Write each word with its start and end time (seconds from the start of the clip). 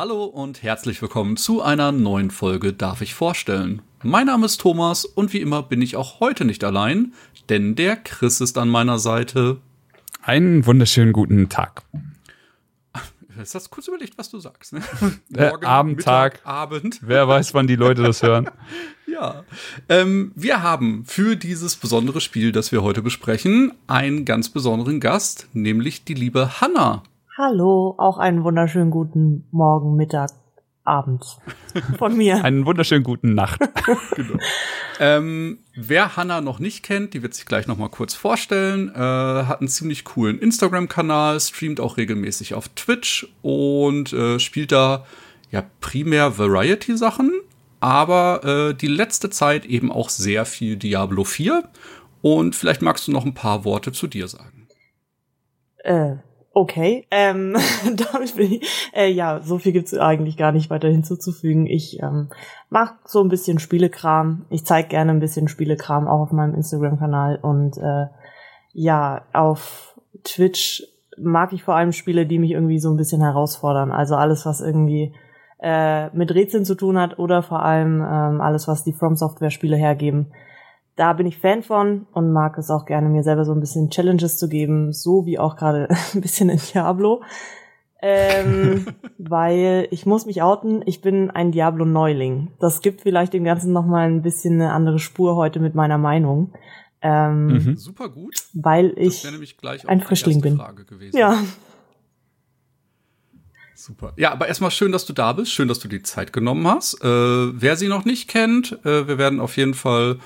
Hallo 0.00 0.26
und 0.26 0.62
herzlich 0.62 1.02
willkommen 1.02 1.36
zu 1.36 1.60
einer 1.60 1.90
neuen 1.90 2.30
Folge 2.30 2.72
Darf 2.72 3.00
ich 3.00 3.14
vorstellen? 3.14 3.82
Mein 4.04 4.26
Name 4.26 4.46
ist 4.46 4.60
Thomas 4.60 5.04
und 5.04 5.32
wie 5.32 5.40
immer 5.40 5.64
bin 5.64 5.82
ich 5.82 5.96
auch 5.96 6.20
heute 6.20 6.44
nicht 6.44 6.62
allein, 6.62 7.14
denn 7.48 7.74
der 7.74 7.96
Chris 7.96 8.40
ist 8.40 8.58
an 8.58 8.68
meiner 8.68 9.00
Seite. 9.00 9.60
Einen 10.22 10.64
wunderschönen 10.66 11.12
guten 11.12 11.48
Tag. 11.48 11.82
Jetzt 13.36 13.54
hast 13.56 13.66
du 13.66 13.70
kurz 13.70 13.88
überlegt, 13.88 14.16
was 14.16 14.30
du 14.30 14.38
sagst. 14.38 14.72
Ne? 14.72 14.82
Äh, 15.34 15.50
Abend, 15.64 16.04
Tag, 16.04 16.42
Abend. 16.44 17.00
Wer 17.02 17.26
weiß, 17.26 17.52
wann 17.54 17.66
die 17.66 17.74
Leute 17.74 18.04
das 18.04 18.22
hören. 18.22 18.48
ja. 19.08 19.42
Ähm, 19.88 20.30
wir 20.36 20.62
haben 20.62 21.06
für 21.06 21.34
dieses 21.34 21.74
besondere 21.74 22.20
Spiel, 22.20 22.52
das 22.52 22.70
wir 22.70 22.84
heute 22.84 23.02
besprechen, 23.02 23.72
einen 23.88 24.24
ganz 24.24 24.48
besonderen 24.48 25.00
Gast, 25.00 25.48
nämlich 25.54 26.04
die 26.04 26.14
liebe 26.14 26.60
Hanna. 26.60 27.02
Hallo, 27.40 27.94
auch 27.98 28.18
einen 28.18 28.42
wunderschönen 28.42 28.90
guten 28.90 29.46
Morgen, 29.52 29.94
Mittag, 29.94 30.32
Abend 30.82 31.38
von 31.96 32.16
mir. 32.16 32.42
einen 32.44 32.66
wunderschönen 32.66 33.04
guten 33.04 33.34
Nacht. 33.34 33.60
genau. 34.16 34.40
ähm, 34.98 35.60
wer 35.76 36.16
Hanna 36.16 36.40
noch 36.40 36.58
nicht 36.58 36.82
kennt, 36.82 37.14
die 37.14 37.22
wird 37.22 37.34
sich 37.34 37.46
gleich 37.46 37.68
noch 37.68 37.76
mal 37.76 37.90
kurz 37.90 38.14
vorstellen. 38.14 38.88
Äh, 38.92 38.98
hat 38.98 39.60
einen 39.60 39.68
ziemlich 39.68 40.04
coolen 40.04 40.40
Instagram-Kanal, 40.40 41.38
streamt 41.38 41.78
auch 41.78 41.96
regelmäßig 41.96 42.54
auf 42.54 42.70
Twitch 42.70 43.32
und 43.42 44.12
äh, 44.12 44.40
spielt 44.40 44.72
da 44.72 45.04
ja 45.52 45.62
primär 45.78 46.38
Variety-Sachen, 46.38 47.30
aber 47.78 48.42
äh, 48.42 48.74
die 48.74 48.88
letzte 48.88 49.30
Zeit 49.30 49.64
eben 49.64 49.92
auch 49.92 50.08
sehr 50.08 50.44
viel 50.44 50.76
Diablo 50.76 51.22
4. 51.22 51.62
Und 52.20 52.56
vielleicht 52.56 52.82
magst 52.82 53.06
du 53.06 53.12
noch 53.12 53.24
ein 53.24 53.34
paar 53.34 53.64
Worte 53.64 53.92
zu 53.92 54.08
dir 54.08 54.26
sagen. 54.26 54.66
Äh, 55.84 56.16
Okay, 56.52 57.06
ähm, 57.10 57.56
äh, 58.94 59.10
ja, 59.10 59.40
so 59.42 59.58
viel 59.58 59.72
gibt's 59.72 59.94
eigentlich 59.94 60.36
gar 60.36 60.50
nicht 60.50 60.70
weiter 60.70 60.88
hinzuzufügen. 60.88 61.66
Ich 61.66 62.02
ähm, 62.02 62.30
mache 62.70 62.94
so 63.04 63.22
ein 63.22 63.28
bisschen 63.28 63.58
Spielekram. 63.58 64.46
Ich 64.50 64.64
zeige 64.64 64.88
gerne 64.88 65.12
ein 65.12 65.20
bisschen 65.20 65.48
Spielekram 65.48 66.08
auch 66.08 66.20
auf 66.20 66.32
meinem 66.32 66.54
Instagram-Kanal 66.54 67.38
und 67.42 67.76
äh, 67.78 68.06
ja, 68.72 69.22
auf 69.32 69.98
Twitch 70.24 70.82
mag 71.16 71.52
ich 71.52 71.62
vor 71.62 71.74
allem 71.74 71.92
Spiele, 71.92 72.26
die 72.26 72.38
mich 72.38 72.52
irgendwie 72.52 72.78
so 72.78 72.90
ein 72.90 72.96
bisschen 72.96 73.20
herausfordern. 73.20 73.92
Also 73.92 74.16
alles, 74.16 74.46
was 74.46 74.60
irgendwie 74.60 75.14
äh, 75.60 76.08
mit 76.16 76.34
Rätseln 76.34 76.64
zu 76.64 76.74
tun 76.74 76.98
hat 76.98 77.18
oder 77.18 77.42
vor 77.42 77.62
allem 77.62 78.00
ähm, 78.00 78.40
alles, 78.40 78.68
was 78.68 78.84
die 78.84 78.92
From 78.92 79.16
Software 79.16 79.50
Spiele 79.50 79.76
hergeben 79.76 80.32
da 80.98 81.12
bin 81.12 81.26
ich 81.26 81.38
Fan 81.38 81.62
von 81.62 82.06
und 82.12 82.32
mag 82.32 82.58
es 82.58 82.70
auch 82.70 82.84
gerne, 82.84 83.08
mir 83.08 83.22
selber 83.22 83.44
so 83.44 83.52
ein 83.52 83.60
bisschen 83.60 83.88
Challenges 83.88 84.36
zu 84.36 84.48
geben, 84.48 84.92
so 84.92 85.26
wie 85.26 85.38
auch 85.38 85.56
gerade 85.56 85.88
ein 86.14 86.20
bisschen 86.20 86.50
in 86.50 86.58
Diablo. 86.58 87.22
Ähm, 88.02 88.86
weil 89.18 89.86
ich 89.92 90.06
muss 90.06 90.26
mich 90.26 90.42
outen, 90.42 90.82
ich 90.86 91.00
bin 91.00 91.30
ein 91.30 91.52
Diablo-Neuling. 91.52 92.52
Das 92.58 92.80
gibt 92.80 93.02
vielleicht 93.02 93.32
dem 93.32 93.44
Ganzen 93.44 93.72
nochmal 93.72 94.08
ein 94.08 94.22
bisschen 94.22 94.54
eine 94.54 94.72
andere 94.72 94.98
Spur 94.98 95.36
heute 95.36 95.60
mit 95.60 95.76
meiner 95.76 95.98
Meinung. 95.98 96.52
Ähm, 97.00 97.46
mhm. 97.46 97.76
Super 97.76 98.08
gut. 98.08 98.34
Weil 98.54 98.92
ich 98.96 99.24
ein 99.86 100.00
Frischling 100.00 100.40
bin. 100.40 100.60
Ja. 101.12 101.40
Super. 103.76 104.12
Ja, 104.16 104.32
aber 104.32 104.48
erstmal 104.48 104.72
schön, 104.72 104.90
dass 104.90 105.06
du 105.06 105.12
da 105.12 105.32
bist. 105.32 105.52
Schön, 105.52 105.68
dass 105.68 105.78
du 105.78 105.86
die 105.86 106.02
Zeit 106.02 106.32
genommen 106.32 106.66
hast. 106.66 106.94
Äh, 107.04 107.06
wer 107.06 107.76
sie 107.76 107.86
noch 107.86 108.04
nicht 108.04 108.28
kennt, 108.28 108.72
äh, 108.84 109.06
wir 109.06 109.18
werden 109.18 109.38
auf 109.38 109.56
jeden 109.56 109.74
Fall 109.74 110.18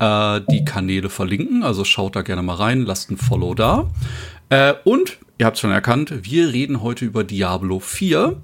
äh, 0.00 0.40
die 0.50 0.64
Kanäle 0.64 1.10
verlinken. 1.10 1.62
Also 1.62 1.84
schaut 1.84 2.16
da 2.16 2.22
gerne 2.22 2.42
mal 2.42 2.54
rein, 2.54 2.84
lasst 2.84 3.10
ein 3.10 3.16
Follow 3.16 3.54
da. 3.54 3.88
Äh, 4.48 4.74
und 4.84 5.18
ihr 5.38 5.46
habt 5.46 5.58
schon 5.58 5.70
erkannt, 5.70 6.12
wir 6.22 6.52
reden 6.52 6.82
heute 6.82 7.04
über 7.04 7.22
Diablo 7.22 7.78
4. 7.78 8.36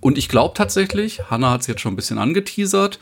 Und 0.00 0.18
ich 0.18 0.28
glaube 0.28 0.54
tatsächlich, 0.54 1.30
Hanna 1.30 1.50
hat 1.50 1.62
es 1.62 1.66
jetzt 1.66 1.80
schon 1.80 1.94
ein 1.94 1.96
bisschen 1.96 2.18
angeteasert, 2.18 3.00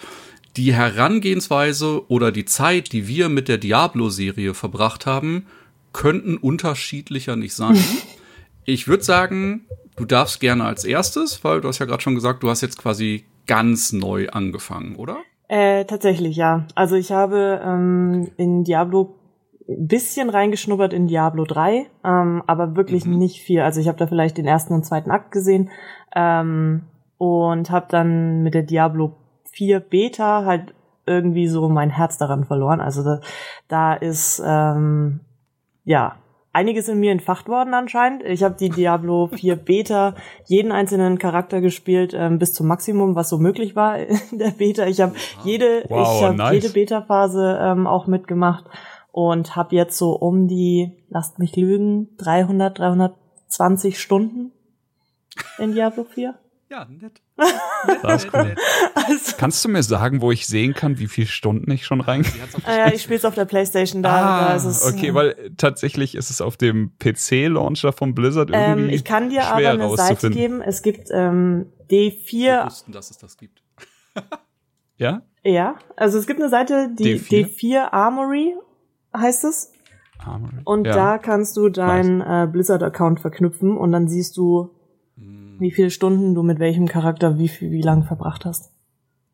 die 0.57 0.73
Herangehensweise 0.73 2.09
oder 2.09 2.33
die 2.33 2.45
Zeit, 2.45 2.93
die 2.93 3.07
wir 3.07 3.29
mit 3.29 3.49
der 3.49 3.59
Diablo-Serie 3.59 4.55
verbracht 4.55 5.07
haben, 5.07 5.47
könnten 5.93 6.37
unterschiedlicher 6.37 7.37
nicht 7.37 7.55
sein. 7.55 7.79
ich 8.65 8.87
würde 8.87 9.03
sagen, 9.03 9.63
du 9.97 10.05
darfst 10.05 10.41
gerne 10.41 10.65
als 10.65 10.85
erstes, 10.85 11.43
weil 11.45 11.61
du 11.61 11.69
hast 11.69 11.79
ja 11.79 11.87
gerade 11.87 12.03
schon 12.03 12.15
gesagt, 12.15 12.43
du 12.43 12.51
hast 12.51 12.61
jetzt 12.61 12.79
quasi 12.79 13.25
ganz 13.47 13.93
neu 13.93 14.29
angefangen, 14.29 14.95
oder? 14.97 15.19
Äh, 15.51 15.85
tatsächlich, 15.85 16.37
ja. 16.37 16.65
Also 16.77 16.95
ich 16.95 17.11
habe 17.11 17.61
ähm, 17.65 18.31
in 18.37 18.63
Diablo 18.63 19.17
ein 19.69 19.89
bisschen 19.89 20.31
reingeschnuppert 20.31 20.93
in 20.93 21.09
Diablo 21.09 21.45
3, 21.45 21.89
ähm, 22.05 22.45
aber 22.47 22.77
wirklich 22.77 23.05
mhm. 23.05 23.19
nicht 23.19 23.43
viel. 23.43 23.61
Also 23.63 23.81
ich 23.81 23.89
habe 23.89 23.99
da 23.99 24.07
vielleicht 24.07 24.39
den 24.39 24.47
ersten 24.47 24.75
und 24.75 24.87
zweiten 24.87 25.11
Akt 25.11 25.33
gesehen 25.33 25.71
ähm, 26.15 26.83
und 27.19 27.69
habe 27.69 27.87
dann 27.89 28.45
mit 28.45 28.55
der 28.55 28.63
Diablo 28.63 29.17
4 29.51 29.81
Beta 29.81 30.45
halt 30.45 30.73
irgendwie 31.05 31.49
so 31.49 31.69
mein 31.69 31.91
Herz 31.91 32.17
daran 32.17 32.45
verloren. 32.45 32.81
Also 32.81 33.03
da, 33.03 33.21
da 33.67 33.95
ist 33.95 34.41
ähm, 34.47 35.19
ja 35.83 36.15
einiges 36.53 36.89
in 36.89 36.99
mir 36.99 37.13
entfacht 37.13 37.49
worden 37.49 37.75
anscheinend. 37.75 38.23
Ich 38.25 38.43
habe 38.43 38.57
die 38.59 38.71
Diablo 38.71 39.29
4 39.29 39.57
Beta 39.57 40.15
jeden 40.47 40.73
einzelnen 40.73 41.19
Charakter 41.19 41.61
gespielt 41.61 42.13
ähm, 42.15 42.39
bis 42.39 42.53
zum 42.53 42.67
Maximum, 42.67 43.15
was 43.15 43.29
so 43.29 43.39
möglich 43.39 43.77
war 43.77 43.99
in 43.99 44.39
der 44.39 44.51
Beta. 44.51 44.87
Ich 44.87 45.01
habe 45.01 45.15
jede, 45.45 45.85
wow, 45.89 46.17
ich 46.17 46.25
hab 46.25 46.37
nice. 46.37 46.55
jede 46.55 46.71
Beta-Phase 46.71 47.59
ähm, 47.63 47.87
auch 47.87 48.07
mitgemacht 48.07 48.65
und 49.13 49.57
habe 49.57 49.77
jetzt 49.77 49.97
so 49.97 50.13
um 50.13 50.49
die, 50.49 50.93
lasst 51.09 51.39
mich 51.39 51.57
lügen, 51.57 52.17
300, 52.19 52.79
320 52.79 54.01
Stunden 54.01 54.53
in 55.59 55.73
Diablo 55.73 56.05
4. 56.05 56.35
Ja, 56.71 56.85
nett. 56.85 57.21
Das 58.03 58.25
ist 58.25 58.35
cool. 58.35 58.55
Also, 58.95 59.37
Kannst 59.39 59.65
du 59.65 59.69
mir 59.69 59.83
sagen, 59.83 60.21
wo 60.21 60.31
ich 60.31 60.47
sehen 60.47 60.75
kann, 60.75 60.99
wie 60.99 61.09
viele 61.09 61.27
Stunden 61.27 61.71
ich 61.73 61.85
schon 61.85 62.01
rein? 62.01 62.25
Ah, 62.65 62.77
ja, 62.77 62.93
ich 62.93 63.03
spiele 63.03 63.17
es 63.17 63.25
auf 63.25 63.35
der 63.35 63.45
Playstation 63.45 64.03
da. 64.03 64.11
Ah, 64.11 64.49
da 64.49 64.55
ist 64.55 64.65
es, 64.65 64.87
okay, 64.87 65.09
ja. 65.09 65.15
weil 65.15 65.53
tatsächlich 65.57 66.15
ist 66.15 66.31
es 66.31 66.41
auf 66.41 66.57
dem 66.57 66.93
PC-Launcher 66.99 67.93
von 67.93 68.15
Blizzard 68.15 68.51
ähm, 68.53 68.55
irgendwie. 68.55 68.89
Ähm, 68.89 68.95
ich 68.95 69.05
kann 69.05 69.31
dir 69.31 69.47
aber 69.47 69.69
eine 69.69 69.97
Seite 69.97 70.31
geben. 70.31 70.61
Es 70.61 70.83
gibt 70.83 71.09
ähm, 71.11 71.73
D4. 71.91 72.33
Wir 72.33 72.65
wussten, 72.67 72.93
dass 72.93 73.11
es 73.11 73.19
das 73.19 73.37
gibt. 73.37 73.63
ja? 74.97 75.23
Ja, 75.43 75.77
also 75.97 76.19
es 76.19 76.27
gibt 76.27 76.39
eine 76.39 76.51
Seite, 76.51 76.91
die 76.97 77.19
D4, 77.19 77.57
D4 77.59 77.93
Armory 77.93 78.55
heißt 79.17 79.45
es. 79.45 79.73
Armory. 80.19 80.61
Und 80.65 80.87
ja. 80.87 80.95
da 80.95 81.19
kannst 81.19 81.57
du 81.57 81.69
deinen 81.69 82.21
äh, 82.21 82.47
Blizzard-Account 82.47 83.21
verknüpfen 83.21 83.77
und 83.77 83.91
dann 83.91 84.07
siehst 84.07 84.37
du 84.37 84.71
wie 85.61 85.71
viele 85.71 85.91
Stunden 85.91 86.35
du 86.35 86.43
mit 86.43 86.59
welchem 86.59 86.87
Charakter 86.87 87.39
wie 87.39 87.49
viel, 87.49 87.71
wie 87.71 87.83
lang 87.83 88.05
verbracht 88.05 88.45
hast. 88.45 88.73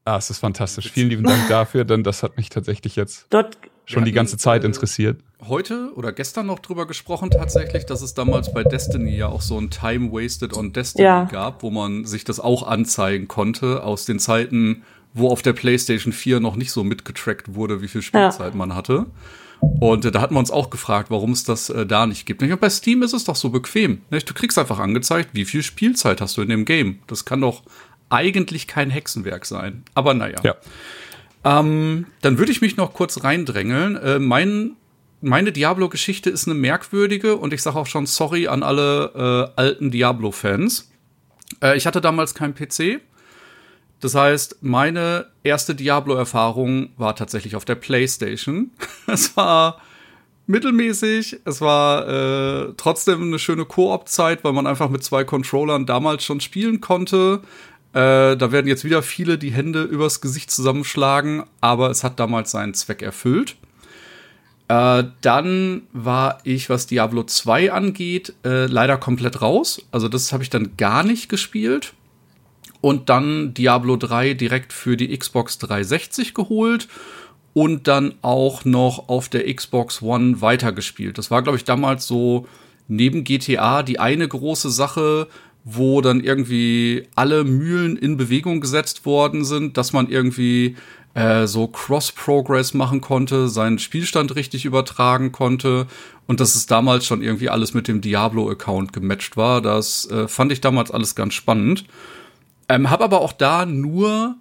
Ah, 0.04 0.18
es 0.18 0.30
ist 0.30 0.38
fantastisch. 0.38 0.90
Vielen 0.92 1.08
lieben 1.08 1.24
Dank 1.24 1.48
dafür, 1.48 1.84
denn 1.84 2.04
das 2.04 2.22
hat 2.22 2.36
mich 2.36 2.48
tatsächlich 2.48 2.94
jetzt 2.94 3.26
Dort 3.30 3.58
schon 3.86 4.04
die 4.04 4.12
ganze 4.12 4.36
Zeit 4.36 4.62
äh, 4.62 4.66
interessiert. 4.66 5.20
Heute 5.48 5.92
oder 5.94 6.12
gestern 6.12 6.46
noch 6.46 6.58
drüber 6.58 6.86
gesprochen 6.86 7.30
tatsächlich, 7.30 7.86
dass 7.86 8.02
es 8.02 8.14
damals 8.14 8.52
bei 8.52 8.64
Destiny 8.64 9.16
ja 9.16 9.28
auch 9.28 9.42
so 9.42 9.58
ein 9.58 9.70
Time 9.70 10.12
Wasted 10.12 10.56
on 10.56 10.72
Destiny 10.72 11.04
ja. 11.04 11.24
gab, 11.24 11.62
wo 11.62 11.70
man 11.70 12.04
sich 12.04 12.24
das 12.24 12.40
auch 12.40 12.66
anzeigen 12.66 13.28
konnte 13.28 13.82
aus 13.82 14.04
den 14.04 14.18
Zeiten, 14.18 14.82
wo 15.14 15.28
auf 15.28 15.42
der 15.42 15.52
PlayStation 15.52 16.12
4 16.12 16.40
noch 16.40 16.56
nicht 16.56 16.72
so 16.72 16.84
mitgetrackt 16.84 17.54
wurde, 17.54 17.80
wie 17.82 17.88
viel 17.88 18.02
Spielzeit 18.02 18.52
ja. 18.52 18.56
man 18.56 18.74
hatte. 18.74 19.06
Und 19.60 20.04
äh, 20.04 20.10
da 20.10 20.20
hatten 20.20 20.34
wir 20.34 20.38
uns 20.38 20.50
auch 20.50 20.70
gefragt, 20.70 21.10
warum 21.10 21.32
es 21.32 21.44
das 21.44 21.70
äh, 21.70 21.86
da 21.86 22.06
nicht 22.06 22.26
gibt. 22.26 22.42
Und 22.42 22.60
bei 22.60 22.70
Steam 22.70 23.02
ist 23.02 23.12
es 23.12 23.24
doch 23.24 23.36
so 23.36 23.50
bequem. 23.50 24.02
Nicht? 24.10 24.28
Du 24.28 24.34
kriegst 24.34 24.58
einfach 24.58 24.78
angezeigt, 24.78 25.30
wie 25.32 25.44
viel 25.44 25.62
Spielzeit 25.62 26.20
hast 26.20 26.36
du 26.36 26.42
in 26.42 26.48
dem 26.48 26.64
Game. 26.64 27.00
Das 27.06 27.24
kann 27.24 27.40
doch 27.40 27.62
eigentlich 28.08 28.66
kein 28.66 28.90
Hexenwerk 28.90 29.46
sein. 29.46 29.82
Aber 29.94 30.14
naja. 30.14 30.38
Ja. 30.42 30.56
Ähm, 31.44 32.06
dann 32.22 32.38
würde 32.38 32.52
ich 32.52 32.60
mich 32.60 32.76
noch 32.76 32.92
kurz 32.92 33.22
reindrängeln. 33.22 33.96
Äh, 33.96 34.18
mein, 34.18 34.72
meine 35.20 35.52
Diablo-Geschichte 35.52 36.30
ist 36.30 36.46
eine 36.46 36.54
merkwürdige 36.54 37.36
und 37.36 37.52
ich 37.52 37.62
sage 37.62 37.78
auch 37.78 37.86
schon 37.86 38.06
sorry 38.06 38.48
an 38.48 38.62
alle 38.62 39.52
äh, 39.56 39.60
alten 39.60 39.90
Diablo-Fans. 39.90 40.90
Äh, 41.62 41.76
ich 41.76 41.86
hatte 41.86 42.00
damals 42.00 42.34
keinen 42.34 42.54
PC 42.54 43.00
das 44.00 44.14
heißt, 44.14 44.58
meine 44.62 45.26
erste 45.42 45.74
Diablo-Erfahrung 45.74 46.90
war 46.96 47.16
tatsächlich 47.16 47.56
auf 47.56 47.64
der 47.64 47.76
PlayStation. 47.76 48.70
es 49.06 49.36
war 49.36 49.80
mittelmäßig, 50.46 51.40
es 51.44 51.60
war 51.60 52.08
äh, 52.08 52.72
trotzdem 52.76 53.22
eine 53.22 53.38
schöne 53.38 53.64
Koop-Zeit, 53.64 54.44
weil 54.44 54.52
man 54.52 54.66
einfach 54.66 54.90
mit 54.90 55.02
zwei 55.02 55.24
Controllern 55.24 55.86
damals 55.86 56.24
schon 56.24 56.40
spielen 56.40 56.80
konnte. 56.80 57.40
Äh, 57.92 58.36
da 58.36 58.52
werden 58.52 58.66
jetzt 58.66 58.84
wieder 58.84 59.02
viele 59.02 59.38
die 59.38 59.52
Hände 59.52 59.82
übers 59.82 60.20
Gesicht 60.20 60.50
zusammenschlagen, 60.50 61.44
aber 61.60 61.90
es 61.90 62.04
hat 62.04 62.20
damals 62.20 62.50
seinen 62.50 62.74
Zweck 62.74 63.00
erfüllt. 63.02 63.56
Äh, 64.68 65.04
dann 65.20 65.82
war 65.92 66.40
ich, 66.44 66.68
was 66.68 66.86
Diablo 66.86 67.22
2 67.22 67.72
angeht, 67.72 68.34
äh, 68.44 68.66
leider 68.66 68.98
komplett 68.98 69.40
raus. 69.40 69.80
Also 69.92 70.08
das 70.08 70.32
habe 70.32 70.42
ich 70.42 70.50
dann 70.50 70.76
gar 70.76 71.04
nicht 71.04 71.28
gespielt. 71.28 71.94
Und 72.86 73.08
dann 73.08 73.52
Diablo 73.52 73.96
3 73.96 74.34
direkt 74.34 74.72
für 74.72 74.96
die 74.96 75.08
Xbox 75.08 75.58
360 75.58 76.34
geholt 76.34 76.86
und 77.52 77.88
dann 77.88 78.14
auch 78.22 78.64
noch 78.64 79.08
auf 79.08 79.28
der 79.28 79.52
Xbox 79.52 80.02
One 80.02 80.40
weitergespielt. 80.40 81.18
Das 81.18 81.28
war, 81.32 81.42
glaube 81.42 81.58
ich, 81.58 81.64
damals 81.64 82.06
so 82.06 82.46
neben 82.86 83.24
GTA 83.24 83.82
die 83.82 83.98
eine 83.98 84.28
große 84.28 84.70
Sache, 84.70 85.26
wo 85.64 86.00
dann 86.00 86.20
irgendwie 86.20 87.08
alle 87.16 87.42
Mühlen 87.42 87.96
in 87.96 88.16
Bewegung 88.16 88.60
gesetzt 88.60 89.04
worden 89.04 89.44
sind, 89.44 89.76
dass 89.76 89.92
man 89.92 90.08
irgendwie 90.08 90.76
äh, 91.14 91.48
so 91.48 91.66
Cross-Progress 91.66 92.72
machen 92.72 93.00
konnte, 93.00 93.48
seinen 93.48 93.80
Spielstand 93.80 94.36
richtig 94.36 94.64
übertragen 94.64 95.32
konnte 95.32 95.88
und 96.28 96.38
dass 96.38 96.54
es 96.54 96.66
damals 96.66 97.04
schon 97.04 97.20
irgendwie 97.20 97.50
alles 97.50 97.74
mit 97.74 97.88
dem 97.88 98.00
Diablo-Account 98.00 98.92
gematcht 98.92 99.36
war. 99.36 99.60
Das 99.60 100.08
äh, 100.08 100.28
fand 100.28 100.52
ich 100.52 100.60
damals 100.60 100.92
alles 100.92 101.16
ganz 101.16 101.34
spannend. 101.34 101.84
Ähm, 102.68 102.90
hab 102.90 103.00
aber 103.00 103.20
auch 103.20 103.32
da 103.32 103.66
nur 103.66 104.36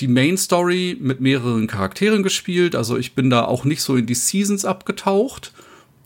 die 0.00 0.08
Main 0.08 0.36
Story 0.36 0.96
mit 1.00 1.20
mehreren 1.20 1.66
Charakteren 1.66 2.22
gespielt. 2.22 2.74
Also 2.74 2.96
ich 2.96 3.14
bin 3.14 3.30
da 3.30 3.44
auch 3.44 3.64
nicht 3.64 3.82
so 3.82 3.96
in 3.96 4.06
die 4.06 4.14
Seasons 4.14 4.64
abgetaucht. 4.64 5.52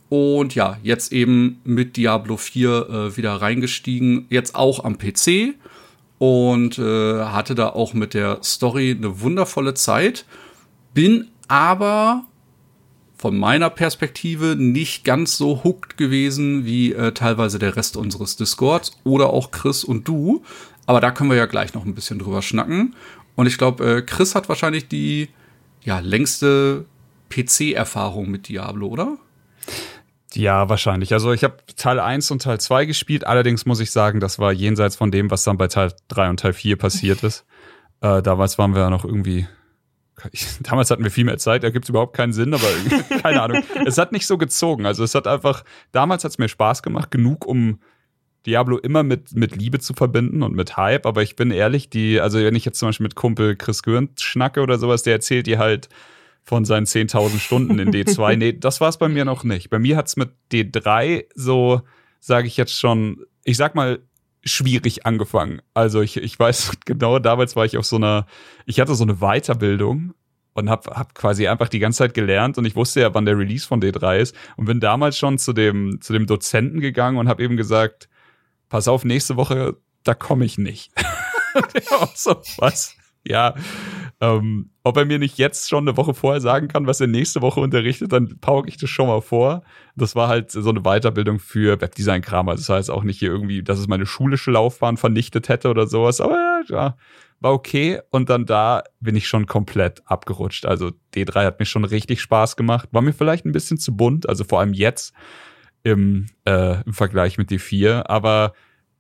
Und 0.09 0.55
ja, 0.55 0.79
jetzt 0.83 1.13
eben 1.13 1.61
mit 1.65 1.97
Diablo 1.97 2.37
4 2.37 2.89
äh, 2.89 3.17
wieder 3.17 3.35
reingestiegen, 3.35 4.27
jetzt 4.31 4.55
auch 4.55 4.85
am 4.85 4.99
PC 4.99 5.55
und 6.19 6.79
äh, 6.79 7.25
hatte 7.25 7.55
da 7.55 7.71
auch 7.71 7.95
mit 7.95 8.15
der 8.15 8.39
Story 8.43 8.95
eine 8.97 9.21
wundervolle 9.21 9.75
Zeit. 9.75 10.25
Bin 10.93 11.29
aber 11.49 12.25
von 13.17 13.39
meiner 13.39 13.71
Perspektive 13.71 14.55
nicht 14.55 15.05
ganz 15.05 15.37
so 15.37 15.65
hooked 15.65 15.97
gewesen 15.97 16.67
wie 16.67 16.93
äh, 16.93 17.13
teilweise 17.13 17.59
der 17.59 17.75
Rest 17.75 17.97
unseres 17.97 18.37
Discords 18.37 18.93
oder 19.03 19.31
auch 19.31 19.51
Chris 19.51 19.83
und 19.83 20.07
du. 20.07 20.43
Aber 20.87 21.01
da 21.01 21.11
können 21.11 21.31
wir 21.31 21.37
ja 21.37 21.47
gleich 21.47 21.75
noch 21.75 21.85
ein 21.85 21.95
bisschen 21.95 22.19
drüber 22.19 22.43
schnacken. 22.43 22.95
Und 23.37 23.47
ich 23.47 23.59
glaube, 23.59 23.99
äh, 23.99 24.03
Chris 24.03 24.35
hat 24.35 24.49
wahrscheinlich 24.49 24.89
die 24.89 25.29
ja, 25.83 25.99
längste 25.99 26.85
PC-Erfahrung 27.31 28.31
mit 28.31 28.49
Diablo, 28.49 28.89
oder? 28.89 29.19
Ja, 30.35 30.69
wahrscheinlich. 30.69 31.13
Also 31.13 31.33
ich 31.33 31.45
habe 31.45 31.57
Teil 31.77 32.01
1 32.01 32.31
und 32.31 32.43
Teil 32.43 32.61
2 32.61 32.87
gespielt, 32.87 33.27
allerdings 33.27 33.67
muss 33.67 33.81
ich 33.81 33.91
sagen, 33.91 34.21
das 34.21 34.39
war 34.39 34.53
jenseits 34.53 34.97
von 34.97 35.11
dem, 35.11 35.31
was 35.31 35.45
dann 35.45 35.57
bei 35.57 35.69
Teil 35.69 35.93
3 36.09 36.31
und 36.31 36.41
Teil 36.41 36.53
4 36.53 36.77
passiert 36.77 37.23
ist. 37.23 37.45
Äh, 38.01 38.21
damals 38.21 38.59
waren 38.59 38.75
wir 38.75 38.83
ja 38.83 38.91
noch 38.91 39.07
irgendwie. 39.07 39.47
damals 40.61 40.91
hatten 40.91 41.05
wir 41.05 41.11
viel 41.11 41.25
mehr 41.25 41.39
Zeit, 41.39 41.63
da 41.63 41.71
gibt's 41.71 41.89
überhaupt 41.89 42.15
keinen 42.15 42.35
Sinn, 42.35 42.53
aber 42.53 42.67
keine 43.23 43.41
Ahnung. 43.41 43.63
Es 43.87 43.97
hat 43.97 44.13
nicht 44.13 44.27
so 44.27 44.37
gezogen. 44.37 44.85
Also 44.85 45.05
es 45.05 45.15
hat 45.15 45.27
einfach, 45.27 45.65
damals 45.91 46.23
hat's 46.23 46.37
mir 46.37 46.49
Spaß 46.49 46.83
gemacht, 46.83 47.11
genug, 47.11 47.47
um 47.47 47.79
Diablo 48.47 48.79
immer 48.79 49.03
mit, 49.03 49.35
mit 49.35 49.57
Liebe 49.57 49.79
zu 49.79 49.95
verbinden 49.95 50.43
und 50.43 50.55
mit 50.55 50.77
Hype, 50.77 51.07
aber 51.07 51.23
ich 51.23 51.37
bin 51.37 51.51
ehrlich, 51.51 51.91
die, 51.91 52.21
also 52.21 52.39
wenn 52.39 52.55
ich 52.55 52.65
jetzt 52.65 52.79
zum 52.79 52.89
Beispiel 52.89 53.05
mit 53.05 53.15
Kumpel 53.15 53.57
Chris 53.57 53.83
Gürnt 53.83 54.21
schnacke 54.21 54.61
oder 54.61 54.79
sowas, 54.79 55.03
der 55.03 55.15
erzählt 55.15 55.47
dir 55.47 55.59
halt, 55.59 55.89
von 56.45 56.65
seinen 56.67 56.85
10.000 56.85 57.39
Stunden 57.39 57.79
in 57.79 57.91
D2. 57.91 58.37
nee, 58.37 58.53
das 58.53 58.81
war 58.81 58.91
es 58.91 58.99
bei 58.99 59.09
mir 59.09 59.25
noch 59.25 59.45
nicht. 59.45 59.71
Bei 59.71 59.79
mir 59.79 59.97
hat's 59.97 60.17
mit 60.17 60.31
D3 60.53 61.25
so, 61.35 61.81
sage 62.21 62.47
ich 62.47 62.57
jetzt 62.57 62.79
schon, 62.79 63.25
ich 63.45 63.57
sag 63.57 63.75
mal, 63.75 64.01
schwierig 64.45 65.07
angefangen. 65.07 65.63
Also 65.73 66.03
ich, 66.03 66.19
ich 66.19 66.39
weiß 66.39 66.73
genau, 66.85 67.19
damals 67.19 67.57
war 67.57 67.65
ich 67.65 67.79
auf 67.79 67.87
so 67.87 67.97
einer, 67.97 68.27
ich 68.67 68.79
hatte 68.79 68.95
so 68.95 69.05
eine 69.05 69.17
Weiterbildung 69.17 70.13
und 70.53 70.69
hab, 70.71 70.87
hab 70.87 71.15
quasi 71.15 71.49
einfach 71.49 71.69
die 71.69 71.79
ganze 71.79 71.99
Zeit 71.99 72.15
gelernt 72.15 72.59
und 72.59 72.67
ich 72.67 72.77
wusste 72.77 73.01
ja, 73.01 73.15
wann 73.15 73.25
der 73.25 73.39
Release 73.39 73.67
von 73.67 73.81
D3 73.81 74.19
ist 74.19 74.37
und 74.57 74.67
bin 74.67 74.81
damals 74.81 75.19
schon 75.19 75.39
zu 75.39 75.55
dem, 75.55 76.01
zu 76.01 76.13
dem 76.13 76.27
Dozenten 76.27 76.81
gegangen 76.81 77.17
und 77.17 77.29
habe 77.29 77.43
eben 77.43 77.57
gesagt, 77.57 78.09
pass 78.69 78.89
auf, 78.89 79.05
nächste 79.05 79.37
Woche, 79.37 79.77
da 80.03 80.15
komme 80.15 80.45
ich 80.45 80.59
nicht. 80.59 80.93
so, 82.15 82.41
was? 82.59 82.97
Ja, 83.27 83.55
ähm, 84.21 84.71
ob 84.83 84.99
er 84.99 85.07
mir 85.07 85.19
nicht 85.19 85.39
jetzt 85.39 85.69
schon 85.69 85.89
eine 85.89 85.97
Woche 85.97 86.13
vorher 86.13 86.43
sagen 86.43 86.69
kann, 86.69 86.87
was 86.87 87.01
er 87.01 87.07
nächste 87.07 87.41
Woche 87.41 87.61
unterrichtet, 87.61 88.13
dann 88.13 88.39
pauke 88.41 88.69
ich 88.69 88.77
das 88.77 88.91
schon 88.91 89.07
mal 89.07 89.23
vor. 89.23 89.63
Das 89.97 90.15
war 90.15 90.29
halt 90.29 90.51
so 90.51 90.69
eine 90.69 90.83
Weiterbildung 90.83 91.39
für 91.39 91.81
Webdesign-Kram. 91.81 92.49
Also 92.51 92.61
das 92.61 92.69
heißt 92.69 92.91
auch 92.91 93.03
nicht 93.03 93.19
hier 93.19 93.31
irgendwie, 93.31 93.63
dass 93.63 93.79
es 93.79 93.89
meine 93.89 94.05
schulische 94.05 94.51
Laufbahn 94.51 94.99
vernichtet 94.99 95.49
hätte 95.49 95.71
oder 95.71 95.87
sowas. 95.87 96.21
Aber 96.21 96.63
ja, 96.69 96.97
war 97.41 97.53
okay. 97.53 98.01
Und 98.11 98.29
dann 98.29 98.45
da 98.45 98.83
bin 99.01 99.17
ich 99.17 99.27
schon 99.27 99.47
komplett 99.47 100.03
abgerutscht. 100.05 100.67
Also 100.67 100.93
D3 101.15 101.47
hat 101.47 101.61
mir 101.61 101.67
schon 101.67 101.85
richtig 101.85 102.21
Spaß 102.21 102.57
gemacht. 102.57 102.91
War 102.93 103.03
mir 103.03 103.15
vielleicht 103.15 103.47
ein 103.47 103.53
bisschen 103.53 103.79
zu 103.79 103.97
bunt, 103.97 104.29
also 104.29 104.45
vor 104.45 104.61
allem 104.61 104.75
jetzt 104.75 105.15
im, 105.85 106.27
äh, 106.45 106.83
im 106.85 106.93
Vergleich 106.93 107.39
mit 107.39 107.51
D4. 107.51 108.07
Aber 108.07 108.53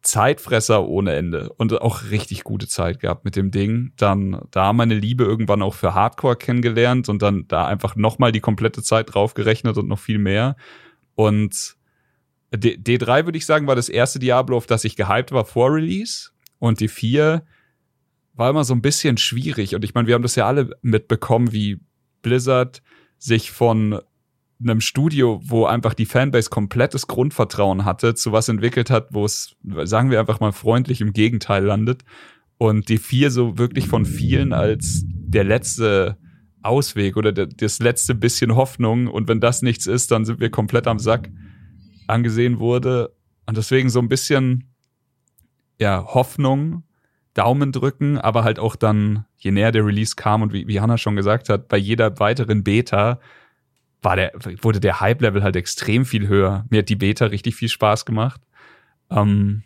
Zeitfresser 0.05 0.87
ohne 0.87 1.15
Ende 1.15 1.51
und 1.55 1.81
auch 1.81 2.11
richtig 2.11 2.45
gute 2.45 2.69
Zeit 2.69 3.01
gehabt 3.01 3.25
mit 3.25 3.37
dem 3.37 3.51
Ding. 3.51 3.93
Dann 3.97 4.43
da 4.51 4.73
meine 4.73 4.95
Liebe 4.95 5.25
irgendwann 5.25 5.63
auch 5.63 5.75
für 5.75 5.95
Hardcore 5.95 6.37
kennengelernt 6.37 7.09
und 7.09 7.23
dann 7.23 7.49
da 7.49 7.67
einfach 7.67 7.97
nochmal 7.97 8.31
die 8.31 8.41
komplette 8.41 8.83
Zeit 8.83 9.15
draufgerechnet 9.15 9.79
und 9.79 9.89
noch 9.89 9.99
viel 9.99 10.19
mehr. 10.19 10.57
Und 11.15 11.77
D 12.55 12.77
D3 12.77 13.25
würde 13.25 13.39
ich 13.39 13.47
sagen, 13.47 13.67
war 13.67 13.77
das 13.77 13.89
erste 13.89 14.19
Diablo, 14.19 14.59
auf 14.59 14.67
das 14.67 14.85
ich 14.85 14.95
gehypt 14.95 15.33
war 15.33 15.47
vor 15.47 15.73
Release. 15.73 16.31
Und 16.59 16.81
D4 16.81 17.43
war 18.35 18.51
immer 18.51 18.65
so 18.65 18.75
ein 18.75 18.83
bisschen 18.83 19.17
schwierig. 19.17 19.75
Und 19.75 19.85
ich 19.85 19.95
meine, 19.95 20.07
wir 20.07 20.15
haben 20.15 20.23
das 20.23 20.37
ja 20.37 20.47
alle 20.47 20.71
mitbekommen, 20.83 21.53
wie 21.53 21.81
Blizzard 22.23 22.83
sich 23.19 23.51
von 23.51 24.01
einem 24.61 24.81
Studio, 24.81 25.41
wo 25.45 25.67
einfach 25.67 25.95
die 25.95 26.07
Fanbase 26.07 26.51
komplettes 26.51 27.07
Grundvertrauen 27.07 27.85
hatte, 27.85 28.15
zu 28.15 28.33
was 28.33 28.49
entwickelt 28.49 28.91
hat, 28.91 29.09
wo 29.11 29.25
es, 29.25 29.57
sagen 29.85 30.11
wir 30.11 30.21
einfach 30.21 30.41
mal 30.41 30.53
freundlich 30.53 31.01
im 31.01 31.13
Gegenteil 31.13 31.65
landet. 31.65 32.05
Und 32.57 32.89
die 32.89 32.99
vier 32.99 33.31
so 33.31 33.59
wirklich 33.59 33.89
von 33.89 34.07
vielen 34.07 34.53
als 34.53 35.05
der 35.07 35.45
letzte 35.45 36.17
Ausweg 36.63 37.17
oder 37.17 37.33
das 37.33 37.79
letzte 37.81 38.15
bisschen 38.15 38.55
Hoffnung. 38.55 39.09
Und 39.09 39.29
wenn 39.29 39.41
das 39.41 39.63
nichts 39.63 39.87
ist, 39.87 40.11
dann 40.11 40.25
sind 40.25 40.41
wir 40.41 40.51
komplett 40.51 40.87
am 40.87 40.99
Sack 40.99 41.31
angesehen 42.07 42.59
wurde. 42.59 43.15
Und 43.47 43.57
deswegen 43.57 43.91
so 43.91 43.99
ein 43.99 44.09
bisschen, 44.09 44.73
ja, 45.81 46.05
Hoffnung, 46.07 46.85
Daumen 47.35 47.73
drücken, 47.73 48.17
aber 48.19 48.45
halt 48.45 48.59
auch 48.59 48.77
dann, 48.77 49.27
je 49.37 49.51
näher 49.51 49.73
der 49.73 49.85
Release 49.85 50.15
kam 50.17 50.43
und 50.43 50.53
wie, 50.53 50.69
wie 50.69 50.81
Hannah 50.81 50.99
schon 50.99 51.17
gesagt 51.17 51.49
hat, 51.49 51.69
bei 51.69 51.77
jeder 51.77 52.19
weiteren 52.21 52.63
Beta 52.63 53.21
war 54.05 54.17
der, 54.17 54.33
wurde 54.61 54.81
der 54.81 55.01
Hype-Level 55.01 55.43
halt 55.43 55.57
extrem 55.57 56.05
viel 56.05 56.29
höher. 56.29 56.65
Mir 56.71 56.81
hat 56.81 56.89
die 56.89 56.97
Beta 56.97 57.27
richtig 57.27 57.57
viel 57.57 57.69
Spaß 57.69 58.05
gemacht. 58.05 58.41
Ähm, 59.11 59.63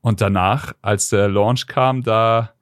und 0.00 0.20
danach, 0.20 0.74
als 0.82 1.08
der 1.08 1.28
Launch 1.28 1.66
kam, 1.66 2.02
da, 2.02 2.54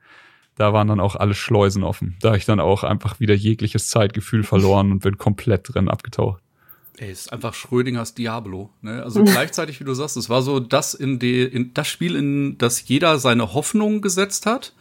da 0.55 0.73
waren 0.73 0.89
dann 0.89 1.01
auch 1.01 1.17
alle 1.17 1.35
Schleusen 1.35 1.85
offen. 1.85 2.17
Da 2.21 2.29
habe 2.29 2.39
ich 2.39 2.47
dann 2.47 2.61
auch 2.61 2.85
einfach 2.85 3.21
wieder 3.21 3.35
jegliches 3.35 3.89
Zeitgefühl 3.89 4.43
verloren 4.43 4.93
und 4.93 5.01
bin 5.01 5.19
komplett 5.19 5.75
drin 5.75 5.89
abgetaucht. 5.89 6.43
Ey, 6.99 7.11
ist 7.11 7.33
einfach 7.33 7.53
Schrödingers 7.53 8.15
Diablo. 8.15 8.71
Ne? 8.81 9.03
Also 9.03 9.23
gleichzeitig, 9.25 9.81
wie 9.81 9.85
du 9.85 9.93
sagst, 9.93 10.17
es 10.17 10.31
war 10.31 10.43
so 10.43 10.61
das 10.61 10.95
in, 10.95 11.19
die, 11.19 11.43
in 11.43 11.75
das 11.75 11.89
Spiel, 11.89 12.17
in 12.17 12.57
das 12.59 12.89
jeder 12.89 13.19
seine 13.19 13.53
Hoffnung 13.53 14.01
gesetzt 14.01 14.47
hat, 14.47 14.73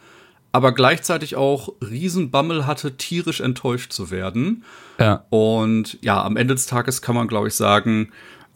aber 0.56 0.72
gleichzeitig 0.72 1.36
auch 1.36 1.74
Riesenbammel 1.82 2.66
hatte, 2.66 2.96
tierisch 2.96 3.42
enttäuscht 3.42 3.92
zu 3.92 4.10
werden. 4.10 4.64
Ja. 4.98 5.26
Und 5.28 5.98
ja, 6.00 6.24
am 6.24 6.38
Ende 6.38 6.54
des 6.54 6.64
Tages 6.64 7.02
kann 7.02 7.14
man, 7.14 7.28
glaube 7.28 7.48
ich, 7.48 7.54
sagen, 7.54 8.08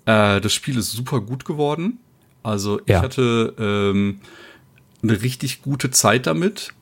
äh, 0.07 0.41
das 0.41 0.55
Spiel 0.55 0.79
ist 0.79 0.93
super 0.93 1.21
gut 1.21 1.45
geworden. 1.45 1.99
Also 2.43 2.81
ich 2.87 2.89
ja. 2.89 3.03
hatte 3.03 3.53
ähm, 3.59 4.21
eine 5.03 5.21
richtig 5.21 5.61
gute 5.61 5.91
Zeit 5.91 6.27
damit. 6.27 6.73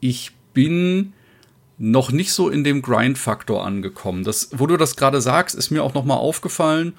Ich 0.00 0.32
bin 0.54 1.12
noch 1.76 2.10
nicht 2.10 2.32
so 2.32 2.48
in 2.48 2.64
dem 2.64 2.80
Grind-Faktor 2.80 3.66
angekommen. 3.66 4.24
Das, 4.24 4.48
wo 4.52 4.66
du 4.66 4.78
das 4.78 4.96
gerade 4.96 5.20
sagst, 5.20 5.54
ist 5.54 5.70
mir 5.70 5.84
auch 5.84 5.92
noch 5.92 6.06
mal 6.06 6.16
aufgefallen. 6.16 6.94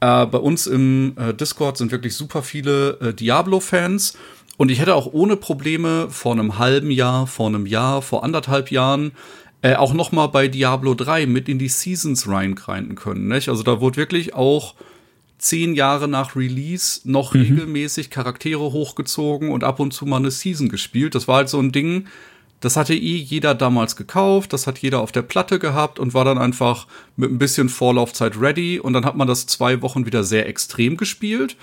Äh, 0.00 0.26
bei 0.26 0.38
uns 0.38 0.66
im 0.66 1.16
äh, 1.16 1.32
Discord 1.32 1.78
sind 1.78 1.90
wirklich 1.90 2.14
super 2.14 2.42
viele 2.42 3.00
äh, 3.00 3.14
Diablo-Fans. 3.14 4.18
Und 4.56 4.70
ich 4.70 4.80
hätte 4.80 4.94
auch 4.94 5.12
ohne 5.12 5.36
Probleme 5.36 6.08
vor 6.10 6.32
einem 6.32 6.58
halben 6.58 6.90
Jahr, 6.90 7.26
vor 7.26 7.48
einem 7.48 7.66
Jahr, 7.66 8.02
vor 8.02 8.24
anderthalb 8.24 8.70
Jahren 8.70 9.12
äh, 9.62 9.74
auch 9.74 9.92
noch 9.92 10.12
mal 10.12 10.28
bei 10.28 10.48
Diablo 10.48 10.94
3 10.94 11.26
mit 11.26 11.48
in 11.48 11.58
die 11.58 11.68
Seasons 11.68 12.28
reingreifen 12.28 12.94
können. 12.94 13.28
Nicht? 13.28 13.48
Also 13.48 13.62
da 13.62 13.80
wurde 13.80 13.96
wirklich 13.96 14.34
auch 14.34 14.74
zehn 15.38 15.74
Jahre 15.74 16.08
nach 16.08 16.36
Release 16.36 17.00
noch 17.04 17.34
mhm. 17.34 17.42
regelmäßig 17.42 18.10
Charaktere 18.10 18.72
hochgezogen 18.72 19.50
und 19.50 19.64
ab 19.64 19.80
und 19.80 19.92
zu 19.92 20.06
mal 20.06 20.16
eine 20.16 20.30
Season 20.30 20.68
gespielt. 20.68 21.14
Das 21.14 21.28
war 21.28 21.36
halt 21.36 21.48
so 21.48 21.58
ein 21.58 21.72
Ding, 21.72 22.06
das 22.60 22.76
hatte 22.76 22.94
eh 22.94 23.16
jeder 23.16 23.54
damals 23.54 23.96
gekauft, 23.96 24.52
das 24.52 24.66
hat 24.66 24.78
jeder 24.78 25.00
auf 25.00 25.12
der 25.12 25.22
Platte 25.22 25.58
gehabt 25.58 25.98
und 25.98 26.14
war 26.14 26.24
dann 26.24 26.38
einfach 26.38 26.86
mit 27.16 27.30
ein 27.30 27.38
bisschen 27.38 27.68
Vorlaufzeit 27.68 28.40
ready 28.40 28.80
und 28.80 28.94
dann 28.94 29.04
hat 29.04 29.16
man 29.16 29.28
das 29.28 29.46
zwei 29.46 29.82
Wochen 29.82 30.06
wieder 30.06 30.24
sehr 30.24 30.48
extrem 30.48 30.96
gespielt 30.96 31.56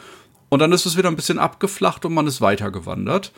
und 0.54 0.60
dann 0.60 0.72
ist 0.72 0.86
es 0.86 0.96
wieder 0.96 1.10
ein 1.10 1.16
bisschen 1.16 1.40
abgeflacht 1.40 2.06
und 2.06 2.14
man 2.14 2.28
ist 2.28 2.40
weitergewandert. 2.40 3.32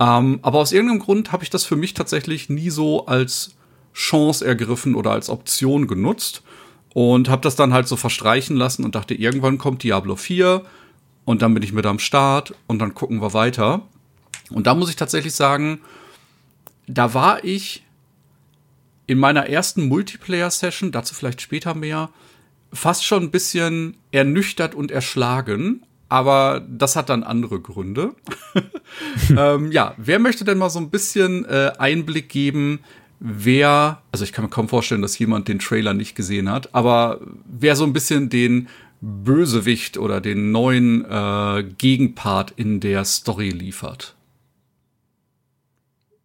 Ähm, 0.00 0.40
aber 0.42 0.58
aus 0.58 0.72
irgendeinem 0.72 0.98
Grund 0.98 1.30
habe 1.30 1.44
ich 1.44 1.50
das 1.50 1.64
für 1.64 1.76
mich 1.76 1.94
tatsächlich 1.94 2.48
nie 2.48 2.70
so 2.70 3.06
als 3.06 3.54
Chance 3.94 4.44
ergriffen 4.44 4.96
oder 4.96 5.12
als 5.12 5.30
Option 5.30 5.86
genutzt. 5.86 6.42
Und 6.92 7.28
habe 7.28 7.42
das 7.42 7.54
dann 7.54 7.72
halt 7.72 7.86
so 7.86 7.94
verstreichen 7.94 8.56
lassen 8.56 8.84
und 8.84 8.96
dachte, 8.96 9.14
irgendwann 9.14 9.58
kommt 9.58 9.84
Diablo 9.84 10.16
4 10.16 10.62
und 11.24 11.40
dann 11.40 11.54
bin 11.54 11.62
ich 11.62 11.72
mit 11.72 11.86
am 11.86 12.00
Start 12.00 12.52
und 12.66 12.80
dann 12.80 12.94
gucken 12.94 13.22
wir 13.22 13.32
weiter. 13.32 13.82
Und 14.50 14.66
da 14.66 14.74
muss 14.74 14.90
ich 14.90 14.96
tatsächlich 14.96 15.34
sagen, 15.34 15.78
da 16.88 17.14
war 17.14 17.44
ich 17.44 17.84
in 19.06 19.18
meiner 19.18 19.46
ersten 19.46 19.86
Multiplayer-Session, 19.86 20.90
dazu 20.90 21.14
vielleicht 21.14 21.42
später 21.42 21.74
mehr, 21.74 22.10
fast 22.72 23.04
schon 23.04 23.22
ein 23.22 23.30
bisschen 23.30 23.98
ernüchtert 24.10 24.74
und 24.74 24.90
erschlagen. 24.90 25.86
Aber 26.08 26.64
das 26.68 26.94
hat 26.94 27.08
dann 27.08 27.24
andere 27.24 27.60
Gründe. 27.60 28.14
ähm, 29.36 29.72
ja, 29.72 29.94
wer 29.96 30.18
möchte 30.18 30.44
denn 30.44 30.58
mal 30.58 30.70
so 30.70 30.78
ein 30.78 30.90
bisschen 30.90 31.44
äh, 31.46 31.72
Einblick 31.78 32.28
geben, 32.28 32.80
wer, 33.18 34.02
also 34.12 34.24
ich 34.24 34.32
kann 34.32 34.44
mir 34.44 34.50
kaum 34.50 34.68
vorstellen, 34.68 35.02
dass 35.02 35.18
jemand 35.18 35.48
den 35.48 35.58
Trailer 35.58 35.94
nicht 35.94 36.14
gesehen 36.14 36.50
hat, 36.50 36.74
aber 36.74 37.20
wer 37.44 37.74
so 37.76 37.84
ein 37.84 37.92
bisschen 37.92 38.28
den 38.28 38.68
Bösewicht 39.00 39.98
oder 39.98 40.20
den 40.20 40.52
neuen 40.52 41.04
äh, 41.04 41.64
Gegenpart 41.76 42.52
in 42.56 42.80
der 42.80 43.04
Story 43.04 43.50
liefert? 43.50 44.16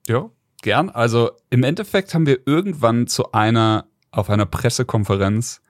Ja, 0.08 0.30
gern. 0.62 0.90
Also 0.90 1.32
im 1.50 1.64
Endeffekt 1.64 2.14
haben 2.14 2.26
wir 2.26 2.40
irgendwann 2.46 3.08
zu 3.08 3.32
einer, 3.34 3.86
auf 4.12 4.30
einer 4.30 4.46
Pressekonferenz 4.46 5.62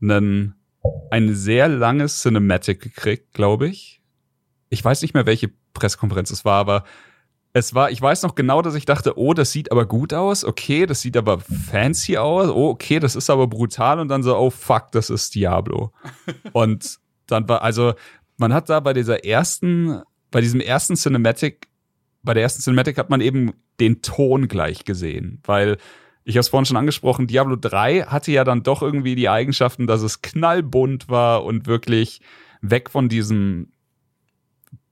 einen, 0.00 0.54
ein 1.12 1.34
sehr 1.34 1.68
langes 1.68 2.22
Cinematic 2.22 2.80
gekriegt, 2.80 3.34
glaube 3.34 3.68
ich. 3.68 4.00
Ich 4.70 4.82
weiß 4.82 5.02
nicht 5.02 5.12
mehr, 5.12 5.26
welche 5.26 5.50
Pressekonferenz 5.74 6.30
es 6.30 6.46
war, 6.46 6.58
aber 6.58 6.84
es 7.52 7.74
war, 7.74 7.90
ich 7.90 8.00
weiß 8.00 8.22
noch 8.22 8.34
genau, 8.34 8.62
dass 8.62 8.74
ich 8.74 8.86
dachte, 8.86 9.18
oh, 9.18 9.34
das 9.34 9.52
sieht 9.52 9.70
aber 9.70 9.84
gut 9.84 10.14
aus, 10.14 10.42
okay, 10.42 10.86
das 10.86 11.02
sieht 11.02 11.18
aber 11.18 11.40
fancy 11.40 12.16
aus, 12.16 12.48
oh, 12.48 12.70
okay, 12.70 12.98
das 12.98 13.14
ist 13.14 13.28
aber 13.28 13.46
brutal 13.46 14.00
und 14.00 14.08
dann 14.08 14.22
so, 14.22 14.34
oh 14.34 14.48
fuck, 14.48 14.90
das 14.92 15.10
ist 15.10 15.34
Diablo. 15.34 15.92
und 16.52 16.98
dann 17.26 17.46
war, 17.46 17.60
also, 17.60 17.92
man 18.38 18.54
hat 18.54 18.70
da 18.70 18.80
bei 18.80 18.94
dieser 18.94 19.22
ersten, 19.22 20.00
bei 20.30 20.40
diesem 20.40 20.60
ersten 20.60 20.96
Cinematic, 20.96 21.68
bei 22.22 22.32
der 22.32 22.42
ersten 22.42 22.62
Cinematic 22.62 22.96
hat 22.96 23.10
man 23.10 23.20
eben 23.20 23.52
den 23.80 24.00
Ton 24.00 24.48
gleich 24.48 24.86
gesehen, 24.86 25.42
weil 25.44 25.76
ich 26.24 26.36
habe 26.36 26.40
es 26.40 26.48
vorhin 26.48 26.66
schon 26.66 26.76
angesprochen, 26.76 27.26
Diablo 27.26 27.56
3 27.56 28.02
hatte 28.02 28.32
ja 28.32 28.44
dann 28.44 28.62
doch 28.62 28.82
irgendwie 28.82 29.14
die 29.14 29.28
Eigenschaften, 29.28 29.86
dass 29.86 30.02
es 30.02 30.22
knallbunt 30.22 31.08
war 31.08 31.44
und 31.44 31.66
wirklich 31.66 32.20
weg 32.60 32.90
von 32.90 33.08
diesem 33.08 33.72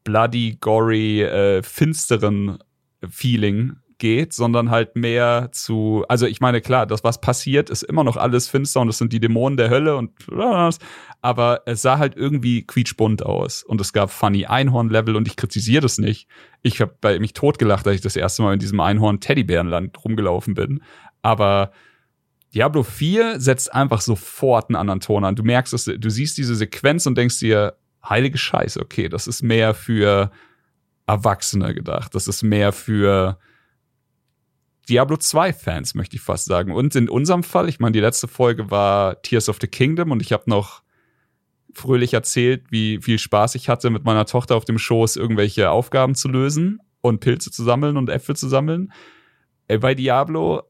bloody, 0.04 0.56
gory, 0.60 1.22
äh, 1.22 1.62
finsteren 1.62 2.58
Feeling 3.08 3.76
geht, 4.00 4.32
sondern 4.32 4.70
halt 4.70 4.96
mehr 4.96 5.50
zu, 5.52 6.04
also 6.08 6.26
ich 6.26 6.40
meine, 6.40 6.60
klar, 6.60 6.86
das, 6.86 7.04
was 7.04 7.20
passiert, 7.20 7.70
ist 7.70 7.82
immer 7.82 8.02
noch 8.02 8.16
alles 8.16 8.48
finster 8.48 8.80
und 8.80 8.88
es 8.88 8.98
sind 8.98 9.12
die 9.12 9.20
Dämonen 9.20 9.56
der 9.56 9.70
Hölle 9.70 9.96
und 9.96 10.10
aber 11.22 11.62
es 11.66 11.82
sah 11.82 11.98
halt 11.98 12.16
irgendwie 12.16 12.66
quietschbunt 12.66 13.22
aus 13.24 13.62
und 13.62 13.80
es 13.80 13.92
gab 13.92 14.10
funny 14.10 14.46
Einhorn-Level 14.46 15.14
und 15.14 15.28
ich 15.28 15.36
kritisiere 15.36 15.82
das 15.82 15.98
nicht. 15.98 16.28
Ich 16.62 16.80
habe 16.80 16.96
bei 17.00 17.18
mich 17.20 17.34
totgelacht, 17.34 17.86
als 17.86 17.96
ich 17.96 18.02
das 18.02 18.16
erste 18.16 18.42
Mal 18.42 18.54
in 18.54 18.58
diesem 18.58 18.80
Einhorn-Teddybärenland 18.80 20.02
rumgelaufen 20.02 20.54
bin, 20.54 20.82
aber 21.22 21.72
Diablo 22.54 22.82
4 22.82 23.40
setzt 23.40 23.72
einfach 23.72 24.00
sofort 24.00 24.68
einen 24.68 24.76
anderen 24.76 25.00
Ton 25.00 25.24
an. 25.24 25.36
Du 25.36 25.42
merkst 25.42 25.72
es, 25.72 25.84
du 25.84 26.10
siehst 26.10 26.36
diese 26.36 26.56
Sequenz 26.56 27.06
und 27.06 27.16
denkst 27.16 27.38
dir, 27.38 27.76
heilige 28.08 28.38
Scheiße, 28.38 28.80
okay, 28.80 29.08
das 29.08 29.26
ist 29.26 29.42
mehr 29.42 29.74
für 29.74 30.30
Erwachsene 31.06 31.74
gedacht. 31.74 32.14
Das 32.14 32.28
ist 32.28 32.42
mehr 32.42 32.72
für 32.72 33.38
Diablo 34.88 35.16
2 35.16 35.52
Fans, 35.52 35.94
möchte 35.94 36.16
ich 36.16 36.22
fast 36.22 36.46
sagen. 36.46 36.72
Und 36.72 36.96
in 36.96 37.08
unserem 37.08 37.42
Fall, 37.42 37.68
ich 37.68 37.78
meine, 37.78 37.92
die 37.92 38.00
letzte 38.00 38.26
Folge 38.26 38.70
war 38.70 39.22
Tears 39.22 39.48
of 39.48 39.58
the 39.60 39.68
Kingdom 39.68 40.10
und 40.10 40.22
ich 40.22 40.32
habe 40.32 40.44
noch 40.46 40.82
fröhlich 41.72 42.14
erzählt, 42.14 42.64
wie 42.70 42.98
viel 43.00 43.18
Spaß 43.18 43.54
ich 43.54 43.68
hatte, 43.68 43.90
mit 43.90 44.04
meiner 44.04 44.26
Tochter 44.26 44.56
auf 44.56 44.64
dem 44.64 44.78
Schoß 44.78 45.14
irgendwelche 45.14 45.70
Aufgaben 45.70 46.16
zu 46.16 46.28
lösen 46.28 46.80
und 47.00 47.20
Pilze 47.20 47.52
zu 47.52 47.62
sammeln 47.62 47.96
und 47.96 48.08
Äpfel 48.08 48.34
zu 48.34 48.48
sammeln. 48.48 48.92
Bei 49.68 49.94
Diablo 49.94 50.62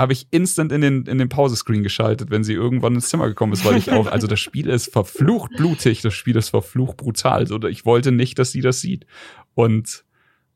habe 0.00 0.12
ich 0.12 0.26
instant 0.30 0.72
in 0.72 0.80
den, 0.80 1.04
in 1.04 1.18
den 1.18 1.28
Pausescreen 1.28 1.82
geschaltet, 1.82 2.30
wenn 2.30 2.42
sie 2.42 2.54
irgendwann 2.54 2.94
ins 2.94 3.10
Zimmer 3.10 3.28
gekommen 3.28 3.52
ist, 3.52 3.64
weil 3.64 3.76
ich 3.76 3.92
auch, 3.92 4.06
also 4.06 4.26
das 4.26 4.40
Spiel 4.40 4.68
ist 4.68 4.90
verflucht 4.90 5.52
blutig, 5.56 6.00
das 6.00 6.14
Spiel 6.14 6.36
ist 6.36 6.48
verflucht 6.48 6.96
brutal. 6.96 7.40
Also 7.40 7.62
ich 7.64 7.84
wollte 7.84 8.10
nicht, 8.10 8.38
dass 8.38 8.50
sie 8.50 8.62
das 8.62 8.80
sieht. 8.80 9.06
Und 9.54 10.04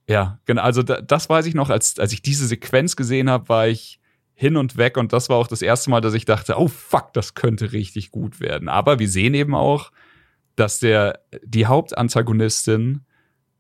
ja, 0.08 0.40
genau, 0.46 0.62
also 0.62 0.82
da, 0.82 1.00
das 1.00 1.28
weiß 1.28 1.46
ich 1.46 1.54
noch, 1.54 1.70
als, 1.70 1.98
als 1.98 2.12
ich 2.12 2.22
diese 2.22 2.46
Sequenz 2.46 2.96
gesehen 2.96 3.28
habe, 3.28 3.48
war 3.48 3.68
ich 3.68 4.00
hin 4.34 4.56
und 4.56 4.76
weg 4.76 4.96
und 4.96 5.12
das 5.12 5.28
war 5.28 5.36
auch 5.36 5.46
das 5.46 5.62
erste 5.62 5.90
Mal, 5.90 6.00
dass 6.00 6.14
ich 6.14 6.24
dachte, 6.24 6.58
oh 6.58 6.68
fuck, 6.68 7.12
das 7.12 7.34
könnte 7.34 7.72
richtig 7.72 8.10
gut 8.10 8.40
werden. 8.40 8.68
Aber 8.68 8.98
wir 8.98 9.08
sehen 9.08 9.34
eben 9.34 9.54
auch, 9.54 9.92
dass 10.56 10.80
der, 10.80 11.20
die 11.44 11.66
Hauptantagonistin, 11.66 13.02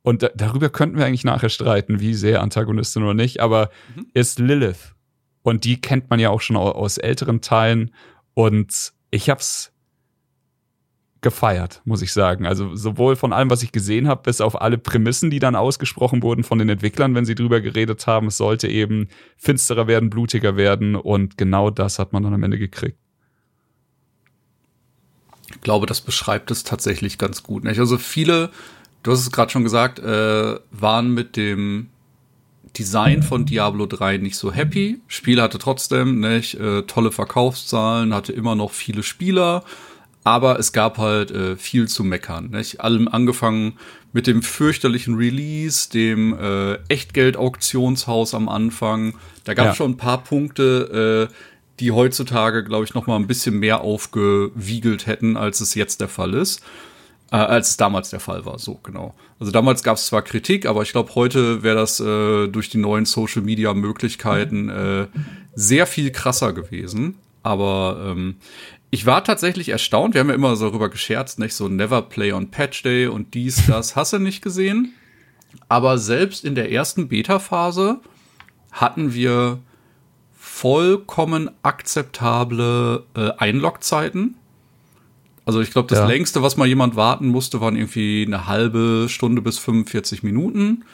und 0.02 0.22
da, 0.22 0.28
darüber 0.34 0.68
könnten 0.68 0.98
wir 0.98 1.06
eigentlich 1.06 1.24
nachher 1.24 1.48
streiten, 1.48 2.00
wie 2.00 2.14
sehr 2.14 2.42
Antagonistin 2.42 3.02
oder 3.02 3.14
nicht, 3.14 3.40
aber 3.40 3.70
mhm. 3.94 4.06
ist 4.14 4.38
Lilith. 4.38 4.94
Und 5.44 5.64
die 5.64 5.78
kennt 5.78 6.08
man 6.08 6.18
ja 6.18 6.30
auch 6.30 6.40
schon 6.40 6.56
aus 6.56 6.96
älteren 6.96 7.42
Teilen. 7.42 7.90
Und 8.32 8.94
ich 9.10 9.28
hab's 9.28 9.72
gefeiert, 11.20 11.82
muss 11.84 12.00
ich 12.00 12.14
sagen. 12.14 12.46
Also 12.46 12.74
sowohl 12.74 13.14
von 13.14 13.34
allem, 13.34 13.50
was 13.50 13.62
ich 13.62 13.70
gesehen 13.70 14.08
habe, 14.08 14.22
bis 14.22 14.40
auf 14.40 14.60
alle 14.60 14.78
Prämissen, 14.78 15.30
die 15.30 15.40
dann 15.40 15.54
ausgesprochen 15.54 16.22
wurden 16.22 16.44
von 16.44 16.58
den 16.58 16.70
Entwicklern, 16.70 17.14
wenn 17.14 17.26
sie 17.26 17.34
drüber 17.34 17.60
geredet 17.60 18.06
haben. 18.06 18.28
Es 18.28 18.38
sollte 18.38 18.68
eben 18.68 19.08
finsterer 19.36 19.86
werden, 19.86 20.08
blutiger 20.08 20.56
werden. 20.56 20.96
Und 20.96 21.36
genau 21.36 21.68
das 21.68 21.98
hat 21.98 22.14
man 22.14 22.22
dann 22.22 22.32
am 22.32 22.42
Ende 22.42 22.58
gekriegt. 22.58 22.98
Ich 25.50 25.60
glaube, 25.60 25.84
das 25.84 26.00
beschreibt 26.00 26.50
es 26.50 26.64
tatsächlich 26.64 27.18
ganz 27.18 27.42
gut. 27.42 27.64
Nicht? 27.64 27.78
Also 27.78 27.98
viele, 27.98 28.50
du 29.02 29.12
hast 29.12 29.20
es 29.20 29.30
gerade 29.30 29.52
schon 29.52 29.62
gesagt, 29.62 29.98
äh, 29.98 30.58
waren 30.70 31.12
mit 31.12 31.36
dem 31.36 31.90
Design 32.78 33.22
von 33.22 33.46
Diablo 33.46 33.86
3 33.86 34.18
nicht 34.18 34.36
so 34.36 34.52
happy. 34.52 35.00
Spiel 35.06 35.40
hatte 35.40 35.58
trotzdem 35.58 36.20
nicht 36.20 36.54
äh, 36.54 36.82
tolle 36.82 37.12
Verkaufszahlen, 37.12 38.14
hatte 38.14 38.32
immer 38.32 38.54
noch 38.54 38.72
viele 38.72 39.02
Spieler, 39.02 39.64
aber 40.24 40.58
es 40.58 40.72
gab 40.72 40.98
halt 40.98 41.30
äh, 41.30 41.56
viel 41.56 41.88
zu 41.88 42.02
meckern. 42.02 42.50
Nicht? 42.50 42.80
Allem 42.80 43.08
angefangen 43.08 43.74
mit 44.12 44.26
dem 44.26 44.42
fürchterlichen 44.42 45.16
Release, 45.16 45.88
dem 45.90 46.36
äh, 46.38 46.74
Echtgeld-Auktionshaus 46.88 48.34
am 48.34 48.48
Anfang. 48.48 49.14
Da 49.44 49.54
gab 49.54 49.66
es 49.66 49.72
ja. 49.72 49.76
schon 49.76 49.92
ein 49.92 49.96
paar 49.96 50.24
Punkte, 50.24 51.28
äh, 51.30 51.34
die 51.80 51.92
heutzutage, 51.92 52.64
glaube 52.64 52.84
ich, 52.84 52.94
noch 52.94 53.06
mal 53.06 53.16
ein 53.16 53.26
bisschen 53.26 53.58
mehr 53.58 53.80
aufgewiegelt 53.80 55.06
hätten, 55.06 55.36
als 55.36 55.60
es 55.60 55.74
jetzt 55.74 56.00
der 56.00 56.08
Fall 56.08 56.34
ist 56.34 56.62
äh, 57.30 57.36
als 57.36 57.70
es 57.70 57.76
damals 57.76 58.10
der 58.10 58.20
Fall 58.20 58.44
war. 58.44 58.58
So, 58.58 58.78
genau. 58.82 59.14
Also 59.40 59.52
damals 59.52 59.82
gab 59.82 59.96
es 59.96 60.06
zwar 60.06 60.22
Kritik, 60.22 60.66
aber 60.66 60.82
ich 60.82 60.92
glaube, 60.92 61.14
heute 61.14 61.62
wäre 61.62 61.76
das 61.76 62.00
äh, 62.00 62.48
durch 62.48 62.68
die 62.68 62.78
neuen 62.78 63.04
Social-Media-Möglichkeiten 63.04 64.68
äh, 64.68 65.06
sehr 65.54 65.86
viel 65.86 66.10
krasser 66.10 66.52
gewesen. 66.52 67.16
Aber 67.42 68.04
ähm, 68.06 68.36
ich 68.90 69.06
war 69.06 69.24
tatsächlich 69.24 69.68
erstaunt. 69.68 70.14
Wir 70.14 70.20
haben 70.20 70.28
ja 70.28 70.34
immer 70.34 70.56
so 70.56 70.68
darüber 70.68 70.88
gescherzt, 70.88 71.38
nicht 71.38 71.54
so 71.54 71.68
Never 71.68 72.02
Play 72.02 72.32
on 72.32 72.50
Patch 72.50 72.82
Day 72.82 73.06
und 73.06 73.34
dies, 73.34 73.66
das. 73.66 73.96
Hast 73.96 74.12
du 74.12 74.18
nicht 74.18 74.42
gesehen? 74.42 74.94
Aber 75.68 75.98
selbst 75.98 76.44
in 76.44 76.54
der 76.54 76.70
ersten 76.70 77.08
Beta-Phase 77.08 78.00
hatten 78.72 79.14
wir 79.14 79.58
vollkommen 80.36 81.50
akzeptable 81.62 83.04
äh, 83.16 83.30
Einlogzeiten. 83.38 84.36
Also 85.44 85.60
ich 85.60 85.70
glaube, 85.70 85.88
das 85.88 85.98
ja. 85.98 86.06
längste, 86.06 86.42
was 86.42 86.56
mal 86.56 86.66
jemand 86.66 86.96
warten 86.96 87.28
musste, 87.28 87.60
waren 87.60 87.76
irgendwie 87.76 88.24
eine 88.26 88.46
halbe 88.46 89.06
Stunde 89.08 89.42
bis 89.42 89.58
45 89.58 90.22
Minuten. 90.22 90.84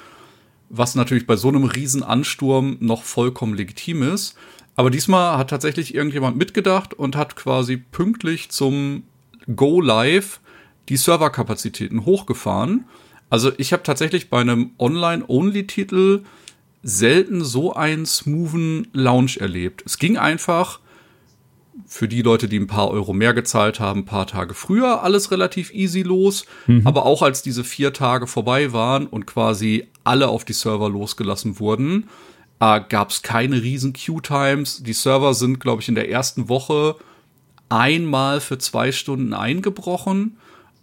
Was 0.68 0.94
natürlich 0.94 1.26
bei 1.26 1.36
so 1.36 1.48
einem 1.48 1.64
Riesenansturm 1.64 2.76
noch 2.80 3.02
vollkommen 3.02 3.54
legitim 3.54 4.02
ist. 4.02 4.34
Aber 4.76 4.90
diesmal 4.90 5.36
hat 5.36 5.50
tatsächlich 5.50 5.94
irgendjemand 5.94 6.36
mitgedacht 6.36 6.94
und 6.94 7.16
hat 7.16 7.36
quasi 7.36 7.76
pünktlich 7.76 8.50
zum 8.50 9.04
Go 9.54 9.80
Live 9.80 10.40
die 10.88 10.96
Serverkapazitäten 10.96 12.04
hochgefahren. 12.04 12.84
Also 13.28 13.52
ich 13.58 13.72
habe 13.72 13.82
tatsächlich 13.82 14.30
bei 14.30 14.40
einem 14.40 14.72
Online-Only-Titel 14.78 16.22
selten 16.82 17.44
so 17.44 17.74
einen 17.74 18.06
smoothen 18.06 18.88
Launch 18.92 19.38
erlebt. 19.38 19.82
Es 19.86 19.98
ging 19.98 20.16
einfach 20.16 20.80
für 21.86 22.08
die 22.08 22.22
Leute, 22.22 22.48
die 22.48 22.58
ein 22.58 22.66
paar 22.66 22.90
Euro 22.90 23.12
mehr 23.12 23.34
gezahlt 23.34 23.80
haben, 23.80 24.00
ein 24.00 24.04
paar 24.04 24.26
Tage 24.26 24.54
früher 24.54 25.02
alles 25.02 25.30
relativ 25.30 25.72
easy 25.72 26.02
los. 26.02 26.46
Mhm. 26.66 26.86
Aber 26.86 27.06
auch 27.06 27.22
als 27.22 27.42
diese 27.42 27.64
vier 27.64 27.92
Tage 27.92 28.26
vorbei 28.26 28.72
waren 28.72 29.06
und 29.06 29.26
quasi 29.26 29.88
alle 30.04 30.28
auf 30.28 30.44
die 30.44 30.52
Server 30.52 30.88
losgelassen 30.88 31.58
wurden, 31.58 32.08
äh, 32.60 32.80
gab 32.88 33.10
es 33.10 33.22
keine 33.22 33.62
riesen 33.62 33.92
Queue-Times. 33.92 34.82
Die 34.82 34.92
Server 34.92 35.34
sind, 35.34 35.60
glaube 35.60 35.82
ich, 35.82 35.88
in 35.88 35.94
der 35.94 36.10
ersten 36.10 36.48
Woche 36.48 36.96
einmal 37.68 38.40
für 38.40 38.58
zwei 38.58 38.92
Stunden 38.92 39.32
eingebrochen. 39.34 40.36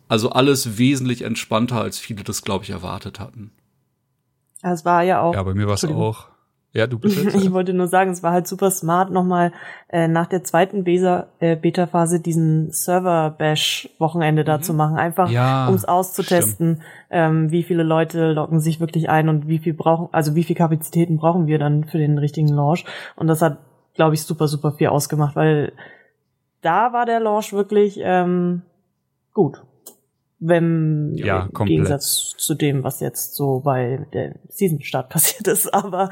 Also 0.07 0.29
alles 0.29 0.77
wesentlich 0.77 1.21
entspannter, 1.21 1.81
als 1.81 1.99
viele 1.99 2.23
das, 2.23 2.41
glaube 2.41 2.63
ich, 2.63 2.69
erwartet 2.69 3.19
hatten. 3.19 3.51
Es 4.61 4.85
war 4.85 5.03
ja 5.03 5.21
auch. 5.21 5.33
Ja, 5.33 5.43
bei 5.43 5.53
mir 5.53 5.67
war 5.67 5.75
es 5.75 5.85
auch 5.85 6.27
Ja, 6.77 6.85
du 6.85 6.99
bist 6.99 7.17
jetzt. 7.23 7.35
ich 7.35 7.51
wollte 7.51 7.73
nur 7.73 7.87
sagen, 7.87 8.11
es 8.11 8.21
war 8.21 8.31
halt 8.31 8.47
super 8.47 8.69
smart, 8.69 9.09
nochmal 9.09 9.51
äh, 9.89 10.07
nach 10.07 10.27
der 10.27 10.43
zweiten 10.43 10.85
äh, 10.85 11.55
Beta-Phase 11.55 12.19
diesen 12.19 12.71
Server-Bash-Wochenende 12.71 14.43
da 14.43 14.57
mhm. 14.57 14.61
zu 14.61 14.75
machen. 14.75 14.95
Einfach, 14.95 15.27
ja, 15.31 15.67
um 15.67 15.73
es 15.73 15.85
auszutesten, 15.85 16.83
ähm, 17.09 17.49
wie 17.49 17.63
viele 17.63 17.81
Leute 17.81 18.31
locken 18.31 18.59
sich 18.59 18.79
wirklich 18.79 19.09
ein 19.09 19.27
und 19.27 19.47
wie 19.47 19.57
viel 19.57 19.73
brauchen, 19.73 20.09
also 20.11 20.35
wie 20.35 20.43
viel 20.43 20.55
Kapazitäten 20.55 21.17
brauchen 21.17 21.47
wir 21.47 21.57
dann 21.57 21.83
für 21.85 21.97
den 21.97 22.19
richtigen 22.19 22.49
Launch. 22.49 22.85
Und 23.15 23.25
das 23.25 23.41
hat, 23.41 23.57
glaube 23.95 24.13
ich, 24.13 24.21
super, 24.21 24.47
super 24.47 24.71
viel 24.71 24.89
ausgemacht, 24.89 25.35
weil 25.35 25.73
da 26.61 26.93
war 26.93 27.07
der 27.07 27.19
Launch 27.19 27.53
wirklich 27.53 27.99
ähm, 28.03 28.61
gut 29.33 29.63
wenn 30.39 31.13
ja, 31.15 31.43
im 31.43 31.53
komplett. 31.53 31.77
Gegensatz 31.77 32.33
zu 32.37 32.53
dem, 32.53 32.83
was 32.83 32.99
jetzt 32.99 33.35
so 33.35 33.61
bei 33.61 34.05
der 34.13 34.35
Season-Start 34.49 35.09
passiert 35.09 35.47
ist, 35.47 35.73
aber 35.73 36.09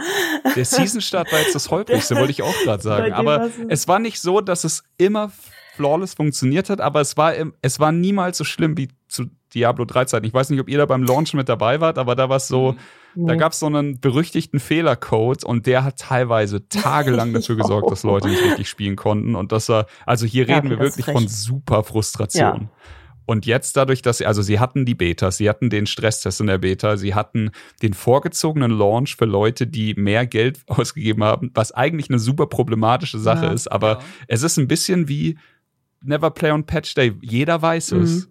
der 0.56 0.66
Season-Start 0.66 1.32
war 1.32 1.40
jetzt 1.40 1.56
das 1.56 1.70
holprigste, 1.70 2.16
wollte 2.16 2.32
ich 2.32 2.42
auch 2.42 2.58
gerade 2.64 2.84
sagen. 2.84 3.14
Aber 3.14 3.50
es 3.70 3.88
war 3.88 4.00
nicht 4.00 4.20
so, 4.20 4.42
dass 4.42 4.64
es 4.64 4.84
immer 4.98 5.32
flawless 5.76 6.14
funktioniert 6.14 6.70
hat, 6.70 6.82
aber 6.82 7.02
es 7.02 7.18
war 7.18 7.34
es 7.62 7.80
war 7.80 7.92
niemals 7.92 8.38
so 8.38 8.44
schlimm 8.44 8.78
wie 8.78 8.90
zu 9.08 9.26
Diablo 9.54 9.86
3 9.86 10.06
Zeiten. 10.06 10.26
Ich 10.26 10.34
weiß 10.34 10.50
nicht, 10.50 10.60
ob 10.60 10.70
ihr 10.70 10.78
da 10.78 10.86
beim 10.86 11.04
Launch 11.04 11.34
mit 11.34 11.48
dabei 11.48 11.80
wart, 11.80 11.98
aber 11.98 12.16
da 12.16 12.30
war 12.30 12.38
es 12.38 12.48
so, 12.48 12.76
mhm. 13.16 13.28
da 13.28 13.36
gab 13.36 13.54
es 13.54 13.60
so 13.60 13.68
einen 13.68 14.00
berüchtigten 14.00 14.60
Fehlercode 14.60 15.44
und 15.44 15.66
der 15.66 15.84
hat 15.84 15.98
teilweise 15.98 16.68
tagelang 16.68 17.34
dafür 17.34 17.56
gesorgt, 17.56 17.92
dass 17.92 18.04
Leute 18.04 18.28
nicht 18.28 18.44
richtig 18.44 18.70
spielen 18.70 18.96
konnten 18.96 19.36
und 19.36 19.52
das 19.52 19.70
war 19.70 19.86
also 20.06 20.26
hier 20.26 20.48
reden 20.48 20.72
ja, 20.72 20.78
wir 20.78 20.80
wirklich 20.80 21.06
von 21.06 21.28
super 21.28 21.84
Frustration. 21.84 22.62
Ja. 22.64 22.70
Und 23.26 23.46
jetzt 23.46 23.76
dadurch, 23.76 24.02
dass 24.02 24.20
sie, 24.20 24.26
also 24.26 24.42
sie 24.42 24.60
hatten 24.60 24.86
die 24.86 24.94
Beta, 24.94 25.32
sie 25.32 25.50
hatten 25.50 25.70
den 25.70 25.88
Stresstest 25.88 26.42
in 26.42 26.48
der 26.48 26.60
Beta, 26.60 26.98
sie 26.98 27.16
hatten 27.16 27.52
den 27.82 27.94
vorgezogenen 27.94 28.72
Launch 28.72 29.16
für 29.16 29.26
Leute, 29.26 29.66
die 29.66 29.96
mehr 29.96 30.28
Geld 30.28 30.60
ausgegeben 30.68 31.24
haben, 31.24 31.52
was 31.54 31.72
eigentlich 31.72 32.10
eine 32.10 32.20
super 32.20 32.48
problematische 32.48 33.20
Sache 33.20 33.46
ja, 33.46 33.52
ist, 33.52 33.68
aber 33.68 33.94
ja. 33.94 34.00
es 34.28 34.44
ist 34.44 34.58
ein 34.58 34.68
bisschen 34.68 35.08
wie 35.08 35.38
Never 36.02 36.30
Play 36.30 36.52
on 36.52 36.66
Patch 36.66 36.94
Day. 36.94 37.16
Jeder 37.22 37.62
weiß 37.62 37.92
mhm. 37.92 38.02
es, 38.02 38.30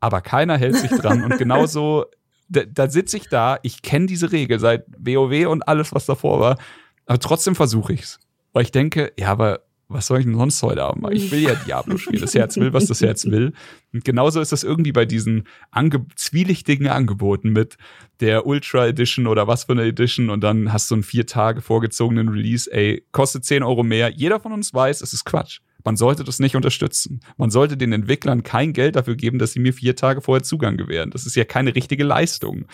aber 0.00 0.20
keiner 0.20 0.58
hält 0.58 0.76
sich 0.76 0.90
dran. 0.90 1.24
und 1.24 1.38
genauso, 1.38 2.04
da, 2.48 2.64
da 2.64 2.90
sitze 2.90 3.16
ich 3.16 3.28
da, 3.28 3.58
ich 3.62 3.80
kenne 3.80 4.06
diese 4.06 4.30
Regel 4.30 4.60
seit 4.60 4.84
WoW 4.98 5.48
und 5.48 5.66
alles, 5.66 5.94
was 5.94 6.04
davor 6.04 6.40
war, 6.40 6.58
aber 7.06 7.18
trotzdem 7.18 7.54
versuche 7.54 7.94
ich's. 7.94 8.18
Weil 8.52 8.62
ich 8.64 8.72
denke, 8.72 9.12
ja, 9.18 9.30
aber 9.30 9.60
was 9.88 10.06
soll 10.06 10.18
ich 10.18 10.26
denn 10.26 10.34
sonst 10.34 10.62
heute 10.62 10.82
haben? 10.82 11.10
Ich 11.12 11.30
will 11.30 11.40
ja 11.40 11.54
Diablo 11.54 11.96
spielen. 11.96 12.20
Das 12.20 12.34
Herz 12.34 12.56
will, 12.58 12.74
was 12.74 12.86
das 12.86 13.00
Herz 13.00 13.24
will. 13.24 13.54
Und 13.92 14.04
genauso 14.04 14.40
ist 14.40 14.52
das 14.52 14.62
irgendwie 14.62 14.92
bei 14.92 15.06
diesen 15.06 15.44
ange 15.70 16.04
zwielichtigen 16.14 16.88
Angeboten 16.88 17.50
mit 17.50 17.78
der 18.20 18.46
Ultra 18.46 18.86
Edition 18.86 19.26
oder 19.26 19.46
was 19.46 19.64
für 19.64 19.72
eine 19.72 19.84
Edition 19.84 20.28
und 20.28 20.42
dann 20.42 20.72
hast 20.72 20.90
du 20.90 20.96
einen 20.96 21.04
vier 21.04 21.26
Tage 21.26 21.62
vorgezogenen 21.62 22.28
Release, 22.28 22.70
ey, 22.70 23.06
kostet 23.12 23.44
10 23.46 23.62
Euro 23.62 23.82
mehr. 23.82 24.10
Jeder 24.10 24.40
von 24.40 24.52
uns 24.52 24.74
weiß, 24.74 25.00
es 25.00 25.14
ist 25.14 25.24
Quatsch. 25.24 25.60
Man 25.84 25.96
sollte 25.96 26.22
das 26.22 26.38
nicht 26.38 26.54
unterstützen. 26.54 27.20
Man 27.38 27.50
sollte 27.50 27.78
den 27.78 27.92
Entwicklern 27.92 28.42
kein 28.42 28.74
Geld 28.74 28.96
dafür 28.96 29.16
geben, 29.16 29.38
dass 29.38 29.52
sie 29.52 29.60
mir 29.60 29.72
vier 29.72 29.96
Tage 29.96 30.20
vorher 30.20 30.42
Zugang 30.42 30.76
gewähren. 30.76 31.10
Das 31.10 31.24
ist 31.24 31.34
ja 31.34 31.44
keine 31.44 31.74
richtige 31.74 32.04
Leistung 32.04 32.66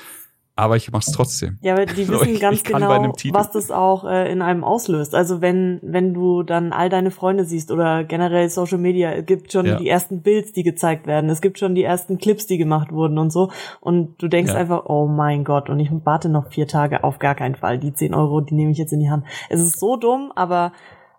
aber 0.57 0.77
ich 0.77 0.93
mach's 0.93 1.11
trotzdem. 1.11 1.59
Ja, 1.63 1.75
aber 1.75 1.87
die 1.87 2.09
wissen 2.09 2.29
ich, 2.29 2.41
ganz 2.41 2.59
ich 2.59 2.65
genau, 2.65 3.13
was 3.33 3.51
das 3.51 3.71
auch 3.71 4.05
äh, 4.05 4.31
in 4.31 4.41
einem 4.41 4.63
auslöst. 4.63 5.15
Also 5.15 5.41
wenn 5.41 5.81
wenn 5.83 6.15
du 6.15 6.43
dann 6.43 6.73
all 6.73 6.89
deine 6.89 7.11
Freunde 7.11 7.45
siehst 7.45 7.73
oder 7.73 8.05
generell 8.05 8.49
Social 8.49 8.79
Media, 8.79 9.13
es 9.13 9.27
gibt 9.27 9.53
schon 9.53 9.67
ja. 9.67 9.77
die 9.77 9.89
ersten 9.89 10.23
Builds, 10.23 10.53
die 10.53 10.63
gezeigt 10.63 11.07
werden, 11.07 11.29
es 11.29 11.41
gibt 11.41 11.59
schon 11.59 11.75
die 11.75 11.83
ersten 11.83 12.19
Clips, 12.19 12.47
die 12.47 12.59
gemacht 12.59 12.93
wurden 12.93 13.19
und 13.19 13.33
so 13.33 13.51
und 13.81 14.23
du 14.23 14.29
denkst 14.29 14.53
ja. 14.53 14.59
einfach, 14.59 14.85
oh 14.87 15.07
mein 15.07 15.45
Gott, 15.45 15.69
und 15.69 15.81
ich 15.81 15.91
warte 16.05 16.29
noch 16.29 16.49
vier 16.49 16.69
Tage 16.69 17.03
auf 17.03 17.19
gar 17.19 17.35
keinen 17.35 17.57
Fall. 17.57 17.79
Die 17.79 17.93
zehn 17.93 18.15
Euro, 18.15 18.41
die 18.41 18.55
nehme 18.55 18.71
ich 18.71 18.79
jetzt 18.79 18.93
in 18.93 19.01
die 19.01 19.11
Hand. 19.11 19.25
Es 19.49 19.61
ist 19.61 19.81
so 19.81 19.97
dumm, 19.97 20.33
aber 20.35 20.73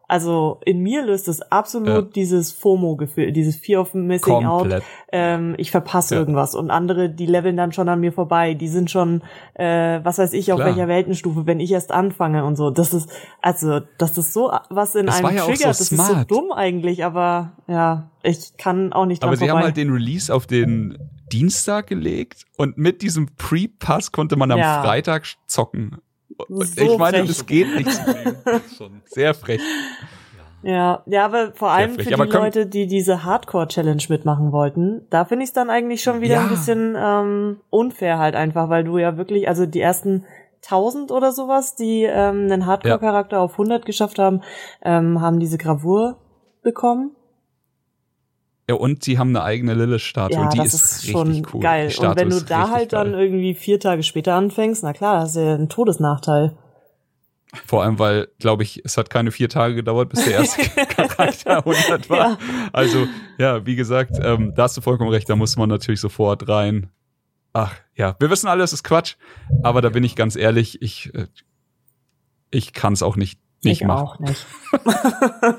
also 0.07 0.59
in 0.65 0.81
mir 0.81 1.03
löst 1.03 1.27
es 1.27 1.41
absolut 1.41 1.88
ja. 1.88 2.01
dieses 2.01 2.51
FOMO-Gefühl, 2.51 3.32
dieses 3.32 3.56
Fear 3.56 3.82
of 3.82 3.93
Missing 3.93 4.43
Komplett. 4.43 4.82
Out. 4.82 4.88
Ähm, 5.12 5.56
ich 5.58 5.71
verpasse 5.71 6.15
ja. 6.15 6.21
irgendwas 6.21 6.56
und 6.56 6.69
andere, 6.71 7.10
die 7.10 7.25
leveln 7.25 7.58
dann 7.58 7.71
schon 7.71 7.89
an 7.89 7.99
mir 7.99 8.12
vorbei. 8.12 8.53
Die 8.53 8.67
sind 8.67 8.91
schon, 8.91 9.21
äh, 9.56 9.99
was 10.03 10.17
weiß 10.17 10.34
ich, 10.34 10.51
auf 10.51 10.58
Klar. 10.58 10.69
welcher 10.69 10.88
Weltenstufe, 10.88 11.45
wenn 11.45 11.60
ich 11.60 11.71
erst 11.71 11.91
anfange 11.91 12.45
und 12.45 12.56
so. 12.56 12.69
Das 12.69 12.93
ist, 12.93 13.10
also, 13.41 13.82
das 13.97 14.17
ist 14.17 14.34
so 14.34 14.51
was 14.69 14.95
in 14.95 15.08
das 15.08 15.23
einem 15.23 15.38
ja 15.38 15.43
triggert. 15.43 15.60
So 15.60 15.67
das 15.67 15.82
ist 15.82 15.97
so 15.97 16.23
dumm 16.23 16.51
eigentlich, 16.51 17.03
aber 17.03 17.53
ja, 17.67 18.12
ich 18.23 18.58
kann 18.58 18.93
auch 18.93 19.06
nicht 19.06 19.21
dran 19.21 19.30
Aber 19.30 19.38
sie 19.38 19.45
vorbei. 19.45 19.60
haben 19.60 19.65
halt 19.65 19.77
den 19.77 19.91
Release 19.91 20.34
auf 20.34 20.47
den 20.47 20.97
Dienstag 21.32 21.88
gelegt 21.88 22.45
und 22.58 22.77
mit 22.77 23.01
diesem 23.01 23.36
Pre-Pass 23.36 24.12
konnte 24.12 24.36
man 24.36 24.51
am. 24.51 24.60
Freitag 24.60 25.25
zocken. 25.47 25.97
So 26.47 26.81
ich 26.81 26.97
meine, 26.97 27.19
frech. 27.19 27.27
das 27.27 27.45
geht 27.45 27.75
nicht. 27.75 27.89
Sehr 29.05 29.33
frech. 29.33 29.61
Ja, 30.63 31.03
ja, 31.05 31.25
aber 31.25 31.51
vor 31.53 31.69
allem 31.69 31.93
für 31.99 32.09
die 32.09 32.13
Leute, 32.15 32.65
die 32.65 32.88
diese 32.88 33.23
Hardcore-Challenge 33.23 34.01
mitmachen 34.09 34.51
wollten, 34.51 35.05
da 35.11 35.23
finde 35.23 35.43
ich 35.43 35.49
es 35.49 35.53
dann 35.53 35.69
eigentlich 35.69 36.01
schon 36.01 36.21
wieder 36.21 36.35
ja. 36.35 36.41
ein 36.41 36.49
bisschen 36.49 36.95
ähm, 36.97 37.57
unfair 37.69 38.17
halt 38.17 38.35
einfach, 38.35 38.67
weil 38.69 38.83
du 38.83 38.97
ja 38.97 39.15
wirklich, 39.15 39.47
also 39.47 39.67
die 39.67 39.79
ersten 39.79 40.25
1000 40.63 41.11
oder 41.11 41.31
sowas, 41.31 41.75
die 41.75 42.03
ähm, 42.03 42.51
einen 42.51 42.65
Hardcore-Charakter 42.65 43.38
ja. 43.38 43.43
auf 43.43 43.51
100 43.53 43.85
geschafft 43.85 44.17
haben, 44.17 44.41
ähm, 44.83 45.21
haben 45.21 45.39
diese 45.39 45.59
Gravur 45.59 46.17
bekommen. 46.63 47.15
Ja, 48.67 48.75
und 48.75 49.04
sie 49.04 49.19
haben 49.19 49.30
eine 49.30 49.43
eigene 49.43 49.75
Lilith-Statue. 49.75 50.38
Ja, 50.38 50.49
die 50.49 50.58
das 50.58 50.73
ist, 50.73 51.04
ist 51.04 51.12
schon 51.12 51.45
cool. 51.54 51.62
geil. 51.62 51.93
Und 51.99 52.15
wenn 52.15 52.30
du 52.32 52.41
da 52.41 52.71
halt 52.71 52.91
geil. 52.91 53.04
dann 53.04 53.13
irgendwie 53.13 53.54
vier 53.54 53.80
Tage 53.80 54.01
später 54.01 54.34
anfängst, 54.34 54.84
na 54.84 54.93
klar, 54.93 55.21
hast 55.21 55.36
du 55.36 55.41
ja 55.41 55.54
einen 55.54 55.69
Todesnachteil. 55.69 56.58
Vor 57.65 57.84
allem, 57.84 57.99
weil, 57.99 58.28
glaube 58.39 58.63
ich, 58.63 58.82
es 58.84 58.97
hat 58.97 59.10
keine 59.10 59.32
vier 59.32 59.49
Tage 59.49 59.75
gedauert, 59.75 60.10
bis 60.10 60.25
der 60.25 60.34
erste 60.34 60.63
Charakter 60.88 61.58
100 61.65 62.10
war. 62.10 62.32
Ja. 62.32 62.38
Also, 62.73 63.08
ja, 63.38 63.65
wie 63.65 63.75
gesagt, 63.75 64.17
ähm, 64.21 64.54
da 64.56 64.63
hast 64.63 64.75
du 64.75 64.82
vollkommen 64.82 65.12
recht, 65.12 65.30
da 65.30 65.36
muss 65.36 65.56
man 65.58 65.69
natürlich 65.69 66.01
sofort 66.01 66.49
rein. 66.49 66.89
Ach, 67.54 67.73
ja, 67.95 68.15
wir 68.19 68.30
wissen 68.30 68.47
alle, 68.47 68.63
es 68.63 68.73
ist 68.73 68.84
Quatsch, 68.84 69.15
aber 69.63 69.82
da 69.82 69.89
bin 69.89 70.04
ich 70.04 70.15
ganz 70.15 70.36
ehrlich, 70.36 70.82
ich, 70.82 71.13
äh, 71.13 71.28
ich 72.51 72.73
kann 72.73 72.93
es 72.93 73.04
auch 73.04 73.15
nicht, 73.15 73.39
nicht 73.63 73.82
ich 73.82 73.88
machen. 73.88 74.06
auch 74.06 74.19
nicht. 74.19 74.45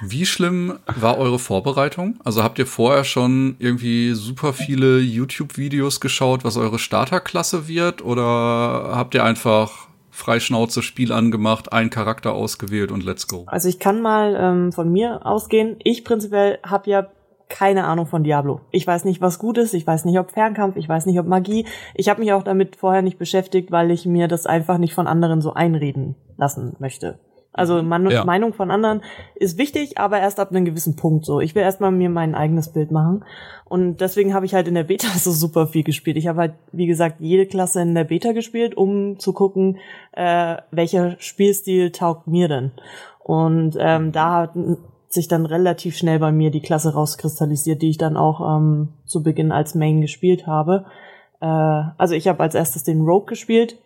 Wie 0.00 0.26
schlimm 0.26 0.78
war 0.86 1.18
eure 1.18 1.38
Vorbereitung? 1.38 2.20
Also 2.24 2.42
habt 2.42 2.58
ihr 2.58 2.66
vorher 2.66 3.04
schon 3.04 3.56
irgendwie 3.58 4.12
super 4.12 4.52
viele 4.52 4.98
YouTube-Videos 4.98 6.00
geschaut, 6.00 6.44
was 6.44 6.56
eure 6.56 6.78
Starterklasse 6.78 7.68
wird? 7.68 8.04
Oder 8.04 8.92
habt 8.94 9.14
ihr 9.14 9.24
einfach 9.24 9.88
Freischnauze 10.10 10.82
Spiel 10.82 11.12
angemacht, 11.12 11.72
einen 11.72 11.90
Charakter 11.90 12.32
ausgewählt 12.32 12.90
und 12.90 13.04
let's 13.04 13.28
go? 13.28 13.44
Also 13.46 13.68
ich 13.68 13.78
kann 13.78 14.02
mal 14.02 14.36
ähm, 14.38 14.72
von 14.72 14.90
mir 14.90 15.24
ausgehen. 15.24 15.76
Ich 15.82 16.04
prinzipiell 16.04 16.58
habe 16.64 16.90
ja 16.90 17.06
keine 17.48 17.84
Ahnung 17.84 18.06
von 18.06 18.24
Diablo. 18.24 18.60
Ich 18.70 18.86
weiß 18.86 19.04
nicht, 19.04 19.20
was 19.20 19.38
gut 19.38 19.58
ist. 19.58 19.74
Ich 19.74 19.86
weiß 19.86 20.04
nicht, 20.04 20.18
ob 20.18 20.30
Fernkampf. 20.30 20.76
Ich 20.76 20.88
weiß 20.88 21.06
nicht, 21.06 21.18
ob 21.18 21.26
Magie. 21.26 21.66
Ich 21.94 22.08
habe 22.08 22.20
mich 22.20 22.32
auch 22.32 22.42
damit 22.42 22.76
vorher 22.76 23.02
nicht 23.02 23.18
beschäftigt, 23.18 23.70
weil 23.70 23.90
ich 23.90 24.06
mir 24.06 24.28
das 24.28 24.46
einfach 24.46 24.78
nicht 24.78 24.94
von 24.94 25.06
anderen 25.06 25.40
so 25.40 25.54
einreden 25.54 26.14
lassen 26.36 26.76
möchte. 26.78 27.18
Also 27.58 27.82
Man 27.82 28.08
ja. 28.10 28.24
Meinung 28.24 28.52
von 28.52 28.70
anderen 28.70 29.02
ist 29.34 29.58
wichtig, 29.58 29.98
aber 29.98 30.20
erst 30.20 30.40
ab 30.40 30.50
einem 30.50 30.64
gewissen 30.64 30.96
Punkt 30.96 31.24
so. 31.24 31.40
Ich 31.40 31.54
will 31.54 31.62
erstmal 31.62 31.90
mir 31.90 32.08
mein 32.08 32.34
eigenes 32.34 32.72
Bild 32.72 32.90
machen. 32.90 33.24
Und 33.64 34.00
deswegen 34.00 34.32
habe 34.32 34.46
ich 34.46 34.54
halt 34.54 34.68
in 34.68 34.74
der 34.74 34.84
Beta 34.84 35.08
so 35.18 35.32
super 35.32 35.66
viel 35.66 35.82
gespielt. 35.82 36.16
Ich 36.16 36.28
habe 36.28 36.40
halt, 36.40 36.54
wie 36.72 36.86
gesagt, 36.86 37.16
jede 37.20 37.46
Klasse 37.46 37.82
in 37.82 37.94
der 37.94 38.04
Beta 38.04 38.32
gespielt, 38.32 38.76
um 38.76 39.18
zu 39.18 39.32
gucken, 39.32 39.78
äh, 40.12 40.56
welcher 40.70 41.16
Spielstil 41.18 41.90
taugt 41.90 42.26
mir 42.26 42.48
denn. 42.48 42.72
Und 43.18 43.76
ähm, 43.78 44.12
da 44.12 44.32
hat 44.34 44.52
sich 45.08 45.28
dann 45.28 45.46
relativ 45.46 45.96
schnell 45.96 46.18
bei 46.18 46.32
mir 46.32 46.50
die 46.50 46.62
Klasse 46.62 46.94
rauskristallisiert, 46.94 47.82
die 47.82 47.90
ich 47.90 47.98
dann 47.98 48.16
auch 48.16 48.40
ähm, 48.56 48.88
zu 49.04 49.22
Beginn 49.22 49.52
als 49.52 49.74
Main 49.74 50.00
gespielt 50.00 50.46
habe. 50.46 50.86
Äh, 51.40 51.46
also 51.46 52.14
ich 52.14 52.28
habe 52.28 52.42
als 52.42 52.54
erstes 52.54 52.84
den 52.84 53.00
Rogue 53.02 53.26
gespielt, 53.26 53.78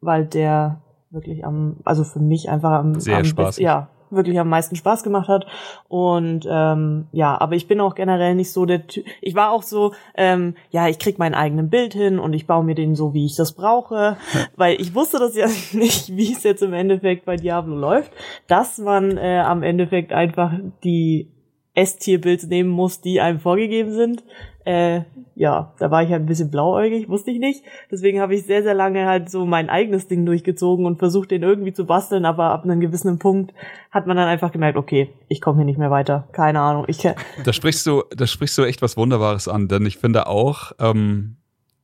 weil 0.00 0.26
der 0.26 0.80
wirklich 1.10 1.44
am, 1.44 1.76
also 1.84 2.04
für 2.04 2.20
mich 2.20 2.48
einfach 2.48 2.72
am, 2.72 3.00
Sehr 3.00 3.18
am 3.18 3.24
spaßig. 3.24 3.64
ja, 3.64 3.88
wirklich 4.10 4.38
am 4.38 4.48
meisten 4.48 4.76
Spaß 4.76 5.02
gemacht 5.02 5.28
hat. 5.28 5.46
Und 5.88 6.46
ähm, 6.50 7.06
ja, 7.12 7.38
aber 7.40 7.56
ich 7.56 7.68
bin 7.68 7.80
auch 7.80 7.94
generell 7.94 8.34
nicht 8.34 8.52
so 8.52 8.66
der 8.66 8.86
Typ. 8.86 9.04
Ich 9.20 9.34
war 9.34 9.50
auch 9.50 9.62
so, 9.62 9.92
ähm, 10.16 10.54
ja, 10.70 10.88
ich 10.88 10.98
krieg 10.98 11.18
meinen 11.18 11.34
eigenen 11.34 11.70
Bild 11.70 11.94
hin 11.94 12.18
und 12.18 12.32
ich 12.32 12.46
baue 12.46 12.64
mir 12.64 12.74
den 12.74 12.94
so, 12.94 13.14
wie 13.14 13.26
ich 13.26 13.36
das 13.36 13.52
brauche. 13.52 14.16
weil 14.56 14.80
ich 14.80 14.94
wusste 14.94 15.18
das 15.18 15.36
ja 15.36 15.46
nicht, 15.72 16.16
wie 16.16 16.32
es 16.32 16.42
jetzt 16.42 16.62
im 16.62 16.72
Endeffekt 16.72 17.24
bei 17.24 17.36
Diablo 17.36 17.74
läuft, 17.74 18.12
dass 18.46 18.78
man 18.78 19.16
äh, 19.16 19.40
am 19.40 19.62
Endeffekt 19.62 20.12
einfach 20.12 20.52
die 20.84 21.32
S-Tier-Builds 21.74 22.48
nehmen 22.48 22.70
muss, 22.70 23.00
die 23.00 23.20
einem 23.20 23.38
vorgegeben 23.38 23.92
sind. 23.92 24.24
Äh, 24.68 25.04
ja, 25.34 25.72
da 25.78 25.90
war 25.90 26.02
ich 26.02 26.10
halt 26.10 26.20
ein 26.20 26.26
bisschen 26.26 26.50
blauäugig, 26.50 27.08
wusste 27.08 27.30
ich 27.30 27.38
nicht. 27.38 27.64
Deswegen 27.90 28.20
habe 28.20 28.34
ich 28.34 28.44
sehr, 28.44 28.62
sehr 28.62 28.74
lange 28.74 29.06
halt 29.06 29.30
so 29.30 29.46
mein 29.46 29.70
eigenes 29.70 30.08
Ding 30.08 30.26
durchgezogen 30.26 30.84
und 30.84 30.98
versucht, 30.98 31.30
den 31.30 31.42
irgendwie 31.42 31.72
zu 31.72 31.86
basteln, 31.86 32.26
aber 32.26 32.50
ab 32.50 32.64
einem 32.64 32.78
gewissen 32.78 33.18
Punkt 33.18 33.54
hat 33.90 34.06
man 34.06 34.18
dann 34.18 34.28
einfach 34.28 34.52
gemerkt, 34.52 34.76
okay, 34.76 35.08
ich 35.28 35.40
komme 35.40 35.58
hier 35.58 35.64
nicht 35.64 35.78
mehr 35.78 35.90
weiter. 35.90 36.28
Keine 36.32 36.60
Ahnung. 36.60 36.84
Ich 36.86 36.98
da 37.44 37.52
sprichst 37.54 37.86
du, 37.86 38.02
da 38.14 38.26
sprichst 38.26 38.58
du 38.58 38.64
echt 38.64 38.82
was 38.82 38.98
Wunderbares 38.98 39.48
an, 39.48 39.68
denn 39.68 39.86
ich 39.86 39.96
finde 39.96 40.26
auch, 40.26 40.72
ähm, 40.78 41.36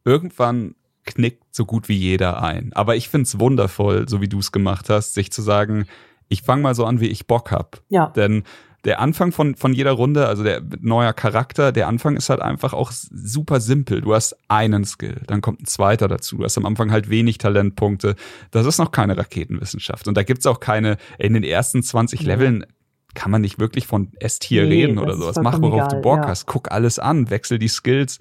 irgendwann 0.05 0.75
knickt 1.07 1.55
so 1.55 1.65
gut 1.65 1.89
wie 1.89 1.97
jeder 1.97 2.43
ein. 2.43 2.73
Aber 2.75 2.97
ich 2.97 3.09
find's 3.09 3.41
wundervoll, 3.41 4.11
so 4.11 4.21
wie 4.21 4.29
du 4.29 4.41
es 4.41 4.53
gemacht 4.53 4.91
hast, 4.91 5.15
sich 5.15 5.33
zu 5.33 5.41
sagen, 5.41 5.87
ich 6.29 6.43
fange 6.43 6.61
mal 6.61 6.75
so 6.75 6.85
an, 6.85 7.01
wie 7.01 7.09
ich 7.09 7.27
Bock 7.27 7.51
hab. 7.51 7.81
Ja. 7.89 8.09
Denn 8.09 8.43
der 8.85 9.01
Anfang 9.01 9.33
von, 9.33 9.55
von 9.55 9.73
jeder 9.73 9.93
Runde, 9.93 10.27
also 10.27 10.43
der 10.43 10.63
neuer 10.81 11.13
Charakter, 11.13 11.73
der 11.73 11.89
Anfang 11.89 12.17
ist 12.17 12.29
halt 12.29 12.41
einfach 12.41 12.75
auch 12.75 12.93
super 12.93 13.61
simpel. 13.61 14.03
Du 14.03 14.15
hast 14.15 14.37
einen 14.49 14.85
Skill, 14.85 15.23
dann 15.27 15.41
kommt 15.41 15.63
ein 15.63 15.67
zweiter 15.67 16.07
dazu. 16.07 16.39
Du 16.39 16.45
hast 16.45 16.59
am 16.59 16.67
Anfang 16.67 16.91
halt 16.91 17.09
wenig 17.09 17.39
Talentpunkte. 17.39 18.15
Das 18.51 18.67
ist 18.67 18.79
noch 18.79 18.91
keine 18.91 19.17
Raketenwissenschaft. 19.17 20.07
Und 20.07 20.17
da 20.17 20.23
gibt's 20.23 20.47
auch 20.47 20.61
keine, 20.61 20.99
in 21.19 21.33
den 21.33 21.45
ersten 21.45 21.83
20 21.83 22.23
Leveln 22.23 22.67
kann 23.15 23.31
man 23.31 23.41
nicht 23.41 23.59
wirklich 23.59 23.87
von 23.87 24.13
S-Tier 24.19 24.65
nee, 24.65 24.85
reden 24.85 24.99
oder 24.99 25.17
sowas. 25.17 25.37
Mach, 25.41 25.61
worauf 25.63 25.87
egal, 25.87 25.89
du 25.89 26.01
Bock 26.03 26.23
ja. 26.23 26.29
hast. 26.29 26.47
Guck 26.47 26.71
alles 26.71 26.99
an, 26.99 27.31
wechsel 27.31 27.59
die 27.59 27.69
Skills. 27.69 28.19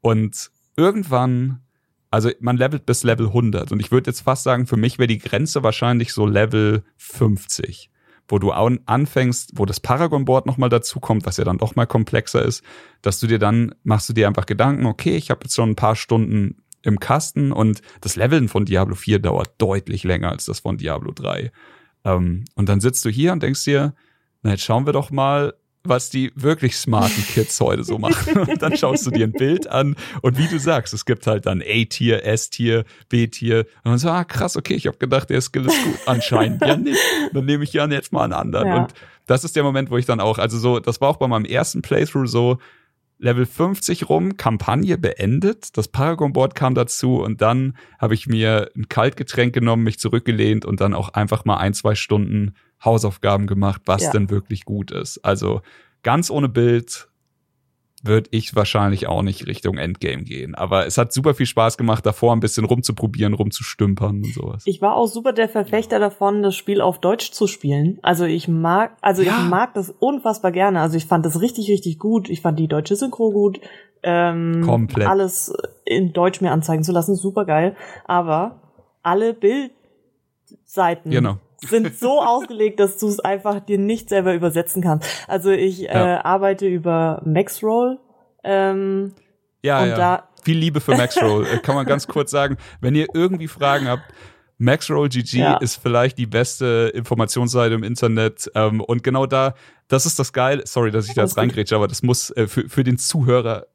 Und 0.00 0.50
irgendwann, 0.76 1.60
also 2.10 2.30
man 2.40 2.56
levelt 2.56 2.84
bis 2.84 3.04
Level 3.04 3.28
100. 3.28 3.72
Und 3.72 3.80
ich 3.80 3.92
würde 3.92 4.10
jetzt 4.10 4.22
fast 4.22 4.42
sagen, 4.42 4.66
für 4.66 4.76
mich 4.76 4.98
wäre 4.98 5.06
die 5.06 5.18
Grenze 5.18 5.62
wahrscheinlich 5.62 6.12
so 6.12 6.26
Level 6.26 6.82
50 6.96 7.91
wo 8.28 8.38
du 8.38 8.50
anfängst, 8.50 9.52
wo 9.54 9.66
das 9.66 9.80
Paragon-Board 9.80 10.46
nochmal 10.46 10.68
dazu 10.68 11.00
kommt, 11.00 11.26
was 11.26 11.36
ja 11.36 11.44
dann 11.44 11.58
doch 11.58 11.76
mal 11.76 11.86
komplexer 11.86 12.42
ist, 12.42 12.64
dass 13.02 13.20
du 13.20 13.26
dir 13.26 13.38
dann, 13.38 13.74
machst 13.84 14.08
du 14.08 14.12
dir 14.12 14.26
einfach 14.26 14.46
Gedanken, 14.46 14.86
okay, 14.86 15.16
ich 15.16 15.30
habe 15.30 15.40
jetzt 15.44 15.54
schon 15.54 15.70
ein 15.70 15.76
paar 15.76 15.96
Stunden 15.96 16.62
im 16.82 16.98
Kasten 16.98 17.52
und 17.52 17.82
das 18.00 18.16
Leveln 18.16 18.48
von 18.48 18.64
Diablo 18.64 18.94
4 18.94 19.18
dauert 19.20 19.50
deutlich 19.58 20.04
länger 20.04 20.30
als 20.30 20.46
das 20.46 20.60
von 20.60 20.78
Diablo 20.78 21.12
3. 21.12 21.52
Ähm, 22.04 22.44
und 22.54 22.68
dann 22.68 22.80
sitzt 22.80 23.04
du 23.04 23.10
hier 23.10 23.32
und 23.32 23.42
denkst 23.42 23.64
dir, 23.64 23.94
na 24.42 24.52
jetzt 24.52 24.64
schauen 24.64 24.86
wir 24.86 24.92
doch 24.92 25.10
mal, 25.10 25.54
was 25.84 26.10
die 26.10 26.32
wirklich 26.34 26.76
smarten 26.76 27.24
Kids 27.24 27.60
heute 27.60 27.84
so 27.84 27.98
machen. 27.98 28.38
Und 28.38 28.62
dann 28.62 28.76
schaust 28.76 29.06
du 29.06 29.10
dir 29.10 29.26
ein 29.26 29.32
Bild 29.32 29.66
an 29.66 29.96
und 30.20 30.38
wie 30.38 30.46
du 30.46 30.58
sagst, 30.58 30.94
es 30.94 31.04
gibt 31.04 31.26
halt 31.26 31.46
dann 31.46 31.62
A-Tier, 31.62 32.24
S-Tier, 32.24 32.84
B-Tier. 33.08 33.66
Und 33.84 33.90
dann 33.92 33.98
so, 33.98 34.08
ah 34.08 34.24
krass, 34.24 34.56
okay, 34.56 34.74
ich 34.74 34.86
habe 34.86 34.98
gedacht, 34.98 35.30
der 35.30 35.40
Skill 35.40 35.66
ist 35.66 35.84
gut. 35.84 35.98
Anscheinend 36.06 36.62
ja 36.62 36.76
nicht. 36.76 37.00
Dann 37.32 37.44
nehme 37.44 37.64
ich 37.64 37.72
ja 37.72 37.86
jetzt 37.88 38.12
mal 38.12 38.24
einen 38.24 38.32
anderen. 38.32 38.68
Ja. 38.68 38.76
Und 38.82 38.94
das 39.26 39.44
ist 39.44 39.56
der 39.56 39.62
Moment, 39.62 39.90
wo 39.90 39.96
ich 39.96 40.06
dann 40.06 40.20
auch, 40.20 40.38
also 40.38 40.58
so, 40.58 40.78
das 40.78 41.00
war 41.00 41.08
auch 41.08 41.16
bei 41.16 41.28
meinem 41.28 41.44
ersten 41.44 41.82
Playthrough 41.82 42.28
so, 42.28 42.58
Level 43.22 43.46
50 43.46 44.08
rum, 44.08 44.36
Kampagne 44.36 44.98
beendet, 44.98 45.76
das 45.76 45.86
Paragon-Board 45.86 46.56
kam 46.56 46.74
dazu 46.74 47.22
und 47.22 47.40
dann 47.40 47.76
habe 48.00 48.14
ich 48.14 48.26
mir 48.26 48.70
ein 48.76 48.88
Kaltgetränk 48.88 49.54
genommen, 49.54 49.84
mich 49.84 50.00
zurückgelehnt 50.00 50.64
und 50.64 50.80
dann 50.80 50.92
auch 50.92 51.10
einfach 51.10 51.44
mal 51.44 51.58
ein, 51.58 51.72
zwei 51.72 51.94
Stunden 51.94 52.54
Hausaufgaben 52.84 53.46
gemacht, 53.46 53.82
was 53.86 54.02
ja. 54.02 54.10
denn 54.10 54.30
wirklich 54.30 54.64
gut 54.64 54.90
ist. 54.90 55.24
Also 55.24 55.62
ganz 56.02 56.30
ohne 56.30 56.48
Bild 56.48 57.08
würde 58.02 58.28
ich 58.32 58.56
wahrscheinlich 58.56 59.06
auch 59.06 59.22
nicht 59.22 59.46
Richtung 59.46 59.78
Endgame 59.78 60.24
gehen. 60.24 60.56
Aber 60.56 60.86
es 60.86 60.98
hat 60.98 61.12
super 61.12 61.34
viel 61.34 61.46
Spaß 61.46 61.78
gemacht, 61.78 62.04
davor 62.04 62.32
ein 62.32 62.40
bisschen 62.40 62.64
rumzuprobieren, 62.64 63.32
rumzustümpern 63.32 64.16
und 64.16 64.34
sowas. 64.34 64.64
Ich 64.66 64.82
war 64.82 64.96
auch 64.96 65.06
super 65.06 65.32
der 65.32 65.48
Verfechter 65.48 66.00
davon, 66.00 66.42
das 66.42 66.56
Spiel 66.56 66.80
auf 66.80 67.00
Deutsch 67.00 67.30
zu 67.30 67.46
spielen. 67.46 68.00
Also 68.02 68.24
ich 68.24 68.48
mag, 68.48 68.96
also 69.00 69.22
ja. 69.22 69.38
ich 69.38 69.48
mag 69.48 69.74
das 69.74 69.90
unfassbar 69.90 70.50
gerne. 70.50 70.80
Also 70.80 70.96
ich 70.96 71.06
fand 71.06 71.24
das 71.24 71.40
richtig, 71.40 71.70
richtig 71.70 72.00
gut. 72.00 72.28
Ich 72.28 72.40
fand 72.40 72.58
die 72.58 72.66
deutsche 72.66 72.96
Synchro 72.96 73.30
gut. 73.30 73.60
Ähm, 74.02 74.62
Komplett. 74.64 75.06
Alles 75.06 75.52
in 75.84 76.12
Deutsch 76.12 76.40
mir 76.40 76.50
anzeigen 76.50 76.82
zu 76.82 76.90
lassen, 76.90 77.14
super 77.14 77.44
geil. 77.44 77.76
Aber 78.04 78.62
alle 79.04 79.32
Bildseiten 79.32 81.12
genau 81.12 81.38
sind 81.68 81.96
so 81.98 82.20
ausgelegt, 82.22 82.80
dass 82.80 82.98
du 82.98 83.08
es 83.08 83.20
einfach 83.20 83.60
dir 83.60 83.78
nicht 83.78 84.08
selber 84.08 84.34
übersetzen 84.34 84.82
kannst. 84.82 85.08
Also 85.28 85.50
ich 85.50 85.88
äh, 85.88 85.92
ja. 85.92 86.16
äh, 86.16 86.20
arbeite 86.20 86.66
über 86.66 87.22
Maxroll. 87.24 87.98
Ähm, 88.44 89.14
ja, 89.62 89.84
ja. 89.84 89.96
Da 89.96 90.28
Viel 90.42 90.58
Liebe 90.58 90.80
für 90.80 90.96
Maxroll. 90.96 91.46
Äh, 91.46 91.58
kann 91.58 91.74
man 91.74 91.86
ganz 91.86 92.06
kurz 92.06 92.30
sagen, 92.30 92.56
wenn 92.80 92.94
ihr 92.94 93.06
irgendwie 93.14 93.48
Fragen 93.48 93.86
habt, 93.88 94.04
Maxroll 94.58 95.08
GG 95.08 95.38
ja. 95.38 95.56
ist 95.56 95.76
vielleicht 95.76 96.18
die 96.18 96.26
beste 96.26 96.92
Informationsseite 96.94 97.74
im 97.74 97.82
Internet. 97.82 98.50
Ähm, 98.54 98.80
und 98.80 99.02
genau 99.02 99.26
da, 99.26 99.54
das 99.88 100.06
ist 100.06 100.18
das 100.18 100.32
Geil. 100.32 100.62
Sorry, 100.64 100.90
dass 100.90 101.08
ich 101.08 101.14
da 101.14 101.22
jetzt 101.22 101.36
reingrätsche, 101.36 101.74
aber 101.74 101.88
das 101.88 102.02
muss 102.02 102.30
äh, 102.30 102.46
für, 102.46 102.68
für 102.68 102.84
den 102.84 102.96
Zuhörer, 102.98 103.66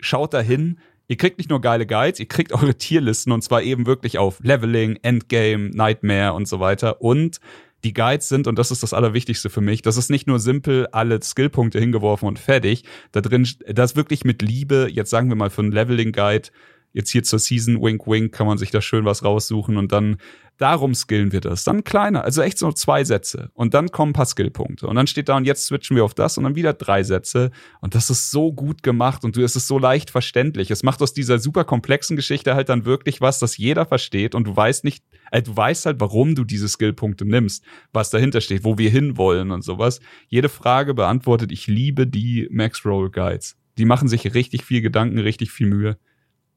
schaut 0.00 0.34
dahin. 0.34 0.80
Ihr 1.08 1.16
kriegt 1.16 1.38
nicht 1.38 1.50
nur 1.50 1.60
geile 1.60 1.86
Guides, 1.86 2.18
ihr 2.18 2.26
kriegt 2.26 2.52
eure 2.52 2.74
Tierlisten 2.74 3.32
und 3.32 3.42
zwar 3.42 3.62
eben 3.62 3.86
wirklich 3.86 4.18
auf 4.18 4.40
Leveling, 4.42 4.98
Endgame, 5.02 5.70
Nightmare 5.70 6.32
und 6.32 6.48
so 6.48 6.58
weiter. 6.58 7.00
Und 7.00 7.40
die 7.84 7.92
Guides 7.92 8.28
sind, 8.28 8.48
und 8.48 8.58
das 8.58 8.72
ist 8.72 8.82
das 8.82 8.92
Allerwichtigste 8.92 9.48
für 9.48 9.60
mich, 9.60 9.82
das 9.82 9.96
ist 9.96 10.10
nicht 10.10 10.26
nur 10.26 10.40
simpel 10.40 10.88
alle 10.90 11.22
Skillpunkte 11.22 11.78
hingeworfen 11.78 12.26
und 12.26 12.38
fertig. 12.38 12.82
Da 13.12 13.20
drin, 13.20 13.46
das 13.68 13.94
wirklich 13.94 14.24
mit 14.24 14.42
Liebe, 14.42 14.88
jetzt 14.90 15.10
sagen 15.10 15.28
wir 15.28 15.36
mal 15.36 15.50
für 15.50 15.62
einen 15.62 15.72
Leveling-Guide, 15.72 16.48
jetzt 16.96 17.10
hier 17.10 17.22
zur 17.22 17.38
Season, 17.38 17.82
wink, 17.82 18.06
wink, 18.06 18.32
kann 18.32 18.46
man 18.46 18.56
sich 18.56 18.70
da 18.70 18.80
schön 18.80 19.04
was 19.04 19.22
raussuchen 19.22 19.76
und 19.76 19.92
dann 19.92 20.16
darum 20.56 20.94
skillen 20.94 21.30
wir 21.30 21.42
das. 21.42 21.62
Dann 21.62 21.84
kleiner, 21.84 22.24
also 22.24 22.40
echt 22.40 22.56
so 22.56 22.72
zwei 22.72 23.04
Sätze. 23.04 23.50
Und 23.52 23.74
dann 23.74 23.90
kommen 23.90 24.10
ein 24.10 24.14
paar 24.14 24.24
Skillpunkte. 24.24 24.86
Und 24.86 24.96
dann 24.96 25.06
steht 25.06 25.28
da, 25.28 25.36
und 25.36 25.44
jetzt 25.44 25.66
switchen 25.66 25.94
wir 25.94 26.06
auf 26.06 26.14
das 26.14 26.38
und 26.38 26.44
dann 26.44 26.54
wieder 26.54 26.72
drei 26.72 27.02
Sätze. 27.02 27.50
Und 27.82 27.94
das 27.94 28.08
ist 28.08 28.30
so 28.30 28.50
gut 28.50 28.82
gemacht 28.82 29.24
und 29.24 29.36
du, 29.36 29.42
es 29.42 29.56
ist 29.56 29.66
so 29.66 29.78
leicht 29.78 30.10
verständlich. 30.10 30.70
Es 30.70 30.82
macht 30.82 31.02
aus 31.02 31.12
dieser 31.12 31.38
super 31.38 31.64
komplexen 31.64 32.16
Geschichte 32.16 32.54
halt 32.54 32.70
dann 32.70 32.86
wirklich 32.86 33.20
was, 33.20 33.38
das 33.40 33.58
jeder 33.58 33.84
versteht 33.84 34.34
und 34.34 34.46
du 34.46 34.56
weißt 34.56 34.82
nicht, 34.82 35.04
äh, 35.30 35.42
du 35.42 35.54
weißt 35.54 35.84
halt, 35.84 36.00
warum 36.00 36.34
du 36.34 36.44
diese 36.44 36.68
Skillpunkte 36.68 37.26
nimmst, 37.26 37.62
was 37.92 38.08
dahinter 38.08 38.40
steht, 38.40 38.64
wo 38.64 38.78
wir 38.78 38.88
hinwollen 38.88 39.50
und 39.50 39.60
sowas. 39.60 40.00
Jede 40.28 40.48
Frage 40.48 40.94
beantwortet, 40.94 41.52
ich 41.52 41.66
liebe 41.66 42.06
die 42.06 42.48
Max 42.50 42.86
Roll 42.86 43.10
Guides. 43.10 43.56
Die 43.76 43.84
machen 43.84 44.08
sich 44.08 44.32
richtig 44.32 44.64
viel 44.64 44.80
Gedanken, 44.80 45.18
richtig 45.18 45.50
viel 45.50 45.66
Mühe. 45.66 45.98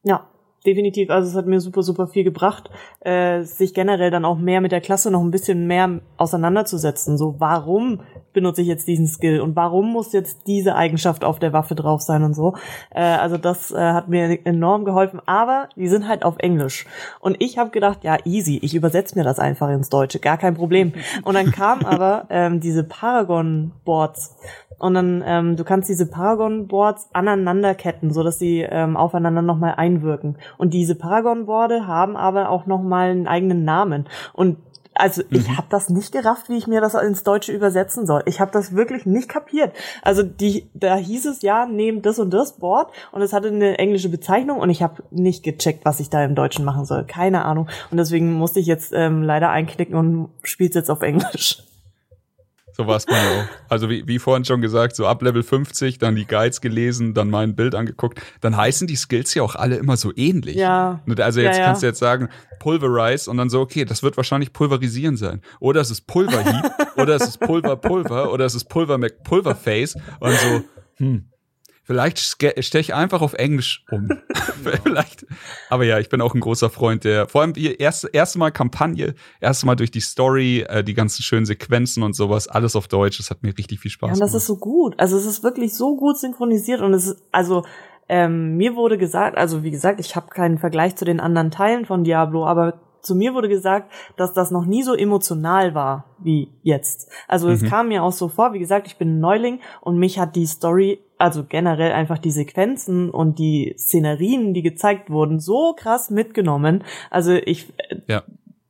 Ja, 0.04 0.30
definitiv. 0.66 1.10
Also 1.10 1.30
es 1.30 1.36
hat 1.36 1.46
mir 1.46 1.60
super, 1.60 1.84
super 1.84 2.08
viel 2.08 2.24
gebracht, 2.24 2.70
äh, 3.02 3.42
sich 3.44 3.74
generell 3.74 4.12
dann 4.12 4.26
auch 4.26 4.38
mehr 4.38 4.62
mit 4.62 4.72
der 4.72 4.82
Klasse 4.82 5.12
noch 5.12 5.22
ein 5.22 5.32
bisschen 5.32 5.68
mehr 5.68 6.02
auseinanderzusetzen. 6.18 7.18
So, 7.18 7.36
warum 7.40 8.02
benutze 8.34 8.62
ich 8.62 8.68
jetzt 8.68 8.88
diesen 8.88 9.08
Skill 9.08 9.42
und 9.42 9.56
warum 9.56 9.92
muss 9.92 10.14
jetzt 10.14 10.48
diese 10.48 10.76
Eigenschaft 10.76 11.24
auf 11.24 11.40
der 11.40 11.54
Waffe 11.54 11.76
drauf 11.76 12.02
sein 12.02 12.24
und 12.24 12.34
so. 12.34 12.56
Äh, 12.92 13.02
also 13.02 13.38
das 13.38 13.72
äh, 13.72 13.78
hat 13.78 14.08
mir 14.08 14.46
enorm 14.46 14.86
geholfen. 14.86 15.22
Aber 15.26 15.70
die 15.76 15.88
sind 15.88 16.08
halt 16.08 16.24
auf 16.24 16.36
Englisch. 16.40 16.86
Und 17.20 17.38
ich 17.40 17.58
habe 17.58 17.72
gedacht, 17.72 18.04
ja, 18.04 18.18
easy, 18.26 18.60
ich 18.62 18.76
übersetze 18.76 19.18
mir 19.18 19.24
das 19.24 19.40
einfach 19.40 19.70
ins 19.70 19.90
Deutsche, 19.90 20.20
gar 20.20 20.38
kein 20.38 20.56
Problem. 20.56 20.94
Und 21.24 21.36
dann 21.36 21.52
kam 21.52 21.80
aber 21.86 22.26
ähm, 22.30 22.60
diese 22.60 22.84
Paragon-Boards 22.84 24.36
und 24.80 24.94
dann, 24.94 25.24
ähm, 25.26 25.56
du 25.58 25.64
kannst 25.64 25.90
diese 25.90 26.06
Paragon-Boards 26.06 27.10
aneinanderketten, 27.14 28.12
so 28.12 28.24
dass 28.24 28.40
sie 28.40 28.62
ähm, 28.62 28.96
aufeinander 28.96 29.42
nochmal 29.42 29.74
einwirken. 29.76 30.38
Und 30.58 30.74
diese 30.74 30.96
Paragon-Boarde 30.96 31.88
haben 31.88 32.18
aber 32.18 32.50
auch 32.50 32.66
nochmal 32.66 33.10
einen 33.10 33.28
eigenen 33.28 33.64
Namen. 33.64 34.08
Und 34.34 34.58
also 35.00 35.22
ich 35.30 35.48
mhm. 35.48 35.58
habe 35.58 35.68
das 35.70 35.90
nicht 35.90 36.12
gerafft, 36.12 36.50
wie 36.50 36.58
ich 36.58 36.68
mir 36.68 36.82
das 36.82 36.94
ins 36.94 37.24
Deutsche 37.24 37.54
übersetzen 37.54 38.06
soll. 38.06 38.22
Ich 38.26 38.42
habe 38.42 38.52
das 38.52 38.76
wirklich 38.76 39.06
nicht 39.06 39.30
kapiert. 39.30 39.74
Also 40.02 40.24
die, 40.24 40.70
da 40.74 40.96
hieß 40.98 41.26
es 41.26 41.42
ja, 41.42 41.66
nehmt 41.66 42.06
das 42.06 42.20
und 42.20 42.32
das 42.32 42.58
Board 42.58 42.92
und 43.12 43.22
es 43.22 43.32
hatte 43.32 43.48
eine 43.48 43.78
englische 43.78 44.10
Bezeichnung 44.10 44.60
und 44.60 44.70
ich 44.70 44.84
habe 44.84 45.04
nicht 45.12 45.44
gecheckt, 45.44 45.86
was 45.86 46.02
ich 46.02 46.10
da 46.10 46.24
im 46.24 46.36
Deutschen 46.36 46.66
machen 46.66 46.86
soll. 46.86 47.06
Keine 47.06 47.46
Ahnung. 47.46 47.70
Und 47.92 47.98
deswegen 47.98 48.34
musste 48.34 48.60
ich 48.60 48.68
jetzt 48.68 48.92
ähm, 48.94 49.24
leider 49.24 49.50
einknicken 49.50 49.96
und 49.96 50.30
spiel's 50.44 50.76
jetzt 50.76 50.92
auf 50.92 51.02
Englisch. 51.02 51.64
So 52.80 52.88
war 52.88 52.96
es 52.96 53.06
bei 53.06 53.12
mir 53.12 53.42
auch. 53.42 53.46
Also 53.68 53.90
wie, 53.90 54.08
wie 54.08 54.20
vorhin 54.20 54.46
schon 54.46 54.62
gesagt, 54.62 54.96
so 54.96 55.06
ab 55.06 55.22
Level 55.22 55.44
50, 55.44 55.98
dann 55.98 56.16
die 56.16 56.26
Guides 56.26 56.62
gelesen, 56.62 57.14
dann 57.14 57.30
mein 57.30 57.54
Bild 57.54 57.76
angeguckt. 57.76 58.22
Dann 58.40 58.56
heißen 58.56 58.88
die 58.88 58.96
Skills 58.96 59.34
ja 59.34 59.44
auch 59.44 59.56
alle 59.56 59.76
immer 59.76 59.98
so 59.98 60.14
ähnlich. 60.16 60.56
Ja. 60.56 61.02
Also 61.18 61.42
jetzt 61.42 61.58
ja, 61.58 61.60
ja. 61.60 61.66
kannst 61.66 61.84
du 61.84 61.88
jetzt 61.88 62.00
sagen, 62.00 62.30
Pulverize 62.58 63.30
und 63.30 63.36
dann 63.36 63.50
so, 63.50 63.60
okay, 63.60 63.84
das 63.84 64.02
wird 64.02 64.16
wahrscheinlich 64.16 64.54
pulverisieren 64.54 65.18
sein. 65.18 65.42
Oder 65.60 65.82
es 65.82 65.92
ist 65.92 66.08
Pulverheap, 66.08 66.72
oder 66.96 67.18
es 67.18 67.24
ist 67.28 67.42
Pulver 67.42 67.76
Pulver, 67.76 68.32
oder 68.32 68.46
es 68.46 68.56
ist 68.56 68.70
Pulver 68.70 68.98
Pulverface 68.98 69.98
und 70.22 70.32
so, 70.40 70.62
hm, 71.00 71.26
Vielleicht 71.90 72.20
steche 72.20 72.78
ich 72.78 72.94
einfach 72.94 73.24
auf 73.24 73.34
Englisch 73.34 73.84
um. 73.90 74.10
Vielleicht. 74.84 75.26
Aber 75.72 75.86
ja, 75.86 75.98
ich 75.98 76.08
bin 76.08 76.22
auch 76.22 76.36
ein 76.36 76.40
großer 76.40 76.70
Freund 76.70 77.04
der, 77.04 77.28
vor 77.28 77.42
allem 77.42 77.54
die 77.54 77.78
erste, 77.78 78.10
erste 78.10 78.38
Mal 78.38 78.52
Kampagne, 78.52 79.16
erste 79.42 79.66
Mal 79.66 79.76
durch 79.76 79.90
die 79.90 80.00
Story, 80.00 80.68
äh, 80.70 80.84
die 80.84 80.94
ganzen 80.94 81.24
schönen 81.24 81.48
Sequenzen 81.48 82.04
und 82.04 82.16
sowas, 82.16 82.48
alles 82.48 82.76
auf 82.76 82.88
Deutsch. 82.88 83.18
Das 83.18 83.32
hat 83.32 83.42
mir 83.42 83.58
richtig 83.58 83.80
viel 83.80 83.90
Spaß 83.90 84.10
gemacht. 84.10 84.20
Ja, 84.20 84.24
und 84.24 84.32
das 84.32 84.40
ist 84.40 84.46
so 84.46 84.58
gut. 84.58 84.94
Also 85.00 85.18
es 85.18 85.26
ist 85.26 85.42
wirklich 85.42 85.74
so 85.74 85.98
gut 85.98 86.20
synchronisiert 86.20 86.82
und 86.82 86.94
es 86.94 87.08
ist, 87.08 87.24
also, 87.32 87.66
ähm, 88.08 88.56
mir 88.56 88.76
wurde 88.76 89.00
gesagt, 89.00 89.36
also 89.36 89.64
wie 89.64 89.72
gesagt, 89.72 90.00
ich 90.00 90.16
habe 90.16 90.28
keinen 90.28 90.60
Vergleich 90.60 90.96
zu 90.96 91.06
den 91.06 91.20
anderen 91.20 91.50
Teilen 91.50 91.88
von 91.88 92.04
Diablo, 92.04 92.46
aber 92.46 92.80
zu 93.02 93.16
mir 93.16 93.34
wurde 93.34 93.50
gesagt, 93.50 93.92
dass 94.18 94.34
das 94.34 94.52
noch 94.52 94.66
nie 94.66 94.84
so 94.84 94.94
emotional 94.94 95.74
war 95.74 96.06
wie 96.20 96.50
jetzt. 96.64 97.10
Also 97.28 97.48
mhm. 97.48 97.54
es 97.54 97.64
kam 97.64 97.90
mir 97.90 98.04
auch 98.04 98.12
so 98.12 98.28
vor, 98.28 98.54
wie 98.54 98.60
gesagt, 98.60 98.88
ich 98.88 98.98
bin 98.98 99.18
ein 99.18 99.20
Neuling 99.20 99.60
und 99.82 99.98
mich 99.98 100.20
hat 100.20 100.36
die 100.36 100.46
Story, 100.46 101.00
also 101.18 101.44
generell 101.48 101.92
einfach 101.92 102.18
die 102.18 102.32
Sequenzen 102.32 103.10
und 103.10 103.40
die 103.40 103.76
Szenerien, 103.78 104.54
die 104.54 104.62
gezeigt 104.62 105.10
wurden, 105.10 105.40
so 105.40 105.74
krass 105.78 106.10
mitgenommen. 106.10 106.84
Also 107.10 107.34
ich, 107.34 107.72
ja. 108.08 108.24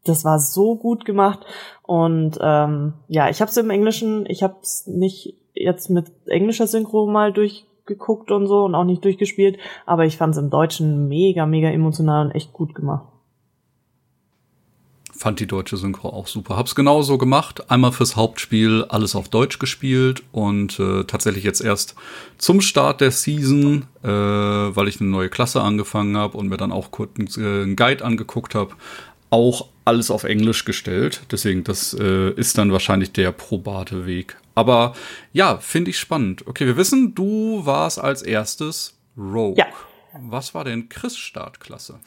das 0.03 0.25
war 0.25 0.39
so 0.39 0.75
gut 0.75 1.05
gemacht 1.05 1.45
und 1.83 2.37
ähm, 2.41 2.93
ja, 3.07 3.29
ich 3.29 3.41
habe 3.41 3.49
es 3.49 3.57
im 3.57 3.69
Englischen, 3.69 4.25
ich 4.27 4.43
habe 4.43 4.55
es 4.61 4.85
nicht 4.87 5.35
jetzt 5.53 5.89
mit 5.89 6.11
englischer 6.27 6.67
Synchro 6.67 7.07
mal 7.07 7.33
durch 7.33 7.65
geguckt 7.89 8.31
und 8.31 8.47
so 8.47 8.63
und 8.63 8.75
auch 8.75 8.85
nicht 8.85 9.03
durchgespielt, 9.03 9.57
aber 9.85 10.05
ich 10.05 10.15
fand 10.15 10.35
es 10.35 10.41
im 10.41 10.49
Deutschen 10.49 11.09
mega, 11.09 11.45
mega 11.45 11.69
emotional 11.69 12.27
und 12.27 12.31
echt 12.31 12.53
gut 12.53 12.75
gemacht. 12.75 13.07
Fand 15.19 15.41
die 15.41 15.47
deutsche 15.47 15.75
Synchro 15.75 16.11
auch 16.11 16.27
super. 16.27 16.55
Hab's 16.55 16.75
genauso 16.75 17.17
gemacht. 17.17 17.69
Einmal 17.69 17.91
fürs 17.91 18.15
Hauptspiel 18.15 18.85
alles 18.87 19.17
auf 19.17 19.27
Deutsch 19.27 19.59
gespielt 19.59 20.23
und 20.31 20.79
äh, 20.79 21.03
tatsächlich 21.03 21.43
jetzt 21.43 21.59
erst 21.59 21.95
zum 22.37 22.61
Start 22.61 23.01
der 23.01 23.11
Season, 23.11 23.85
äh, 24.01 24.07
weil 24.07 24.87
ich 24.87 25.01
eine 25.01 25.09
neue 25.09 25.27
Klasse 25.27 25.59
angefangen 25.59 26.15
habe 26.15 26.37
und 26.37 26.47
mir 26.47 26.55
dann 26.55 26.71
auch 26.71 26.91
kurz 26.91 27.35
äh, 27.35 27.41
einen 27.41 27.75
Guide 27.75 28.05
angeguckt 28.05 28.55
habe, 28.55 28.75
auch 29.29 29.67
alles 29.83 30.09
auf 30.09 30.23
Englisch 30.23 30.63
gestellt. 30.63 31.23
Deswegen, 31.29 31.65
das 31.65 31.93
äh, 31.99 32.31
ist 32.31 32.57
dann 32.57 32.71
wahrscheinlich 32.71 33.11
der 33.11 33.33
probate 33.33 34.05
Weg. 34.05 34.37
Aber 34.55 34.93
ja, 35.33 35.57
finde 35.57 35.89
ich 35.89 35.99
spannend. 35.99 36.47
Okay, 36.47 36.65
wir 36.65 36.77
wissen, 36.77 37.13
du 37.13 37.65
warst 37.65 37.99
als 37.99 38.21
erstes 38.21 38.97
Rogue. 39.17 39.55
Ja. 39.57 39.65
Was 40.29 40.55
war 40.55 40.63
denn 40.63 40.87
Chris 40.87 41.17
Startklasse? 41.17 41.99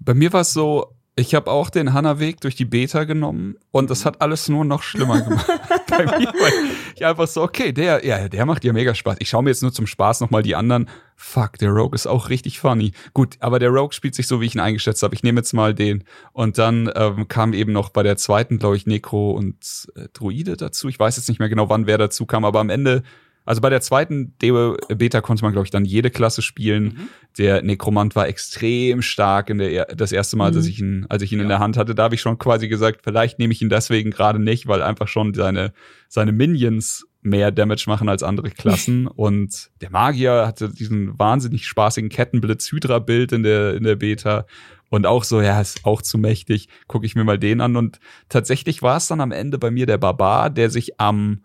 Bei 0.00 0.14
mir 0.14 0.32
war 0.32 0.40
es 0.40 0.52
so, 0.52 0.96
ich 1.18 1.34
habe 1.34 1.50
auch 1.50 1.70
den 1.70 1.94
Hanna-Weg 1.94 2.42
durch 2.42 2.56
die 2.56 2.66
Beta 2.66 3.04
genommen 3.04 3.56
und 3.70 3.88
das 3.88 4.04
hat 4.04 4.20
alles 4.20 4.50
nur 4.50 4.66
noch 4.66 4.82
schlimmer 4.82 5.22
gemacht. 5.22 5.46
Bei 5.88 6.04
mir, 6.04 6.26
weil 6.26 6.52
ich 6.94 7.06
einfach 7.06 7.26
so, 7.26 7.42
okay, 7.42 7.72
der, 7.72 8.04
ja, 8.04 8.28
der 8.28 8.44
macht 8.44 8.64
ja 8.64 8.74
mega 8.74 8.94
Spaß. 8.94 9.16
Ich 9.20 9.30
schaue 9.30 9.42
mir 9.42 9.48
jetzt 9.48 9.62
nur 9.62 9.72
zum 9.72 9.86
Spaß 9.86 10.20
nochmal 10.20 10.42
die 10.42 10.54
anderen. 10.54 10.90
Fuck, 11.16 11.56
der 11.58 11.70
Rogue 11.70 11.94
ist 11.94 12.06
auch 12.06 12.28
richtig 12.28 12.60
funny. 12.60 12.92
Gut, 13.14 13.36
aber 13.40 13.58
der 13.58 13.70
Rogue 13.70 13.94
spielt 13.94 14.14
sich 14.14 14.26
so, 14.26 14.42
wie 14.42 14.46
ich 14.46 14.54
ihn 14.54 14.60
eingeschätzt 14.60 15.02
habe. 15.02 15.14
Ich 15.14 15.22
nehme 15.22 15.40
jetzt 15.40 15.54
mal 15.54 15.74
den. 15.74 16.04
Und 16.32 16.58
dann 16.58 16.90
ähm, 16.94 17.28
kam 17.28 17.54
eben 17.54 17.72
noch 17.72 17.88
bei 17.88 18.02
der 18.02 18.18
zweiten, 18.18 18.58
glaube 18.58 18.76
ich, 18.76 18.86
Necro 18.86 19.30
und 19.30 19.88
äh, 19.94 20.08
Druide 20.12 20.58
dazu. 20.58 20.88
Ich 20.88 20.98
weiß 20.98 21.16
jetzt 21.16 21.30
nicht 21.30 21.38
mehr 21.38 21.48
genau, 21.48 21.70
wann 21.70 21.86
wer 21.86 21.96
dazu 21.96 22.26
kam, 22.26 22.44
aber 22.44 22.60
am 22.60 22.68
Ende 22.68 23.02
also 23.46 23.60
bei 23.60 23.70
der 23.70 23.80
zweiten 23.80 24.32
Beta 24.38 25.20
konnte 25.20 25.44
man, 25.44 25.52
glaube 25.52 25.66
ich, 25.66 25.70
dann 25.70 25.84
jede 25.84 26.10
Klasse 26.10 26.42
spielen. 26.42 26.84
Mhm. 26.84 27.08
Der 27.38 27.62
Nekromant 27.62 28.16
war 28.16 28.26
extrem 28.26 29.02
stark 29.02 29.48
in 29.50 29.58
der 29.58 29.86
das 29.86 30.10
erste 30.10 30.36
Mal, 30.36 30.50
mhm. 30.50 30.56
dass 30.56 30.66
ich 30.66 30.80
ihn, 30.80 31.06
als 31.08 31.22
ich 31.22 31.32
ihn 31.32 31.38
ja. 31.38 31.44
in 31.44 31.48
der 31.48 31.60
Hand 31.60 31.76
hatte, 31.76 31.94
da 31.94 32.02
habe 32.02 32.16
ich 32.16 32.20
schon 32.20 32.38
quasi 32.38 32.66
gesagt, 32.68 33.02
vielleicht 33.04 33.38
nehme 33.38 33.52
ich 33.52 33.62
ihn 33.62 33.68
deswegen 33.68 34.10
gerade 34.10 34.40
nicht, 34.40 34.66
weil 34.66 34.82
einfach 34.82 35.06
schon 35.06 35.32
seine, 35.32 35.72
seine 36.08 36.32
Minions 36.32 37.06
mehr 37.22 37.52
Damage 37.52 37.84
machen 37.86 38.08
als 38.08 38.24
andere 38.24 38.50
Klassen. 38.50 39.06
Und 39.06 39.70
der 39.80 39.90
Magier 39.90 40.44
hatte 40.46 40.68
diesen 40.68 41.16
wahnsinnig 41.16 41.66
spaßigen 41.66 42.10
Kettenblitz-Hydra-Bild 42.10 43.30
in 43.30 43.44
der, 43.44 43.74
in 43.74 43.84
der 43.84 43.96
Beta. 43.96 44.46
Und 44.88 45.06
auch 45.06 45.22
so, 45.22 45.40
ja, 45.40 45.60
ist 45.60 45.84
auch 45.84 46.02
zu 46.02 46.18
mächtig. 46.18 46.68
Gucke 46.88 47.06
ich 47.06 47.14
mir 47.14 47.24
mal 47.24 47.38
den 47.38 47.60
an. 47.60 47.76
Und 47.76 48.00
tatsächlich 48.28 48.82
war 48.82 48.96
es 48.96 49.06
dann 49.06 49.20
am 49.20 49.32
Ende 49.32 49.58
bei 49.58 49.70
mir 49.70 49.86
der 49.86 49.98
Barbar, 49.98 50.50
der 50.50 50.70
sich 50.70 51.00
am 51.00 51.42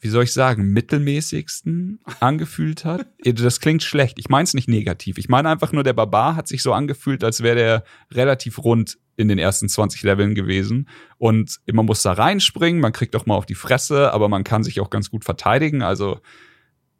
wie 0.00 0.08
soll 0.08 0.24
ich 0.24 0.32
sagen, 0.32 0.72
mittelmäßigsten 0.72 2.00
angefühlt 2.20 2.84
hat. 2.84 3.06
Das 3.24 3.60
klingt 3.60 3.82
schlecht. 3.82 4.18
Ich 4.18 4.28
meine 4.28 4.44
es 4.44 4.54
nicht 4.54 4.68
negativ. 4.68 5.18
Ich 5.18 5.28
meine 5.28 5.48
einfach 5.48 5.72
nur, 5.72 5.82
der 5.82 5.92
Barbar 5.92 6.36
hat 6.36 6.48
sich 6.48 6.62
so 6.62 6.72
angefühlt, 6.72 7.24
als 7.24 7.42
wäre 7.42 7.56
der 7.56 7.84
relativ 8.12 8.62
rund 8.62 8.98
in 9.16 9.28
den 9.28 9.38
ersten 9.38 9.68
20 9.68 10.02
Leveln 10.04 10.34
gewesen. 10.34 10.88
Und 11.18 11.58
man 11.70 11.86
muss 11.86 12.02
da 12.02 12.12
reinspringen, 12.12 12.80
man 12.80 12.92
kriegt 12.92 13.16
auch 13.16 13.26
mal 13.26 13.34
auf 13.34 13.46
die 13.46 13.56
Fresse, 13.56 14.12
aber 14.12 14.28
man 14.28 14.44
kann 14.44 14.62
sich 14.62 14.80
auch 14.80 14.90
ganz 14.90 15.10
gut 15.10 15.24
verteidigen. 15.24 15.82
Also 15.82 16.20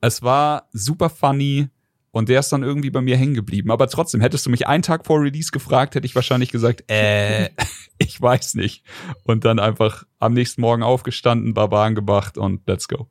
es 0.00 0.22
war 0.22 0.68
super 0.72 1.10
funny. 1.10 1.68
Und 2.10 2.28
der 2.28 2.40
ist 2.40 2.50
dann 2.50 2.62
irgendwie 2.62 2.90
bei 2.90 3.00
mir 3.00 3.16
hängen 3.16 3.34
geblieben. 3.34 3.70
Aber 3.70 3.88
trotzdem, 3.88 4.20
hättest 4.20 4.46
du 4.46 4.50
mich 4.50 4.66
einen 4.66 4.82
Tag 4.82 5.04
vor 5.06 5.20
Release 5.20 5.50
gefragt, 5.50 5.94
hätte 5.94 6.06
ich 6.06 6.14
wahrscheinlich 6.14 6.50
gesagt, 6.50 6.84
äh, 6.90 7.50
ich 7.98 8.20
weiß 8.20 8.54
nicht. 8.54 8.84
Und 9.24 9.44
dann 9.44 9.58
einfach 9.58 10.04
am 10.18 10.32
nächsten 10.32 10.60
Morgen 10.60 10.82
aufgestanden, 10.82 11.54
Barbaren 11.54 11.94
gemacht 11.94 12.38
und 12.38 12.66
let's 12.66 12.88
go. 12.88 13.08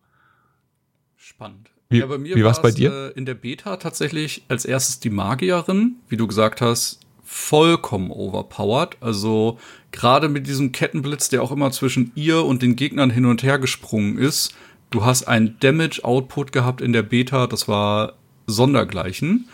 Spannend. 1.15 1.69
Wie, 1.89 1.99
ja, 1.99 2.05
bei 2.05 2.17
mir 2.17 2.35
wie 2.35 2.43
war's 2.43 2.61
bei 2.61 2.71
dir? 2.71 2.91
Äh, 2.91 3.17
in 3.17 3.25
der 3.25 3.35
Beta 3.35 3.77
tatsächlich 3.77 4.43
als 4.49 4.65
erstes 4.65 4.99
die 4.99 5.09
Magierin, 5.09 5.97
wie 6.09 6.17
du 6.17 6.27
gesagt 6.27 6.59
hast, 6.59 6.99
vollkommen 7.23 8.11
overpowered. 8.11 8.97
Also 8.99 9.59
gerade 9.91 10.27
mit 10.27 10.47
diesem 10.47 10.71
Kettenblitz, 10.71 11.29
der 11.29 11.43
auch 11.43 11.51
immer 11.51 11.71
zwischen 11.71 12.11
ihr 12.15 12.43
und 12.43 12.61
den 12.61 12.75
Gegnern 12.75 13.09
hin 13.09 13.25
und 13.25 13.43
her 13.43 13.59
gesprungen 13.59 14.17
ist. 14.17 14.55
Du 14.89 15.05
hast 15.05 15.25
einen 15.25 15.57
Damage-Output 15.59 16.51
gehabt 16.51 16.81
in 16.81 16.93
der 16.93 17.03
Beta, 17.03 17.47
das 17.47 17.67
war 17.67 18.13
Sondergleichen. 18.47 19.47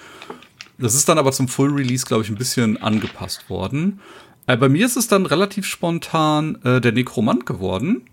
Das 0.77 0.95
ist 0.95 1.09
dann 1.09 1.17
aber 1.17 1.31
zum 1.31 1.47
Full 1.47 1.71
Release, 1.71 2.05
glaube 2.05 2.23
ich, 2.23 2.29
ein 2.29 2.35
bisschen 2.35 2.81
angepasst 2.81 3.49
worden. 3.49 3.99
Äh, 4.47 4.57
bei 4.57 4.69
mir 4.69 4.85
ist 4.85 4.97
es 4.97 5.07
dann 5.07 5.25
relativ 5.25 5.65
spontan 5.65 6.59
äh, 6.63 6.81
der 6.81 6.91
Nekromant 6.91 7.45
geworden, 7.45 8.03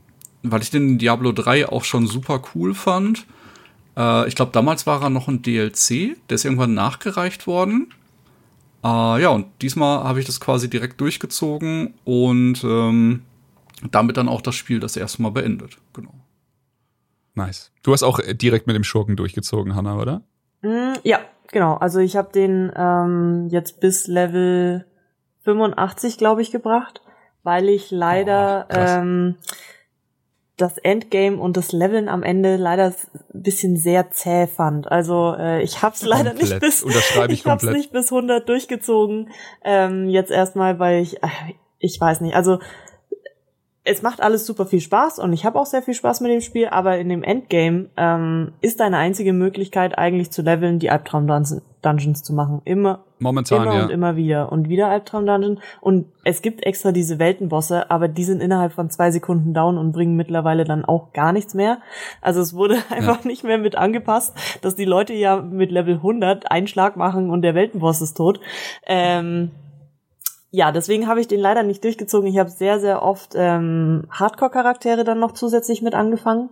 weil 0.43 0.63
ich 0.63 0.71
den 0.71 0.99
Diablo 0.99 1.33
3 1.33 1.69
auch 1.69 1.85
schon 1.85 2.07
super 2.07 2.43
cool 2.55 2.75
fand. 2.75 3.27
Äh, 3.97 4.29
ich 4.29 4.35
glaube, 4.35 4.53
damals 4.53 4.87
war 4.87 5.03
er 5.03 5.11
noch 5.11 5.29
ein 5.29 5.43
DLC, 5.43 6.17
der 6.29 6.35
ist 6.35 6.45
irgendwann 6.45 6.75
nachgereicht 6.75 7.47
worden. 7.47 7.93
Äh, 8.83 9.23
ja, 9.23 9.29
und 9.29 9.47
diesmal 9.61 10.05
habe 10.05 10.21
ich 10.21 10.27
das 10.27 10.41
quasi 10.41 10.71
direkt 10.71 11.01
durchgezogen 11.01 11.95
und 12.05 12.65
ähm, 12.65 13.23
damit 13.91 14.17
dann 14.17 14.29
auch 14.29 14.41
das 14.41 14.55
Spiel 14.55 14.81
das 14.81 14.97
erste 14.97 15.23
Mal 15.23 15.31
beendet. 15.31 15.79
Genau. 15.93 16.15
Nice. 17.35 17.73
Du 17.83 17.93
hast 17.93 18.03
auch 18.03 18.19
äh, 18.19 18.35
direkt 18.35 18.67
mit 18.67 18.77
dem 18.77 18.85
Schurken 18.85 19.17
durchgezogen, 19.17 19.75
Hanna, 19.75 19.97
oder? 19.97 20.23
Mm, 20.63 20.95
ja, 21.03 21.21
genau. 21.51 21.75
Also 21.75 22.01
ich 22.01 22.17
habe 22.17 22.33
den 22.33 22.73
ähm, 22.75 23.49
jetzt 23.51 23.81
bis 23.81 24.07
Level 24.07 24.87
85, 25.45 26.19
glaube 26.19 26.43
ich, 26.43 26.51
gebracht, 26.51 27.03
weil 27.43 27.69
ich 27.69 27.91
leider 27.91 28.67
oh, 28.71 28.77
ähm, 28.77 29.37
das 30.57 30.77
Endgame 30.79 31.39
und 31.39 31.57
das 31.57 31.73
Leveln 31.73 32.09
am 32.09 32.23
Ende 32.23 32.57
leider 32.57 32.93
ein 33.35 33.43
bisschen 33.43 33.77
sehr 33.77 34.11
zäh 34.11 34.47
fand. 34.47 34.91
Also 34.91 35.35
äh, 35.39 35.63
ich 35.63 35.83
hab's 35.83 36.03
leider 36.03 36.31
komplett. 36.35 36.51
nicht 36.51 36.61
bis 36.61 36.83
Unterschreibe 36.83 37.33
ich, 37.33 37.41
ich 37.41 37.47
hab's 37.47 37.65
nicht 37.65 37.93
bis 37.93 38.13
100 38.13 38.49
durchgezogen. 38.49 39.31
Ähm, 39.65 40.09
jetzt 40.09 40.31
erstmal, 40.31 40.79
weil 40.79 41.03
ich 41.03 41.23
äh, 41.23 41.29
ich 41.79 41.99
weiß 41.99 42.21
nicht. 42.21 42.37
Also 42.37 42.61
es 43.83 44.03
macht 44.03 44.23
alles 44.23 44.45
super 44.45 44.67
viel 44.67 44.81
Spaß 44.81 45.19
und 45.21 45.33
ich 45.33 45.47
habe 45.47 45.59
auch 45.59 45.65
sehr 45.65 45.81
viel 45.81 45.95
Spaß 45.95 46.21
mit 46.21 46.31
dem 46.31 46.43
Spiel, 46.43 46.69
aber 46.69 46.99
in 46.99 47.09
dem 47.09 47.23
Endgame 47.23 47.87
ähm, 47.97 48.53
ist 48.61 48.79
deine 48.79 48.99
einzige 48.99 49.33
Möglichkeit 49.33 49.97
eigentlich 49.97 50.31
zu 50.31 50.43
leveln, 50.43 50.79
die 50.79 50.91
Albtraum-Dungeons 50.91 52.23
zu 52.23 52.35
machen. 52.35 52.61
Immer, 52.67 53.05
Momentan, 53.21 53.63
immer 53.63 53.75
ja. 53.75 53.85
und 53.85 53.91
immer 53.91 54.17
wieder 54.17 54.53
und 54.53 54.69
wieder 54.69 54.89
Albtraum-Dungeon. 54.89 55.61
Und 55.81 56.07
es 56.25 56.43
gibt 56.43 56.67
extra 56.67 56.93
diese 56.93 57.19
Weltenbosse, 57.19 57.91
aber 57.91 58.09
die 58.09 58.25
sind 58.25 58.43
innerhalb 58.43 58.75
von 58.75 58.91
zwei 58.91 59.11
Sekunden 59.11 59.55
down 59.55 59.79
und 59.79 59.93
bringen 59.93 60.15
mittlerweile 60.15 60.65
dann 60.65 60.85
auch 60.85 61.15
gar 61.15 61.33
nichts 61.33 61.55
mehr. 61.55 61.79
Also 62.21 62.43
es 62.43 62.53
wurde 62.53 62.77
einfach 62.91 63.25
ja. 63.25 63.29
nicht 63.29 63.45
mehr 63.45 63.59
mit 63.59 63.77
angepasst, 63.77 64.37
dass 64.61 64.77
die 64.77 64.85
Leute 64.85 65.15
ja 65.15 65.41
mit 65.41 65.71
Level 65.71 65.95
100 65.95 66.51
einen 66.51 66.67
Schlag 66.67 66.99
machen 66.99 67.31
und 67.31 67.41
der 67.41 67.55
Weltenboss 67.55 68.03
ist 68.03 68.19
tot. 68.19 68.41
Ähm, 68.87 69.53
ja, 70.51 70.73
deswegen 70.73 71.07
habe 71.07 71.21
ich 71.21 71.29
den 71.29 71.41
leider 71.41 71.63
nicht 71.63 71.85
durchgezogen. 71.85 72.29
Ich 72.29 72.39
habe 72.39 72.51
sehr, 72.51 72.81
sehr 72.81 73.03
oft 73.03 73.35
ähm, 73.37 74.05
Hardcore-Charaktere 74.11 75.05
dann 75.05 75.21
noch 75.21 75.33
zusätzlich 75.33 75.81
mit 75.81 75.95
angefangen. 75.95 76.51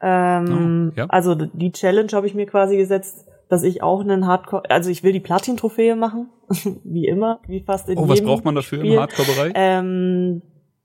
Ähm, 0.00 0.92
oh, 0.92 0.98
ja. 0.98 1.06
Also 1.08 1.34
die 1.34 1.72
Challenge 1.72 2.10
habe 2.12 2.26
ich 2.26 2.34
mir 2.34 2.46
quasi 2.46 2.76
gesetzt, 2.76 3.26
dass 3.48 3.62
ich 3.62 3.82
auch 3.82 4.00
einen 4.00 4.26
Hardcore, 4.26 4.62
also 4.70 4.90
ich 4.90 5.02
will 5.02 5.12
die 5.12 5.20
Platin-Trophäe 5.20 5.96
machen, 5.96 6.30
wie 6.84 7.06
immer, 7.06 7.40
wie 7.46 7.60
fast 7.60 7.88
in 7.88 7.98
oh, 7.98 8.02
jedem 8.02 8.12
was 8.12 8.22
braucht 8.22 8.44
man 8.44 8.54
dafür 8.54 8.78
Spiel. 8.78 8.94
im 8.94 9.00
Hardcore-Bereich? 9.00 9.52
Ähm, 9.54 10.42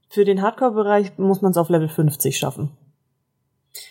für 0.09 0.25
den 0.25 0.41
Hardcore-Bereich 0.41 1.17
muss 1.17 1.41
man 1.41 1.51
es 1.51 1.57
auf 1.57 1.69
Level 1.69 1.87
50 1.87 2.37
schaffen. 2.37 2.71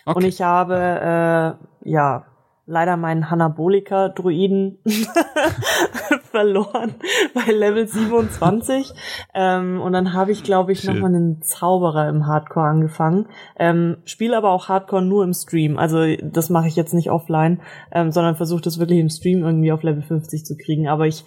Okay. 0.05 0.17
Und 0.17 0.25
ich 0.25 0.43
habe 0.43 1.57
äh, 1.85 1.89
ja 1.91 2.27
leider 2.67 2.97
meinen 2.97 3.31
Hanabolika-Druiden 3.31 4.79
verloren 6.31 6.95
bei 7.35 7.53
Level 7.53 7.87
27. 7.87 8.93
ähm, 9.35 9.81
und 9.81 9.93
dann 9.93 10.13
habe 10.13 10.33
ich, 10.33 10.43
glaube 10.43 10.73
ich, 10.73 10.85
nochmal 10.85 11.15
einen 11.15 11.43
Zauberer 11.43 12.09
im 12.09 12.27
Hardcore 12.27 12.67
angefangen. 12.67 13.27
Ähm, 13.59 13.99
Spiele 14.05 14.37
aber 14.37 14.51
auch 14.51 14.69
Hardcore 14.69 15.03
nur 15.03 15.25
im 15.25 15.35
Stream. 15.35 15.79
Also 15.79 16.17
das 16.23 16.51
mache 16.51 16.69
ich 16.69 16.77
jetzt 16.77 16.95
nicht 16.95 17.11
offline, 17.11 17.61
ähm, 17.93 18.13
sondern 18.13 18.37
versuche 18.37 18.63
das 18.63 18.79
wirklich 18.79 18.99
im 18.99 19.11
Stream 19.11 19.43
irgendwie 19.43 19.73
auf 19.73 19.83
Level 19.83 20.03
50 20.03 20.45
zu 20.45 20.57
kriegen. 20.57 20.89
Aber 20.89 21.07
ich 21.07 21.25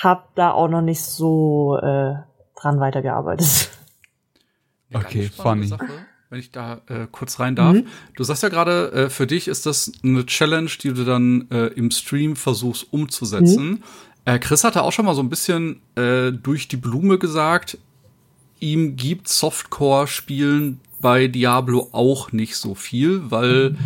habe 0.00 0.24
da 0.34 0.52
auch 0.52 0.68
noch 0.68 0.82
nicht 0.82 1.02
so 1.02 1.76
äh, 1.78 2.14
dran 2.60 2.80
weitergearbeitet. 2.80 3.70
Okay, 4.94 5.30
funny. 5.34 5.66
Sache 5.66 5.86
wenn 6.32 6.40
ich 6.40 6.50
da 6.50 6.80
äh, 6.86 7.06
kurz 7.12 7.38
rein 7.40 7.54
darf. 7.56 7.74
Mhm. 7.74 7.86
Du 8.16 8.24
sagst 8.24 8.42
ja 8.42 8.48
gerade, 8.48 8.90
äh, 8.92 9.10
für 9.10 9.26
dich 9.26 9.48
ist 9.48 9.66
das 9.66 9.92
eine 10.02 10.24
Challenge, 10.24 10.70
die 10.82 10.94
du 10.94 11.04
dann 11.04 11.46
äh, 11.50 11.66
im 11.66 11.90
Stream 11.90 12.36
versuchst 12.36 12.90
umzusetzen. 12.90 13.68
Mhm. 13.68 13.82
Äh, 14.24 14.38
Chris 14.38 14.64
hatte 14.64 14.82
auch 14.82 14.92
schon 14.92 15.04
mal 15.04 15.14
so 15.14 15.22
ein 15.22 15.30
bisschen 15.30 15.80
äh, 15.96 16.30
durch 16.32 16.68
die 16.68 16.76
Blume 16.76 17.18
gesagt, 17.18 17.78
ihm 18.60 18.96
gibt 18.96 19.28
Softcore-Spielen 19.28 20.80
bei 21.00 21.26
Diablo 21.26 21.88
auch 21.92 22.32
nicht 22.32 22.56
so 22.56 22.74
viel, 22.74 23.30
weil 23.30 23.70
mhm. 23.70 23.78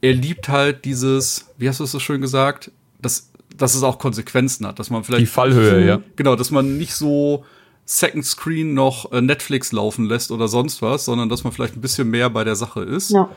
er 0.00 0.12
liebt 0.14 0.48
halt 0.48 0.84
dieses, 0.84 1.52
wie 1.58 1.68
hast 1.68 1.80
du 1.80 1.84
es 1.84 1.90
so 1.90 1.98
schön 1.98 2.20
gesagt, 2.20 2.70
dass, 3.02 3.30
dass 3.56 3.74
es 3.74 3.82
auch 3.82 3.98
Konsequenzen 3.98 4.66
hat, 4.66 4.78
dass 4.78 4.88
man 4.88 5.02
vielleicht. 5.02 5.22
Die 5.22 5.26
Fallhöhe, 5.26 5.84
ja. 5.84 6.00
Genau, 6.14 6.36
dass 6.36 6.52
man 6.52 6.78
nicht 6.78 6.94
so 6.94 7.44
Second 7.84 8.24
Screen 8.24 8.72
noch 8.72 9.10
äh, 9.10 9.20
Netflix 9.20 9.72
laufen 9.72 10.06
lässt 10.06 10.30
oder 10.30 10.46
sonst 10.46 10.80
was, 10.80 11.04
sondern 11.04 11.28
dass 11.28 11.42
man 11.42 11.52
vielleicht 11.52 11.76
ein 11.76 11.80
bisschen 11.80 12.08
mehr 12.08 12.30
bei 12.30 12.44
der 12.44 12.54
Sache 12.54 12.82
ist. 12.82 13.10
Ja. 13.10 13.28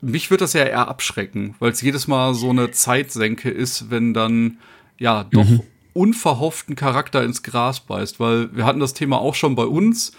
mich 0.00 0.30
wird 0.30 0.40
das 0.40 0.52
ja 0.52 0.62
eher 0.62 0.86
abschrecken, 0.86 1.56
weil 1.58 1.72
es 1.72 1.80
jedes 1.82 2.06
Mal 2.06 2.34
so 2.34 2.50
eine 2.50 2.70
Zeitsenke 2.70 3.50
ist, 3.50 3.90
wenn 3.90 4.14
dann 4.14 4.58
ja 4.98 5.24
doch 5.24 5.48
mhm. 5.48 5.62
unverhofften 5.92 6.76
Charakter 6.76 7.22
ins 7.22 7.42
Gras 7.42 7.80
beißt, 7.80 8.20
weil 8.20 8.54
wir 8.54 8.64
hatten 8.64 8.80
das 8.80 8.94
Thema 8.94 9.18
auch 9.18 9.34
schon 9.34 9.54
bei 9.54 9.64
uns. 9.64 10.12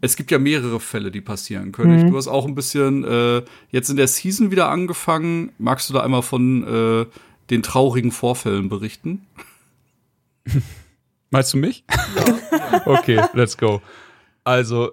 Es 0.00 0.16
gibt 0.16 0.30
ja 0.30 0.38
mehrere 0.38 0.80
Fälle, 0.80 1.10
die 1.10 1.20
passieren 1.20 1.72
können. 1.72 2.06
Mhm. 2.06 2.10
Du 2.10 2.16
hast 2.16 2.28
auch 2.28 2.46
ein 2.46 2.54
bisschen 2.54 3.04
äh, 3.04 3.42
jetzt 3.70 3.90
in 3.90 3.96
der 3.96 4.08
Season 4.08 4.50
wieder 4.50 4.70
angefangen. 4.70 5.52
Magst 5.58 5.90
du 5.90 5.94
da 5.94 6.00
einmal 6.00 6.22
von 6.22 6.66
äh, 6.66 7.06
den 7.50 7.62
traurigen 7.62 8.10
Vorfällen 8.10 8.68
berichten? 8.68 9.26
Meinst 11.30 11.52
du 11.52 11.58
mich? 11.58 11.84
Ja. 12.16 12.82
okay, 12.86 13.22
let's 13.32 13.56
go. 13.56 13.80
Also, 14.44 14.92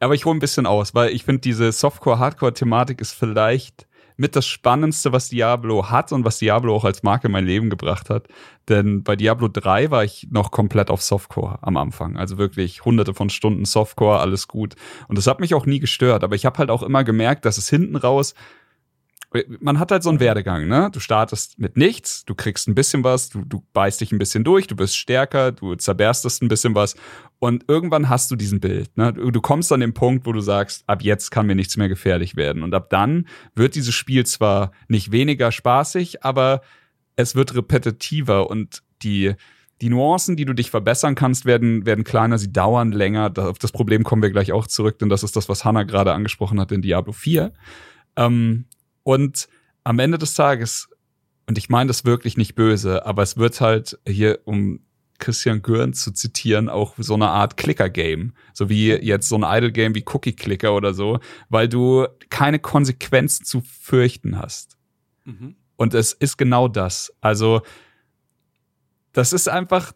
aber 0.00 0.14
ich 0.14 0.24
hole 0.24 0.36
ein 0.36 0.40
bisschen 0.40 0.66
aus, 0.66 0.94
weil 0.94 1.10
ich 1.10 1.24
finde, 1.24 1.40
diese 1.40 1.72
Softcore-Hardcore-Thematik 1.72 3.00
ist 3.00 3.12
vielleicht 3.12 3.86
mit 4.16 4.36
das 4.36 4.46
Spannendste, 4.46 5.12
was 5.12 5.28
Diablo 5.28 5.90
hat 5.90 6.12
und 6.12 6.24
was 6.24 6.38
Diablo 6.38 6.74
auch 6.74 6.84
als 6.84 7.02
Marke 7.02 7.26
in 7.26 7.32
mein 7.32 7.46
Leben 7.46 7.70
gebracht 7.70 8.10
hat. 8.10 8.28
Denn 8.68 9.02
bei 9.02 9.14
Diablo 9.14 9.48
3 9.48 9.90
war 9.90 10.04
ich 10.04 10.28
noch 10.30 10.50
komplett 10.50 10.90
auf 10.90 11.02
Softcore 11.02 11.58
am 11.62 11.76
Anfang. 11.76 12.16
Also 12.16 12.38
wirklich 12.38 12.84
hunderte 12.84 13.14
von 13.14 13.30
Stunden 13.30 13.64
Softcore, 13.64 14.18
alles 14.20 14.48
gut. 14.48 14.74
Und 15.08 15.18
das 15.18 15.26
hat 15.26 15.40
mich 15.40 15.54
auch 15.54 15.66
nie 15.66 15.80
gestört. 15.80 16.24
Aber 16.24 16.34
ich 16.34 16.46
habe 16.46 16.58
halt 16.58 16.70
auch 16.70 16.82
immer 16.82 17.04
gemerkt, 17.04 17.44
dass 17.44 17.58
es 17.58 17.68
hinten 17.68 17.96
raus 17.96 18.34
man 19.60 19.78
hat 19.78 19.90
halt 19.90 20.02
so 20.02 20.08
einen 20.08 20.20
Werdegang, 20.20 20.68
ne? 20.68 20.90
Du 20.92 21.00
startest 21.00 21.58
mit 21.58 21.76
nichts, 21.76 22.24
du 22.24 22.34
kriegst 22.34 22.68
ein 22.68 22.74
bisschen 22.74 23.04
was, 23.04 23.28
du, 23.28 23.44
du 23.44 23.64
beißt 23.72 24.00
dich 24.00 24.12
ein 24.12 24.18
bisschen 24.18 24.44
durch, 24.44 24.66
du 24.66 24.76
bist 24.76 24.96
stärker, 24.96 25.52
du 25.52 25.74
zerberstest 25.74 26.42
ein 26.42 26.48
bisschen 26.48 26.74
was 26.74 26.94
und 27.38 27.64
irgendwann 27.68 28.08
hast 28.08 28.30
du 28.30 28.36
diesen 28.36 28.60
Bild, 28.60 28.96
ne? 28.96 29.12
Du, 29.12 29.30
du 29.30 29.40
kommst 29.40 29.72
an 29.72 29.80
den 29.80 29.94
Punkt, 29.94 30.26
wo 30.26 30.32
du 30.32 30.40
sagst, 30.40 30.84
ab 30.86 31.02
jetzt 31.02 31.30
kann 31.30 31.46
mir 31.46 31.54
nichts 31.54 31.76
mehr 31.76 31.88
gefährlich 31.88 32.36
werden 32.36 32.62
und 32.62 32.74
ab 32.74 32.90
dann 32.90 33.26
wird 33.54 33.74
dieses 33.74 33.94
Spiel 33.94 34.24
zwar 34.24 34.70
nicht 34.88 35.12
weniger 35.12 35.52
spaßig, 35.52 36.24
aber 36.24 36.62
es 37.16 37.34
wird 37.34 37.54
repetitiver 37.54 38.48
und 38.48 38.82
die 39.02 39.34
die 39.82 39.90
Nuancen, 39.90 40.36
die 40.36 40.46
du 40.46 40.54
dich 40.54 40.70
verbessern 40.70 41.14
kannst, 41.14 41.44
werden, 41.44 41.84
werden 41.84 42.04
kleiner, 42.04 42.38
sie 42.38 42.50
dauern 42.50 42.92
länger. 42.92 43.32
Auf 43.36 43.58
das 43.58 43.72
Problem 43.72 44.04
kommen 44.04 44.22
wir 44.22 44.30
gleich 44.30 44.52
auch 44.52 44.66
zurück, 44.66 44.98
denn 44.98 45.10
das 45.10 45.22
ist 45.22 45.36
das, 45.36 45.48
was 45.48 45.64
Hannah 45.64 45.82
gerade 45.82 46.14
angesprochen 46.14 46.58
hat 46.58 46.72
in 46.72 46.80
Diablo 46.80 47.12
4. 47.12 47.52
Ähm, 48.16 48.64
und 49.06 49.46
am 49.84 50.00
Ende 50.00 50.18
des 50.18 50.34
Tages, 50.34 50.88
und 51.46 51.56
ich 51.58 51.68
meine 51.68 51.86
das 51.86 52.04
wirklich 52.04 52.36
nicht 52.36 52.56
böse, 52.56 53.06
aber 53.06 53.22
es 53.22 53.36
wird 53.36 53.60
halt 53.60 54.00
hier, 54.04 54.40
um 54.46 54.80
Christian 55.18 55.62
Gürn 55.62 55.94
zu 55.94 56.10
zitieren, 56.10 56.68
auch 56.68 56.94
so 56.98 57.14
eine 57.14 57.28
Art 57.28 57.56
Clicker-Game. 57.56 58.32
So 58.52 58.68
wie 58.68 58.88
jetzt 58.90 59.28
so 59.28 59.36
ein 59.36 59.44
Idle-Game 59.44 59.94
wie 59.94 60.04
Cookie-Clicker 60.04 60.74
oder 60.74 60.92
so, 60.92 61.20
weil 61.48 61.68
du 61.68 62.08
keine 62.30 62.58
Konsequenzen 62.58 63.44
zu 63.44 63.60
fürchten 63.60 64.38
hast. 64.38 64.76
Mhm. 65.24 65.54
Und 65.76 65.94
es 65.94 66.12
ist 66.12 66.36
genau 66.36 66.66
das. 66.66 67.12
Also, 67.20 67.62
das 69.12 69.32
ist 69.32 69.48
einfach, 69.48 69.92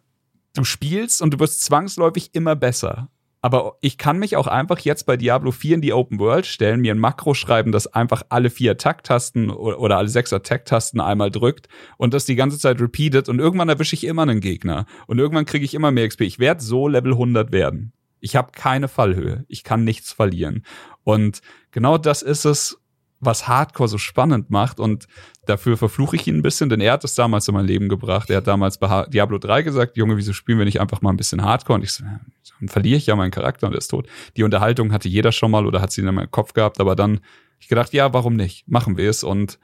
du 0.53 0.63
spielst 0.63 1.21
und 1.21 1.33
du 1.33 1.39
wirst 1.39 1.63
zwangsläufig 1.63 2.29
immer 2.31 2.55
besser. 2.55 3.09
Aber 3.43 3.77
ich 3.81 3.97
kann 3.97 4.19
mich 4.19 4.37
auch 4.37 4.45
einfach 4.45 4.79
jetzt 4.79 5.05
bei 5.05 5.17
Diablo 5.17 5.51
4 5.51 5.75
in 5.75 5.81
die 5.81 5.93
Open 5.93 6.19
World 6.19 6.45
stellen, 6.45 6.81
mir 6.81 6.93
ein 6.93 6.99
Makro 6.99 7.33
schreiben, 7.33 7.71
das 7.71 7.87
einfach 7.87 8.23
alle 8.29 8.51
vier 8.51 8.71
Attack-Tasten 8.71 9.49
oder 9.49 9.97
alle 9.97 10.09
sechs 10.09 10.31
Attack-Tasten 10.31 10.99
einmal 10.99 11.31
drückt 11.31 11.67
und 11.97 12.13
das 12.13 12.25
die 12.25 12.35
ganze 12.35 12.59
Zeit 12.59 12.79
repeatet 12.79 13.29
und 13.29 13.39
irgendwann 13.39 13.69
erwische 13.69 13.95
ich 13.95 14.03
immer 14.03 14.21
einen 14.21 14.41
Gegner 14.41 14.85
und 15.07 15.17
irgendwann 15.17 15.45
kriege 15.45 15.65
ich 15.65 15.73
immer 15.73 15.91
mehr 15.91 16.07
XP. 16.07 16.21
Ich 16.21 16.37
werde 16.37 16.63
so 16.63 16.87
Level 16.87 17.13
100 17.13 17.51
werden. 17.51 17.93
Ich 18.19 18.35
habe 18.35 18.51
keine 18.51 18.87
Fallhöhe. 18.87 19.45
Ich 19.47 19.63
kann 19.63 19.83
nichts 19.83 20.13
verlieren. 20.13 20.63
Und 21.03 21.41
genau 21.71 21.97
das 21.97 22.21
ist 22.21 22.45
es, 22.45 22.80
was 23.21 23.47
Hardcore 23.47 23.87
so 23.87 23.97
spannend 23.97 24.49
macht 24.49 24.79
und 24.79 25.07
dafür 25.45 25.77
verfluche 25.77 26.15
ich 26.15 26.27
ihn 26.27 26.37
ein 26.37 26.41
bisschen, 26.41 26.69
denn 26.69 26.81
er 26.81 26.93
hat 26.93 27.03
es 27.03 27.15
damals 27.15 27.47
in 27.47 27.53
mein 27.53 27.65
Leben 27.65 27.87
gebracht. 27.87 28.29
Er 28.29 28.37
hat 28.37 28.47
damals 28.47 28.79
bei 28.79 29.05
Diablo 29.05 29.37
3 29.37 29.61
gesagt, 29.61 29.95
Junge, 29.95 30.17
wieso 30.17 30.33
spielen 30.33 30.57
wir 30.57 30.65
nicht 30.65 30.81
einfach 30.81 31.01
mal 31.01 31.11
ein 31.11 31.17
bisschen 31.17 31.43
Hardcore? 31.43 31.77
Und 31.77 31.83
ich 31.83 31.93
so, 31.93 32.03
dann 32.03 32.67
verliere 32.67 32.97
ich 32.97 33.05
ja 33.05 33.15
meinen 33.15 33.31
Charakter 33.31 33.67
und 33.67 33.73
er 33.73 33.77
ist 33.77 33.87
tot. 33.87 34.07
Die 34.35 34.43
Unterhaltung 34.43 34.91
hatte 34.91 35.07
jeder 35.07 35.31
schon 35.31 35.51
mal 35.51 35.65
oder 35.65 35.81
hat 35.81 35.91
sie 35.91 36.01
in 36.01 36.13
meinem 36.13 36.31
Kopf 36.31 36.53
gehabt, 36.53 36.79
aber 36.79 36.95
dann 36.95 37.21
ich 37.59 37.67
gedacht, 37.67 37.93
ja, 37.93 38.11
warum 38.11 38.35
nicht? 38.35 38.67
Machen 38.67 38.97
wir 38.97 39.09
es 39.09 39.23
und 39.23 39.59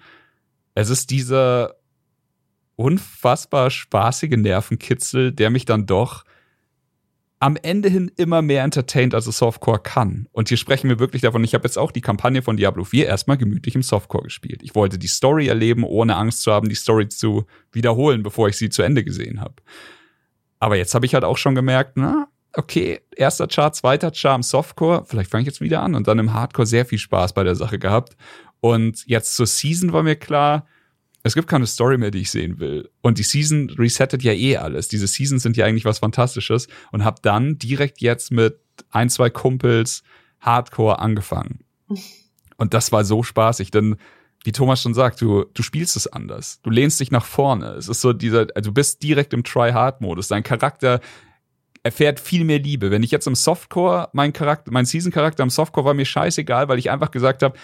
es 0.75 0.91
ist 0.91 1.09
dieser 1.09 1.75
unfassbar 2.75 3.71
spaßige 3.71 4.37
Nervenkitzel, 4.37 5.31
der 5.31 5.49
mich 5.49 5.65
dann 5.65 5.87
doch 5.87 6.23
am 7.39 7.55
Ende 7.61 7.89
hin 7.89 8.11
immer 8.17 8.41
mehr 8.41 8.63
entertained, 8.63 9.13
als 9.13 9.27
es 9.27 9.37
Softcore 9.37 9.79
kann. 9.79 10.27
Und 10.31 10.49
hier 10.49 10.57
sprechen 10.57 10.89
wir 10.89 10.99
wirklich 10.99 11.21
davon, 11.21 11.43
ich 11.43 11.53
habe 11.53 11.65
jetzt 11.65 11.77
auch 11.77 11.91
die 11.91 12.01
Kampagne 12.01 12.41
von 12.41 12.57
Diablo 12.57 12.83
4 12.83 13.05
erstmal 13.05 13.37
gemütlich 13.37 13.75
im 13.75 13.83
Softcore 13.83 14.23
gespielt. 14.23 14.61
Ich 14.63 14.73
wollte 14.73 14.97
die 14.97 15.07
Story 15.07 15.47
erleben, 15.47 15.83
ohne 15.83 16.15
Angst 16.15 16.41
zu 16.41 16.51
haben, 16.51 16.67
die 16.67 16.75
Story 16.75 17.09
zu 17.09 17.45
wiederholen, 17.71 18.23
bevor 18.23 18.49
ich 18.49 18.57
sie 18.57 18.69
zu 18.69 18.81
Ende 18.81 19.03
gesehen 19.03 19.39
habe. 19.39 19.55
Aber 20.59 20.77
jetzt 20.77 20.95
habe 20.95 21.05
ich 21.05 21.13
halt 21.13 21.23
auch 21.23 21.37
schon 21.37 21.53
gemerkt, 21.53 21.93
na, 21.95 22.27
okay, 22.53 23.01
erster 23.15 23.47
Chart, 23.47 23.75
zweiter 23.75 24.09
Chart 24.09 24.37
im 24.37 24.43
Softcore, 24.43 25.05
vielleicht 25.05 25.29
fange 25.29 25.43
ich 25.43 25.47
jetzt 25.47 25.61
wieder 25.61 25.83
an 25.83 25.93
und 25.93 26.07
dann 26.07 26.17
im 26.17 26.33
Hardcore 26.33 26.65
sehr 26.65 26.85
viel 26.85 26.97
Spaß 26.97 27.33
bei 27.33 27.43
der 27.43 27.55
Sache 27.55 27.77
gehabt. 27.77 28.17
Und 28.59 29.05
jetzt 29.05 29.35
zur 29.35 29.45
Season 29.45 29.93
war 29.93 30.01
mir 30.01 30.15
klar, 30.15 30.65
es 31.27 31.35
gibt 31.35 31.47
keine 31.47 31.67
Story 31.67 31.97
mehr, 31.97 32.11
die 32.11 32.21
ich 32.21 32.31
sehen 32.31 32.59
will. 32.59 32.89
Und 33.01 33.17
die 33.17 33.23
Season 33.23 33.69
resettet 33.77 34.23
ja 34.23 34.33
eh 34.33 34.57
alles. 34.57 34.87
Diese 34.87 35.07
Seasons 35.07 35.43
sind 35.43 35.57
ja 35.57 35.65
eigentlich 35.65 35.85
was 35.85 35.99
Fantastisches 35.99 36.67
und 36.91 37.03
habe 37.03 37.17
dann 37.21 37.57
direkt 37.57 38.01
jetzt 38.01 38.31
mit 38.31 38.59
ein, 38.89 39.09
zwei 39.09 39.29
Kumpels 39.29 40.03
Hardcore 40.39 40.99
angefangen. 40.99 41.59
Und 42.59 42.73
das 42.73 42.91
war 42.91 43.05
so 43.05 43.21
spaßig, 43.21 43.69
denn 43.69 43.97
wie 44.43 44.51
Thomas 44.51 44.81
schon 44.81 44.93
sagt, 44.93 45.21
du, 45.21 45.45
du 45.53 45.61
spielst 45.61 45.95
es 45.95 46.07
anders. 46.07 46.59
Du 46.63 46.69
lehnst 46.69 46.99
dich 46.99 47.11
nach 47.11 47.25
vorne. 47.25 47.71
Es 47.73 47.87
ist 47.87 48.01
so 48.01 48.13
dieser, 48.13 48.47
also 48.55 48.69
du 48.69 48.73
bist 48.73 49.03
direkt 49.03 49.33
im 49.33 49.43
Try-Hard-Modus. 49.43 50.29
Dein 50.29 50.41
Charakter 50.41 51.01
erfährt 51.83 52.19
viel 52.19 52.45
mehr 52.45 52.59
Liebe. 52.59 52.89
Wenn 52.89 53.03
ich 53.03 53.11
jetzt 53.11 53.27
im 53.27 53.35
Softcore, 53.35 54.09
mein 54.13 54.33
Charakter, 54.33 54.71
mein 54.71 54.85
Season-Charakter 54.85 55.43
im 55.43 55.49
Softcore 55.49 55.85
war 55.85 55.93
mir 55.93 56.05
scheißegal, 56.05 56.67
weil 56.67 56.79
ich 56.79 56.89
einfach 56.89 57.11
gesagt 57.11 57.43
habe, 57.43 57.57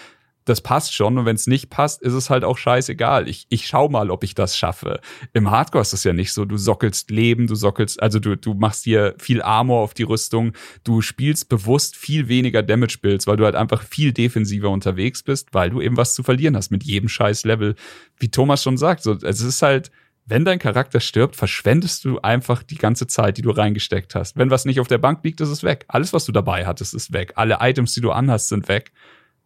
das 0.44 0.60
passt 0.60 0.94
schon 0.94 1.16
und 1.18 1.24
wenn 1.24 1.36
es 1.36 1.46
nicht 1.46 1.70
passt, 1.70 2.02
ist 2.02 2.12
es 2.12 2.28
halt 2.28 2.44
auch 2.44 2.58
scheißegal. 2.58 3.28
Ich, 3.28 3.46
ich 3.48 3.66
schau 3.66 3.88
mal, 3.88 4.10
ob 4.10 4.24
ich 4.24 4.34
das 4.34 4.56
schaffe. 4.56 5.00
Im 5.32 5.50
Hardcore 5.50 5.82
ist 5.82 5.92
das 5.92 6.04
ja 6.04 6.12
nicht 6.12 6.32
so. 6.32 6.44
Du 6.44 6.56
sockelst 6.56 7.10
Leben, 7.10 7.46
du 7.46 7.54
sockelst, 7.54 8.02
also 8.02 8.18
du, 8.18 8.36
du 8.36 8.54
machst 8.54 8.84
dir 8.84 9.14
viel 9.18 9.42
Armor 9.42 9.80
auf 9.80 9.94
die 9.94 10.02
Rüstung, 10.02 10.52
du 10.84 11.00
spielst 11.00 11.48
bewusst 11.48 11.96
viel 11.96 12.28
weniger 12.28 12.62
Damage-Builds, 12.62 13.26
weil 13.26 13.36
du 13.36 13.44
halt 13.44 13.54
einfach 13.54 13.82
viel 13.82 14.12
defensiver 14.12 14.70
unterwegs 14.70 15.22
bist, 15.22 15.48
weil 15.52 15.70
du 15.70 15.80
eben 15.80 15.96
was 15.96 16.14
zu 16.14 16.22
verlieren 16.22 16.56
hast 16.56 16.70
mit 16.70 16.84
jedem 16.84 17.08
scheiß 17.08 17.44
Level. 17.44 17.74
Wie 18.18 18.30
Thomas 18.30 18.62
schon 18.62 18.76
sagt, 18.76 19.02
so, 19.02 19.12
es 19.12 19.40
ist 19.40 19.62
halt, 19.62 19.90
wenn 20.26 20.44
dein 20.44 20.58
Charakter 20.58 21.00
stirbt, 21.00 21.36
verschwendest 21.36 22.04
du 22.04 22.18
einfach 22.20 22.62
die 22.62 22.76
ganze 22.76 23.06
Zeit, 23.06 23.36
die 23.38 23.42
du 23.42 23.50
reingesteckt 23.50 24.14
hast. 24.14 24.36
Wenn 24.36 24.50
was 24.50 24.64
nicht 24.64 24.80
auf 24.80 24.88
der 24.88 24.98
Bank 24.98 25.20
liegt, 25.22 25.40
ist 25.40 25.50
es 25.50 25.62
weg. 25.62 25.84
Alles, 25.88 26.12
was 26.12 26.24
du 26.24 26.32
dabei 26.32 26.66
hattest, 26.66 26.94
ist 26.94 27.12
weg. 27.12 27.32
Alle 27.36 27.58
Items, 27.60 27.94
die 27.94 28.00
du 28.00 28.10
anhast, 28.10 28.48
sind 28.48 28.68
weg. 28.68 28.92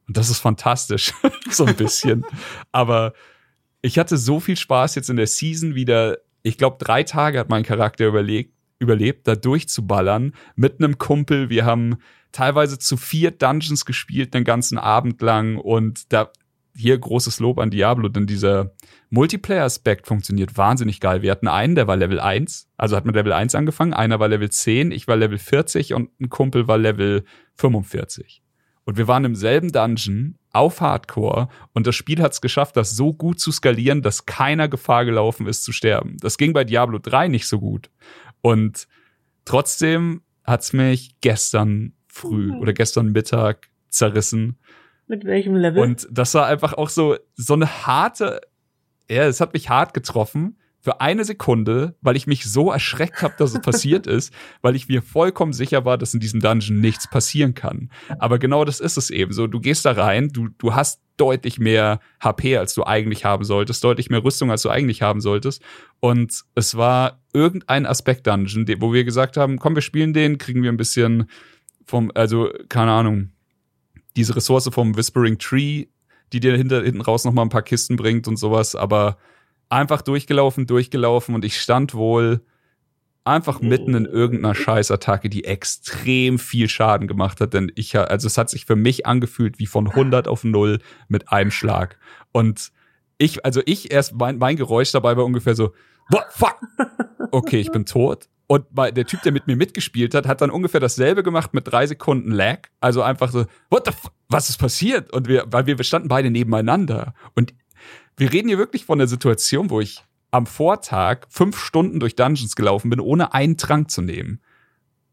Und 0.09 0.17
das 0.17 0.31
ist 0.31 0.41
fantastisch, 0.41 1.13
so 1.51 1.65
ein 1.65 1.77
bisschen. 1.77 2.25
Aber 2.73 3.13
ich 3.83 3.99
hatte 3.99 4.17
so 4.17 4.41
viel 4.41 4.57
Spaß 4.57 4.95
jetzt 4.97 5.11
in 5.11 5.17
der 5.17 5.27
Season 5.27 5.75
wieder. 5.75 6.19
Ich 6.43 6.59
glaube, 6.59 6.79
drei 6.81 7.03
Tage 7.05 7.39
hat 7.39 7.51
mein 7.51 7.63
Charakter 7.63 8.07
überlegt, 8.07 8.55
überlebt, 8.79 9.29
da 9.29 9.37
durchzuballern 9.37 10.33
mit 10.57 10.81
einem 10.83 10.99
Kumpel. 10.99 11.51
Wir 11.51 11.65
haben 11.65 11.99
teilweise 12.33 12.79
zu 12.79 12.97
vier 12.97 13.31
Dungeons 13.31 13.85
gespielt, 13.85 14.35
den 14.35 14.45
ganzen 14.45 14.79
Abend 14.79 15.21
lang. 15.21 15.59
Und 15.59 16.13
da 16.13 16.33
hier 16.75 16.97
großes 16.97 17.41
Lob 17.41 17.59
an 17.59 17.71
Diablo, 17.71 18.09
denn 18.09 18.27
dieser 18.27 18.73
Multiplayer-Aspekt 19.11 20.07
funktioniert 20.07 20.57
wahnsinnig 20.57 21.01
geil. 21.01 21.23
Wir 21.23 21.33
hatten 21.33 21.49
einen, 21.49 21.75
der 21.75 21.89
war 21.89 21.97
Level 21.97 22.21
1, 22.21 22.69
also 22.77 22.97
hat 22.97 23.05
mit 23.05 23.17
Level 23.17 23.33
1 23.33 23.57
angefangen, 23.57 23.95
einer 23.95 24.21
war 24.21 24.29
Level 24.29 24.49
10, 24.49 24.93
ich 24.93 25.09
war 25.09 25.17
Level 25.17 25.39
40 25.39 25.95
und 25.95 26.11
ein 26.21 26.29
Kumpel 26.29 26.69
war 26.69 26.79
Level 26.79 27.25
45. 27.57 28.43
Und 28.89 28.97
wir 28.97 29.07
waren 29.07 29.27
im 29.27 29.35
selben 29.35 29.71
Dungeon 29.71 30.37
auf 30.51 30.81
Hardcore 30.81 31.51
und 31.75 31.87
das 31.87 31.95
Spiel 31.95 32.23
hat 32.23 32.33
es 32.33 32.41
geschafft, 32.41 32.75
das 32.75 32.93
so 32.93 33.13
gut 33.13 33.39
zu 33.39 33.53
skalieren, 33.53 34.01
dass 34.01 34.25
keiner 34.25 34.67
Gefahr 34.67 35.05
gelaufen 35.05 35.47
ist 35.47 35.63
zu 35.63 35.73
sterben. 35.73 36.17
Das 36.23 36.39
ging 36.39 36.55
bei 36.55 36.65
Diablo 36.65 36.99
3 36.99 37.29
nicht 37.29 37.47
so 37.47 37.61
gut. 37.61 37.91
Und 38.41 38.89
trotzdem 39.45 40.23
hat 40.43 40.63
es 40.63 40.73
mich 40.73 41.21
gestern 41.21 41.93
früh 42.07 42.51
mhm. 42.51 42.61
oder 42.61 42.73
gestern 42.73 43.13
Mittag 43.13 43.69
zerrissen. 43.91 44.57
Mit 45.07 45.27
welchem 45.27 45.55
Level? 45.55 45.83
Und 45.83 46.09
das 46.11 46.33
war 46.33 46.47
einfach 46.47 46.73
auch 46.73 46.89
so, 46.89 47.19
so 47.35 47.53
eine 47.53 47.87
harte, 47.87 48.41
ja, 49.11 49.27
es 49.27 49.43
hat 49.43 49.53
mich 49.53 49.69
hart 49.69 49.93
getroffen, 49.93 50.58
für 50.81 51.01
eine 51.01 51.25
Sekunde, 51.25 51.97
weil 52.01 52.17
ich 52.17 52.27
mich 52.27 52.45
so 52.45 52.71
erschreckt 52.71 53.23
habe, 53.23 53.35
dass 53.39 53.55
es 53.55 53.61
passiert 53.61 54.07
ist, 54.09 54.33
weil 54.63 54.77
ich 54.77 54.89
mir 54.89 55.03
vollkommen 55.03 55.53
sicher 55.53 55.85
war, 55.85 55.99
dass 55.99 56.15
in 56.15 56.21
diesem 56.21 56.41
Dungeon 56.41 56.81
nichts 56.81 57.09
passieren 57.09 57.55
kann. 57.55 57.91
Aber 58.19 58.39
genau 58.39 58.65
das 58.65 58.81
ist 58.81 58.97
es 58.97 59.11
eben 59.11 59.33
so. 59.33 59.47
Du 59.47 59.61
gehst 59.61 59.85
da 59.85 59.93
rein, 59.93 60.29
du, 60.29 60.49
du 60.59 60.75
hast 60.75 61.01
deutlich 61.17 61.59
mehr 61.59 62.01
HP, 62.21 62.57
als 62.57 62.75
du 62.75 62.85
eigentlich 62.85 63.25
haben 63.25 63.45
solltest, 63.45 63.83
deutlich 63.83 64.09
mehr 64.09 64.23
Rüstung, 64.23 64.51
als 64.51 64.63
du 64.63 64.71
eigentlich 64.71 65.03
haben 65.03 65.21
solltest. 65.21 65.63
Und 66.01 66.45
es 66.55 66.77
war 66.77 67.21
irgendein 67.33 67.87
Aspekt-Dungeon, 67.87 68.67
wo 68.81 68.93
wir 68.93 69.05
gesagt 69.05 69.37
haben, 69.37 69.59
komm, 69.59 69.75
wir 69.75 69.83
spielen 69.83 70.13
den, 70.13 70.39
kriegen 70.39 70.63
wir 70.63 70.71
ein 70.71 70.77
bisschen 70.77 71.29
vom, 71.85 72.13
also, 72.15 72.51
keine 72.69 72.93
Ahnung, 72.93 73.33
diese 74.17 74.37
Ressource 74.37 74.69
vom 74.73 74.97
Whispering 74.97 75.39
Tree 75.39 75.87
die 76.33 76.41
dir 76.41 76.57
hinter, 76.57 76.83
hinten 76.83 77.01
raus 77.01 77.25
noch 77.25 77.33
mal 77.33 77.43
ein 77.43 77.49
paar 77.49 77.63
Kisten 77.63 77.97
bringt 77.97 78.29
und 78.29 78.37
sowas, 78.37 78.75
aber 78.75 79.19
einfach 79.69 80.03
durchgelaufen, 80.03 80.67
durchgelaufen 80.67 81.35
und 81.35 81.45
ich 81.45 81.61
stand 81.61 81.95
wohl 81.95 82.43
einfach 83.25 83.61
mitten 83.61 83.95
in 83.95 84.07
irgendeiner 84.07 84.55
Scheißattacke, 84.55 85.29
die 85.29 85.45
extrem 85.45 86.39
viel 86.39 86.69
Schaden 86.69 87.07
gemacht 87.07 87.41
hat, 87.41 87.53
denn 87.53 87.71
ich, 87.75 87.97
also 87.97 88.27
es 88.27 88.39
hat 88.39 88.49
sich 88.49 88.65
für 88.65 88.77
mich 88.77 89.07
angefühlt 89.07 89.59
wie 89.59 89.67
von 89.67 89.87
100 89.87 90.27
auf 90.27 90.45
0 90.45 90.79
mit 91.09 91.31
einem 91.31 91.51
Schlag. 91.51 91.99
Und 92.33 92.73
ich, 93.19 93.45
also 93.45 93.61
ich 93.67 93.93
erst, 93.93 94.15
mein, 94.15 94.39
mein 94.39 94.57
Geräusch 94.57 94.93
dabei 94.93 95.17
war 95.17 95.25
ungefähr 95.25 95.55
so, 95.55 95.75
what, 96.09 96.25
fuck, 96.31 96.59
okay, 97.31 97.61
ich 97.61 97.71
bin 97.71 97.85
tot. 97.85 98.29
Und 98.47 98.65
der 98.75 99.05
Typ, 99.05 99.21
der 99.23 99.33
mit 99.33 99.47
mir 99.47 99.57
mitgespielt 99.57 100.15
hat, 100.15 100.27
hat 100.27 100.41
dann 100.41 100.49
ungefähr 100.49 100.81
dasselbe 100.81 101.23
gemacht 101.23 101.53
mit 101.53 101.71
drei 101.71 101.87
Sekunden 101.87 102.31
Lag. 102.33 102.61
Also 102.81 103.03
einfach 103.03 103.31
so, 103.31 103.45
what 103.69 103.85
the 103.85 103.93
fuck, 103.93 104.13
was 104.31 104.49
ist 104.49 104.57
passiert? 104.57 105.13
Und 105.13 105.29
wir, 105.29 105.45
weil 105.51 105.67
wir 105.67 105.83
standen 105.85 106.09
beide 106.09 106.31
nebeneinander. 106.31 107.13
Und 107.35 107.53
wir 108.19 108.33
reden 108.33 108.49
hier 108.49 108.59
wirklich 108.59 108.85
von 108.85 108.99
der 108.99 109.09
Situation, 109.09 109.71
wo 109.71 109.81
ich 109.81 110.03
am 110.31 110.47
Vortag 110.47 111.21
fünf 111.29 111.59
Stunden 111.59 112.01
durch 112.01 112.17
Dungeons 112.17 112.55
gelaufen 112.55 112.91
bin, 112.91 113.01
ohne 113.01 113.33
einen 113.33 113.57
Trank 113.57 113.91
zu 113.91 114.03
nehmen. 114.03 114.41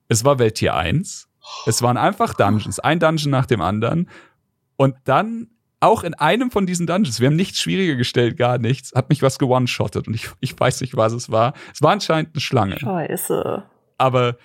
Es 0.08 0.26
war 0.26 0.40
Welttier 0.40 0.76
1. 0.76 1.30
Es 1.68 1.82
waren 1.82 1.98
einfach 1.98 2.34
Dungeons, 2.34 2.80
ein 2.80 3.00
Dungeon 3.00 3.32
nach 3.32 3.46
dem 3.46 3.62
anderen. 3.62 4.10
Und 4.76 4.96
dann 5.06 5.48
auch 5.80 6.04
in 6.04 6.16
einem 6.16 6.52
von 6.52 6.66
diesen 6.66 6.88
Dungeons, 6.88 7.20
wir 7.20 7.28
haben 7.28 7.36
nichts 7.36 7.60
schwieriger 7.60 7.96
gestellt, 7.96 8.38
gar 8.38 8.58
nichts, 8.58 8.92
hat 8.94 9.10
mich 9.10 9.22
was 9.22 9.38
gewone-shottet 9.40 10.08
und 10.08 10.16
ich, 10.16 10.30
ich 10.40 10.60
weiß 10.60 10.82
nicht, 10.82 10.98
was 10.98 11.14
es 11.14 11.32
war. 11.32 11.54
Es 11.74 11.82
war 11.82 11.92
anscheinend 11.92 12.32
eine 12.34 12.42
Schlange. 12.42 12.80
Scheiße. 12.80 13.64
Aber 13.98 14.38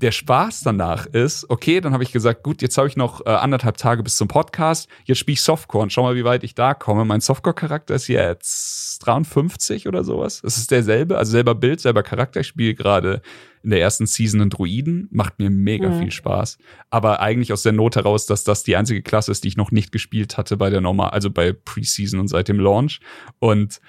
der 0.00 0.12
Spaß 0.12 0.60
danach 0.60 1.06
ist, 1.06 1.50
okay, 1.50 1.80
dann 1.80 1.92
habe 1.92 2.04
ich 2.04 2.12
gesagt, 2.12 2.44
gut, 2.44 2.62
jetzt 2.62 2.78
habe 2.78 2.86
ich 2.86 2.96
noch 2.96 3.26
äh, 3.26 3.30
anderthalb 3.30 3.76
Tage 3.76 4.02
bis 4.02 4.16
zum 4.16 4.28
Podcast. 4.28 4.88
Jetzt 5.04 5.18
spiele 5.18 5.34
ich 5.34 5.42
Softcore 5.42 5.82
und 5.82 5.92
schau 5.92 6.02
mal, 6.02 6.14
wie 6.14 6.24
weit 6.24 6.44
ich 6.44 6.54
da 6.54 6.74
komme. 6.74 7.04
Mein 7.04 7.20
Softcore-Charakter 7.20 7.94
ist 7.94 8.06
jetzt 8.06 9.04
53 9.04 9.88
oder 9.88 10.04
sowas. 10.04 10.40
Es 10.44 10.56
ist 10.56 10.70
derselbe, 10.70 11.18
also 11.18 11.32
selber 11.32 11.56
Bild, 11.56 11.80
selber 11.80 12.04
Charakter. 12.04 12.40
Ich 12.40 12.46
spiele 12.46 12.74
gerade 12.74 13.22
in 13.64 13.70
der 13.70 13.80
ersten 13.80 14.06
Season 14.06 14.40
einen 14.40 14.50
Druiden. 14.50 15.08
Macht 15.10 15.40
mir 15.40 15.50
mega 15.50 15.88
mhm. 15.88 16.00
viel 16.00 16.10
Spaß. 16.12 16.58
Aber 16.90 17.20
eigentlich 17.20 17.52
aus 17.52 17.62
der 17.62 17.72
Not 17.72 17.96
heraus, 17.96 18.26
dass 18.26 18.44
das 18.44 18.62
die 18.62 18.76
einzige 18.76 19.02
Klasse 19.02 19.32
ist, 19.32 19.42
die 19.42 19.48
ich 19.48 19.56
noch 19.56 19.72
nicht 19.72 19.90
gespielt 19.90 20.38
hatte 20.38 20.56
bei 20.56 20.70
der 20.70 20.80
Normal, 20.80 21.10
also 21.10 21.30
bei 21.30 21.52
Preseason 21.52 22.20
und 22.20 22.28
seit 22.28 22.46
dem 22.46 22.60
Launch. 22.60 23.00
Und 23.40 23.80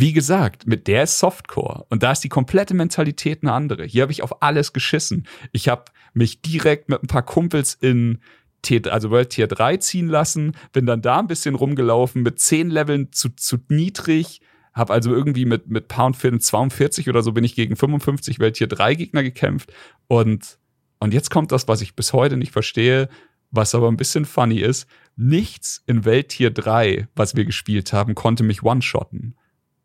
wie 0.00 0.12
gesagt, 0.12 0.66
mit 0.66 0.86
der 0.86 1.04
ist 1.04 1.18
Softcore 1.18 1.86
und 1.88 2.02
da 2.02 2.12
ist 2.12 2.22
die 2.22 2.28
komplette 2.28 2.74
Mentalität 2.74 3.42
eine 3.42 3.52
andere. 3.52 3.84
Hier 3.84 4.02
habe 4.02 4.12
ich 4.12 4.22
auf 4.22 4.42
alles 4.42 4.72
geschissen. 4.72 5.26
Ich 5.52 5.68
habe 5.68 5.86
mich 6.14 6.42
direkt 6.42 6.88
mit 6.88 7.02
ein 7.02 7.06
paar 7.06 7.24
Kumpels 7.24 7.74
in 7.74 8.18
T, 8.62 8.82
also 8.88 9.10
World 9.10 9.30
Tier 9.30 9.46
3 9.46 9.78
ziehen 9.78 10.08
lassen, 10.08 10.56
bin 10.72 10.86
dann 10.86 11.02
da 11.02 11.18
ein 11.18 11.26
bisschen 11.26 11.54
rumgelaufen 11.54 12.22
mit 12.22 12.40
10 12.40 12.70
Leveln 12.70 13.12
zu, 13.12 13.30
zu 13.30 13.56
niedrig, 13.68 14.40
habe 14.74 14.92
also 14.92 15.12
irgendwie 15.12 15.44
mit, 15.44 15.68
mit 15.68 15.88
Pound 15.88 16.16
42 16.16 17.08
oder 17.08 17.22
so 17.22 17.32
bin 17.32 17.44
ich 17.44 17.54
gegen 17.54 17.76
55 17.76 18.38
Welt 18.38 18.54
Tier 18.54 18.66
3 18.66 18.94
Gegner 18.94 19.22
gekämpft 19.22 19.72
und, 20.06 20.58
und 20.98 21.14
jetzt 21.14 21.30
kommt 21.30 21.52
das, 21.52 21.68
was 21.68 21.80
ich 21.80 21.94
bis 21.94 22.12
heute 22.12 22.36
nicht 22.36 22.52
verstehe, 22.52 23.08
was 23.50 23.74
aber 23.74 23.88
ein 23.88 23.96
bisschen 23.96 24.24
funny 24.24 24.58
ist. 24.58 24.86
Nichts 25.16 25.82
in 25.86 26.04
Welt 26.04 26.30
Tier 26.30 26.50
3, 26.50 27.08
was 27.14 27.36
wir 27.36 27.44
gespielt 27.44 27.92
haben, 27.92 28.14
konnte 28.14 28.42
mich 28.42 28.62
one-shotten. 28.62 29.34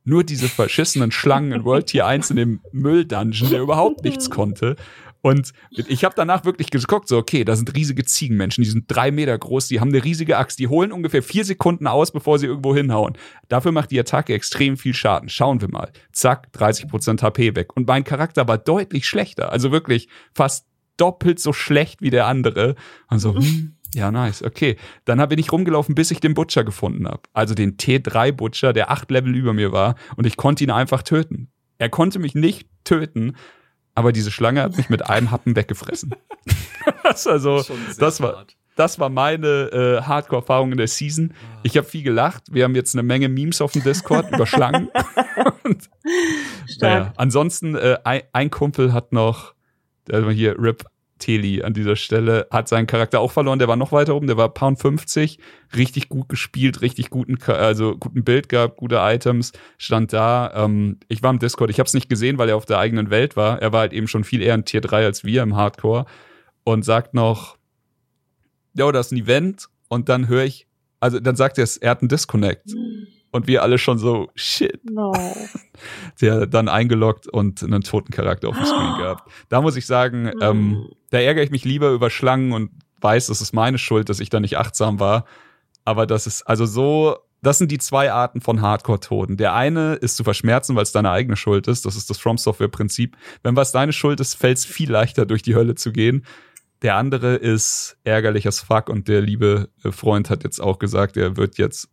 Nur 0.06 0.24
diese 0.24 0.50
verschissenen 0.50 1.12
Schlangen 1.12 1.52
in 1.52 1.64
World 1.64 1.88
Tier 1.88 2.06
1 2.06 2.30
in 2.32 2.36
dem 2.36 2.60
Müll-Dungeon, 2.72 3.50
der 3.50 3.62
überhaupt 3.62 4.04
nichts 4.04 4.30
konnte. 4.30 4.76
Und 5.22 5.54
ich 5.70 6.04
habe 6.04 6.14
danach 6.18 6.44
wirklich 6.44 6.70
geguckt, 6.70 7.08
so, 7.08 7.18
okay, 7.18 7.46
da 7.46 7.56
sind 7.56 7.74
riesige 7.74 8.04
Ziegenmenschen, 8.04 8.62
die 8.62 8.70
sind 8.70 8.86
drei 8.90 9.10
Meter 9.10 9.38
groß, 9.38 9.70
die 9.70 9.80
haben 9.80 9.88
eine 9.88 10.04
riesige 10.04 10.38
Axt, 10.38 10.60
die 10.60 10.68
holen 10.68 10.92
ungefähr 10.92 11.24
vier 11.24 11.46
Sekunden 11.46 11.88
aus, 11.88 12.12
bevor 12.12 12.40
sie 12.40 12.48
irgendwo 12.48 12.76
hinhauen. 12.76 13.14
Dafür 13.48 13.72
macht 13.72 13.92
die 13.92 14.00
Attacke 14.02 14.34
extrem 14.34 14.76
viel 14.76 14.94
Schaden. 14.94 15.30
Schauen 15.30 15.62
wir 15.62 15.70
mal. 15.70 15.94
Zack, 16.12 16.50
30% 16.54 17.22
HP 17.22 17.56
weg. 17.56 17.78
Und 17.78 17.88
mein 17.88 18.04
Charakter 18.04 18.50
war 18.50 18.58
deutlich 18.58 19.08
schlechter. 19.08 19.54
Also 19.54 19.72
wirklich 19.72 20.10
fast 20.34 20.68
doppelt 20.98 21.40
so 21.40 21.54
schlecht 21.54 22.02
wie 22.02 22.10
der 22.10 22.28
andere. 22.28 22.76
Und 23.10 23.20
so, 23.20 23.34
hm, 23.34 23.78
ja, 23.94 24.12
nice. 24.12 24.44
Okay. 24.44 24.78
Dann 25.06 25.28
bin 25.30 25.40
ich 25.40 25.52
rumgelaufen, 25.52 25.96
bis 25.96 26.12
ich 26.12 26.20
den 26.20 26.34
Butcher 26.34 26.64
gefunden 26.64 27.08
habe. 27.08 27.22
Also 27.34 27.54
den 27.54 27.78
T3-Butcher, 27.78 28.74
der 28.74 28.92
acht 28.92 29.10
Level 29.12 29.36
über 29.36 29.54
mir 29.54 29.72
war. 29.72 29.96
Und 30.16 30.26
ich 30.26 30.38
konnte 30.38 30.64
ihn 30.64 30.72
einfach 30.72 31.04
töten. 31.04 31.50
Er 31.78 31.90
konnte 31.90 32.20
mich 32.20 32.36
nicht 32.36 32.68
töten, 32.84 33.36
aber 33.96 34.12
diese 34.12 34.32
Schlange 34.32 34.62
hat 34.62 34.78
mich 34.78 34.90
mit 34.90 35.06
einem 35.10 35.32
Happen 35.32 35.56
weggefressen. 35.56 36.16
das, 37.04 37.28
also, 37.28 37.64
das 37.98 38.22
war, 38.22 38.46
das 38.76 39.00
war 39.00 39.10
meine 39.10 39.48
äh, 39.48 40.02
Hardcore-Erfahrung 40.02 40.72
in 40.72 40.78
der 40.78 40.88
Season. 40.88 41.34
Ich 41.62 41.78
habe 41.78 41.88
viel 41.88 42.04
gelacht. 42.04 42.44
Wir 42.52 42.64
haben 42.64 42.76
jetzt 42.76 42.96
eine 42.96 43.04
Menge 43.04 43.30
Memes 43.30 43.62
auf 43.62 43.74
dem 43.74 43.84
Discord 43.84 44.32
über 44.32 44.46
Schlangen. 44.46 44.90
Und, 45.64 45.90
naja, 46.80 47.14
ansonsten, 47.18 47.76
äh, 47.76 47.98
ein, 48.04 48.22
ein 48.34 48.50
Kumpel 48.50 48.94
hat 48.94 49.14
noch, 49.14 49.54
also 50.12 50.30
hier, 50.30 50.58
Rip 50.60 50.86
Teli 51.24 51.64
an 51.64 51.74
dieser 51.74 51.96
Stelle 51.96 52.48
hat 52.52 52.68
seinen 52.68 52.86
Charakter 52.86 53.22
auch 53.22 53.32
verloren. 53.32 53.58
Der 53.58 53.70
war 53.70 53.78
noch 53.78 53.94
weiter 53.94 54.14
oben, 54.14 54.28
der 54.28 54.36
war 54.36 54.54
Pound 54.54 54.78
50, 54.80 55.40
richtig 55.74 56.10
gut 56.10 56.28
gespielt, 56.28 56.82
richtig 56.82 57.10
guten, 57.10 57.42
also 57.50 57.96
guten 57.98 58.26
Bild 58.26 58.50
gehabt, 58.50 58.76
gute 58.76 58.98
Items, 59.00 59.54
stand 59.78 60.12
da. 60.12 60.52
Ähm, 60.54 60.98
ich 61.08 61.24
war 61.24 61.32
im 61.32 61.40
Discord, 61.40 61.70
ich 61.70 61.80
habe 61.80 61.88
es 61.88 61.94
nicht 61.94 62.10
gesehen, 62.10 62.38
weil 62.38 62.50
er 62.50 62.58
auf 62.58 62.66
der 62.66 62.80
eigenen 62.80 63.10
Welt 63.10 63.38
war. 63.38 63.62
Er 63.62 63.72
war 63.72 63.82
halt 63.82 63.94
eben 63.94 64.10
schon 64.10 64.26
viel 64.26 64.42
eher 64.42 64.56
in 64.56 64.66
Tier 64.66 64.82
3 64.82 65.06
als 65.06 65.24
wir 65.24 65.44
im 65.44 65.56
Hardcore 65.56 66.06
und 66.66 66.84
sagt 66.84 67.14
noch, 67.14 67.58
ja, 68.74 68.92
das 68.92 69.08
ist 69.08 69.12
ein 69.14 69.20
Event 69.20 69.70
und 69.88 70.10
dann 70.10 70.28
höre 70.28 70.44
ich, 70.44 70.68
also 71.00 71.22
dann 71.22 71.38
sagt 71.38 71.58
er 71.58 71.68
er 71.80 71.92
hat 71.92 72.02
einen 72.02 72.10
Disconnect. 72.10 72.68
Mhm. 72.68 72.93
Und 73.34 73.48
wir 73.48 73.64
alle 73.64 73.80
schon 73.80 73.98
so, 73.98 74.30
shit. 74.36 74.80
No. 74.90 75.12
Der 76.22 76.46
dann 76.46 76.70
eingeloggt 76.70 77.28
und 77.28 77.64
einen 77.64 77.82
toten 77.82 78.12
Charakter 78.12 78.48
auf 78.48 78.56
dem 78.56 78.66
Screen 78.66 78.94
gehabt. 79.00 79.28
Da 79.50 79.60
muss 79.60 79.76
ich 79.76 79.88
sagen, 79.88 80.26
mm. 80.26 80.42
ähm, 80.42 80.90
da 81.10 81.18
ärgere 81.18 81.44
ich 81.44 81.50
mich 81.50 81.66
lieber 81.66 81.90
über 81.90 82.12
Schlangen 82.12 82.54
und 82.54 82.70
weiß, 83.02 83.30
es 83.30 83.42
ist 83.42 83.52
meine 83.52 83.80
Schuld, 83.80 84.10
dass 84.10 84.20
ich 84.20 84.30
da 84.30 84.40
nicht 84.40 84.58
achtsam 84.58 85.00
war. 85.00 85.26
Aber 85.84 86.06
das 86.06 86.28
ist, 86.28 86.44
also 86.44 86.68
so, 86.68 87.18
das 87.42 87.58
sind 87.58 87.72
die 87.72 87.80
zwei 87.80 88.12
Arten 88.12 88.40
von 88.40 88.62
Hardcore-Toten. 88.62 89.36
Der 89.36 89.56
eine 89.56 89.96
ist 89.96 90.16
zu 90.16 90.24
verschmerzen, 90.24 90.76
weil 90.76 90.84
es 90.84 90.92
deine 90.92 91.10
eigene 91.10 91.36
Schuld 91.36 91.68
ist. 91.68 91.88
Das 91.88 91.96
ist 91.96 92.12
das 92.12 92.20
From 92.20 92.38
Software-Prinzip. 92.38 93.18
Wenn 93.42 93.56
was 93.56 93.72
deine 93.72 93.94
Schuld 93.94 94.20
ist, 94.20 94.36
fällt 94.36 94.60
es 94.60 94.66
viel 94.66 94.92
leichter, 94.92 95.26
durch 95.26 95.42
die 95.42 95.56
Hölle 95.56 95.74
zu 95.74 95.92
gehen. 95.92 96.24
Der 96.84 96.98
andere 96.98 97.36
ist 97.36 97.98
ärgerlich 98.04 98.46
as 98.46 98.62
fuck 98.62 98.90
und 98.90 99.08
der 99.08 99.22
liebe 99.22 99.70
Freund 99.90 100.30
hat 100.30 100.44
jetzt 100.44 100.60
auch 100.60 100.78
gesagt, 100.78 101.18
er 101.18 101.36
wird 101.36 101.58
jetzt 101.58 101.90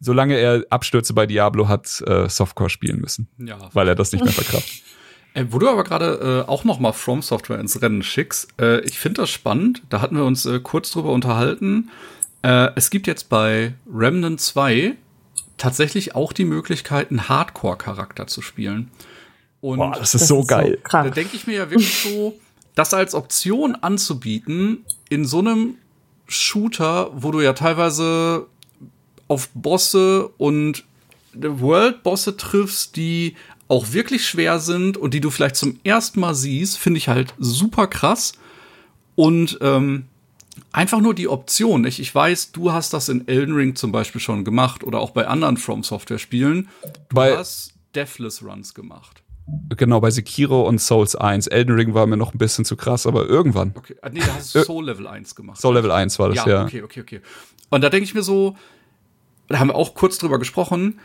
solange 0.00 0.36
er 0.36 0.64
Abstürze 0.70 1.12
bei 1.14 1.26
Diablo 1.26 1.68
hat, 1.68 2.02
äh, 2.06 2.28
Softcore 2.28 2.70
spielen 2.70 3.00
müssen. 3.00 3.28
Ja. 3.38 3.58
Weil 3.72 3.88
er 3.88 3.94
das 3.94 4.12
nicht 4.12 4.24
mehr 4.24 4.32
verkraftet. 4.32 4.82
Äh, 5.32 5.44
wo 5.50 5.60
du 5.60 5.68
aber 5.68 5.84
gerade 5.84 6.44
äh, 6.44 6.50
auch 6.50 6.64
noch 6.64 6.80
mal 6.80 6.90
From 6.90 7.22
Software 7.22 7.60
ins 7.60 7.80
Rennen 7.80 8.02
schickst, 8.02 8.48
äh, 8.60 8.80
ich 8.80 8.98
finde 8.98 9.20
das 9.20 9.30
spannend. 9.30 9.80
Da 9.88 10.00
hatten 10.00 10.16
wir 10.16 10.24
uns 10.24 10.44
äh, 10.44 10.58
kurz 10.58 10.90
drüber 10.90 11.12
unterhalten. 11.12 11.90
Äh, 12.42 12.70
es 12.74 12.90
gibt 12.90 13.06
jetzt 13.06 13.28
bei 13.28 13.74
Remnant 13.88 14.40
2 14.40 14.96
tatsächlich 15.56 16.16
auch 16.16 16.32
die 16.32 16.44
Möglichkeit, 16.44 17.10
einen 17.10 17.28
Hardcore-Charakter 17.28 18.26
zu 18.26 18.42
spielen. 18.42 18.90
Und 19.60 19.78
Boah, 19.78 19.92
das 19.92 20.14
ist 20.14 20.22
das 20.22 20.28
so 20.28 20.40
ist 20.40 20.48
geil. 20.48 20.78
So 20.82 20.98
da 20.98 21.10
denke 21.10 21.36
ich 21.36 21.46
mir 21.46 21.54
ja 21.54 21.70
wirklich 21.70 22.02
so, 22.02 22.34
das 22.74 22.94
als 22.94 23.14
Option 23.14 23.76
anzubieten 23.76 24.84
in 25.10 25.24
so 25.24 25.38
einem 25.40 25.76
Shooter, 26.26 27.10
wo 27.14 27.30
du 27.30 27.40
ja 27.40 27.52
teilweise 27.52 28.46
auf 29.30 29.48
Bosse 29.54 30.26
und 30.38 30.84
World-Bosse 31.34 32.36
triffst, 32.36 32.96
die 32.96 33.36
auch 33.68 33.92
wirklich 33.92 34.26
schwer 34.26 34.58
sind 34.58 34.96
und 34.96 35.14
die 35.14 35.20
du 35.20 35.30
vielleicht 35.30 35.54
zum 35.54 35.78
ersten 35.84 36.18
Mal 36.18 36.34
siehst, 36.34 36.76
finde 36.78 36.98
ich 36.98 37.06
halt 37.06 37.32
super 37.38 37.86
krass. 37.86 38.32
Und 39.14 39.56
ähm, 39.62 40.06
einfach 40.72 41.00
nur 41.00 41.14
die 41.14 41.28
Option. 41.28 41.84
Ich, 41.84 42.00
ich 42.00 42.12
weiß, 42.12 42.50
du 42.50 42.72
hast 42.72 42.92
das 42.92 43.08
in 43.08 43.28
Elden 43.28 43.54
Ring 43.54 43.76
zum 43.76 43.92
Beispiel 43.92 44.20
schon 44.20 44.44
gemacht 44.44 44.82
oder 44.82 44.98
auch 44.98 45.10
bei 45.10 45.28
anderen 45.28 45.56
From 45.56 45.84
Software 45.84 46.18
Spielen. 46.18 46.68
Du 46.82 47.14
bei 47.14 47.36
hast 47.36 47.74
Deathless 47.94 48.42
Runs 48.42 48.74
gemacht. 48.74 49.22
Genau, 49.76 50.00
bei 50.00 50.10
Sekiro 50.10 50.62
und 50.62 50.80
Souls 50.80 51.14
1. 51.14 51.46
Elden 51.46 51.76
Ring 51.76 51.94
war 51.94 52.06
mir 52.06 52.16
noch 52.16 52.34
ein 52.34 52.38
bisschen 52.38 52.64
zu 52.64 52.76
krass, 52.76 53.06
aber 53.06 53.26
irgendwann. 53.26 53.74
Okay, 53.76 53.94
ah, 54.02 54.08
nee, 54.08 54.18
da 54.18 54.34
hast 54.34 54.56
du 54.56 54.64
Soul 54.64 54.86
Level 54.86 55.06
1 55.06 55.36
gemacht. 55.36 55.60
Soul 55.60 55.74
Level 55.74 55.92
1 55.92 56.18
war 56.18 56.30
das, 56.30 56.38
ja. 56.38 56.48
ja. 56.48 56.64
Okay, 56.64 56.82
okay, 56.82 57.00
okay. 57.00 57.20
Und 57.68 57.82
da 57.82 57.90
denke 57.90 58.04
ich 58.04 58.14
mir 58.14 58.22
so, 58.22 58.56
da 59.50 59.58
haben 59.58 59.68
wir 59.68 59.74
auch 59.74 59.94
kurz 59.94 60.18
drüber 60.18 60.38
gesprochen, 60.38 61.00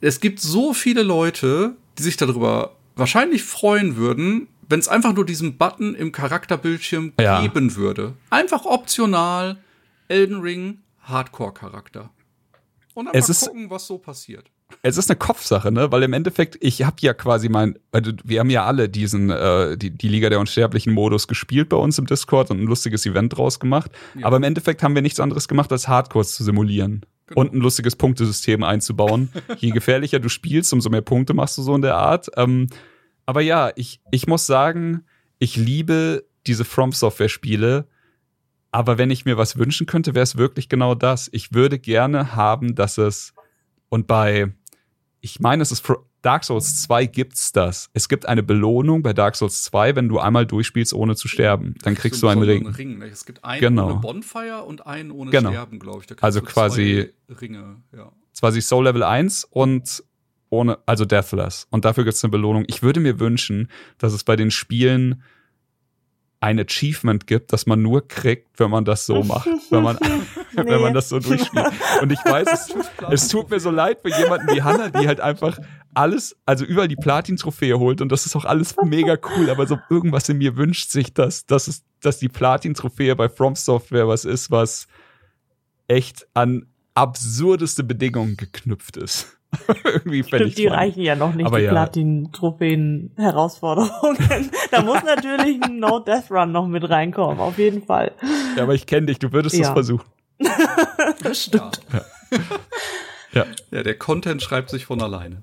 es 0.00 0.20
gibt 0.20 0.40
so 0.40 0.72
viele 0.72 1.02
Leute, 1.02 1.76
die 1.98 2.02
sich 2.02 2.16
darüber 2.16 2.76
wahrscheinlich 2.96 3.42
freuen 3.42 3.96
würden, 3.96 4.48
wenn 4.68 4.80
es 4.80 4.88
einfach 4.88 5.12
nur 5.12 5.26
diesen 5.26 5.58
Button 5.58 5.94
im 5.94 6.12
Charakterbildschirm 6.12 7.12
ja. 7.20 7.42
geben 7.42 7.76
würde. 7.76 8.14
Einfach 8.30 8.64
optional 8.64 9.58
Elden 10.08 10.40
Ring 10.40 10.78
Hardcore-Charakter. 11.02 12.10
Und 12.94 13.06
dann 13.06 13.14
es 13.14 13.28
mal 13.28 13.48
gucken, 13.48 13.70
was 13.70 13.86
so 13.86 13.98
passiert. 13.98 14.50
Es 14.82 14.96
ist 14.96 15.10
eine 15.10 15.18
Kopfsache, 15.18 15.72
ne? 15.72 15.90
Weil 15.90 16.04
im 16.04 16.12
Endeffekt, 16.12 16.56
ich 16.60 16.84
habe 16.84 16.96
ja 17.00 17.12
quasi 17.12 17.48
mein, 17.48 17.78
also 17.90 18.12
wir 18.24 18.40
haben 18.40 18.50
ja 18.50 18.64
alle 18.64 18.88
diesen, 18.88 19.30
äh, 19.30 19.76
die, 19.76 19.90
die 19.90 20.08
Liga 20.08 20.30
der 20.30 20.38
Unsterblichen 20.38 20.92
Modus 20.92 21.26
gespielt 21.26 21.68
bei 21.68 21.76
uns 21.76 21.98
im 21.98 22.06
Discord 22.06 22.50
und 22.50 22.60
ein 22.60 22.66
lustiges 22.66 23.04
Event 23.04 23.36
draus 23.36 23.58
gemacht. 23.58 23.90
Ja. 24.14 24.26
Aber 24.26 24.36
im 24.36 24.44
Endeffekt 24.44 24.82
haben 24.82 24.94
wir 24.94 25.02
nichts 25.02 25.18
anderes 25.18 25.48
gemacht, 25.48 25.72
als 25.72 25.88
Hardcores 25.88 26.34
zu 26.34 26.44
simulieren. 26.44 27.04
Genau. 27.30 27.40
und 27.40 27.54
ein 27.54 27.60
lustiges 27.60 27.96
Punktesystem 27.96 28.62
einzubauen. 28.62 29.30
Je 29.56 29.70
gefährlicher 29.72 30.20
du 30.20 30.28
spielst, 30.28 30.72
umso 30.72 30.90
mehr 30.90 31.00
Punkte 31.00 31.32
machst 31.32 31.56
du 31.56 31.62
so 31.62 31.74
in 31.74 31.82
der 31.82 31.96
Art. 31.96 32.28
Ähm, 32.36 32.68
aber 33.24 33.40
ja, 33.40 33.72
ich, 33.76 34.00
ich 34.10 34.26
muss 34.26 34.46
sagen, 34.46 35.04
ich 35.38 35.56
liebe 35.56 36.26
diese 36.46 36.64
From 36.64 36.92
Software 36.92 37.28
Spiele. 37.28 37.86
Aber 38.72 38.98
wenn 38.98 39.10
ich 39.10 39.24
mir 39.24 39.36
was 39.36 39.56
wünschen 39.56 39.86
könnte, 39.86 40.14
wäre 40.14 40.22
es 40.22 40.36
wirklich 40.36 40.68
genau 40.68 40.94
das. 40.94 41.28
Ich 41.32 41.52
würde 41.52 41.78
gerne 41.78 42.36
haben, 42.36 42.74
dass 42.74 42.98
es 42.98 43.34
und 43.88 44.06
bei, 44.06 44.52
ich 45.20 45.40
meine, 45.40 45.62
es 45.62 45.72
ist 45.72 45.88
Dark 46.22 46.44
Souls 46.44 46.82
2 46.82 47.06
gibt's 47.06 47.52
das. 47.52 47.90
Es 47.94 48.08
gibt 48.08 48.26
eine 48.26 48.42
Belohnung 48.42 49.02
bei 49.02 49.12
Dark 49.12 49.36
Souls 49.36 49.62
2, 49.64 49.96
wenn 49.96 50.08
du 50.08 50.18
einmal 50.18 50.46
durchspielst, 50.46 50.92
ohne 50.92 51.16
zu 51.16 51.28
sterben. 51.28 51.74
Dann 51.82 51.94
kriegst 51.94 52.22
du 52.22 52.28
einen 52.28 52.42
Ring. 52.42 52.66
Ring 52.66 52.98
ne? 52.98 53.06
Es 53.06 53.24
gibt 53.24 53.44
einen 53.44 53.60
genau. 53.60 53.90
ohne 53.90 54.00
Bonfire 54.00 54.64
und 54.64 54.86
einen 54.86 55.10
ohne 55.10 55.30
genau. 55.30 55.50
Sterben, 55.50 55.78
glaube 55.78 56.04
ich. 56.04 56.22
also 56.22 56.42
quasi 56.42 57.10
Ringe, 57.40 57.82
ja. 57.96 58.12
Quasi 58.38 58.62
Soul 58.62 58.84
Level 58.84 59.02
1 59.02 59.44
und 59.44 60.02
ohne, 60.50 60.78
also 60.86 61.04
Deathless. 61.04 61.66
Und 61.70 61.84
dafür 61.84 62.04
gibt's 62.04 62.22
eine 62.24 62.30
Belohnung. 62.30 62.64
Ich 62.66 62.82
würde 62.82 63.00
mir 63.00 63.20
wünschen, 63.20 63.68
dass 63.98 64.12
es 64.12 64.24
bei 64.24 64.36
den 64.36 64.50
Spielen 64.50 65.22
ein 66.40 66.58
Achievement 66.58 67.26
gibt, 67.26 67.52
das 67.52 67.66
man 67.66 67.82
nur 67.82 68.08
kriegt, 68.08 68.58
wenn 68.58 68.70
man 68.70 68.86
das 68.86 69.04
so 69.04 69.22
macht, 69.22 69.46
wenn 69.70 69.82
man, 69.82 69.98
nee. 70.00 70.08
wenn 70.64 70.80
man 70.80 70.94
das 70.94 71.10
so 71.10 71.18
durchspielt. 71.18 71.66
Und 72.00 72.10
ich 72.10 72.18
weiß, 72.24 72.48
es, 72.50 72.74
es 73.10 73.28
tut 73.28 73.50
mir 73.50 73.60
so 73.60 73.70
leid 73.70 73.98
für 74.02 74.08
jemanden 74.08 74.48
wie 74.48 74.62
Hannah, 74.62 74.88
die 74.88 75.06
halt 75.06 75.20
einfach 75.20 75.58
alles, 75.94 76.36
also 76.46 76.64
überall 76.64 76.88
die 76.88 76.96
Platin-Trophäe 76.96 77.78
holt 77.78 78.00
und 78.00 78.10
das 78.10 78.26
ist 78.26 78.34
auch 78.36 78.44
alles 78.44 78.74
mega 78.84 79.16
cool, 79.36 79.50
aber 79.50 79.66
so 79.66 79.78
irgendwas 79.88 80.28
in 80.28 80.38
mir 80.38 80.56
wünscht 80.56 80.90
sich, 80.90 81.14
dass, 81.14 81.46
dass, 81.46 81.68
es, 81.68 81.84
dass 82.00 82.18
die 82.18 82.28
Platin-Trophäe 82.28 83.14
bei 83.16 83.28
From 83.28 83.56
Software 83.56 84.08
was 84.08 84.24
ist, 84.24 84.50
was 84.50 84.86
echt 85.88 86.26
an 86.34 86.66
absurdeste 86.94 87.84
Bedingungen 87.84 88.36
geknüpft 88.36 88.96
ist. 88.96 89.36
Irgendwie 89.84 90.22
Stimmt, 90.22 90.58
die 90.58 90.68
reichen 90.68 91.02
ja 91.02 91.16
noch 91.16 91.34
nicht, 91.34 91.46
aber 91.46 91.58
die 91.58 91.64
ja. 91.64 91.72
Platin-Trophäen-Herausforderungen. 91.72 94.50
da 94.70 94.82
muss 94.82 95.02
natürlich 95.02 95.60
ein 95.62 95.80
No-Death 95.80 96.30
Run 96.30 96.52
noch 96.52 96.68
mit 96.68 96.88
reinkommen, 96.88 97.40
auf 97.40 97.58
jeden 97.58 97.82
Fall. 97.82 98.12
Ja, 98.56 98.62
aber 98.62 98.74
ich 98.74 98.86
kenne 98.86 99.06
dich, 99.06 99.18
du 99.18 99.32
würdest 99.32 99.56
es 99.56 99.62
ja. 99.62 99.72
versuchen. 99.72 100.06
stimmt. 101.32 101.80
Ja. 101.92 102.04
ja. 103.32 103.44
ja, 103.72 103.82
der 103.82 103.98
Content 103.98 104.40
schreibt 104.40 104.70
sich 104.70 104.86
von 104.86 105.02
alleine. 105.02 105.42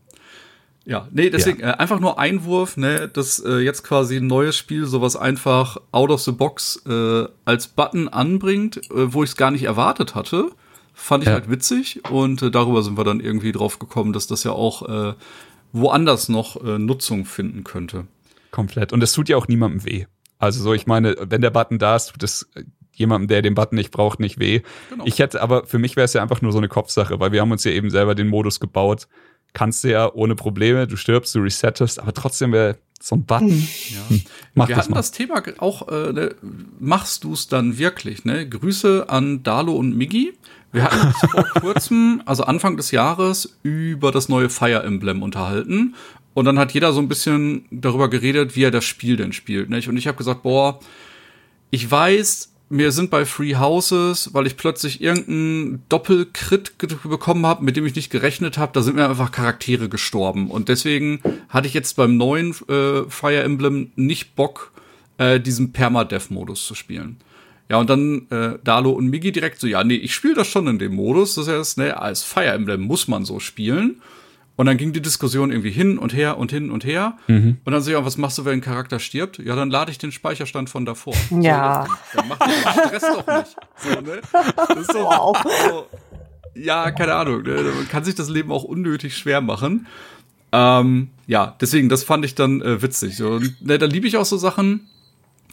Ja, 0.88 1.10
nee, 1.12 1.30
deswegen 1.30 1.60
ja. 1.60 1.72
äh, 1.72 1.78
einfach 1.78 2.00
nur 2.00 2.18
Einwurf, 2.18 2.78
ne, 2.78 3.10
dass 3.10 3.40
äh, 3.40 3.58
jetzt 3.58 3.84
quasi 3.84 4.18
ein 4.18 4.28
neues 4.28 4.56
Spiel 4.56 4.86
sowas 4.86 5.18
einfach 5.18 5.78
out 5.92 6.10
of 6.10 6.22
the 6.22 6.32
box 6.32 6.82
äh, 6.88 7.26
als 7.44 7.68
Button 7.68 8.08
anbringt, 8.08 8.78
äh, 8.92 9.14
wo 9.14 9.22
ich 9.22 9.32
es 9.32 9.36
gar 9.36 9.52
nicht 9.52 9.64
erwartet 9.64 10.16
hatte. 10.16 10.50
Fand 10.94 11.24
ich 11.24 11.28
ja. 11.28 11.34
halt 11.34 11.52
witzig 11.52 12.10
und 12.10 12.42
äh, 12.42 12.52
darüber 12.52 12.84
sind 12.84 12.98
wir 12.98 13.04
dann 13.04 13.20
irgendwie 13.20 13.52
drauf 13.52 13.80
gekommen, 13.80 14.14
dass 14.14 14.28
das 14.28 14.46
ja 14.46 14.54
auch 14.54 14.88
äh, 14.88 15.14
woanders 15.74 16.30
noch 16.30 16.64
äh, 16.64 16.80
Nutzung 16.80 17.26
finden 17.26 17.66
könnte. 17.66 18.08
Komplett. 18.52 18.94
Und 18.94 19.04
es 19.04 19.12
tut 19.12 19.28
ja 19.28 19.36
auch 19.36 19.50
niemandem 19.50 19.84
weh. 19.84 20.06
Also 20.40 20.64
so, 20.64 20.74
ich 20.74 20.88
meine, 20.88 21.18
wenn 21.20 21.42
der 21.42 21.50
Button 21.50 21.80
da 21.80 21.98
ist, 21.98 22.14
tut 22.14 22.24
es 22.24 22.50
jemandem, 22.94 23.28
der 23.28 23.42
den 23.42 23.56
Button 23.56 23.76
nicht 23.76 23.92
braucht, 23.92 24.22
nicht 24.22 24.40
weh. 24.40 24.62
Genau. 24.90 25.04
Ich 25.06 25.20
hätte, 25.20 25.42
aber 25.42 25.66
für 25.66 25.80
mich 25.80 25.98
wäre 25.98 26.06
es 26.06 26.14
ja 26.14 26.22
einfach 26.22 26.42
nur 26.42 26.54
so 26.54 26.58
eine 26.60 26.70
Kopfsache, 26.70 27.20
weil 27.20 27.34
wir 27.34 27.42
haben 27.42 27.52
uns 27.52 27.66
ja 27.66 27.72
eben 27.72 27.90
selber 27.90 28.16
den 28.16 28.30
Modus 28.30 28.62
gebaut. 28.62 29.10
Kannst 29.58 29.84
du 29.84 29.90
ja 29.90 30.14
ohne 30.14 30.36
Probleme, 30.36 30.86
du 30.86 30.98
stirbst, 30.98 31.34
du 31.34 31.40
resettest, 31.40 32.00
aber 32.00 32.14
trotzdem 32.14 32.52
wäre 32.52 32.78
so 33.02 33.16
ein 33.16 33.26
Button. 33.26 33.68
Ja. 33.90 34.10
Hm, 34.10 34.22
Mach 34.54 34.68
wir 34.68 34.76
das 34.76 34.84
hatten 34.84 34.92
mal. 34.92 34.98
das 35.00 35.10
Thema 35.10 35.42
auch, 35.58 35.88
äh, 35.88 36.14
ne, 36.14 36.36
machst 36.80 37.24
du 37.24 37.34
es 37.34 37.48
dann 37.48 37.80
wirklich? 37.80 38.24
Ne? 38.24 38.48
Grüße 38.48 39.10
an 39.10 39.42
Dalo 39.42 39.74
und 39.74 39.98
Miggi. 39.98 40.34
Wir 40.72 40.84
hatten 40.84 41.08
uns 41.08 41.18
vor 41.32 41.44
kurzem, 41.60 42.22
also 42.28 42.44
Anfang 42.44 42.78
des 42.78 42.92
Jahres, 42.92 43.58
über 43.64 44.12
das 44.12 44.30
neue 44.30 44.50
Fire 44.50 44.84
Emblem 44.84 45.24
unterhalten. 45.24 45.96
Und 46.36 46.46
dann 46.46 46.60
hat 46.60 46.74
jeder 46.74 46.94
so 46.94 47.00
ein 47.00 47.08
bisschen 47.08 47.66
darüber 47.72 48.12
geredet, 48.12 48.56
wie 48.56 48.64
er 48.64 48.70
das 48.70 48.86
Spiel 48.86 49.18
denn 49.18 49.34
spielt. 49.34 49.72
Nicht? 49.72 49.90
Und 49.90 49.98
ich 49.98 50.06
habe 50.06 50.20
gesagt, 50.20 50.44
boah, 50.44 50.80
ich 51.72 51.90
weiß, 51.90 52.54
mir 52.70 52.92
sind 52.92 53.10
bei 53.10 53.26
Free 53.26 53.56
Houses, 53.56 54.34
weil 54.34 54.48
ich 54.48 54.58
plötzlich 54.58 55.02
irgendeinen 55.02 55.84
Doppelcrit 55.90 56.74
bekommen 57.04 57.46
habe, 57.46 57.64
mit 57.64 57.78
dem 57.78 57.86
ich 57.86 57.96
nicht 57.96 58.10
gerechnet 58.10 58.58
habe, 58.58 58.74
da 58.74 58.82
sind 58.82 58.96
mir 58.96 59.10
einfach 59.10 59.32
Charaktere 59.32 59.90
gestorben. 59.90 60.52
Und 60.52 60.68
deswegen 60.70 61.22
hatte 61.50 61.68
ich 61.68 61.74
jetzt 61.74 61.96
beim 61.96 62.18
neuen 62.18 62.52
äh, 62.68 63.04
Fire 63.10 63.42
Emblem 63.42 63.92
nicht 63.96 64.36
Bock, 64.36 64.72
äh, 65.18 65.40
diesen 65.40 65.72
Permadeath-Modus 65.72 66.66
zu 66.66 66.76
spielen. 66.76 67.18
Ja, 67.70 67.78
und 67.78 67.90
dann 67.90 68.28
äh, 68.30 68.58
Dalo 68.64 68.92
und 68.92 69.08
Migi 69.08 69.32
direkt 69.32 69.60
so, 69.60 69.68
ja, 69.68 69.84
nee, 69.84 69.96
ich 69.96 70.14
spiele 70.14 70.36
das 70.36 70.48
schon 70.48 70.68
in 70.68 70.80
dem 70.80 70.96
Modus. 70.96 71.36
Das 71.36 71.48
heißt, 71.48 71.78
ne, 71.78 72.00
als 72.00 72.24
Fire 72.24 72.48
Emblem 72.48 72.82
muss 72.82 73.08
man 73.08 73.26
so 73.26 73.40
spielen. 73.40 74.02
Und 74.58 74.66
dann 74.66 74.78
ging 74.78 74.92
die 74.92 75.04
Diskussion 75.04 75.52
irgendwie 75.52 75.70
hin 75.70 76.00
und 76.00 76.14
her 76.14 76.40
und 76.40 76.52
hin 76.52 76.72
und 76.72 76.84
her. 76.84 77.16
Mhm. 77.28 77.58
Und 77.64 77.72
dann 77.72 77.82
so, 77.82 77.92
ja, 77.92 78.04
was 78.04 78.18
machst 78.18 78.40
du, 78.40 78.46
wenn 78.46 78.54
ein 78.54 78.62
Charakter 78.62 79.00
stirbt? 79.00 79.38
Ja, 79.38 79.56
dann 79.56 79.70
lade 79.70 79.92
ich 79.92 80.00
den 80.00 80.12
Speicherstand 80.12 80.70
von 80.70 80.84
davor. 80.84 81.14
Ja. 81.30 81.86
So, 81.86 82.18
dann, 82.18 82.30
dann 82.30 82.40
macht 82.40 82.42
den 82.42 82.88
Stress 82.88 83.02
doch 83.02 83.38
nicht. 83.38 83.56
So, 83.78 84.02
ne? 84.02 84.22
Das 84.56 84.78
ist 84.78 84.92
so, 84.92 85.00
wow. 85.00 85.38
so, 85.70 85.88
ja, 86.56 86.90
keine 86.90 87.14
Ahnung. 87.14 87.44
Ne? 87.44 87.72
Man 87.76 87.88
kann 87.88 88.04
sich 88.04 88.16
das 88.16 88.30
Leben 88.30 88.52
auch 88.52 88.64
unnötig 88.64 89.16
schwer 89.16 89.42
machen. 89.42 89.86
Ähm, 90.52 91.10
ja, 91.28 91.56
deswegen, 91.62 91.88
das 91.88 92.04
fand 92.04 92.26
ich 92.26 92.34
dann 92.34 92.62
äh, 92.62 92.82
witzig. 92.82 93.22
Und 93.22 93.64
ne, 93.64 93.78
da 93.78 93.86
liebe 93.86 94.08
ich 94.08 94.18
auch 94.18 94.26
so 94.26 94.38
Sachen 94.38 94.88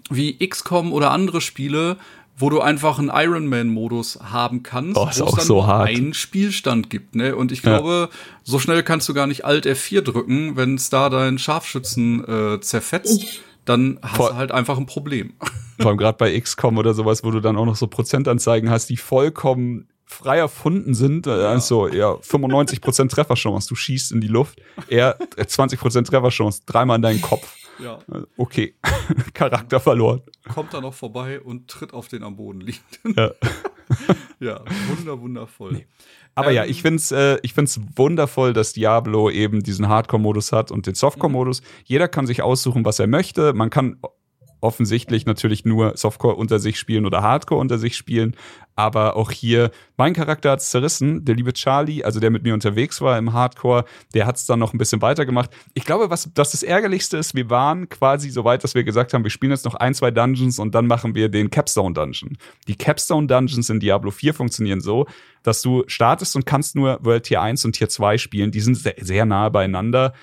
wie 0.09 0.39
XCOM 0.39 0.93
oder 0.93 1.11
andere 1.11 1.43
Spiele, 1.43 1.99
wo 2.37 2.51
du 2.51 2.61
einfach 2.61 2.99
einen 2.99 3.11
Ironman-Modus 3.13 4.19
haben 4.23 4.63
kannst, 4.63 4.97
oh, 4.97 5.07
wo 5.07 5.09
es 5.09 5.19
dann 5.19 5.45
so 5.45 5.55
nur 5.55 5.67
hart. 5.67 5.89
einen 5.89 6.15
Spielstand 6.15 6.91
gibt. 6.91 7.15
Ne? 7.15 7.37
Und 7.37 7.53
ich 7.53 7.63
glaube, 7.63 8.09
ja. 8.11 8.19
so 8.43 8.59
schnell 8.59 8.83
kannst 8.83 9.09
du 9.09 9.15
gar 9.15 9.27
nicht 9.27 9.45
Alt 9.45 9.67
F4 9.67 10.01
drücken, 10.01 10.57
wenn 10.57 10.75
es 10.75 10.91
da 10.91 11.11
deinen 11.11 11.39
Scharfschützen 11.39 12.55
äh, 12.57 12.61
zerfetzt. 12.61 13.41
Dann 13.65 13.99
hast 14.03 14.17
Vor 14.17 14.31
du 14.31 14.37
halt 14.37 14.53
einfach 14.53 14.77
ein 14.77 14.87
Problem. 14.87 15.35
Vor 15.79 15.89
allem 15.89 15.97
gerade 15.97 16.19
bei 16.19 16.39
XCOM 16.39 16.77
oder 16.77 16.93
sowas, 16.93 17.25
wo 17.25 17.31
du 17.31 17.41
dann 17.41 17.57
auch 17.57 17.65
noch 17.65 17.77
so 17.77 17.87
Prozentanzeigen 17.87 18.69
hast, 18.69 18.91
die 18.91 18.97
vollkommen 18.97 19.89
frei 20.05 20.39
erfunden 20.39 20.95
sind. 20.95 21.27
Ja. 21.27 21.49
Also 21.49 21.89
ja, 21.89 22.13
95% 22.13 23.09
Trefferchance, 23.09 23.69
du 23.69 23.75
schießt 23.75 24.13
in 24.13 24.21
die 24.21 24.29
Luft. 24.29 24.61
Eher 24.89 25.19
20% 25.19 26.05
Trefferchance, 26.05 26.63
dreimal 26.67 26.97
in 26.97 27.03
deinen 27.03 27.23
Kopf. 27.23 27.57
Ja. 27.79 27.99
Okay, 28.37 28.75
Charakter 29.35 29.81
verloren. 29.81 30.23
Kommt 30.53 30.75
da 30.75 30.81
noch 30.81 30.95
vorbei 30.95 31.41
und 31.41 31.69
tritt 31.69 31.93
auf 31.93 32.09
den 32.09 32.23
am 32.23 32.37
Boden 32.37 32.61
liegenden. 32.61 33.15
Ja, 33.17 33.31
ja 34.41 34.65
wunder, 34.89 35.21
wundervoll. 35.21 35.73
Nee. 35.73 35.87
Aber 36.35 36.51
ähm, 36.51 36.57
ja, 36.57 36.65
ich 36.65 36.83
find's, 36.83 37.13
äh, 37.13 37.39
ich 37.43 37.55
find's 37.55 37.81
wundervoll, 37.97 38.53
dass 38.53 38.73
Diablo 38.73 39.31
eben 39.31 39.63
diesen 39.63 39.89
Hardcore-Modus 39.89 40.53
hat 40.53 40.71
und 40.71 40.87
den 40.87 40.95
Softcore-Modus. 40.95 41.63
Jeder 41.85 42.09
kann 42.09 42.27
sich 42.27 42.43
aussuchen, 42.43 42.85
was 42.85 42.99
er 42.99 43.07
möchte. 43.07 43.53
Man 43.53 43.71
kann 43.71 43.99
offensichtlich 44.65 45.27
natürlich 45.27 45.65
nur 45.65 45.97
Softcore 45.97 46.37
unter 46.37 46.59
sich 46.59 46.79
spielen 46.79 47.05
oder 47.05 47.23
Hardcore 47.23 47.61
unter 47.61 47.79
sich 47.79 47.97
spielen. 47.97 48.35
Aber 48.77 49.15
auch 49.15 49.31
hier, 49.31 49.71
mein 49.97 50.15
Charakter 50.15 50.51
hat's 50.51 50.71
zerrissen. 50.71 51.25
Der 51.25 51.37
liebe 51.37 51.53
Charlie, 51.53 52.03
also 52.03 52.19
der 52.19 52.31
mit 52.31 52.43
mir 52.43 52.55
unterwegs 52.55 53.01
war 53.01 53.17
im 53.19 53.33
Hardcore, 53.33 53.85
der 54.15 54.27
hat's 54.27 54.47
dann 54.47 54.59
noch 54.59 54.73
ein 54.73 54.79
bisschen 54.79 55.03
weitergemacht. 55.03 55.51
Ich 55.75 55.85
glaube, 55.85 56.11
was 56.11 56.31
das, 56.35 56.51
das 56.51 56.63
Ärgerlichste 56.63 57.19
ist, 57.19 57.35
wir 57.35 57.51
waren 57.51 57.89
quasi 57.89 58.31
so 58.31 58.45
weit, 58.45 58.65
dass 58.65 58.75
wir 58.75 58.83
gesagt 58.83 59.13
haben, 59.13 59.23
wir 59.23 59.31
spielen 59.31 59.53
jetzt 59.53 59.67
noch 59.67 59.75
ein, 59.75 59.95
zwei 59.95 60.11
Dungeons 60.11 60.59
und 60.59 60.75
dann 60.75 60.87
machen 60.87 61.15
wir 61.15 61.29
den 61.29 61.51
Capstone 61.51 61.95
Dungeon. 61.95 62.37
Die 62.67 62.75
Capstone 62.75 63.27
Dungeons 63.27 63.69
in 63.71 63.79
Diablo 63.79 64.11
4 64.11 64.35
funktionieren 64.35 64.81
so, 64.81 65.07
dass 65.43 65.63
du 65.63 65.85
startest 65.87 66.35
und 66.35 66.47
kannst 66.47 66.75
nur 66.75 66.99
World 67.05 67.25
Tier 67.25 67.43
1 67.43 67.65
und 67.67 67.73
Tier 67.73 67.91
2 67.91 68.19
spielen. 68.19 68.51
Die 68.51 68.61
sind 68.61 68.77
sehr, 68.77 68.97
sehr 68.99 69.27
nah 69.27 69.51
beieinander 69.51 70.15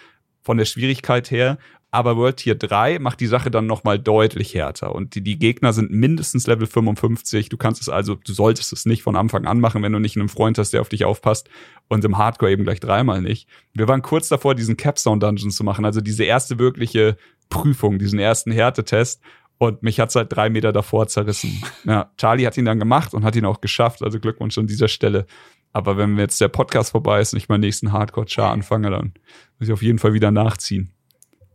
von 0.41 0.57
der 0.57 0.65
Schwierigkeit 0.65 1.29
her 1.31 1.57
aber 1.93 2.15
World 2.15 2.37
Tier 2.37 2.55
3 2.55 2.99
macht 2.99 3.19
die 3.19 3.27
Sache 3.27 3.51
dann 3.51 3.67
nochmal 3.67 3.99
deutlich 3.99 4.55
härter. 4.55 4.95
Und 4.95 5.13
die, 5.13 5.21
die 5.21 5.37
Gegner 5.37 5.73
sind 5.73 5.91
mindestens 5.91 6.47
Level 6.47 6.65
55. 6.65 7.49
Du 7.49 7.57
kannst 7.57 7.81
es 7.81 7.89
also, 7.89 8.15
du 8.15 8.31
solltest 8.31 8.71
es 8.71 8.85
nicht 8.85 9.03
von 9.03 9.17
Anfang 9.17 9.45
an 9.45 9.59
machen, 9.59 9.83
wenn 9.83 9.91
du 9.91 9.99
nicht 9.99 10.15
einen 10.15 10.29
Freund 10.29 10.57
hast, 10.57 10.71
der 10.71 10.79
auf 10.79 10.87
dich 10.87 11.03
aufpasst. 11.03 11.49
Und 11.89 12.05
im 12.05 12.17
Hardcore 12.17 12.51
eben 12.51 12.63
gleich 12.63 12.79
dreimal 12.79 13.21
nicht. 13.21 13.49
Wir 13.73 13.89
waren 13.89 14.01
kurz 14.01 14.29
davor, 14.29 14.55
diesen 14.55 14.77
Capstone 14.77 15.19
Dungeon 15.19 15.51
zu 15.51 15.65
machen, 15.65 15.83
also 15.83 15.99
diese 15.99 16.23
erste 16.23 16.59
wirkliche 16.59 17.17
Prüfung, 17.49 17.99
diesen 17.99 18.19
ersten 18.19 18.51
Härtetest. 18.53 19.21
Und 19.57 19.83
mich 19.83 19.99
hat's 19.99 20.15
halt 20.15 20.33
drei 20.33 20.49
Meter 20.49 20.71
davor 20.71 21.07
zerrissen. 21.07 21.61
Ja, 21.83 22.11
Charlie 22.15 22.45
hat 22.45 22.57
ihn 22.57 22.65
dann 22.65 22.79
gemacht 22.79 23.13
und 23.13 23.25
hat 23.25 23.35
ihn 23.35 23.43
auch 23.43 23.59
geschafft. 23.59 24.01
Also 24.01 24.19
Glückwunsch 24.19 24.57
an 24.57 24.67
dieser 24.67 24.87
Stelle. 24.87 25.25
Aber 25.73 25.97
wenn 25.97 26.17
jetzt 26.17 26.39
der 26.39 26.47
Podcast 26.47 26.91
vorbei 26.91 27.19
ist 27.19 27.33
und 27.33 27.37
ich 27.37 27.49
meinen 27.49 27.61
nächsten 27.61 27.91
Hardcore-Char 27.91 28.51
anfange, 28.51 28.89
dann 28.91 29.13
muss 29.59 29.67
ich 29.67 29.73
auf 29.73 29.81
jeden 29.81 29.99
Fall 29.99 30.13
wieder 30.13 30.31
nachziehen. 30.31 30.93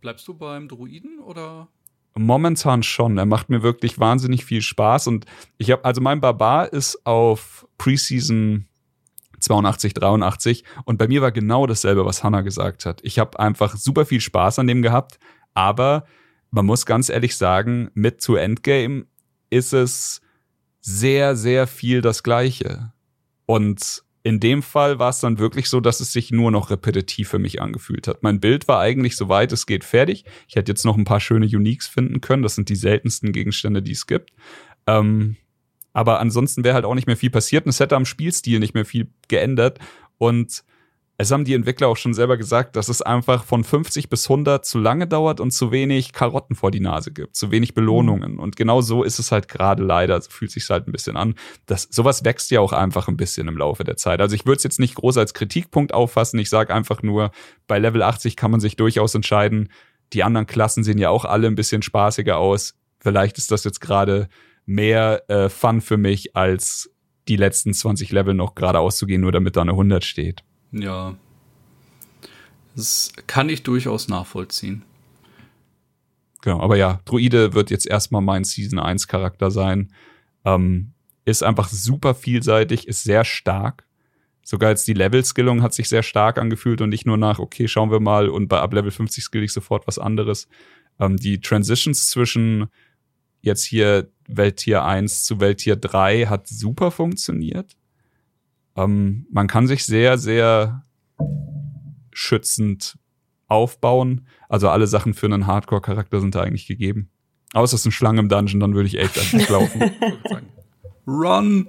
Bleibst 0.06 0.28
du 0.28 0.34
beim 0.34 0.68
Druiden 0.68 1.18
oder? 1.18 1.66
Momentan 2.14 2.84
schon. 2.84 3.18
Er 3.18 3.26
macht 3.26 3.50
mir 3.50 3.64
wirklich 3.64 3.98
wahnsinnig 3.98 4.44
viel 4.44 4.62
Spaß 4.62 5.08
und 5.08 5.26
ich 5.58 5.72
habe 5.72 5.84
also 5.84 6.00
mein 6.00 6.20
Barbar 6.20 6.72
ist 6.72 7.04
auf 7.04 7.66
Preseason 7.76 8.68
82, 9.40 9.94
83 9.94 10.62
und 10.84 10.98
bei 10.98 11.08
mir 11.08 11.22
war 11.22 11.32
genau 11.32 11.66
dasselbe, 11.66 12.06
was 12.06 12.22
Hannah 12.22 12.42
gesagt 12.42 12.86
hat. 12.86 13.00
Ich 13.02 13.18
habe 13.18 13.40
einfach 13.40 13.74
super 13.74 14.06
viel 14.06 14.20
Spaß 14.20 14.60
an 14.60 14.68
dem 14.68 14.80
gehabt, 14.80 15.18
aber 15.54 16.04
man 16.52 16.66
muss 16.66 16.86
ganz 16.86 17.08
ehrlich 17.08 17.36
sagen, 17.36 17.90
mit 17.94 18.20
zu 18.20 18.36
Endgame 18.36 19.06
ist 19.50 19.72
es 19.72 20.20
sehr, 20.80 21.34
sehr 21.34 21.66
viel 21.66 22.00
das 22.00 22.22
Gleiche. 22.22 22.92
Und 23.44 24.04
in 24.26 24.40
dem 24.40 24.64
Fall 24.64 24.98
war 24.98 25.10
es 25.10 25.20
dann 25.20 25.38
wirklich 25.38 25.68
so, 25.68 25.78
dass 25.78 26.00
es 26.00 26.10
sich 26.10 26.32
nur 26.32 26.50
noch 26.50 26.70
repetitiv 26.70 27.28
für 27.28 27.38
mich 27.38 27.62
angefühlt 27.62 28.08
hat. 28.08 28.24
Mein 28.24 28.40
Bild 28.40 28.66
war 28.66 28.80
eigentlich, 28.80 29.14
soweit 29.14 29.52
es 29.52 29.66
geht, 29.66 29.84
fertig. 29.84 30.24
Ich 30.48 30.56
hätte 30.56 30.72
jetzt 30.72 30.84
noch 30.84 30.96
ein 30.96 31.04
paar 31.04 31.20
schöne 31.20 31.46
Uniques 31.46 31.86
finden 31.86 32.20
können. 32.20 32.42
Das 32.42 32.56
sind 32.56 32.68
die 32.68 32.74
seltensten 32.74 33.30
Gegenstände, 33.30 33.82
die 33.82 33.92
es 33.92 34.08
gibt. 34.08 34.32
Ähm, 34.88 35.36
aber 35.92 36.18
ansonsten 36.18 36.64
wäre 36.64 36.74
halt 36.74 36.84
auch 36.84 36.96
nicht 36.96 37.06
mehr 37.06 37.16
viel 37.16 37.30
passiert 37.30 37.66
und 37.66 37.70
es 37.70 37.78
hätte 37.78 37.94
am 37.94 38.04
Spielstil 38.04 38.58
nicht 38.58 38.74
mehr 38.74 38.84
viel 38.84 39.12
geändert. 39.28 39.78
Und 40.18 40.64
es 41.18 41.30
haben 41.30 41.44
die 41.44 41.54
Entwickler 41.54 41.88
auch 41.88 41.96
schon 41.96 42.12
selber 42.12 42.36
gesagt, 42.36 42.76
dass 42.76 42.88
es 42.88 43.00
einfach 43.00 43.44
von 43.44 43.64
50 43.64 44.10
bis 44.10 44.28
100 44.28 44.66
zu 44.66 44.78
lange 44.78 45.06
dauert 45.06 45.40
und 45.40 45.50
zu 45.50 45.72
wenig 45.72 46.12
Karotten 46.12 46.56
vor 46.56 46.70
die 46.70 46.80
Nase 46.80 47.10
gibt, 47.10 47.36
zu 47.36 47.50
wenig 47.50 47.72
Belohnungen. 47.72 48.32
Mhm. 48.32 48.38
Und 48.38 48.56
genau 48.56 48.82
so 48.82 49.02
ist 49.02 49.18
es 49.18 49.32
halt 49.32 49.48
gerade 49.48 49.82
leider. 49.82 50.20
So 50.20 50.30
fühlt 50.30 50.50
sich 50.50 50.68
halt 50.68 50.86
ein 50.86 50.92
bisschen 50.92 51.16
an. 51.16 51.34
Das, 51.64 51.88
sowas 51.90 52.24
wächst 52.24 52.50
ja 52.50 52.60
auch 52.60 52.72
einfach 52.72 53.08
ein 53.08 53.16
bisschen 53.16 53.48
im 53.48 53.56
Laufe 53.56 53.82
der 53.82 53.96
Zeit. 53.96 54.20
Also 54.20 54.34
ich 54.34 54.44
würde 54.44 54.58
es 54.58 54.62
jetzt 54.62 54.78
nicht 54.78 54.94
groß 54.94 55.16
als 55.16 55.32
Kritikpunkt 55.32 55.94
auffassen. 55.94 56.38
Ich 56.38 56.50
sage 56.50 56.74
einfach 56.74 57.02
nur, 57.02 57.30
bei 57.66 57.78
Level 57.78 58.02
80 58.02 58.36
kann 58.36 58.50
man 58.50 58.60
sich 58.60 58.76
durchaus 58.76 59.14
entscheiden. 59.14 59.70
Die 60.12 60.22
anderen 60.22 60.46
Klassen 60.46 60.84
sehen 60.84 60.98
ja 60.98 61.08
auch 61.08 61.24
alle 61.24 61.46
ein 61.46 61.54
bisschen 61.54 61.80
spaßiger 61.80 62.36
aus. 62.36 62.74
Vielleicht 63.00 63.38
ist 63.38 63.50
das 63.50 63.64
jetzt 63.64 63.80
gerade 63.80 64.28
mehr 64.66 65.22
äh, 65.30 65.48
Fun 65.48 65.80
für 65.80 65.96
mich, 65.96 66.36
als 66.36 66.90
die 67.26 67.36
letzten 67.36 67.72
20 67.72 68.12
Level 68.12 68.34
noch 68.34 68.54
gerade 68.54 68.80
auszugehen, 68.80 69.22
nur 69.22 69.32
damit 69.32 69.56
da 69.56 69.62
eine 69.62 69.72
100 69.72 70.04
steht. 70.04 70.44
Ja. 70.80 71.16
Das 72.74 73.12
kann 73.26 73.48
ich 73.48 73.62
durchaus 73.62 74.08
nachvollziehen. 74.08 74.82
Genau, 76.42 76.60
aber 76.60 76.76
ja, 76.76 77.00
Druide 77.04 77.54
wird 77.54 77.70
jetzt 77.70 77.86
erstmal 77.86 78.22
mein 78.22 78.44
Season 78.44 78.78
1 78.78 79.08
Charakter 79.08 79.50
sein. 79.50 79.92
Ähm, 80.44 80.92
ist 81.24 81.42
einfach 81.42 81.68
super 81.68 82.14
vielseitig, 82.14 82.86
ist 82.86 83.02
sehr 83.02 83.24
stark. 83.24 83.84
Sogar 84.44 84.70
jetzt 84.70 84.86
die 84.86 84.92
Level-Skillung 84.92 85.62
hat 85.62 85.74
sich 85.74 85.88
sehr 85.88 86.04
stark 86.04 86.38
angefühlt 86.38 86.80
und 86.80 86.90
nicht 86.90 87.04
nur 87.04 87.16
nach, 87.16 87.40
okay, 87.40 87.66
schauen 87.66 87.90
wir 87.90 87.98
mal 87.98 88.28
und 88.28 88.46
bei 88.46 88.60
ab 88.60 88.72
Level 88.72 88.92
50 88.92 89.24
skill 89.24 89.42
ich 89.42 89.52
sofort 89.52 89.88
was 89.88 89.98
anderes. 89.98 90.46
Ähm, 91.00 91.16
die 91.16 91.40
Transitions 91.40 92.08
zwischen 92.08 92.66
jetzt 93.40 93.64
hier 93.64 94.08
Welttier 94.28 94.84
1 94.84 95.24
zu 95.24 95.40
Welttier 95.40 95.74
3 95.74 96.26
hat 96.26 96.46
super 96.46 96.92
funktioniert. 96.92 97.76
Ähm, 98.76 99.26
man 99.30 99.46
kann 99.46 99.66
sich 99.66 99.84
sehr, 99.84 100.18
sehr 100.18 100.84
schützend 102.12 102.98
aufbauen. 103.48 104.26
Also 104.48 104.68
alle 104.68 104.86
Sachen 104.86 105.14
für 105.14 105.26
einen 105.26 105.46
Hardcore-Charakter 105.46 106.20
sind 106.20 106.34
da 106.34 106.42
eigentlich 106.42 106.66
gegeben. 106.66 107.10
Außer 107.52 107.74
es 107.74 107.82
ist 107.82 107.86
eine 107.86 107.92
Schlange 107.92 108.20
im 108.20 108.28
Dungeon, 108.28 108.60
dann 108.60 108.74
würde 108.74 108.88
ich 108.88 108.98
echt 108.98 109.18
einfach 109.18 109.48
laufen. 109.48 109.90
Run! 111.06 111.68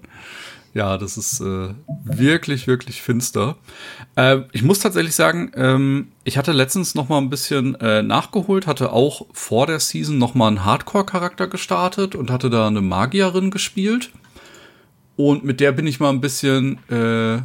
Ja, 0.74 0.98
das 0.98 1.18
ist 1.18 1.40
äh, 1.40 1.74
wirklich, 2.04 2.68
wirklich 2.68 3.02
finster. 3.02 3.58
Äh, 4.16 4.42
ich 4.52 4.62
muss 4.62 4.80
tatsächlich 4.80 5.16
sagen, 5.16 5.52
ähm, 5.56 6.10
ich 6.24 6.38
hatte 6.38 6.52
letztens 6.52 6.94
noch 6.94 7.10
mal 7.10 7.18
ein 7.18 7.32
bisschen 7.32 7.76
äh, 7.76 8.04
nachgeholt, 8.04 8.68
hatte 8.68 8.92
auch 8.92 9.26
vor 9.34 9.66
der 9.66 9.80
Season 9.80 10.20
noch 10.20 10.36
mal 10.36 10.50
einen 10.50 10.66
Hardcore-Charakter 10.66 11.48
gestartet 11.48 12.14
und 12.14 12.30
hatte 12.30 12.52
da 12.52 12.68
eine 12.68 12.82
Magierin 12.82 13.50
gespielt. 13.50 14.12
Und 15.18 15.44
mit 15.44 15.60
der 15.60 15.74
bin 15.74 15.88
ich 15.88 16.00
mal 16.00 16.12
ein 16.12 16.22
bisschen 16.22 16.78
äh, 16.90 17.42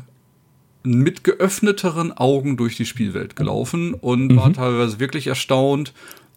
mit 0.85 1.25
geöffneteren 1.25 2.13
Augen 2.13 2.57
durch 2.57 2.77
die 2.77 2.87
Spielwelt 2.87 3.35
gelaufen 3.35 3.95
und 3.95 4.29
mhm. 4.29 4.37
war 4.37 4.53
teilweise 4.53 5.01
wirklich 5.01 5.27
erstaunt, 5.27 5.93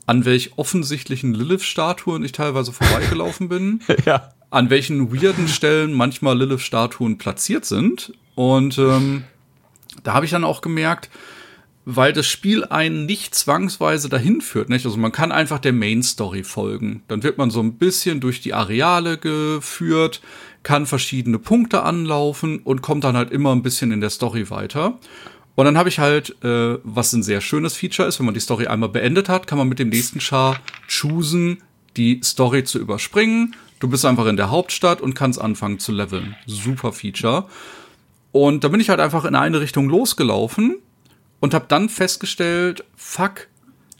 an 0.07 0.25
welch 0.25 0.57
offensichtlichen 0.57 1.33
Lilith-Statuen 1.33 2.23
ich 2.23 2.31
teilweise 2.31 2.71
vorbeigelaufen 2.71 3.49
bin. 3.49 3.81
ja. 4.05 4.31
An 4.49 4.69
welchen 4.69 5.13
weirden 5.13 5.47
Stellen 5.47 5.93
manchmal 5.93 6.37
Lilith-Statuen 6.37 7.17
platziert 7.17 7.65
sind. 7.65 8.13
Und 8.35 8.77
ähm, 8.77 9.23
da 10.03 10.13
habe 10.13 10.25
ich 10.25 10.31
dann 10.31 10.43
auch 10.43 10.61
gemerkt, 10.61 11.09
weil 11.85 12.13
das 12.13 12.27
Spiel 12.27 12.63
einen 12.65 13.05
nicht 13.05 13.35
zwangsweise 13.35 14.09
dahin 14.09 14.41
führt, 14.41 14.69
nicht? 14.69 14.85
Also 14.85 14.97
man 14.97 15.11
kann 15.11 15.31
einfach 15.31 15.59
der 15.59 15.73
Main 15.73 16.01
Story 16.01 16.43
folgen. 16.43 17.03
Dann 17.07 17.23
wird 17.23 17.37
man 17.37 17.51
so 17.51 17.61
ein 17.61 17.73
bisschen 17.73 18.19
durch 18.19 18.41
die 18.41 18.53
Areale 18.53 19.17
geführt, 19.17 20.21
kann 20.65 20.87
verschiedene 20.87 21.37
Punkte 21.37 21.83
anlaufen 21.83 22.57
und 22.57 22.81
kommt 22.81 23.03
dann 23.03 23.15
halt 23.15 23.29
immer 23.29 23.53
ein 23.53 23.61
bisschen 23.61 23.91
in 23.91 24.01
der 24.01 24.09
Story 24.09 24.49
weiter. 24.49 24.97
Und 25.53 25.65
dann 25.65 25.77
habe 25.77 25.89
ich 25.89 25.99
halt, 25.99 26.43
äh, 26.43 26.79
was 26.83 27.13
ein 27.13 27.21
sehr 27.21 27.39
schönes 27.39 27.77
Feature 27.77 28.07
ist, 28.07 28.17
wenn 28.19 28.25
man 28.25 28.33
die 28.33 28.41
Story 28.41 28.65
einmal 28.65 28.89
beendet 28.89 29.29
hat, 29.29 29.45
kann 29.45 29.59
man 29.59 29.69
mit 29.69 29.77
dem 29.77 29.89
nächsten 29.89 30.19
Char 30.19 30.59
choosen, 30.87 31.61
die 31.97 32.19
Story 32.23 32.63
zu 32.63 32.79
überspringen. 32.79 33.55
Du 33.79 33.87
bist 33.87 34.05
einfach 34.05 34.25
in 34.25 34.37
der 34.37 34.49
Hauptstadt 34.49 35.01
und 35.01 35.13
kannst 35.13 35.39
anfangen 35.39 35.77
zu 35.77 35.91
leveln. 35.91 36.35
Super 36.47 36.93
Feature. 36.93 37.45
Und 38.31 38.63
da 38.63 38.69
bin 38.69 38.79
ich 38.79 38.89
halt 38.89 38.99
einfach 38.99 39.23
in 39.23 39.35
eine 39.35 39.61
Richtung 39.61 39.87
losgelaufen 39.87 40.79
und 41.41 41.53
habe 41.53 41.65
dann 41.67 41.89
festgestellt, 41.89 42.83
fuck, 42.95 43.49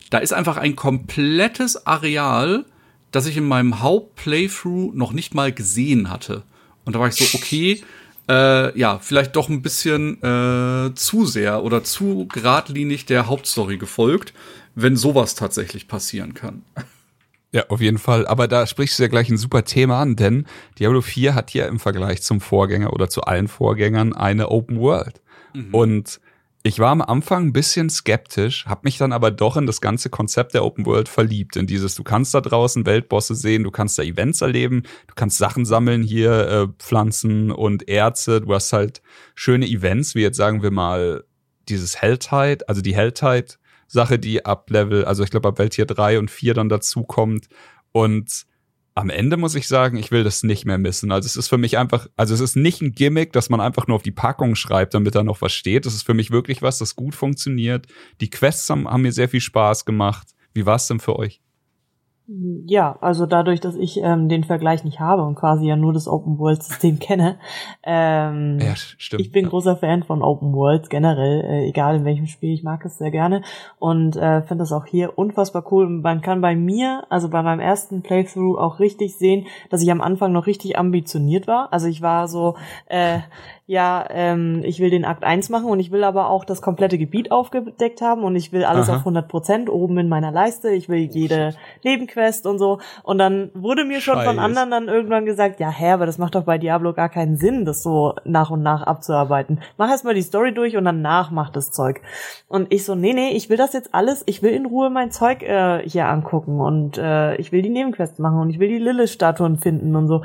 da 0.09 0.18
ist 0.18 0.34
einfach 0.34 0.57
ein 0.57 0.76
komplettes 0.76 1.86
Areal, 1.86 2.66
das 3.11 3.28
ich 3.28 3.38
in 3.38 3.47
meinem 3.47 3.82
Hauptplaythrough 3.82 4.95
noch 4.95 5.13
nicht 5.13 5.36
mal 5.36 5.53
gesehen 5.53 6.09
hatte. 6.09 6.41
Und 6.86 6.95
da 6.95 6.99
war 6.99 7.07
ich 7.07 7.15
so, 7.15 7.38
okay, 7.38 7.81
äh, 8.29 8.77
ja, 8.77 8.99
vielleicht 8.99 9.36
doch 9.36 9.49
ein 9.49 9.61
bisschen 9.61 10.21
äh, 10.23 10.93
zu 10.95 11.25
sehr 11.25 11.63
oder 11.63 11.83
zu 11.83 12.27
geradlinig 12.27 13.05
der 13.05 13.27
Hauptstory 13.27 13.77
gefolgt, 13.77 14.33
wenn 14.75 14.95
sowas 14.95 15.36
tatsächlich 15.36 15.88
passieren 15.88 16.33
kann. 16.33 16.63
Ja, 17.51 17.63
auf 17.69 17.79
jeden 17.79 17.99
Fall. 17.99 18.27
Aber 18.27 18.47
da 18.47 18.67
sprichst 18.67 18.99
du 18.99 19.03
ja 19.03 19.07
gleich 19.07 19.29
ein 19.29 19.38
super 19.38 19.63
Thema 19.63 20.01
an, 20.01 20.15
denn 20.15 20.45
Diablo 20.77 21.01
4 21.01 21.36
hat 21.36 21.53
ja 21.53 21.67
im 21.67 21.79
Vergleich 21.79 22.21
zum 22.21 22.41
Vorgänger 22.41 22.91
oder 22.91 23.09
zu 23.09 23.21
allen 23.21 23.47
Vorgängern 23.47 24.13
eine 24.13 24.49
Open 24.49 24.79
World. 24.79 25.21
Mhm. 25.53 25.73
Und 25.73 26.19
ich 26.68 26.80
war 26.80 26.89
am 26.89 27.03
Anfang 27.03 27.45
ein 27.45 27.53
bisschen 27.53 27.91
skeptisch, 27.91 28.66
habe 28.66 28.82
mich 28.86 28.97
dann 28.97 29.11
aber 29.11 29.30
doch 29.30 29.55
in 29.55 29.68
das 29.68 29.82
ganze 29.82 30.09
Konzept 30.09 30.55
der 30.55 30.66
Open 30.66 30.88
World 30.88 31.07
verliebt. 31.07 31.57
In 31.57 31.68
dieses, 31.68 31.93
du 31.93 32.03
kannst 32.03 32.34
da 32.34 32.41
draußen 32.41 32.88
Weltbosse 32.88 33.36
sehen, 33.36 33.63
du 33.63 33.70
kannst 33.70 33.99
da 33.99 34.01
Events 34.03 34.41
erleben, 34.41 34.82
du 35.05 35.13
kannst 35.13 35.38
Sachen 35.38 35.63
sammeln 35.66 36.01
hier, 36.01 36.32
äh, 36.32 36.68
Pflanzen 36.80 37.51
und 37.51 37.88
Erze. 37.88 38.41
Du 38.41 38.51
hast 38.51 38.74
halt 38.74 39.03
schöne 39.36 39.68
Events, 39.68 40.16
wie 40.16 40.22
jetzt 40.22 40.38
sagen 40.38 40.63
wir 40.63 40.72
mal 40.72 41.24
dieses 41.70 42.01
Helltide, 42.01 42.68
also 42.68 42.82
die 42.82 42.95
Helltide-Sache, 42.95 44.18
die 44.18 44.43
ab 44.43 44.68
Level, 44.72 45.05
also 45.05 45.24
ich 45.24 45.30
glaube 45.30 45.49
ab 45.49 45.59
Welttier 45.59 45.86
3 45.86 46.18
und 46.18 46.32
4 46.32 46.55
dann 46.55 46.70
dazu 46.70 47.03
kommt. 47.03 47.47
Und 47.91 48.47
am 48.95 49.09
Ende 49.09 49.35
muss 49.35 49.55
ich 49.55 49.67
sagen, 49.67 49.97
ich 49.97 50.11
will 50.11 50.23
das 50.23 50.43
nicht 50.43 50.65
mehr 50.65 50.77
missen. 50.77 51.11
Also 51.11 51.27
es 51.27 51.35
ist 51.35 51.49
für 51.49 51.57
mich 51.57 51.77
einfach, 51.77 52.07
also 52.15 52.33
es 52.33 52.39
ist 52.39 52.55
nicht 52.55 52.81
ein 52.81 52.93
Gimmick, 52.93 53.33
dass 53.33 53.49
man 53.49 53.59
einfach 53.59 53.87
nur 53.87 53.97
auf 53.97 54.03
die 54.03 54.11
Packung 54.11 54.55
schreibt, 54.55 54.93
damit 54.93 55.15
da 55.15 55.23
noch 55.23 55.41
was 55.41 55.51
steht. 55.51 55.85
Das 55.85 55.93
ist 55.93 56.03
für 56.03 56.13
mich 56.13 56.31
wirklich 56.31 56.61
was, 56.61 56.77
das 56.77 56.95
gut 56.95 57.13
funktioniert. 57.13 57.87
Die 58.21 58.29
Quests 58.29 58.69
haben, 58.69 58.87
haben 58.87 59.01
mir 59.01 59.11
sehr 59.11 59.27
viel 59.27 59.41
Spaß 59.41 59.83
gemacht. 59.83 60.29
Wie 60.53 60.65
war 60.65 60.77
es 60.77 60.87
denn 60.87 61.01
für 61.01 61.19
euch? 61.19 61.41
Ja, 62.28 62.97
also 63.01 63.28
dadurch, 63.28 63.59
dass 63.59 63.76
ich 63.76 63.99
ähm, 64.01 64.30
den 64.30 64.43
Vergleich 64.43 64.84
nicht 64.84 64.99
habe 64.99 65.21
und 65.21 65.36
quasi 65.36 65.67
ja 65.67 65.76
nur 65.76 65.93
das 65.93 66.07
Open 66.07 66.39
World 66.39 66.63
System 66.63 66.97
kenne, 66.99 67.38
ähm, 67.84 68.57
ja, 68.59 68.76
stimmt. 68.76 69.21
ich 69.21 69.32
bin 69.32 69.47
großer 69.47 69.76
Fan 69.78 70.01
von 70.01 70.23
Open 70.23 70.51
Worlds 70.53 70.89
generell, 70.89 71.41
äh, 71.41 71.67
egal 71.67 71.97
in 71.97 72.05
welchem 72.05 72.26
Spiel, 72.26 72.51
ich 72.51 72.63
mag 72.63 72.84
es 72.84 72.97
sehr 72.97 73.11
gerne 73.11 73.43
und 73.78 74.15
äh, 74.15 74.41
finde 74.41 74.63
das 74.63 74.71
auch 74.71 74.88
hier 74.88 75.19
unfassbar 75.19 75.71
cool. 75.71 75.88
Man 75.88 76.21
kann 76.21 76.41
bei 76.41 76.55
mir, 76.55 77.05
also 77.09 77.30
bei 77.30 77.43
meinem 77.43 77.59
ersten 77.59 78.01
Playthrough 78.01 78.57
auch 78.57 78.80
richtig 78.80 79.17
sehen, 79.17 79.45
dass 79.69 79.84
ich 79.84 79.91
am 79.91 80.01
Anfang 80.01 80.32
noch 80.32 80.47
richtig 80.47 80.80
ambitioniert 80.80 81.45
war. 81.45 81.71
Also 81.73 81.88
ich 81.88 82.01
war 82.01 82.28
so, 82.28 82.55
äh, 82.88 83.19
ja, 83.67 84.05
ähm, 84.09 84.61
ich 84.63 84.80
will 84.80 84.89
den 84.89 85.05
Akt 85.05 85.23
1 85.23 85.49
machen 85.49 85.69
und 85.69 85.80
ich 85.80 85.91
will 85.91 86.03
aber 86.03 86.30
auch 86.30 86.45
das 86.45 86.61
komplette 86.61 86.97
Gebiet 86.97 87.32
aufgedeckt 87.32 88.01
haben 88.01 88.23
und 88.23 88.36
ich 88.36 88.51
will 88.51 88.63
alles 88.63 88.89
Aha. 88.89 88.97
auf 88.97 89.01
100 89.01 89.28
Prozent 89.28 89.69
oben 89.69 89.97
in 89.99 90.09
meiner 90.09 90.32
Leiste. 90.32 90.69
Ich 90.69 90.89
will 90.89 90.99
jede 90.99 91.55
Nebenquest 91.84 92.14
und 92.45 92.59
so. 92.59 92.80
Und 93.03 93.18
dann 93.18 93.51
wurde 93.53 93.86
mir 93.86 94.01
schon 94.01 94.16
Scheiß. 94.16 94.28
von 94.28 94.39
anderen 94.39 94.72
dann 94.72 94.88
irgendwann 94.88 95.26
gesagt, 95.26 95.59
ja, 95.59 95.70
hä, 95.70 95.91
aber 95.91 96.05
das 96.05 96.18
macht 96.18 96.36
doch 96.36 96.43
bei 96.43 96.57
Diablo 96.57 96.93
gar 96.93 97.09
keinen 97.09 97.38
Sinn, 97.38 97.66
das 97.66 97.84
so 97.84 98.16
nach 98.24 98.49
und 98.49 98.63
nach 98.63 98.84
abzuarbeiten. 98.84 99.61
Mach 99.78 99.89
erst 99.89 100.05
mal 100.05 100.13
die 100.13 100.22
Story 100.22 100.53
durch 100.53 100.78
und 100.78 100.86
danach 100.86 101.32
mach 101.32 101.49
das 101.49 101.72
Zeug. 101.72 102.01
Und 102.47 102.72
ich 102.74 102.86
so, 102.86 102.95
nee, 102.95 103.13
nee, 103.13 103.30
ich 103.30 103.49
will 103.49 103.57
das 103.57 103.74
jetzt 103.74 103.93
alles, 103.93 104.24
ich 104.26 104.41
will 104.41 104.51
in 104.51 104.66
Ruhe 104.66 104.89
mein 104.89 105.11
Zeug 105.11 105.43
äh, 105.43 105.88
hier 105.88 106.07
angucken 106.07 106.59
und 106.59 106.97
äh, 106.97 107.36
ich 107.36 107.51
will 107.51 107.61
die 107.61 107.70
Nebenquests 107.70 108.20
machen 108.20 108.39
und 108.39 108.49
ich 108.49 108.59
will 108.59 108.70
die 108.70 108.80
Lilith-Statuen 108.80 109.57
finden 109.57 109.95
und 109.95 110.07
so. 110.07 110.24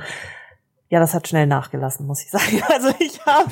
Ja, 0.91 0.99
das 0.99 1.15
hat 1.15 1.29
schnell 1.29 1.47
nachgelassen, 1.47 2.07
muss 2.07 2.23
ich 2.23 2.31
sagen. 2.31 2.63
Also 2.69 2.89
ich 2.99 3.25
habe 3.25 3.51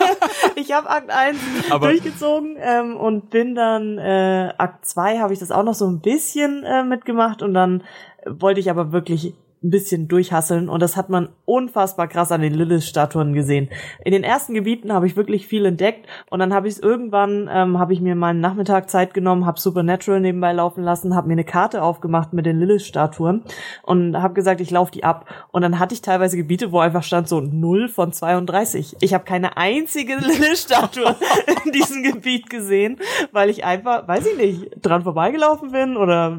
ich 0.56 0.72
hab 0.72 0.90
Akt 0.90 1.10
1 1.10 1.38
Aber 1.70 1.88
durchgezogen 1.88 2.56
ähm, 2.58 2.96
und 2.96 3.28
bin 3.28 3.54
dann 3.54 3.98
äh, 3.98 4.52
Akt 4.56 4.86
2 4.86 5.18
habe 5.18 5.34
ich 5.34 5.38
das 5.38 5.50
auch 5.50 5.62
noch 5.62 5.74
so 5.74 5.86
ein 5.86 6.00
bisschen 6.00 6.64
äh, 6.64 6.82
mitgemacht 6.82 7.42
und 7.42 7.52
dann 7.52 7.84
wollte 8.26 8.60
ich 8.60 8.70
aber 8.70 8.90
wirklich 8.90 9.34
ein 9.62 9.70
bisschen 9.70 10.06
durchhasseln 10.06 10.68
und 10.68 10.80
das 10.80 10.96
hat 10.96 11.08
man 11.08 11.30
unfassbar 11.44 12.06
krass 12.06 12.30
an 12.30 12.42
den 12.42 12.54
Lilith-Statuen 12.54 13.32
gesehen. 13.32 13.68
In 14.04 14.12
den 14.12 14.22
ersten 14.22 14.54
Gebieten 14.54 14.92
habe 14.92 15.06
ich 15.06 15.16
wirklich 15.16 15.48
viel 15.48 15.64
entdeckt 15.64 16.06
und 16.30 16.38
dann 16.38 16.54
habe 16.54 16.68
ich 16.68 16.74
es 16.74 16.80
irgendwann, 16.80 17.50
ähm, 17.52 17.78
habe 17.78 17.92
ich 17.92 18.00
mir 18.00 18.14
mal 18.14 18.28
einen 18.28 18.40
Nachmittag 18.40 18.88
Zeit 18.88 19.14
genommen, 19.14 19.46
habe 19.46 19.58
Supernatural 19.58 20.20
nebenbei 20.20 20.52
laufen 20.52 20.84
lassen, 20.84 21.16
habe 21.16 21.26
mir 21.26 21.32
eine 21.32 21.44
Karte 21.44 21.82
aufgemacht 21.82 22.32
mit 22.32 22.46
den 22.46 22.60
Lilith-Statuen 22.60 23.42
und 23.82 24.16
habe 24.16 24.34
gesagt, 24.34 24.60
ich 24.60 24.70
laufe 24.70 24.92
die 24.92 25.02
ab. 25.02 25.26
Und 25.50 25.62
dann 25.62 25.80
hatte 25.80 25.94
ich 25.94 26.02
teilweise 26.02 26.36
Gebiete, 26.36 26.70
wo 26.70 26.78
einfach 26.78 27.02
stand 27.02 27.28
so 27.28 27.40
0 27.40 27.88
von 27.88 28.12
32. 28.12 28.96
Ich 29.00 29.12
habe 29.12 29.24
keine 29.24 29.56
einzige 29.56 30.16
Lilith-Statue 30.20 31.16
in 31.64 31.72
diesem 31.72 32.04
Gebiet 32.04 32.48
gesehen, 32.48 32.98
weil 33.32 33.50
ich 33.50 33.64
einfach, 33.64 34.06
weiß 34.06 34.26
ich 34.26 34.36
nicht, 34.36 34.70
dran 34.82 35.02
vorbeigelaufen 35.02 35.72
bin 35.72 35.96
oder 35.96 36.38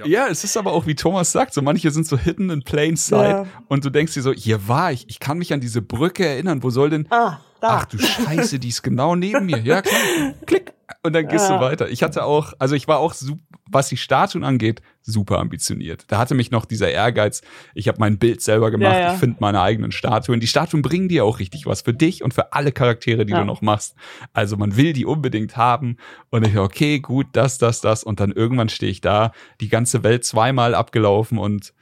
ja. 0.00 0.24
ja. 0.24 0.28
es 0.28 0.44
ist 0.44 0.56
aber 0.56 0.72
auch, 0.72 0.86
wie 0.86 0.94
Thomas 0.94 1.32
sagt, 1.32 1.54
so 1.54 1.62
manche 1.62 1.90
sind 1.90 2.06
so 2.06 2.18
hidden 2.18 2.50
in 2.50 2.62
plain 2.62 2.96
sight 2.96 3.30
ja. 3.30 3.46
und 3.68 3.84
du 3.84 3.90
denkst 3.90 4.14
dir 4.14 4.22
so, 4.22 4.32
hier 4.32 4.68
war 4.68 4.92
ich, 4.92 5.08
ich 5.08 5.20
kann 5.20 5.38
mich 5.38 5.52
an 5.52 5.60
diese 5.60 5.82
Brücke 5.82 6.26
erinnern, 6.26 6.62
wo 6.62 6.70
soll 6.70 6.90
denn, 6.90 7.06
ah, 7.10 7.38
da. 7.60 7.68
ach 7.68 7.84
du 7.86 7.98
Scheiße, 7.98 8.58
die 8.58 8.68
ist 8.68 8.82
genau 8.82 9.16
neben 9.16 9.46
mir, 9.46 9.58
ja 9.60 9.82
klar, 9.82 10.00
klick, 10.46 10.72
und 11.02 11.14
dann 11.14 11.28
gehst 11.28 11.48
ja. 11.48 11.56
du 11.56 11.64
weiter. 11.64 11.88
Ich 11.88 12.02
hatte 12.02 12.24
auch, 12.24 12.52
also 12.58 12.74
ich 12.74 12.86
war 12.88 12.98
auch, 12.98 13.14
was 13.70 13.88
die 13.88 13.96
Statuen 13.96 14.44
angeht, 14.44 14.82
super 15.02 15.38
ambitioniert. 15.38 16.04
Da 16.08 16.18
hatte 16.18 16.34
mich 16.34 16.50
noch 16.50 16.64
dieser 16.64 16.90
Ehrgeiz, 16.90 17.42
ich 17.74 17.88
habe 17.88 17.98
mein 18.00 18.18
Bild 18.18 18.42
selber 18.42 18.70
gemacht, 18.70 18.94
ja, 18.94 19.00
ja. 19.00 19.12
ich 19.14 19.18
finde 19.18 19.38
meine 19.40 19.60
eigenen 19.60 19.92
Statuen. 19.92 20.40
Die 20.40 20.46
Statuen 20.46 20.82
bringen 20.82 21.08
dir 21.08 21.24
auch 21.24 21.38
richtig 21.38 21.66
was 21.66 21.82
für 21.82 21.94
dich 21.94 22.22
und 22.22 22.34
für 22.34 22.52
alle 22.52 22.72
Charaktere, 22.72 23.24
die 23.24 23.32
du 23.32 23.44
noch 23.44 23.62
machst. 23.62 23.94
Also 24.32 24.56
man 24.56 24.76
will 24.76 24.92
die 24.92 25.06
unbedingt 25.06 25.56
haben 25.56 25.96
und 26.30 26.46
ich, 26.46 26.56
okay, 26.56 27.00
gut, 27.00 27.28
das, 27.32 27.58
das, 27.58 27.80
das. 27.80 28.04
Und 28.04 28.20
dann 28.20 28.32
irgendwann 28.32 28.68
stehe 28.68 28.92
ich 28.92 29.00
da, 29.00 29.32
die 29.60 29.68
ganze 29.68 30.02
Welt 30.02 30.24
zweimal 30.24 30.74
abgelaufen 30.74 31.38
und 31.38 31.72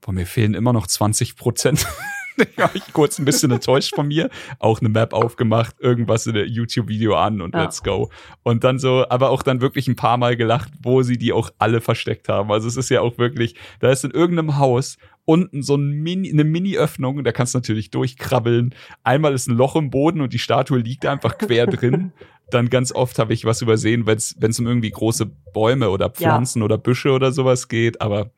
boah, 0.00 0.12
mir 0.12 0.26
fehlen 0.26 0.54
immer 0.54 0.72
noch 0.72 0.86
20 0.86 1.36
Prozent. 1.36 1.86
war 2.56 2.74
ich 2.74 2.92
kurz 2.92 3.18
ein 3.18 3.24
bisschen 3.24 3.50
enttäuscht 3.50 3.94
von 3.94 4.08
mir. 4.08 4.30
Auch 4.58 4.80
eine 4.80 4.88
Map 4.88 5.12
aufgemacht, 5.12 5.76
irgendwas 5.80 6.26
in 6.26 6.34
der 6.34 6.46
YouTube-Video 6.46 7.14
an 7.14 7.40
und 7.40 7.54
ja. 7.54 7.62
let's 7.62 7.82
go. 7.82 8.10
Und 8.42 8.64
dann 8.64 8.78
so, 8.78 9.06
aber 9.08 9.30
auch 9.30 9.42
dann 9.42 9.60
wirklich 9.60 9.88
ein 9.88 9.96
paar 9.96 10.16
Mal 10.16 10.36
gelacht, 10.36 10.70
wo 10.82 11.02
sie 11.02 11.18
die 11.18 11.32
auch 11.32 11.50
alle 11.58 11.80
versteckt 11.80 12.28
haben. 12.28 12.50
Also 12.50 12.68
es 12.68 12.76
ist 12.76 12.90
ja 12.90 13.00
auch 13.00 13.18
wirklich, 13.18 13.54
da 13.80 13.90
ist 13.90 14.04
in 14.04 14.10
irgendeinem 14.10 14.58
Haus 14.58 14.98
unten 15.24 15.62
so 15.62 15.74
ein 15.76 15.90
Mini, 15.90 16.30
eine 16.30 16.44
Mini-Öffnung, 16.44 17.22
da 17.24 17.32
kannst 17.32 17.54
du 17.54 17.58
natürlich 17.58 17.90
durchkrabbeln. 17.90 18.74
Einmal 19.02 19.34
ist 19.34 19.48
ein 19.48 19.56
Loch 19.56 19.76
im 19.76 19.90
Boden 19.90 20.20
und 20.20 20.32
die 20.32 20.38
Statue 20.38 20.78
liegt 20.78 21.04
einfach 21.04 21.36
quer 21.36 21.66
drin. 21.66 22.12
Dann 22.50 22.70
ganz 22.70 22.92
oft 22.92 23.18
habe 23.18 23.34
ich 23.34 23.44
was 23.44 23.60
übersehen, 23.60 24.06
wenn 24.06 24.16
es 24.16 24.60
um 24.60 24.66
irgendwie 24.66 24.90
große 24.90 25.26
Bäume 25.26 25.90
oder 25.90 26.10
Pflanzen 26.10 26.60
ja. 26.60 26.64
oder 26.64 26.78
Büsche 26.78 27.10
oder 27.10 27.32
sowas 27.32 27.66
geht. 27.66 28.00
Aber 28.00 28.30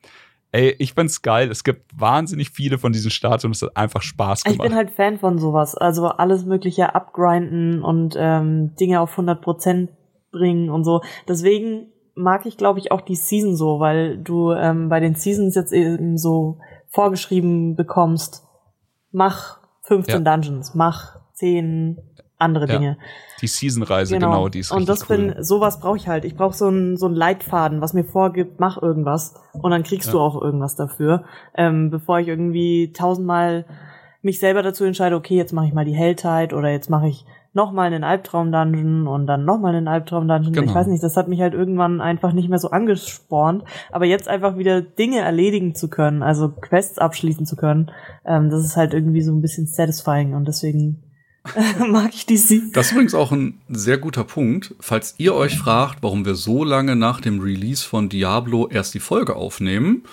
Ey, 0.51 0.75
ich 0.79 0.93
find's 0.93 1.21
geil. 1.21 1.51
Es 1.51 1.63
gibt 1.63 1.99
wahnsinnig 1.99 2.49
viele 2.49 2.79
von 2.79 2.91
diesen 2.91 3.11
Statuen. 3.11 3.51
Es 3.51 3.61
hat 3.61 3.77
einfach 3.77 4.01
Spaß 4.01 4.43
gemacht. 4.43 4.57
Ich 4.57 4.61
bin 4.61 4.75
halt 4.75 4.89
Fan 4.89 5.19
von 5.19 5.37
sowas. 5.37 5.75
Also 5.75 6.07
alles 6.07 6.45
mögliche 6.45 6.95
abgrinden 6.95 7.83
und 7.83 8.15
ähm, 8.17 8.75
Dinge 8.75 8.99
auf 9.01 9.17
100% 9.17 9.89
bringen 10.31 10.69
und 10.69 10.83
so. 10.83 11.01
Deswegen 11.27 11.91
mag 12.15 12.45
ich, 12.45 12.57
glaube 12.57 12.79
ich, 12.79 12.91
auch 12.91 13.01
die 13.01 13.15
Season 13.15 13.55
so, 13.55 13.79
weil 13.79 14.17
du 14.17 14.51
ähm, 14.51 14.89
bei 14.89 14.99
den 14.99 15.15
Seasons 15.15 15.55
jetzt 15.55 15.71
eben 15.71 16.17
so 16.17 16.57
vorgeschrieben 16.87 17.75
bekommst, 17.75 18.43
mach 19.11 19.59
15 19.83 20.25
ja. 20.25 20.35
Dungeons, 20.35 20.73
mach 20.73 21.19
10 21.33 21.97
andere 22.39 22.67
ja. 22.67 22.77
Dinge. 22.77 22.97
Die 23.41 23.47
Season-Reise, 23.47 24.15
genau. 24.15 24.31
genau, 24.31 24.49
die 24.49 24.59
ist 24.59 24.71
Und 24.71 24.89
das 24.89 25.09
cool. 25.09 25.17
bin, 25.17 25.43
sowas 25.43 25.79
brauche 25.79 25.97
ich 25.97 26.07
halt. 26.07 26.25
Ich 26.25 26.35
brauche 26.35 26.55
so 26.55 26.67
einen 26.67 26.97
so 26.97 27.05
einen 27.05 27.15
Leitfaden, 27.15 27.81
was 27.81 27.93
mir 27.93 28.03
vorgibt, 28.03 28.59
mach 28.59 28.81
irgendwas 28.81 29.35
und 29.53 29.71
dann 29.71 29.83
kriegst 29.83 30.07
ja. 30.07 30.13
du 30.13 30.19
auch 30.19 30.41
irgendwas 30.41 30.75
dafür, 30.75 31.23
ähm, 31.55 31.89
bevor 31.89 32.19
ich 32.19 32.27
irgendwie 32.27 32.91
tausendmal 32.93 33.65
mich 34.21 34.39
selber 34.39 34.63
dazu 34.63 34.83
entscheide, 34.83 35.15
okay, 35.15 35.35
jetzt 35.35 35.53
mache 35.53 35.67
ich 35.67 35.73
mal 35.73 35.85
die 35.85 35.95
Helltide 35.95 36.55
oder 36.55 36.69
jetzt 36.69 36.89
mache 36.89 37.07
ich 37.07 37.25
nochmal 37.53 37.87
einen 37.87 38.03
Albtraum-Dungeon 38.03 39.07
und 39.07 39.25
dann 39.25 39.43
nochmal 39.45 39.75
einen 39.75 39.87
Albtraum-Dungeon. 39.87 40.53
Genau. 40.53 40.69
Ich 40.69 40.75
weiß 40.75 40.87
nicht, 40.87 41.03
das 41.03 41.17
hat 41.17 41.27
mich 41.27 41.41
halt 41.41 41.53
irgendwann 41.53 41.99
einfach 41.99 42.33
nicht 42.33 42.49
mehr 42.49 42.59
so 42.59 42.69
angespornt. 42.69 43.63
Aber 43.91 44.05
jetzt 44.05 44.27
einfach 44.27 44.57
wieder 44.57 44.81
Dinge 44.81 45.19
erledigen 45.19 45.73
zu 45.73 45.89
können, 45.89 46.21
also 46.21 46.49
Quests 46.49 46.99
abschließen 46.99 47.45
zu 47.45 47.55
können, 47.55 47.91
ähm, 48.25 48.49
das 48.49 48.63
ist 48.63 48.77
halt 48.77 48.93
irgendwie 48.93 49.21
so 49.21 49.31
ein 49.31 49.41
bisschen 49.41 49.65
satisfying 49.65 50.35
und 50.35 50.47
deswegen 50.47 51.01
mag 51.87 52.13
ich 52.13 52.25
die 52.25 52.37
sie. 52.37 52.71
Das 52.71 52.87
ist 52.87 52.91
übrigens 52.91 53.15
auch 53.15 53.31
ein 53.31 53.59
sehr 53.69 53.97
guter 53.97 54.23
Punkt. 54.23 54.75
Falls 54.79 55.15
ihr 55.17 55.33
euch 55.33 55.57
fragt, 55.57 56.03
warum 56.03 56.25
wir 56.25 56.35
so 56.35 56.63
lange 56.63 56.95
nach 56.95 57.21
dem 57.21 57.39
Release 57.39 57.85
von 57.85 58.09
Diablo 58.09 58.67
erst 58.67 58.93
die 58.93 58.99
Folge 58.99 59.35
aufnehmen, 59.35 60.03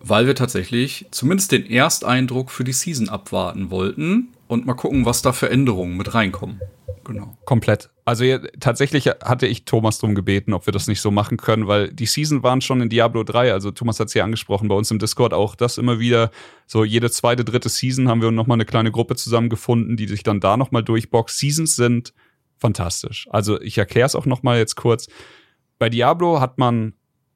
weil 0.00 0.26
wir 0.26 0.34
tatsächlich 0.34 1.06
zumindest 1.10 1.52
den 1.52 1.66
Ersteindruck 1.66 2.50
für 2.50 2.64
die 2.64 2.72
Season 2.72 3.08
abwarten 3.08 3.70
wollten 3.70 4.28
und 4.48 4.66
mal 4.66 4.74
gucken, 4.74 5.06
was 5.06 5.22
da 5.22 5.32
für 5.32 5.48
Änderungen 5.48 5.96
mit 5.96 6.14
reinkommen. 6.14 6.60
Genau. 7.04 7.36
Komplett. 7.44 7.90
Also 8.06 8.24
ja, 8.24 8.38
tatsächlich 8.60 9.06
hatte 9.06 9.46
ich 9.46 9.64
Thomas 9.64 9.98
drum 9.98 10.14
gebeten, 10.14 10.52
ob 10.52 10.66
wir 10.66 10.72
das 10.72 10.88
nicht 10.88 11.00
so 11.00 11.10
machen 11.10 11.38
können, 11.38 11.66
weil 11.66 11.90
die 11.90 12.04
Season 12.04 12.42
waren 12.42 12.60
schon 12.60 12.82
in 12.82 12.90
Diablo 12.90 13.24
3. 13.24 13.52
Also 13.52 13.70
Thomas 13.70 13.98
hat 13.98 14.08
es 14.08 14.14
ja 14.14 14.24
angesprochen, 14.24 14.68
bei 14.68 14.74
uns 14.74 14.90
im 14.90 14.98
Discord 14.98 15.32
auch 15.32 15.54
das 15.54 15.78
immer 15.78 15.98
wieder. 15.98 16.30
So 16.66 16.84
jede 16.84 17.10
zweite, 17.10 17.46
dritte 17.46 17.70
Season 17.70 18.08
haben 18.08 18.20
wir 18.20 18.30
nochmal 18.30 18.56
eine 18.56 18.66
kleine 18.66 18.90
Gruppe 18.90 19.16
zusammengefunden, 19.16 19.96
die 19.96 20.06
sich 20.06 20.22
dann 20.22 20.40
da 20.40 20.58
nochmal 20.58 20.84
durchboxt. 20.84 21.38
Seasons 21.38 21.76
sind 21.76 22.12
fantastisch. 22.58 23.26
Also 23.30 23.58
ich 23.60 23.78
erkläre 23.78 24.06
es 24.06 24.14
auch 24.14 24.26
nochmal 24.26 24.58
jetzt 24.58 24.74
kurz. 24.74 25.06
Bei 25.78 25.88
Diablo 25.88 26.40
hat 26.40 26.58
man 26.58 26.92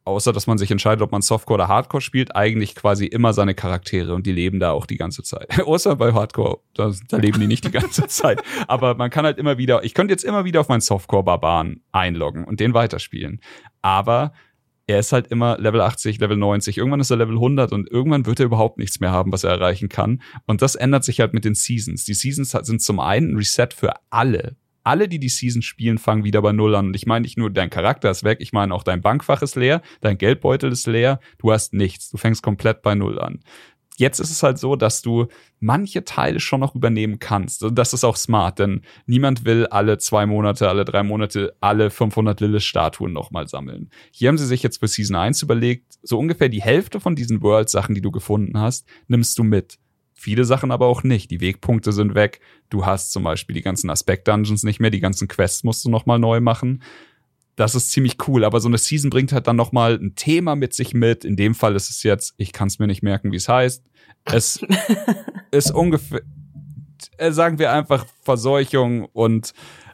außer 0.09 0.33
dass 0.33 0.47
man 0.47 0.59
sich 0.59 0.71
entscheidet, 0.71 1.03
ob 1.03 1.13
man 1.13 1.23
Softcore 1.23 1.57
oder 1.57 1.69
Hardcore 1.69 2.01
spielt, 2.01 2.35
eigentlich 2.35 2.75
quasi 2.75 3.07
immer 3.07 3.33
seine 3.33 3.55
Charaktere 3.55 4.15
und 4.15 4.27
die 4.27 4.33
leben 4.33 4.61
da 4.61 4.73
auch 4.73 4.87
die 4.87 4.97
ganze 4.97 5.23
Zeit. 5.23 5.61
außer 5.65 5.97
bei 5.97 6.13
Hardcore, 6.13 6.59
da, 6.75 6.93
da, 7.09 7.17
leben 7.19 7.41
die 7.41 7.47
nicht 7.47 7.65
die 7.65 7.71
ganze 7.71 8.07
Zeit. 8.09 8.43
Aber 8.67 8.95
man 8.95 9.11
kann 9.11 9.25
halt 9.25 9.39
immer 9.39 9.59
wieder, 9.59 9.85
ich 9.85 9.95
könnte 9.95 10.13
jetzt 10.13 10.25
immer 10.25 10.45
wieder 10.45 10.61
auf 10.61 10.69
meinen 10.69 10.81
Softcore-Barbaren 10.81 11.83
einloggen 11.93 12.45
und 12.45 12.61
den 12.61 12.75
weiterspielen. 12.75 13.41
Aber 13.83 14.33
er 14.87 14.99
ist 14.99 15.13
halt 15.13 15.27
immer 15.27 15.59
Level 15.59 15.83
80, 15.83 16.19
Level 16.19 16.37
90, 16.37 16.79
irgendwann 16.79 17.01
ist 17.01 17.11
er 17.11 17.19
Level 17.19 17.35
100 17.35 17.73
und 17.73 17.91
irgendwann 17.91 18.25
wird 18.25 18.41
er 18.41 18.47
überhaupt 18.47 18.79
nichts 18.79 19.01
mehr 19.01 19.13
haben, 19.13 19.33
was 19.33 19.45
er 19.45 19.51
erreichen 19.51 19.91
kann. 19.91 20.23
Und 20.47 20.63
das 20.63 20.75
ändert 20.75 21.05
sich 21.05 21.21
halt 21.21 21.35
mit 21.35 21.45
den 21.45 21.55
Seasons. 21.55 22.05
Die 22.05 22.15
Seasons 22.15 22.51
sind 22.51 22.81
zum 22.81 22.99
einen 22.99 23.33
ein 23.33 23.37
Reset 23.37 23.69
für 23.75 23.93
alle 24.09 24.57
alle, 24.89 25.07
die 25.07 25.19
die 25.19 25.29
Season 25.29 25.61
spielen, 25.61 25.99
fangen 25.99 26.25
wieder 26.25 26.41
bei 26.41 26.53
Null 26.53 26.75
an. 26.75 26.87
Und 26.87 26.97
ich 26.97 27.07
meine 27.07 27.23
nicht 27.23 27.37
nur, 27.37 27.51
dein 27.51 27.69
Charakter 27.69 28.11
ist 28.11 28.25
weg, 28.25 28.39
ich 28.41 28.55
meine 28.55 28.75
auch 28.75 28.83
dein 28.83 29.03
Bankfach 29.03 29.43
ist 29.43 29.55
leer, 29.55 29.83
dein 30.01 30.17
Geldbeutel 30.17 30.73
ist 30.73 30.87
leer, 30.87 31.21
du 31.37 31.53
hast 31.53 31.75
nichts. 31.75 32.11
Du 32.11 32.17
fängst 32.17 32.43
komplett 32.43 32.81
bei 32.81 32.95
Null 32.95 33.21
an. 33.21 33.41
Jetzt 33.99 34.19
ist 34.19 34.31
es 34.31 34.43
halt 34.43 34.59
so, 34.59 34.77
dass 34.77 35.03
du 35.03 35.27
manche 35.61 36.05
Teile 36.05 36.41
schon 36.41 36.61
noch 36.61 36.75
übernehmen 36.75 37.19
kannst. 37.19 37.65
Und 37.65 37.77
das 37.77 37.93
ist 37.93 38.05
auch 38.05 38.17
smart, 38.17 38.61
denn 38.61 38.83
niemand 39.07 39.45
will 39.45 39.67
alle 39.67 39.99
zwei 39.99 40.25
Monate, 40.25 40.69
alle 40.69 40.85
drei 40.85 41.03
Monate 41.03 41.55
alle 41.61 41.91
500 41.91 42.41
Lilith-Statuen 42.41 43.13
nochmal 43.13 43.49
sammeln. 43.49 43.91
Hier 44.13 44.29
haben 44.29 44.39
sie 44.39 44.47
sich 44.47 44.63
jetzt 44.63 44.79
für 44.79 44.89
Season 44.89 45.17
1 45.17 45.43
überlegt, 45.43 45.99
so 46.03 46.19
ungefähr 46.19 46.49
die 46.49 46.63
Hälfte 46.63 47.01
von 47.01 47.15
diesen 47.15 47.43
World-Sachen, 47.43 47.95
die 47.95 48.01
du 48.01 48.13
gefunden 48.13 48.59
hast, 48.59 48.89
nimmst 49.09 49.37
du 49.39 49.43
mit. 49.43 49.79
Viele 50.21 50.45
Sachen 50.45 50.73
aber 50.73 50.87
auch 50.87 51.05
nicht. 51.05 51.31
Die 51.31 51.41
Wegpunkte 51.41 51.93
sind 51.93 52.17
weg. 52.17 52.41
Du 52.71 52.85
hast 52.85 53.13
zum 53.13 53.23
Beispiel 53.23 53.55
die 53.55 53.63
ganzen 53.63 53.89
Aspekt-Dungeons 53.89 54.65
nicht 54.65 54.81
mehr. 54.81 54.91
Die 54.91 54.99
ganzen 54.99 55.29
Quests 55.29 55.63
musst 55.63 55.85
du 55.85 55.91
nochmal 55.91 56.19
neu 56.19 56.41
machen. 56.41 56.83
Das 57.55 57.77
ist 57.77 57.93
ziemlich 57.93 58.17
cool. 58.27 58.45
Aber 58.45 58.59
so 58.59 58.67
eine 58.67 58.79
Season 58.79 59.11
bringt 59.11 59.33
halt 59.33 59.47
dann 59.47 59.55
nochmal 59.55 59.95
ein 59.95 60.17
Thema 60.17 60.57
mit 60.57 60.75
sich 60.75 60.93
mit. 60.93 61.25
In 61.25 61.37
dem 61.37 61.55
Fall 61.55 61.77
ist 61.77 61.89
es 61.89 62.03
jetzt, 62.03 62.35
ich 62.37 62.53
kann 62.53 62.67
es 62.67 62.81
mir 62.81 62.89
nicht 62.89 63.05
merken, 63.05 63.31
wie 63.31 63.37
es 63.37 63.49
heißt. 63.49 63.85
Es 64.25 64.61
ist 65.53 65.71
ungefähr, 65.71 66.23
äh, 67.17 67.31
sagen 67.31 67.61
wir 67.61 67.73
einfach 67.73 68.05
Verseuchung 68.23 69.05
und 69.05 69.53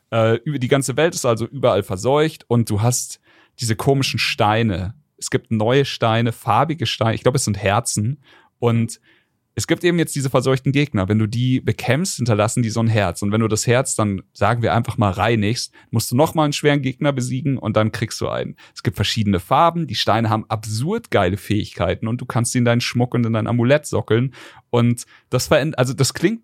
äh, 0.09 0.39
die 0.47 0.69
ganze 0.69 0.97
Welt 0.97 1.15
ist 1.15 1.27
also 1.27 1.45
überall 1.45 1.83
verseucht 1.83 2.47
und 2.49 2.71
du 2.71 2.81
hast 2.81 3.21
diese 3.61 3.77
komischen 3.77 4.19
Steine. 4.19 4.95
Es 5.19 5.29
gibt 5.29 5.51
neue 5.51 5.85
Steine, 5.85 6.33
farbige 6.33 6.87
Steine. 6.87 7.15
Ich 7.15 7.23
glaube, 7.23 7.37
es 7.37 7.45
sind 7.45 7.59
Herzen. 7.59 8.23
Und 8.59 9.01
es 9.57 9.67
gibt 9.67 9.85
eben 9.85 9.99
jetzt 9.99 10.15
diese 10.17 10.31
verseuchten 10.31 10.73
Gegner. 10.73 11.09
Wenn 11.09 11.19
du 11.19 11.29
die 11.29 11.61
bekämpfst, 11.61 12.17
hinterlassen 12.17 12.63
die 12.63 12.71
so 12.71 12.81
ein 12.81 12.89
Herz. 12.89 13.23
Und 13.23 13.31
wenn 13.31 13.41
du 13.41 13.49
das 13.49 13.67
Herz 13.67 13.95
dann, 13.95 14.23
sagen 14.33 14.63
wir 14.63 14.75
einfach 14.75 14.99
mal, 14.99 15.11
reinigst, 15.11 15.73
musst 15.91 16.11
du 16.11 16.17
nochmal 16.17 16.45
einen 16.45 16.53
schweren 16.53 16.83
Gegner 16.83 17.13
besiegen 17.13 17.57
und 17.59 17.77
dann 17.77 17.93
kriegst 17.93 18.21
du 18.21 18.29
einen. 18.29 18.57
Es 18.75 18.83
gibt 18.83 18.97
verschiedene 18.97 19.39
Farben. 19.39 19.87
Die 19.87 19.95
Steine 19.95 20.29
haben 20.29 20.45
absurd 20.49 21.11
geile 21.11 21.37
Fähigkeiten 21.37 22.09
und 22.09 22.21
du 22.21 22.27
kannst 22.27 22.53
sie 22.53 22.59
in 22.59 22.65
deinen 22.65 22.81
Schmuck 22.81 23.15
und 23.15 23.25
in 23.25 23.33
dein 23.33 23.47
Amulett 23.47 23.87
sockeln. 23.87 24.35
Und 24.71 25.05
das 25.31 25.47
verändert, 25.47 25.79
also 25.79 25.95
das 25.95 26.15
klingt 26.15 26.43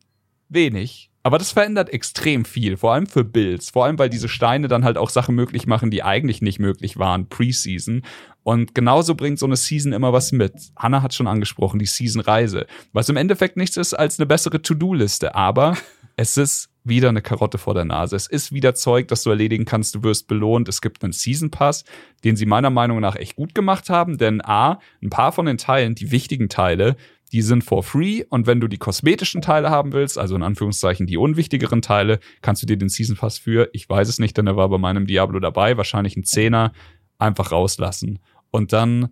wenig, 0.48 1.09
aber 1.22 1.38
das 1.38 1.52
verändert 1.52 1.90
extrem 1.90 2.44
viel, 2.44 2.76
vor 2.76 2.94
allem 2.94 3.06
für 3.06 3.24
Builds, 3.24 3.70
vor 3.70 3.84
allem 3.84 3.98
weil 3.98 4.08
diese 4.08 4.28
Steine 4.28 4.68
dann 4.68 4.84
halt 4.84 4.96
auch 4.96 5.10
Sachen 5.10 5.34
möglich 5.34 5.66
machen, 5.66 5.90
die 5.90 6.02
eigentlich 6.02 6.40
nicht 6.40 6.58
möglich 6.58 6.98
waren 6.98 7.28
Preseason. 7.28 8.02
Und 8.42 8.74
genauso 8.74 9.14
bringt 9.14 9.38
so 9.38 9.46
eine 9.46 9.56
Season 9.56 9.92
immer 9.92 10.12
was 10.14 10.32
mit. 10.32 10.54
Hannah 10.76 11.02
hat 11.02 11.12
schon 11.12 11.26
angesprochen, 11.26 11.78
die 11.78 11.86
Season-Reise, 11.86 12.66
was 12.92 13.08
im 13.10 13.16
Endeffekt 13.16 13.56
nichts 13.56 13.76
ist 13.76 13.92
als 13.92 14.18
eine 14.18 14.26
bessere 14.26 14.62
To-Do-Liste, 14.62 15.34
aber 15.34 15.76
es 16.16 16.36
ist 16.38 16.70
wieder 16.82 17.10
eine 17.10 17.20
Karotte 17.20 17.58
vor 17.58 17.74
der 17.74 17.84
Nase. 17.84 18.16
Es 18.16 18.26
ist 18.26 18.52
wieder 18.52 18.74
Zeug, 18.74 19.08
das 19.08 19.22
du 19.22 19.30
erledigen 19.30 19.66
kannst. 19.66 19.94
Du 19.94 20.02
wirst 20.02 20.26
belohnt. 20.28 20.68
Es 20.68 20.80
gibt 20.80 21.04
einen 21.04 21.12
Season 21.12 21.50
Pass, 21.50 21.84
den 22.24 22.36
sie 22.36 22.46
meiner 22.46 22.70
Meinung 22.70 23.00
nach 23.00 23.16
echt 23.16 23.36
gut 23.36 23.54
gemacht 23.54 23.90
haben. 23.90 24.16
Denn 24.16 24.40
A, 24.42 24.80
ein 25.02 25.10
paar 25.10 25.32
von 25.32 25.44
den 25.44 25.58
Teilen, 25.58 25.94
die 25.94 26.10
wichtigen 26.10 26.48
Teile, 26.48 26.96
die 27.32 27.42
sind 27.42 27.64
for 27.64 27.82
free. 27.82 28.24
Und 28.28 28.46
wenn 28.46 28.60
du 28.60 28.68
die 28.68 28.78
kosmetischen 28.78 29.42
Teile 29.42 29.70
haben 29.70 29.92
willst, 29.92 30.18
also 30.18 30.34
in 30.36 30.42
Anführungszeichen 30.42 31.06
die 31.06 31.16
unwichtigeren 31.16 31.82
Teile, 31.82 32.20
kannst 32.42 32.62
du 32.62 32.66
dir 32.66 32.76
den 32.76 32.88
Season 32.88 33.16
Pass 33.16 33.38
für, 33.38 33.68
ich 33.72 33.88
weiß 33.88 34.08
es 34.08 34.18
nicht, 34.18 34.36
denn 34.36 34.46
er 34.46 34.56
war 34.56 34.68
bei 34.68 34.78
meinem 34.78 35.06
Diablo 35.06 35.40
dabei, 35.40 35.76
wahrscheinlich 35.76 36.16
ein 36.16 36.24
Zehner, 36.24 36.72
einfach 37.18 37.52
rauslassen. 37.52 38.18
Und 38.50 38.72
dann 38.72 39.10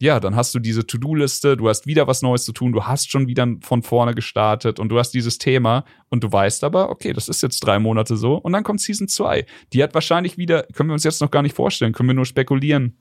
ja, 0.00 0.20
dann 0.20 0.36
hast 0.36 0.54
du 0.54 0.60
diese 0.60 0.86
To-Do-Liste, 0.86 1.56
du 1.56 1.68
hast 1.68 1.86
wieder 1.86 2.06
was 2.06 2.22
Neues 2.22 2.44
zu 2.44 2.52
tun, 2.52 2.72
du 2.72 2.84
hast 2.84 3.10
schon 3.10 3.26
wieder 3.26 3.46
von 3.62 3.82
vorne 3.82 4.14
gestartet 4.14 4.78
und 4.78 4.90
du 4.90 4.98
hast 4.98 5.10
dieses 5.10 5.38
Thema 5.38 5.84
und 6.08 6.22
du 6.22 6.30
weißt 6.30 6.62
aber, 6.62 6.90
okay, 6.90 7.12
das 7.12 7.28
ist 7.28 7.42
jetzt 7.42 7.60
drei 7.60 7.80
Monate 7.80 8.16
so 8.16 8.36
und 8.36 8.52
dann 8.52 8.62
kommt 8.62 8.80
Season 8.80 9.08
2. 9.08 9.44
Die 9.72 9.82
hat 9.82 9.94
wahrscheinlich 9.94 10.38
wieder, 10.38 10.62
können 10.72 10.88
wir 10.88 10.94
uns 10.94 11.04
jetzt 11.04 11.20
noch 11.20 11.32
gar 11.32 11.42
nicht 11.42 11.56
vorstellen, 11.56 11.92
können 11.92 12.08
wir 12.08 12.14
nur 12.14 12.26
spekulieren. 12.26 12.96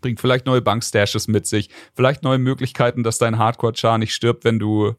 Bringt 0.00 0.20
vielleicht 0.20 0.46
neue 0.46 0.62
Bankstashes 0.62 1.28
mit 1.28 1.46
sich, 1.46 1.70
vielleicht 1.94 2.22
neue 2.22 2.38
Möglichkeiten, 2.38 3.02
dass 3.02 3.18
dein 3.18 3.38
Hardcore-Char 3.38 3.98
nicht 3.98 4.14
stirbt, 4.14 4.44
wenn 4.44 4.58
du 4.58 4.94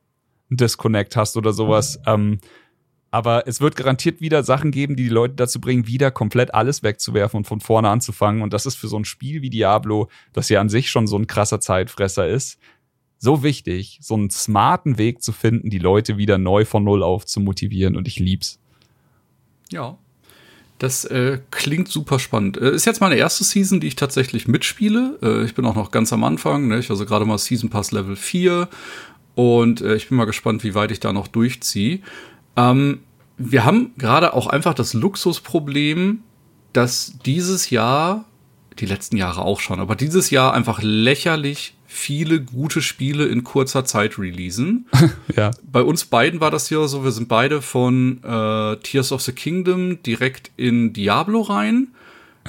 einen 0.50 0.58
Disconnect 0.58 1.16
hast 1.16 1.38
oder 1.38 1.54
sowas. 1.54 2.00
Ähm, 2.06 2.40
aber 3.12 3.46
es 3.46 3.60
wird 3.60 3.76
garantiert 3.76 4.22
wieder 4.22 4.42
Sachen 4.44 4.72
geben, 4.72 4.96
die 4.96 5.04
die 5.04 5.10
Leute 5.10 5.36
dazu 5.36 5.60
bringen, 5.60 5.86
wieder 5.86 6.12
komplett 6.12 6.54
alles 6.54 6.82
wegzuwerfen 6.82 7.40
und 7.40 7.46
von 7.46 7.60
vorne 7.60 7.90
anzufangen. 7.90 8.42
Und 8.42 8.54
das 8.54 8.66
ist 8.66 8.76
für 8.76 8.88
so 8.88 8.98
ein 8.98 9.06
Spiel 9.06 9.42
wie 9.42 9.50
Diablo, 9.50 10.10
das 10.32 10.48
ja 10.48 10.62
an 10.62 10.70
sich 10.70 10.90
schon 10.90 11.08
so 11.08 11.18
ein 11.18 11.28
krasser 11.28 11.60
Zeitfresser 11.60 12.28
ist, 12.28 12.58
so 13.18 13.44
wichtig, 13.44 14.00
so 14.02 14.14
einen 14.14 14.30
smarten 14.30 14.98
Weg 14.98 15.22
zu 15.22 15.34
finden, 15.34 15.70
die 15.70 15.78
Leute 15.78 16.18
wieder 16.18 16.38
neu 16.38 16.64
von 16.64 16.86
Null 16.86 17.04
auf 17.04 17.26
zu 17.26 17.42
motivieren. 17.42 17.98
Und 17.98 18.08
ich 18.08 18.18
lieb's. 18.18 18.60
Ja. 19.72 19.98
Das 20.82 21.06
äh, 21.06 21.38
klingt 21.52 21.90
super 21.90 22.18
spannend. 22.18 22.58
Äh, 22.58 22.72
ist 22.72 22.86
jetzt 22.86 23.02
meine 23.02 23.14
erste 23.14 23.44
Season, 23.44 23.80
die 23.80 23.86
ich 23.86 23.96
tatsächlich 23.96 24.48
mitspiele. 24.48 25.20
Äh, 25.22 25.46
ich 25.46 25.54
bin 25.54 25.64
auch 25.68 25.76
noch 25.76 25.92
ganz 25.92 26.12
am 26.12 26.24
Anfang, 26.24 26.70
ne? 26.70 26.78
also 26.78 27.06
gerade 27.06 27.24
mal 27.24 27.38
Season 27.38 27.70
Pass 27.70 27.92
Level 27.92 28.16
4 28.16 28.68
und 29.36 29.82
äh, 29.82 29.94
ich 29.94 30.10
bin 30.10 30.18
mal 30.18 30.26
gespannt, 30.26 30.64
wie 30.64 30.74
weit 30.74 30.90
ich 30.90 31.00
da 31.00 31.14
noch 31.14 31.28
durchziehe. 31.28 32.00
Ähm, 32.56 33.02
wir 33.38 33.64
haben 33.64 33.92
gerade 34.00 34.34
auch 34.34 34.48
einfach 34.48 34.74
das 34.74 34.96
Luxusproblem, 34.96 36.22
dass 36.74 37.14
dieses 37.28 37.70
Jahr, 37.70 38.26
die 38.80 38.88
letzten 38.88 39.18
Jahre 39.18 39.44
auch 39.44 39.60
schon, 39.60 39.80
aber 39.80 39.96
dieses 39.96 40.32
Jahr 40.32 40.56
einfach 40.56 40.82
lächerlich 40.82 41.76
viele 41.94 42.42
gute 42.42 42.82
Spiele 42.82 43.26
in 43.26 43.44
kurzer 43.44 43.84
Zeit 43.84 44.18
releasen. 44.18 44.86
ja. 45.36 45.52
Bei 45.64 45.82
uns 45.82 46.06
beiden 46.06 46.40
war 46.40 46.50
das 46.50 46.70
hier 46.70 46.88
so, 46.88 47.04
wir 47.04 47.12
sind 47.12 47.28
beide 47.28 47.62
von 47.62 48.24
äh, 48.24 48.78
Tears 48.78 49.12
of 49.12 49.22
the 49.22 49.34
Kingdom 49.34 50.02
direkt 50.02 50.52
in 50.56 50.94
Diablo 50.94 51.42
rein. 51.42 51.90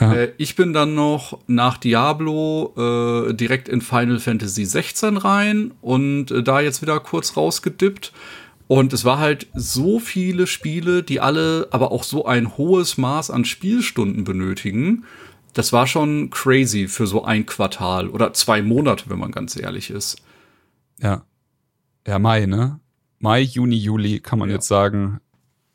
Äh, 0.01 0.29
ich 0.39 0.55
bin 0.57 0.73
dann 0.73 0.95
noch 0.95 1.39
nach 1.49 1.77
Diablo 1.77 2.73
äh, 2.77 3.35
direkt 3.35 3.69
in 3.69 3.81
Final 3.81 4.21
Fantasy 4.21 4.65
16 4.65 5.17
rein 5.17 5.73
und 5.83 6.31
äh, 6.31 6.43
da 6.43 6.61
jetzt 6.61 6.81
wieder 6.81 6.99
kurz 7.01 7.37
rausgedippt. 7.37 8.13
Und 8.69 8.93
es 8.93 9.05
war 9.05 9.19
halt 9.19 9.49
so 9.55 9.99
viele 9.99 10.47
Spiele, 10.47 11.03
die 11.03 11.21
alle 11.21 11.67
aber 11.73 11.91
auch 11.91 12.05
so 12.05 12.25
ein 12.25 12.57
hohes 12.57 12.97
Maß 12.97 13.31
an 13.31 13.45
Spielstunden 13.45 14.25
benötigen. 14.25 15.05
Das 15.53 15.73
war 15.73 15.87
schon 15.87 16.31
crazy 16.31 16.89
für 16.89 17.07
so 17.07 17.25
ein 17.25 17.47
Quartal 17.47 18.09
oder 18.09 18.33
zwei 18.33 18.63
Monate, 18.63 19.11
wenn 19.11 19.19
man 19.19 19.33
ganz 19.33 19.57
ehrlich 19.57 19.91
ist. 19.91 20.17
Ja. 21.01 21.25
Ja, 22.07 22.19
Mai, 22.19 22.47
ne? 22.47 22.81
Mai, 23.19 23.41
Juni, 23.41 23.77
Juli, 23.77 24.21
kann 24.21 24.39
man 24.39 24.49
ja. 24.49 24.57
jetzt 24.57 24.67
sagen, 24.67 25.21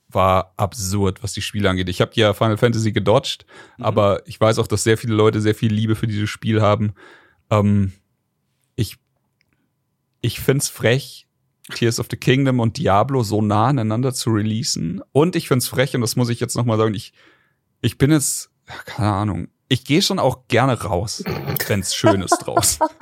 war 0.10 0.54
absurd, 0.58 1.24
was 1.24 1.34
die 1.34 1.42
Spiele 1.42 1.70
angeht. 1.70 1.90
Ich 1.90 2.02
habe 2.02 2.12
ja 2.16 2.34
Final 2.34 2.58
Fantasy 2.58 2.92
gedodged, 2.92 3.46
mhm. 3.78 3.86
aber 3.86 4.28
ich 4.28 4.40
weiß 4.40 4.60
auch, 4.60 4.68
dass 4.68 4.84
sehr 4.84 4.98
viele 4.98 5.14
Leute 5.14 5.42
sehr 5.42 5.56
viel 5.56 5.74
Liebe 5.74 5.96
für 5.96 6.08
dieses 6.08 6.30
Spiel 6.30 6.62
haben. 6.62 6.94
Ähm, 7.50 7.94
ich 8.76 8.98
ich 10.22 10.40
find's 10.40 10.70
frech, 10.70 11.28
Tears 11.74 12.00
of 12.00 12.08
the 12.10 12.18
Kingdom 12.18 12.60
und 12.60 12.78
Diablo 12.78 13.24
so 13.24 13.42
nah 13.42 13.68
aneinander 13.68 14.14
zu 14.14 14.32
releasen. 14.32 15.02
Und 15.12 15.36
ich 15.36 15.48
find's 15.48 15.68
frech, 15.68 15.96
und 15.96 16.02
das 16.02 16.16
muss 16.16 16.30
ich 16.30 16.40
jetzt 16.40 16.56
nochmal 16.56 16.78
sagen, 16.78 16.94
ich, 16.94 17.14
ich 17.82 17.98
bin 17.98 18.12
jetzt, 18.12 18.50
keine 18.86 19.12
Ahnung, 19.12 19.48
ich 19.70 19.86
gehe 19.86 20.02
schon 20.02 20.20
auch 20.20 20.48
gerne 20.48 20.82
raus, 20.82 21.24
wenn's 21.68 21.96
schön 21.96 22.22
ist 22.22 22.38
draußen. 22.38 22.88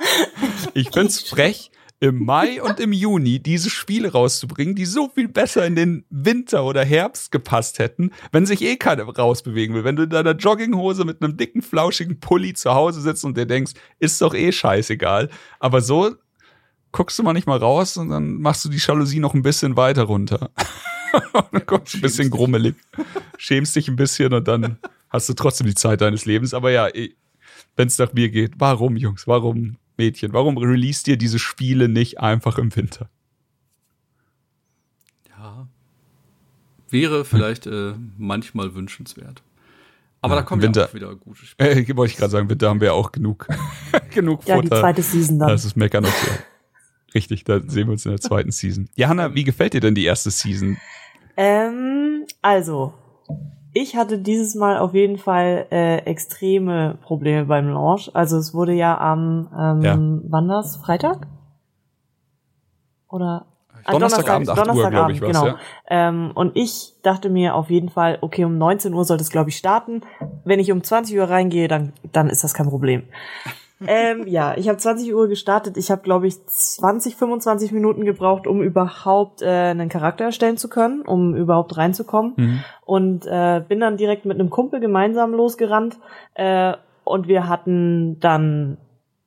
Ich 0.74 0.90
find's 0.90 1.22
frech, 1.22 1.70
im 1.98 2.24
Mai 2.24 2.62
und 2.62 2.78
im 2.78 2.92
Juni 2.92 3.40
diese 3.40 3.70
Spiele 3.70 4.12
rauszubringen, 4.12 4.74
die 4.74 4.84
so 4.84 5.08
viel 5.08 5.28
besser 5.28 5.64
in 5.64 5.74
den 5.74 6.04
Winter 6.10 6.64
oder 6.64 6.84
Herbst 6.84 7.32
gepasst 7.32 7.78
hätten, 7.78 8.10
wenn 8.32 8.44
sich 8.44 8.60
eh 8.62 8.76
keiner 8.76 9.04
rausbewegen 9.04 9.74
will. 9.74 9.84
Wenn 9.84 9.96
du 9.96 10.02
in 10.02 10.10
deiner 10.10 10.32
Jogginghose 10.32 11.04
mit 11.04 11.22
einem 11.22 11.36
dicken, 11.36 11.62
flauschigen 11.62 12.20
Pulli 12.20 12.52
zu 12.52 12.74
Hause 12.74 13.00
sitzt 13.00 13.24
und 13.24 13.36
dir 13.36 13.46
denkst, 13.46 13.72
ist 13.98 14.20
doch 14.20 14.34
eh 14.34 14.52
scheißegal. 14.52 15.30
Aber 15.58 15.80
so 15.80 16.14
guckst 16.92 17.18
du 17.18 17.22
mal 17.22 17.32
nicht 17.32 17.46
mal 17.46 17.58
raus 17.58 17.96
und 17.96 18.10
dann 18.10 18.36
machst 18.40 18.64
du 18.64 18.68
die 18.68 18.78
Jalousie 18.78 19.20
noch 19.20 19.34
ein 19.34 19.42
bisschen 19.42 19.76
weiter 19.76 20.02
runter. 20.02 20.50
und 21.52 21.70
du 21.70 21.76
ein 21.76 22.00
bisschen 22.02 22.28
grummelig, 22.28 22.74
schämst 23.38 23.74
dich 23.74 23.88
ein 23.88 23.96
bisschen 23.96 24.34
und 24.34 24.46
dann 24.46 24.78
hast 25.08 25.28
du 25.28 25.34
trotzdem 25.34 25.66
die 25.66 25.74
Zeit 25.74 26.00
deines 26.00 26.24
Lebens. 26.24 26.54
Aber 26.54 26.70
ja, 26.70 26.88
wenn 27.76 27.88
es 27.88 27.98
nach 27.98 28.12
mir 28.12 28.30
geht, 28.30 28.54
warum, 28.58 28.96
Jungs, 28.96 29.26
warum, 29.26 29.76
Mädchen, 29.96 30.32
warum 30.32 30.58
release 30.58 31.08
ihr 31.10 31.16
diese 31.16 31.38
Spiele 31.38 31.88
nicht 31.88 32.20
einfach 32.20 32.58
im 32.58 32.74
Winter? 32.74 33.08
Ja, 35.28 35.68
wäre 36.90 37.24
vielleicht 37.24 37.66
äh, 37.66 37.94
manchmal 38.16 38.74
wünschenswert. 38.74 39.42
Aber 40.22 40.34
ja, 40.34 40.40
da 40.40 40.46
kommen 40.46 40.62
Winter, 40.62 40.80
ja 40.82 40.86
auch 40.88 40.94
wieder 40.94 41.14
gute 41.14 41.46
Spiele. 41.46 41.70
Äh, 41.70 41.96
wollte 41.96 42.12
ich 42.12 42.18
gerade 42.18 42.30
sagen, 42.30 42.50
Winter 42.50 42.68
haben 42.68 42.80
wir 42.80 42.94
auch 42.94 43.12
genug, 43.12 43.46
genug 44.10 44.42
Futter. 44.42 44.56
Ja, 44.56 44.62
die 44.62 44.68
zweite 44.68 45.02
Season 45.02 45.38
dann. 45.38 45.48
Das 45.48 45.64
ist 45.64 45.76
meckern 45.76 46.04
okay. 46.04 46.38
Richtig, 47.14 47.44
da 47.44 47.60
sehen 47.60 47.86
wir 47.86 47.92
uns 47.92 48.04
in 48.04 48.10
der 48.10 48.20
zweiten 48.20 48.50
Season. 48.50 48.88
Johanna, 48.96 49.34
wie 49.34 49.44
gefällt 49.44 49.74
dir 49.74 49.80
denn 49.80 49.94
die 49.94 50.04
erste 50.04 50.30
Season? 50.30 50.76
Ähm, 51.36 52.26
also, 52.42 52.92
ich 53.76 53.94
hatte 53.94 54.18
dieses 54.18 54.54
Mal 54.54 54.78
auf 54.78 54.94
jeden 54.94 55.18
Fall 55.18 55.66
äh, 55.70 55.98
extreme 55.98 56.96
Probleme 57.02 57.44
beim 57.44 57.68
Launch. 57.68 58.10
Also 58.14 58.38
es 58.38 58.54
wurde 58.54 58.72
ja 58.72 58.96
am, 58.96 59.50
ähm, 59.54 59.82
ja. 59.82 59.98
wann 60.30 60.48
das? 60.48 60.76
Freitag? 60.76 61.26
Oder? 63.10 63.44
Ah, 63.84 63.92
Donnerstagabend, 63.92 64.48
Donnerstag, 64.48 64.76
8 64.76 64.84
Uhr, 64.84 64.90
glaube 64.90 65.12
ich, 65.12 65.20
was, 65.20 65.28
genau. 65.28 65.46
Ja. 65.46 65.58
Ähm, 65.88 66.32
und 66.34 66.56
ich 66.56 66.94
dachte 67.02 67.28
mir 67.28 67.54
auf 67.54 67.68
jeden 67.68 67.90
Fall, 67.90 68.16
okay, 68.22 68.46
um 68.46 68.56
19 68.56 68.94
Uhr 68.94 69.04
sollte 69.04 69.22
es, 69.22 69.30
glaube 69.30 69.50
ich, 69.50 69.58
starten. 69.58 70.00
Wenn 70.44 70.58
ich 70.58 70.72
um 70.72 70.82
20 70.82 71.18
Uhr 71.18 71.28
reingehe, 71.28 71.68
dann, 71.68 71.92
dann 72.12 72.30
ist 72.30 72.44
das 72.44 72.54
kein 72.54 72.70
Problem 72.70 73.02
ähm, 73.86 74.26
ja, 74.26 74.56
ich 74.56 74.68
habe 74.68 74.78
20 74.78 75.14
Uhr 75.14 75.28
gestartet. 75.28 75.76
Ich 75.76 75.90
habe, 75.90 76.02
glaube 76.02 76.26
ich, 76.26 76.42
20, 76.46 77.16
25 77.16 77.72
Minuten 77.72 78.04
gebraucht, 78.04 78.46
um 78.46 78.62
überhaupt 78.62 79.42
äh, 79.42 79.46
einen 79.46 79.90
Charakter 79.90 80.24
erstellen 80.24 80.56
zu 80.56 80.68
können, 80.68 81.02
um 81.02 81.34
überhaupt 81.34 81.76
reinzukommen. 81.76 82.32
Mhm. 82.36 82.64
Und 82.84 83.26
äh, 83.26 83.62
bin 83.66 83.80
dann 83.80 83.98
direkt 83.98 84.24
mit 84.24 84.40
einem 84.40 84.48
Kumpel 84.48 84.80
gemeinsam 84.80 85.32
losgerannt. 85.32 85.98
Äh, 86.34 86.74
und 87.04 87.28
wir 87.28 87.48
hatten 87.48 88.18
dann 88.18 88.78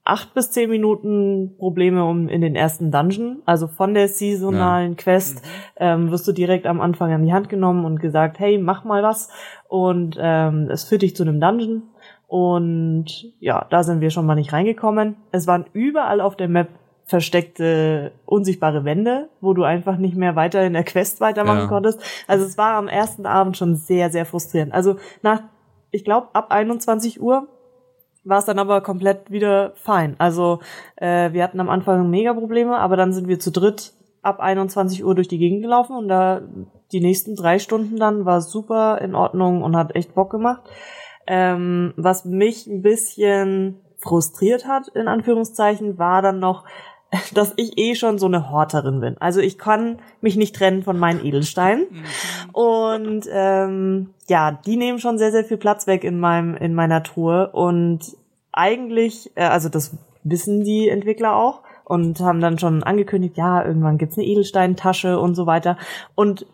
acht 0.03 0.33
bis 0.33 0.49
zehn 0.49 0.69
Minuten 0.69 1.55
Probleme 1.57 2.03
um 2.03 2.27
in 2.27 2.41
den 2.41 2.55
ersten 2.55 2.91
Dungeon. 2.91 3.43
Also 3.45 3.67
von 3.67 3.93
der 3.93 4.07
saisonalen 4.07 4.93
ja. 4.93 4.97
Quest 4.97 5.43
mhm. 5.43 5.49
ähm, 5.77 6.11
wirst 6.11 6.27
du 6.27 6.31
direkt 6.31 6.65
am 6.65 6.81
Anfang 6.81 7.13
an 7.13 7.23
die 7.23 7.33
Hand 7.33 7.49
genommen 7.49 7.85
und 7.85 7.99
gesagt, 7.99 8.39
hey, 8.39 8.57
mach 8.57 8.83
mal 8.83 9.03
was. 9.03 9.29
Und 9.67 10.17
ähm, 10.19 10.69
es 10.71 10.85
führt 10.85 11.03
dich 11.03 11.15
zu 11.15 11.21
einem 11.21 11.39
Dungeon. 11.39 11.83
Und 12.29 13.33
ja, 13.39 13.65
da 13.71 13.81
sind 13.81 14.01
wir 14.01 14.11
schon 14.11 14.27
mal 14.27 14.35
nicht 14.35 14.53
reingekommen. 14.53 15.17
Es 15.31 15.47
waren 15.47 15.65
überall 15.73 16.21
auf 16.21 16.37
der 16.37 16.47
Map 16.47 16.69
versteckte 17.05 18.11
unsichtbare 18.27 18.85
Wände, 18.85 19.29
wo 19.41 19.55
du 19.55 19.63
einfach 19.63 19.97
nicht 19.97 20.15
mehr 20.15 20.35
weiter 20.35 20.63
in 20.63 20.73
der 20.73 20.83
Quest 20.83 21.21
weitermachen 21.21 21.61
ja. 21.61 21.67
konntest. 21.67 21.99
Also 22.27 22.45
es 22.45 22.55
war 22.55 22.75
am 22.75 22.87
ersten 22.87 23.25
Abend 23.25 23.57
schon 23.57 23.75
sehr, 23.75 24.11
sehr 24.11 24.27
frustrierend. 24.27 24.73
Also 24.73 24.97
nach, 25.23 25.41
ich 25.89 26.05
glaube, 26.05 26.27
ab 26.33 26.51
21 26.51 27.19
Uhr 27.19 27.47
war 28.23 28.37
es 28.37 28.45
dann 28.45 28.59
aber 28.59 28.81
komplett 28.81 29.31
wieder 29.31 29.71
fein. 29.75 30.15
Also 30.19 30.59
äh, 30.97 31.33
wir 31.33 31.43
hatten 31.43 31.59
am 31.59 31.69
Anfang 31.69 32.11
mega 32.11 32.35
Probleme, 32.35 32.77
aber 32.77 32.95
dann 32.95 33.11
sind 33.11 33.27
wir 33.27 33.39
zu 33.39 33.51
dritt 33.51 33.93
ab 34.21 34.39
21 34.39 35.03
Uhr 35.03 35.15
durch 35.15 35.27
die 35.27 35.39
Gegend 35.39 35.63
gelaufen 35.63 35.95
und 35.95 36.09
da 36.09 36.41
die 36.91 37.01
nächsten 37.01 37.35
drei 37.35 37.57
Stunden 37.57 37.97
dann 37.97 38.25
war 38.25 38.41
super 38.41 38.99
in 39.01 39.15
Ordnung 39.15 39.63
und 39.63 39.75
hat 39.75 39.95
echt 39.95 40.13
Bock 40.13 40.29
gemacht. 40.29 40.61
Ähm, 41.31 41.93
was 41.95 42.25
mich 42.25 42.65
ein 42.65 42.81
bisschen 42.81 43.79
frustriert 43.99 44.65
hat, 44.65 44.87
in 44.89 45.07
Anführungszeichen, 45.07 45.99
war 45.99 46.23
dann 46.23 46.39
noch, 46.39 46.65
dass 47.33 47.53
ich 47.55 47.77
eh 47.77 47.93
schon 47.93 48.17
so 48.17 48.25
eine 48.25 48.49
Horterin 48.49 48.99
bin. 48.99 49.15
Also 49.19 49.39
ich 49.39 49.59
kann 49.59 49.99
mich 50.21 50.35
nicht 50.35 50.55
trennen 50.55 50.81
von 50.81 50.97
meinen 50.97 51.23
Edelsteinen. 51.23 51.85
Mhm. 51.89 52.49
Und 52.51 53.25
ähm, 53.31 54.09
ja, 54.27 54.51
die 54.51 54.75
nehmen 54.75 54.97
schon 54.97 55.19
sehr, 55.19 55.31
sehr 55.31 55.43
viel 55.43 55.57
Platz 55.57 55.85
weg 55.85 56.03
in 56.03 56.19
meinem, 56.19 56.57
in 56.57 56.73
meiner 56.73 57.03
Truhe. 57.03 57.49
Und 57.51 58.17
eigentlich, 58.51 59.31
äh, 59.35 59.43
also 59.43 59.69
das 59.69 59.95
wissen 60.23 60.63
die 60.63 60.89
Entwickler 60.89 61.35
auch 61.35 61.61
und 61.85 62.19
haben 62.21 62.41
dann 62.41 62.59
schon 62.59 62.83
angekündigt, 62.83 63.37
ja, 63.37 63.63
irgendwann 63.63 63.97
gibt's 63.97 64.17
eine 64.17 64.27
Edelsteintasche 64.27 65.19
und 65.19 65.35
so 65.35 65.45
weiter. 65.45 65.77
Und 66.15 66.45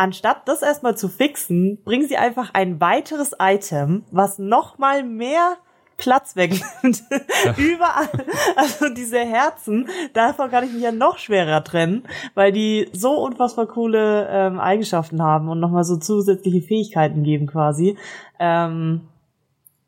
anstatt 0.00 0.48
das 0.48 0.62
erstmal 0.62 0.96
zu 0.96 1.08
fixen, 1.08 1.82
bringen 1.84 2.08
sie 2.08 2.16
einfach 2.16 2.54
ein 2.54 2.80
weiteres 2.80 3.32
Item, 3.38 4.04
was 4.10 4.38
nochmal 4.38 5.04
mehr 5.04 5.58
Platz 5.98 6.36
wegnimmt. 6.36 7.02
Überall. 7.58 8.08
Also 8.56 8.88
diese 8.88 9.18
Herzen, 9.18 9.88
davon 10.14 10.50
kann 10.50 10.64
ich 10.64 10.72
mich 10.72 10.82
ja 10.82 10.92
noch 10.92 11.18
schwerer 11.18 11.62
trennen, 11.62 12.04
weil 12.34 12.50
die 12.50 12.88
so 12.92 13.22
unfassbar 13.22 13.66
coole 13.66 14.26
ähm, 14.30 14.58
Eigenschaften 14.58 15.22
haben 15.22 15.50
und 15.50 15.60
nochmal 15.60 15.84
so 15.84 15.98
zusätzliche 15.98 16.62
Fähigkeiten 16.62 17.22
geben 17.22 17.46
quasi. 17.46 17.98
Ähm, 18.38 19.02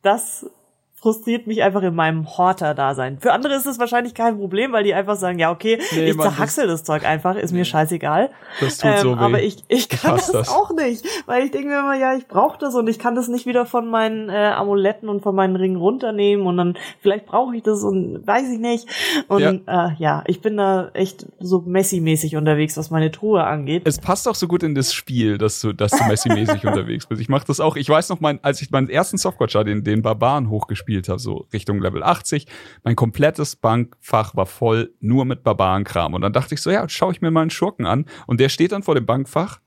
das 0.03 0.47
frustriert 1.03 1.47
mich 1.47 1.61
einfach 1.61 1.81
in 1.81 1.93
meinem 1.93 2.25
Horter-Dasein. 2.37 3.17
Für 3.19 3.33
andere 3.33 3.55
ist 3.55 3.65
es 3.65 3.77
wahrscheinlich 3.77 4.13
kein 4.13 4.37
Problem, 4.37 4.71
weil 4.71 4.85
die 4.85 4.93
einfach 4.93 5.17
sagen, 5.17 5.37
ja, 5.37 5.51
okay, 5.51 5.77
nee, 5.91 6.11
ich 6.11 6.17
zerhacksel 6.17 6.65
das, 6.65 6.79
das, 6.79 6.83
Zeug 6.85 7.05
einfach, 7.05 7.35
ist 7.35 7.51
mir 7.51 7.65
scheißegal. 7.65 8.29
Das 8.61 8.77
tut 8.77 8.89
ähm, 8.89 8.97
so 8.99 9.17
weh. 9.17 9.19
Aber 9.19 9.43
ich, 9.43 9.65
ich 9.67 9.89
kann 9.89 10.15
das, 10.15 10.31
das, 10.31 10.47
auch 10.47 10.71
nicht, 10.73 11.05
weil 11.25 11.43
ich 11.43 11.51
denke 11.51 11.67
mir 11.67 11.79
immer, 11.79 11.99
ja, 11.99 12.15
ich 12.15 12.25
brauche 12.29 12.57
das 12.57 12.73
und 12.75 12.87
ich 12.87 12.99
kann 12.99 13.15
das 13.15 13.27
nicht 13.27 13.45
wieder 13.45 13.65
von 13.65 13.89
meinen 13.89 14.29
äh, 14.29 14.53
Amuletten 14.55 15.09
und 15.09 15.21
von 15.23 15.35
meinen 15.35 15.57
Ringen 15.57 15.75
runternehmen 15.75 16.47
und 16.47 16.55
dann 16.55 16.77
vielleicht 17.01 17.25
brauche 17.25 17.53
ich 17.53 17.63
das 17.63 17.83
und 17.83 18.25
weiß 18.25 18.49
ich 18.49 18.59
nicht. 18.59 18.87
Und 19.27 19.41
ja. 19.41 19.89
Äh, 19.89 19.95
ja, 19.99 20.23
ich 20.25 20.39
bin 20.39 20.55
da 20.55 20.89
echt 20.93 21.25
so 21.41 21.63
Messi-mäßig 21.67 22.37
unterwegs, 22.37 22.77
was 22.77 22.91
meine 22.91 23.11
Truhe 23.11 23.43
angeht. 23.43 23.81
Es 23.83 23.99
passt 23.99 24.25
auch 24.25 24.35
so 24.35 24.47
gut 24.47 24.63
in 24.63 24.73
das 24.73 24.93
Spiel, 24.93 25.37
dass 25.37 25.59
du, 25.59 25.73
dass 25.73 25.91
du 25.91 26.01
Messi-mäßig 26.05 26.65
unterwegs 26.65 27.07
bist. 27.07 27.19
Ich 27.19 27.27
mache 27.27 27.45
das 27.45 27.59
auch. 27.59 27.75
Ich 27.75 27.89
weiß 27.89 28.07
noch, 28.07 28.21
mein, 28.21 28.41
als 28.41 28.61
ich 28.61 28.71
meinen 28.71 28.87
ersten 28.87 29.17
Softwatcher, 29.17 29.65
den, 29.65 29.83
den 29.83 30.01
Barbaren 30.01 30.49
hochgespielt 30.49 30.92
gespielt 30.93 31.09
habe, 31.09 31.19
so 31.19 31.47
Richtung 31.51 31.81
Level 31.81 32.03
80. 32.03 32.45
Mein 32.83 32.95
komplettes 32.95 33.55
Bankfach 33.55 34.35
war 34.35 34.45
voll 34.45 34.93
nur 34.99 35.25
mit 35.25 35.43
Barbarenkram. 35.43 36.13
Und 36.13 36.21
dann 36.21 36.33
dachte 36.33 36.53
ich 36.53 36.61
so, 36.61 36.69
ja, 36.69 36.87
schaue 36.87 37.11
ich 37.13 37.21
mir 37.21 37.31
mal 37.31 37.41
einen 37.41 37.49
Schurken 37.49 37.85
an. 37.85 38.05
Und 38.27 38.39
der 38.39 38.49
steht 38.49 38.71
dann 38.71 38.83
vor 38.83 38.95
dem 38.95 39.05
Bankfach 39.05 39.59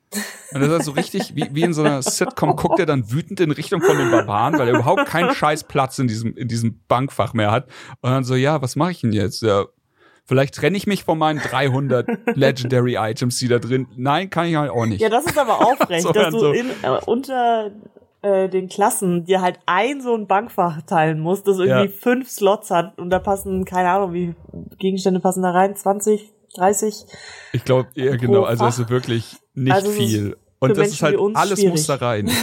und 0.52 0.60
das 0.60 0.70
ist 0.70 0.84
so 0.84 0.92
richtig, 0.92 1.34
wie, 1.34 1.48
wie 1.50 1.62
in 1.62 1.74
so 1.74 1.82
einer 1.82 2.00
Sitcom, 2.00 2.54
guckt 2.54 2.78
er 2.78 2.86
dann 2.86 3.10
wütend 3.10 3.40
in 3.40 3.50
Richtung 3.50 3.82
von 3.82 3.98
den 3.98 4.10
Barbaren, 4.10 4.56
weil 4.56 4.68
er 4.68 4.74
überhaupt 4.74 5.04
keinen 5.06 5.34
scheiß 5.34 5.64
Platz 5.64 5.98
in 5.98 6.06
diesem, 6.06 6.34
in 6.36 6.46
diesem 6.46 6.80
Bankfach 6.86 7.34
mehr 7.34 7.50
hat. 7.50 7.66
Und 8.00 8.10
dann 8.10 8.24
so, 8.24 8.36
ja, 8.36 8.62
was 8.62 8.76
mache 8.76 8.92
ich 8.92 9.00
denn 9.00 9.12
jetzt? 9.12 9.42
Ja, 9.42 9.64
vielleicht 10.24 10.54
trenne 10.54 10.76
ich 10.76 10.86
mich 10.86 11.04
von 11.04 11.18
meinen 11.18 11.40
300 11.40 12.06
Legendary 12.36 12.94
Items, 12.96 13.38
die 13.38 13.48
da 13.48 13.58
drin. 13.58 13.88
Nein, 13.96 14.30
kann 14.30 14.46
ich 14.46 14.54
halt 14.54 14.70
auch 14.70 14.86
nicht. 14.86 15.00
Ja, 15.00 15.08
das 15.08 15.26
ist 15.26 15.36
aber 15.36 15.60
aufrecht, 15.60 16.02
so 16.06 16.12
dass 16.12 16.30
du 16.30 16.38
so. 16.38 16.52
in, 16.52 16.70
äh, 16.82 17.00
unter 17.04 17.72
äh, 18.26 18.48
den 18.48 18.68
Klassen 18.68 19.24
dir 19.24 19.40
halt 19.40 19.60
ein 19.66 20.00
so 20.00 20.14
ein 20.14 20.26
Bankfach 20.26 20.82
teilen 20.82 21.20
musst, 21.20 21.46
das 21.46 21.58
irgendwie 21.58 21.92
ja. 21.92 22.00
fünf 22.00 22.28
Slots 22.28 22.70
hat 22.70 22.98
und 22.98 23.10
da 23.10 23.20
passen, 23.20 23.64
keine 23.64 23.90
Ahnung, 23.90 24.12
wie 24.12 24.34
Gegenstände 24.78 25.20
passen 25.20 25.42
da 25.42 25.52
rein, 25.52 25.76
20, 25.76 26.32
30? 26.56 27.04
Ich 27.52 27.64
glaube, 27.64 27.88
ja 27.94 28.16
genau, 28.16 28.42
also 28.42 28.66
es 28.66 28.80
ist 28.80 28.90
wirklich 28.90 29.36
nicht 29.54 29.72
also 29.72 29.90
viel. 29.90 30.36
Und 30.58 30.70
das 30.70 30.78
Menschen 30.78 30.92
ist 30.92 31.02
halt, 31.02 31.36
alles 31.36 31.60
schwierig. 31.60 31.72
muss 31.72 31.86
da 31.86 31.94
rein. 31.94 32.30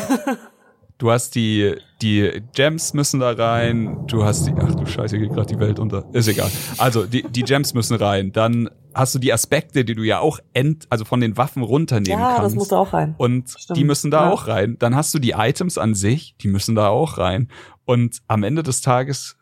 Du 0.99 1.11
hast 1.11 1.35
die, 1.35 1.75
die 2.01 2.43
Gems 2.55 2.93
müssen 2.93 3.19
da 3.19 3.31
rein, 3.31 4.05
du 4.07 4.23
hast 4.23 4.45
die, 4.45 4.53
ach 4.55 4.73
du 4.75 4.85
Scheiße, 4.85 5.17
geht 5.17 5.33
gerade 5.33 5.47
die 5.47 5.59
Welt 5.59 5.79
unter. 5.79 6.05
Ist 6.13 6.29
egal. 6.29 6.49
Also, 6.77 7.05
die, 7.05 7.23
die 7.23 7.41
Gems 7.41 7.73
müssen 7.73 7.97
rein. 7.97 8.31
Dann 8.31 8.69
hast 8.95 9.15
du 9.15 9.19
die 9.19 9.33
Aspekte, 9.33 9.85
die 9.85 9.95
du 9.95 10.03
ja 10.03 10.19
auch 10.19 10.39
end, 10.53 10.87
also 10.89 11.05
von 11.05 11.21
den 11.21 11.37
Waffen 11.37 11.63
runternehmen 11.63 12.19
ja, 12.19 12.25
kannst. 12.25 12.37
Ja, 12.37 12.43
das 12.43 12.55
muss 12.55 12.67
da 12.69 12.77
auch 12.77 12.93
rein. 12.93 13.15
Und 13.17 13.49
Stimmt. 13.49 13.77
die 13.77 13.83
müssen 13.83 14.11
da 14.11 14.25
ja. 14.25 14.31
auch 14.31 14.47
rein. 14.47 14.77
Dann 14.79 14.95
hast 14.95 15.13
du 15.13 15.19
die 15.19 15.31
Items 15.31 15.77
an 15.77 15.93
sich, 15.93 16.35
die 16.41 16.47
müssen 16.47 16.75
da 16.75 16.89
auch 16.89 17.17
rein. 17.17 17.49
Und 17.85 18.21
am 18.27 18.43
Ende 18.43 18.63
des 18.63 18.81
Tages, 18.81 19.37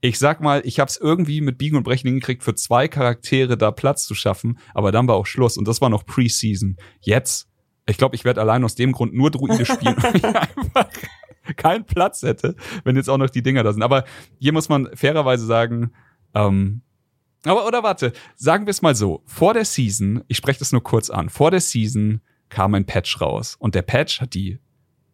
ich 0.00 0.18
sag 0.18 0.40
mal, 0.40 0.62
ich 0.64 0.80
habe 0.80 0.88
es 0.88 0.96
irgendwie 0.96 1.40
mit 1.40 1.58
Biegen 1.58 1.76
und 1.76 1.84
Brechen 1.84 2.08
hingekriegt, 2.08 2.42
für 2.42 2.54
zwei 2.54 2.88
Charaktere 2.88 3.56
da 3.56 3.70
Platz 3.70 4.04
zu 4.04 4.14
schaffen, 4.14 4.58
aber 4.74 4.92
dann 4.92 5.06
war 5.08 5.16
auch 5.16 5.26
Schluss. 5.26 5.56
Und 5.56 5.68
das 5.68 5.80
war 5.80 5.90
noch 5.90 6.04
Preseason. 6.06 6.76
Jetzt 7.00 7.48
ich 7.86 7.96
glaube, 7.96 8.14
ich 8.14 8.24
werde 8.24 8.40
allein 8.40 8.64
aus 8.64 8.74
dem 8.74 8.92
Grund 8.92 9.14
nur 9.14 9.30
Druide 9.30 9.66
spielen, 9.66 9.96
weil 10.02 10.16
ich 10.16 10.24
einfach 10.24 10.88
keinen 11.56 11.84
Platz 11.84 12.22
hätte, 12.22 12.54
wenn 12.84 12.96
jetzt 12.96 13.10
auch 13.10 13.18
noch 13.18 13.30
die 13.30 13.42
Dinger 13.42 13.62
da 13.62 13.72
sind. 13.72 13.82
Aber 13.82 14.04
hier 14.38 14.52
muss 14.52 14.68
man 14.68 14.88
fairerweise 14.94 15.46
sagen, 15.46 15.92
ähm, 16.34 16.82
aber 17.44 17.66
oder 17.66 17.82
warte, 17.82 18.12
sagen 18.36 18.66
wir 18.66 18.70
es 18.70 18.82
mal 18.82 18.94
so, 18.94 19.22
vor 19.26 19.54
der 19.54 19.64
Season, 19.64 20.22
ich 20.28 20.36
spreche 20.36 20.60
das 20.60 20.72
nur 20.72 20.82
kurz 20.82 21.10
an, 21.10 21.28
vor 21.28 21.50
der 21.50 21.60
Season 21.60 22.20
kam 22.48 22.74
ein 22.74 22.84
Patch 22.84 23.20
raus 23.20 23.56
und 23.58 23.74
der 23.74 23.82
Patch 23.82 24.20
hat 24.20 24.34
die 24.34 24.58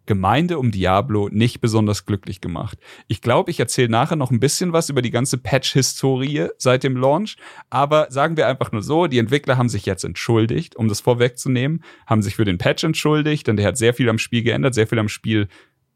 Gemeinde 0.09 0.59
um 0.59 0.71
Diablo 0.71 1.29
nicht 1.31 1.61
besonders 1.61 2.07
glücklich 2.07 2.41
gemacht. 2.41 2.79
Ich 3.09 3.21
glaube, 3.21 3.51
ich 3.51 3.61
erzähle 3.61 3.91
nachher 3.91 4.17
noch 4.17 4.31
ein 4.31 4.41
bisschen 4.41 4.73
was 4.73 4.89
über 4.89 5.03
die 5.03 5.11
ganze 5.11 5.37
Patch-Historie 5.37 6.49
seit 6.57 6.83
dem 6.83 6.97
Launch, 6.97 7.37
aber 7.69 8.07
sagen 8.11 8.39
wir 8.39 8.49
einfach 8.49 8.73
nur 8.73 8.83
so, 8.83 9.07
die 9.07 9.19
Entwickler 9.19 9.59
haben 9.59 9.69
sich 9.69 9.85
jetzt 9.85 10.05
entschuldigt, 10.05 10.77
um 10.77 10.89
das 10.89 11.01
vorwegzunehmen, 11.01 11.85
haben 12.07 12.23
sich 12.23 12.37
für 12.37 12.47
den 12.47 12.57
Patch 12.57 12.85
entschuldigt, 12.85 13.47
denn 13.47 13.59
der 13.59 13.67
hat 13.67 13.77
sehr 13.77 13.93
viel 13.93 14.09
am 14.09 14.19
Spiel 14.19 14.43
geändert, 14.43 14.75
sehr 14.75 14.87
viel 14.87 14.99
am 14.99 15.11
Spiel 15.11 15.47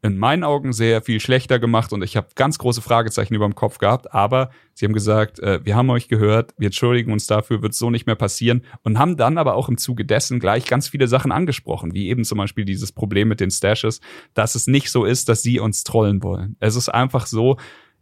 in 0.03 0.17
meinen 0.17 0.43
Augen 0.43 0.73
sehr 0.73 1.01
viel 1.01 1.21
schlechter 1.21 1.59
gemacht 1.59 1.93
und 1.93 2.03
ich 2.03 2.17
habe 2.17 2.27
ganz 2.35 2.57
große 2.57 2.81
Fragezeichen 2.81 3.33
über 3.33 3.47
dem 3.47 3.55
Kopf 3.55 3.77
gehabt. 3.77 4.13
Aber 4.13 4.51
sie 4.73 4.85
haben 4.85 4.93
gesagt, 4.93 5.39
äh, 5.39 5.61
wir 5.63 5.77
haben 5.77 5.89
euch 5.89 6.09
gehört, 6.09 6.53
wir 6.57 6.67
entschuldigen 6.67 7.13
uns 7.13 7.25
dafür, 7.25 7.61
wird 7.61 7.73
so 7.73 7.89
nicht 7.89 8.05
mehr 8.05 8.15
passieren 8.15 8.63
und 8.83 8.99
haben 8.99 9.15
dann 9.15 9.37
aber 9.37 9.55
auch 9.55 9.69
im 9.69 9.77
Zuge 9.77 10.03
dessen 10.03 10.41
gleich 10.41 10.65
ganz 10.65 10.89
viele 10.89 11.07
Sachen 11.07 11.31
angesprochen, 11.31 11.93
wie 11.93 12.09
eben 12.09 12.25
zum 12.25 12.37
Beispiel 12.37 12.65
dieses 12.65 12.91
Problem 12.91 13.29
mit 13.29 13.39
den 13.39 13.49
Stashes, 13.49 14.01
dass 14.33 14.55
es 14.55 14.67
nicht 14.67 14.91
so 14.91 15.05
ist, 15.05 15.29
dass 15.29 15.41
sie 15.41 15.61
uns 15.61 15.85
trollen 15.85 16.21
wollen. 16.21 16.57
Es 16.59 16.75
ist 16.75 16.89
einfach 16.89 17.25
so, 17.25 17.55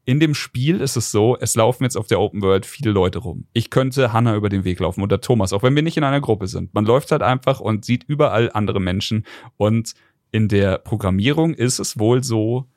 in 0.04 0.20
dem 0.20 0.34
Spiel 0.34 0.82
ist 0.82 0.97
es 0.97 1.12
so, 1.12 1.38
es 1.39 1.56
laufen 1.56 1.84
jetzt 1.84 1.95
auf 1.95 2.08
der 2.08 2.20
Open 2.20 2.41
World 2.41 2.66
viele 2.66 2.89
Leute 2.89 3.20
rum. 3.20 3.45
Ich 3.54 3.70
könnte 3.70 4.12
Hannah 4.12 4.36
über 4.36 4.49
den 4.49 4.64
Weg 4.64 4.80
laufen 4.80 5.04
oder 5.04 5.22
Thomas, 5.22 5.54
auch 5.54 5.62
wenn 5.62 5.76
wir 5.76 5.84
nicht 5.84 5.97
in 5.97 6.04
einer 6.04 6.22
Gruppe 6.22 6.47
sind. 6.47 6.74
Man 6.74 6.86
läuft 6.86 7.12
halt 7.12 7.22
einfach 7.22 7.60
und 7.60 7.86
sieht 7.86 8.06
überall 8.06 8.49
andere 8.52 8.80
Menschen 8.80 9.28
und 9.58 9.93
in 10.32 10.47
der 10.47 10.77
Programmierung 10.77 11.53
ist 11.53 11.79
es 11.79 11.99
wohl 11.99 12.23
so, 12.23 12.67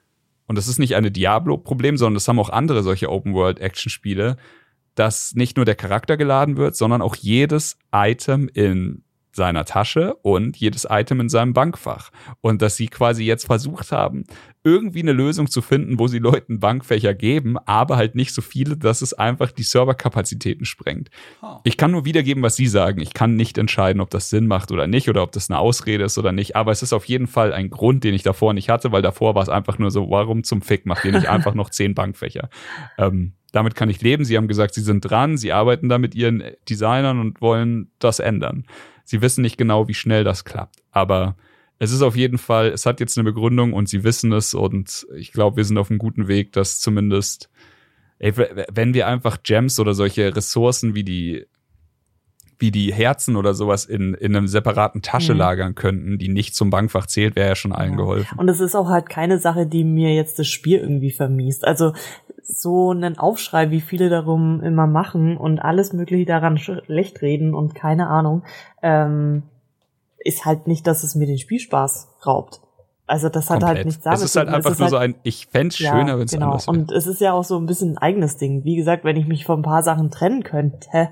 und 0.46 0.58
das 0.58 0.68
ist 0.68 0.78
nicht 0.78 0.94
eine 0.94 1.10
Diablo-Problem, 1.10 1.96
sondern 1.96 2.14
das 2.14 2.28
haben 2.28 2.38
auch 2.38 2.50
andere 2.50 2.82
solche 2.82 3.10
Open-World-Action-Spiele, 3.10 4.36
dass 4.94 5.34
nicht 5.34 5.56
nur 5.56 5.64
der 5.64 5.74
Charakter 5.74 6.16
geladen 6.16 6.56
wird, 6.56 6.76
sondern 6.76 7.02
auch 7.02 7.16
jedes 7.16 7.78
Item 7.92 8.48
in 8.52 9.02
seiner 9.34 9.64
Tasche 9.64 10.14
und 10.22 10.56
jedes 10.56 10.86
Item 10.88 11.20
in 11.20 11.28
seinem 11.28 11.52
Bankfach. 11.52 12.10
Und 12.40 12.62
dass 12.62 12.76
sie 12.76 12.88
quasi 12.88 13.24
jetzt 13.24 13.46
versucht 13.46 13.92
haben, 13.92 14.24
irgendwie 14.62 15.02
eine 15.02 15.12
Lösung 15.12 15.50
zu 15.50 15.60
finden, 15.60 15.98
wo 15.98 16.08
sie 16.08 16.18
Leuten 16.18 16.58
Bankfächer 16.58 17.12
geben, 17.14 17.58
aber 17.66 17.96
halt 17.96 18.14
nicht 18.14 18.32
so 18.32 18.40
viele, 18.40 18.76
dass 18.76 19.02
es 19.02 19.12
einfach 19.12 19.52
die 19.52 19.62
Serverkapazitäten 19.62 20.64
sprengt. 20.64 21.10
Ich 21.64 21.76
kann 21.76 21.90
nur 21.90 22.06
wiedergeben, 22.06 22.42
was 22.42 22.56
sie 22.56 22.66
sagen. 22.66 23.00
Ich 23.00 23.12
kann 23.12 23.36
nicht 23.36 23.58
entscheiden, 23.58 24.00
ob 24.00 24.08
das 24.10 24.30
Sinn 24.30 24.46
macht 24.46 24.72
oder 24.72 24.86
nicht 24.86 25.08
oder 25.10 25.22
ob 25.22 25.32
das 25.32 25.50
eine 25.50 25.58
Ausrede 25.58 26.04
ist 26.04 26.16
oder 26.16 26.32
nicht. 26.32 26.56
Aber 26.56 26.72
es 26.72 26.82
ist 26.82 26.94
auf 26.94 27.04
jeden 27.04 27.26
Fall 27.26 27.52
ein 27.52 27.68
Grund, 27.68 28.04
den 28.04 28.14
ich 28.14 28.22
davor 28.22 28.54
nicht 28.54 28.70
hatte, 28.70 28.90
weil 28.90 29.02
davor 29.02 29.34
war 29.34 29.42
es 29.42 29.50
einfach 29.50 29.78
nur 29.78 29.90
so, 29.90 30.08
warum 30.10 30.44
zum 30.44 30.62
Fick 30.62 30.86
macht 30.86 31.04
ihr 31.04 31.12
nicht 31.12 31.28
einfach 31.28 31.54
noch 31.54 31.70
zehn 31.70 31.94
Bankfächer? 31.94 32.48
Ähm, 32.96 33.32
damit 33.52 33.74
kann 33.74 33.88
ich 33.88 34.02
leben. 34.02 34.24
Sie 34.24 34.36
haben 34.36 34.48
gesagt, 34.48 34.74
sie 34.74 34.80
sind 34.80 35.00
dran, 35.00 35.36
sie 35.36 35.52
arbeiten 35.52 35.88
da 35.88 35.98
mit 35.98 36.14
ihren 36.14 36.42
Designern 36.68 37.20
und 37.20 37.40
wollen 37.40 37.90
das 37.98 38.18
ändern. 38.18 38.66
Sie 39.04 39.20
wissen 39.22 39.42
nicht 39.42 39.58
genau, 39.58 39.88
wie 39.88 39.94
schnell 39.94 40.24
das 40.24 40.44
klappt. 40.44 40.82
Aber 40.90 41.36
es 41.78 41.92
ist 41.92 42.02
auf 42.02 42.16
jeden 42.16 42.38
Fall, 42.38 42.68
es 42.68 42.86
hat 42.86 43.00
jetzt 43.00 43.18
eine 43.18 43.24
Begründung 43.24 43.72
und 43.72 43.88
sie 43.88 44.04
wissen 44.04 44.32
es 44.32 44.54
und 44.54 45.06
ich 45.16 45.32
glaube, 45.32 45.58
wir 45.58 45.64
sind 45.64 45.78
auf 45.78 45.90
einem 45.90 45.98
guten 45.98 46.28
Weg, 46.28 46.52
dass 46.52 46.80
zumindest, 46.80 47.50
ey, 48.18 48.32
wenn 48.36 48.94
wir 48.94 49.06
einfach 49.06 49.42
Gems 49.42 49.78
oder 49.78 49.94
solche 49.94 50.34
Ressourcen 50.34 50.94
wie 50.94 51.04
die 51.04 51.46
wie 52.58 52.70
die 52.70 52.94
Herzen 52.94 53.36
oder 53.36 53.52
sowas 53.52 53.84
in, 53.84 54.14
in 54.14 54.34
einem 54.34 54.46
separaten 54.46 55.02
Tasche 55.02 55.32
mhm. 55.32 55.38
lagern 55.38 55.74
könnten, 55.74 56.18
die 56.18 56.28
nicht 56.28 56.54
zum 56.54 56.70
Bankfach 56.70 57.06
zählt, 57.06 57.36
wäre 57.36 57.48
ja 57.48 57.56
schon 57.56 57.72
allen 57.72 57.92
ja. 57.92 57.96
geholfen. 57.96 58.38
Und 58.38 58.48
es 58.48 58.60
ist 58.60 58.74
auch 58.74 58.88
halt 58.88 59.08
keine 59.08 59.38
Sache, 59.38 59.66
die 59.66 59.84
mir 59.84 60.14
jetzt 60.14 60.38
das 60.38 60.46
Spiel 60.46 60.78
irgendwie 60.78 61.10
vermiest. 61.10 61.64
Also 61.66 61.92
so 62.46 62.90
einen 62.90 63.18
Aufschrei, 63.18 63.70
wie 63.70 63.80
viele 63.80 64.08
darum 64.08 64.62
immer 64.62 64.86
machen 64.86 65.36
und 65.36 65.60
alles 65.60 65.92
mögliche 65.92 66.26
daran 66.26 66.58
schlecht 66.58 67.22
reden 67.22 67.54
und 67.54 67.74
keine 67.74 68.08
Ahnung, 68.08 68.42
ähm, 68.82 69.44
ist 70.18 70.44
halt 70.44 70.66
nicht, 70.66 70.86
dass 70.86 71.04
es 71.04 71.14
mir 71.14 71.26
den 71.26 71.38
Spielspaß 71.38 72.08
raubt. 72.26 72.60
Also 73.06 73.28
das 73.28 73.50
hat 73.50 73.56
halt 73.56 73.60
Komplett. 73.60 73.76
halt 73.76 73.86
nichts 73.86 74.04
damit. 74.04 74.18
Es 74.18 74.24
ist 74.24 74.36
halt 74.36 74.48
einfach 74.48 74.70
nur 74.70 74.80
halt, 74.80 74.90
so 74.90 74.96
ein, 74.96 75.14
ich 75.24 75.46
fände 75.46 75.74
ja, 75.78 75.92
schöner, 75.92 76.18
wenn 76.18 76.24
es 76.24 76.32
genau. 76.32 76.46
anders 76.52 76.66
wäre. 76.66 76.78
Und 76.78 76.92
es 76.92 77.06
ist 77.06 77.20
ja 77.20 77.32
auch 77.32 77.44
so 77.44 77.58
ein 77.58 77.66
bisschen 77.66 77.92
ein 77.92 77.98
eigenes 77.98 78.38
Ding. 78.38 78.64
Wie 78.64 78.76
gesagt, 78.76 79.04
wenn 79.04 79.16
ich 79.16 79.26
mich 79.26 79.44
von 79.44 79.60
ein 79.60 79.62
paar 79.62 79.82
Sachen 79.82 80.10
trennen 80.10 80.42
könnte, 80.42 81.10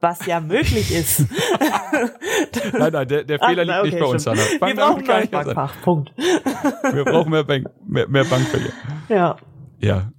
was 0.00 0.26
ja 0.26 0.40
möglich 0.40 0.94
ist. 0.94 1.20
nein, 2.78 2.92
nein, 2.92 3.08
der, 3.08 3.24
der 3.24 3.38
Fehler 3.38 3.62
Ach, 3.62 3.66
liegt 3.66 3.78
okay, 3.78 3.90
nicht 3.90 4.00
bei 4.00 4.06
uns, 4.06 4.28
Anna. 4.28 4.40
Wir 4.40 4.74
brauchen 4.74 5.06
mehr 5.06 5.26
Bankfach, 5.26 5.74
Punkt. 5.82 6.12
Wir 6.16 7.04
brauchen 7.04 7.30
mehr, 7.30 7.44
Bank, 7.44 7.66
mehr, 7.86 8.06
mehr 8.06 8.24
Bankfälle. 8.24 8.72
Ja. 9.08 9.36
Ja, 9.80 10.10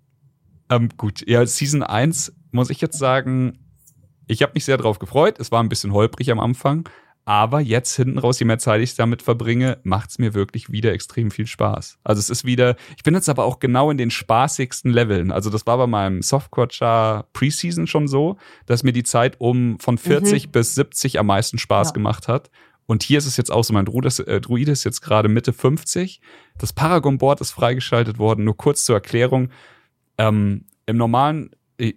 ähm, 0.69 0.89
gut, 0.97 1.27
ja, 1.27 1.45
Season 1.45 1.83
1 1.83 2.33
muss 2.51 2.69
ich 2.69 2.81
jetzt 2.81 2.97
sagen, 2.97 3.59
ich 4.27 4.41
habe 4.43 4.53
mich 4.53 4.65
sehr 4.65 4.77
drauf 4.77 4.99
gefreut. 4.99 5.39
Es 5.39 5.51
war 5.51 5.61
ein 5.61 5.69
bisschen 5.69 5.93
holprig 5.93 6.31
am 6.31 6.39
Anfang, 6.39 6.87
aber 7.25 7.59
jetzt 7.59 7.95
hinten 7.95 8.17
raus, 8.17 8.39
je 8.39 8.45
mehr 8.45 8.59
Zeit 8.59 8.81
ich 8.81 8.95
damit 8.95 9.21
verbringe, 9.21 9.79
macht 9.83 10.11
es 10.11 10.19
mir 10.19 10.33
wirklich 10.33 10.71
wieder 10.71 10.93
extrem 10.93 11.31
viel 11.31 11.47
Spaß. 11.47 11.97
Also 12.03 12.19
es 12.19 12.29
ist 12.29 12.45
wieder, 12.45 12.75
ich 12.95 13.03
bin 13.03 13.13
jetzt 13.13 13.29
aber 13.29 13.45
auch 13.45 13.59
genau 13.59 13.91
in 13.91 13.97
den 13.97 14.11
spaßigsten 14.11 14.91
Leveln. 14.91 15.31
Also 15.31 15.49
das 15.49 15.65
war 15.67 15.77
bei 15.77 15.87
meinem 15.87 16.21
Softcore 16.21 17.25
Preseason 17.33 17.87
schon 17.87 18.07
so, 18.07 18.37
dass 18.65 18.83
mir 18.83 18.93
die 18.93 19.03
Zeit 19.03 19.35
um 19.39 19.79
von 19.79 19.97
40 19.97 20.47
mhm. 20.47 20.51
bis 20.51 20.75
70 20.75 21.19
am 21.19 21.27
meisten 21.27 21.57
Spaß 21.57 21.89
ja. 21.89 21.93
gemacht 21.93 22.27
hat. 22.27 22.49
Und 22.85 23.03
hier 23.03 23.19
ist 23.19 23.27
es 23.27 23.37
jetzt 23.37 23.51
auch 23.51 23.63
so, 23.63 23.73
mein 23.73 23.85
Druid 23.85 24.19
äh, 24.27 24.41
Druide 24.41 24.71
ist 24.71 24.83
jetzt 24.83 25.01
gerade 25.01 25.29
Mitte 25.29 25.53
50. 25.53 26.21
Das 26.57 26.73
Paragon-Board 26.73 27.41
ist 27.41 27.51
freigeschaltet 27.51 28.17
worden. 28.17 28.45
Nur 28.45 28.57
kurz 28.57 28.83
zur 28.85 28.95
Erklärung. 28.95 29.49
Ähm, 30.19 30.65
Im 30.85 30.97
normalen 30.97 31.49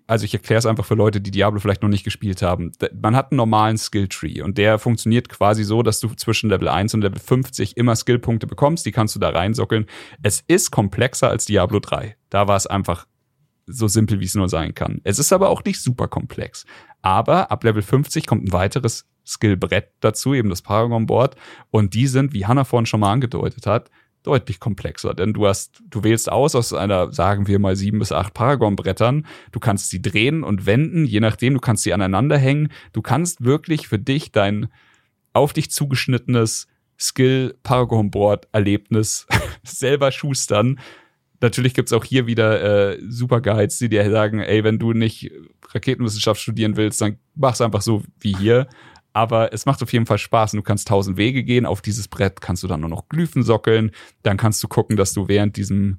also 0.06 0.24
ich 0.24 0.32
erkläre 0.32 0.58
es 0.58 0.66
einfach 0.66 0.84
für 0.84 0.94
Leute, 0.94 1.20
die 1.20 1.30
Diablo 1.30 1.58
vielleicht 1.58 1.82
noch 1.82 1.88
nicht 1.88 2.04
gespielt 2.04 2.42
haben. 2.42 2.72
Man 3.00 3.16
hat 3.16 3.32
einen 3.32 3.36
normalen 3.36 3.78
Skilltree 3.78 4.42
und 4.42 4.58
der 4.58 4.78
funktioniert 4.78 5.28
quasi 5.28 5.64
so, 5.64 5.82
dass 5.82 6.00
du 6.00 6.08
zwischen 6.14 6.50
Level 6.50 6.68
1 6.68 6.94
und 6.94 7.00
Level 7.00 7.18
50 7.18 7.76
immer 7.76 7.96
Skillpunkte 7.96 8.46
bekommst, 8.46 8.86
die 8.86 8.92
kannst 8.92 9.14
du 9.16 9.18
da 9.18 9.30
reinsockeln. 9.30 9.86
Es 10.22 10.42
ist 10.46 10.70
komplexer 10.70 11.30
als 11.30 11.46
Diablo 11.46 11.80
3. 11.80 12.16
Da 12.30 12.46
war 12.46 12.56
es 12.56 12.66
einfach 12.66 13.06
so 13.66 13.88
simpel, 13.88 14.20
wie 14.20 14.24
es 14.24 14.34
nur 14.34 14.48
sein 14.48 14.74
kann. 14.74 15.00
Es 15.04 15.18
ist 15.18 15.32
aber 15.32 15.48
auch 15.48 15.64
nicht 15.64 15.80
super 15.80 16.08
komplex. 16.08 16.64
Aber 17.00 17.50
ab 17.50 17.64
Level 17.64 17.82
50 17.82 18.26
kommt 18.26 18.44
ein 18.44 18.52
weiteres 18.52 19.06
Skillbrett 19.24 19.90
dazu, 20.00 20.34
eben 20.34 20.50
das 20.50 20.62
Paragon 20.62 21.06
Board. 21.06 21.36
Und 21.70 21.94
die 21.94 22.06
sind, 22.06 22.32
wie 22.32 22.46
Hannah 22.46 22.64
vorhin 22.64 22.86
schon 22.86 23.00
mal 23.00 23.12
angedeutet 23.12 23.66
hat, 23.66 23.90
deutlich 24.22 24.60
komplexer, 24.60 25.14
denn 25.14 25.32
du 25.32 25.46
hast, 25.46 25.82
du 25.88 26.04
wählst 26.04 26.30
aus 26.30 26.54
aus 26.54 26.72
einer, 26.72 27.12
sagen 27.12 27.48
wir 27.48 27.58
mal, 27.58 27.74
sieben 27.76 27.98
bis 27.98 28.12
acht 28.12 28.34
Paragon-Brettern. 28.34 29.26
Du 29.50 29.58
kannst 29.60 29.90
sie 29.90 30.00
drehen 30.00 30.44
und 30.44 30.64
wenden, 30.66 31.06
je 31.06 31.18
nachdem, 31.20 31.54
du 31.54 31.60
kannst 31.60 31.82
sie 31.82 31.92
aneinander 31.92 32.38
hängen. 32.38 32.68
Du 32.92 33.02
kannst 33.02 33.44
wirklich 33.44 33.88
für 33.88 33.98
dich 33.98 34.30
dein 34.32 34.68
auf 35.32 35.52
dich 35.52 35.70
zugeschnittenes 35.70 36.68
Skill-Paragon-Board-Erlebnis 36.98 39.26
selber 39.64 40.12
schustern. 40.12 40.78
Natürlich 41.40 41.74
gibt's 41.74 41.92
auch 41.92 42.04
hier 42.04 42.28
wieder 42.28 42.92
äh, 42.92 42.98
super 43.08 43.40
Guides, 43.40 43.78
die 43.78 43.88
dir 43.88 44.08
sagen, 44.10 44.38
ey, 44.38 44.62
wenn 44.62 44.78
du 44.78 44.92
nicht 44.92 45.32
Raketenwissenschaft 45.70 46.40
studieren 46.40 46.76
willst, 46.76 47.00
dann 47.00 47.18
mach's 47.34 47.60
einfach 47.60 47.82
so 47.82 48.04
wie 48.20 48.36
hier. 48.36 48.68
Aber 49.12 49.52
es 49.52 49.66
macht 49.66 49.82
auf 49.82 49.92
jeden 49.92 50.06
Fall 50.06 50.18
Spaß 50.18 50.54
und 50.54 50.58
du 50.58 50.62
kannst 50.62 50.88
tausend 50.88 51.16
Wege 51.16 51.44
gehen. 51.44 51.66
Auf 51.66 51.82
dieses 51.82 52.08
Brett 52.08 52.40
kannst 52.40 52.62
du 52.62 52.68
dann 52.68 52.80
nur 52.80 52.90
noch 52.90 53.08
Glyphen 53.08 53.42
sockeln. 53.42 53.90
Dann 54.22 54.36
kannst 54.36 54.62
du 54.62 54.68
gucken, 54.68 54.96
dass 54.96 55.12
du 55.12 55.28
während 55.28 55.56
diesem, 55.56 55.98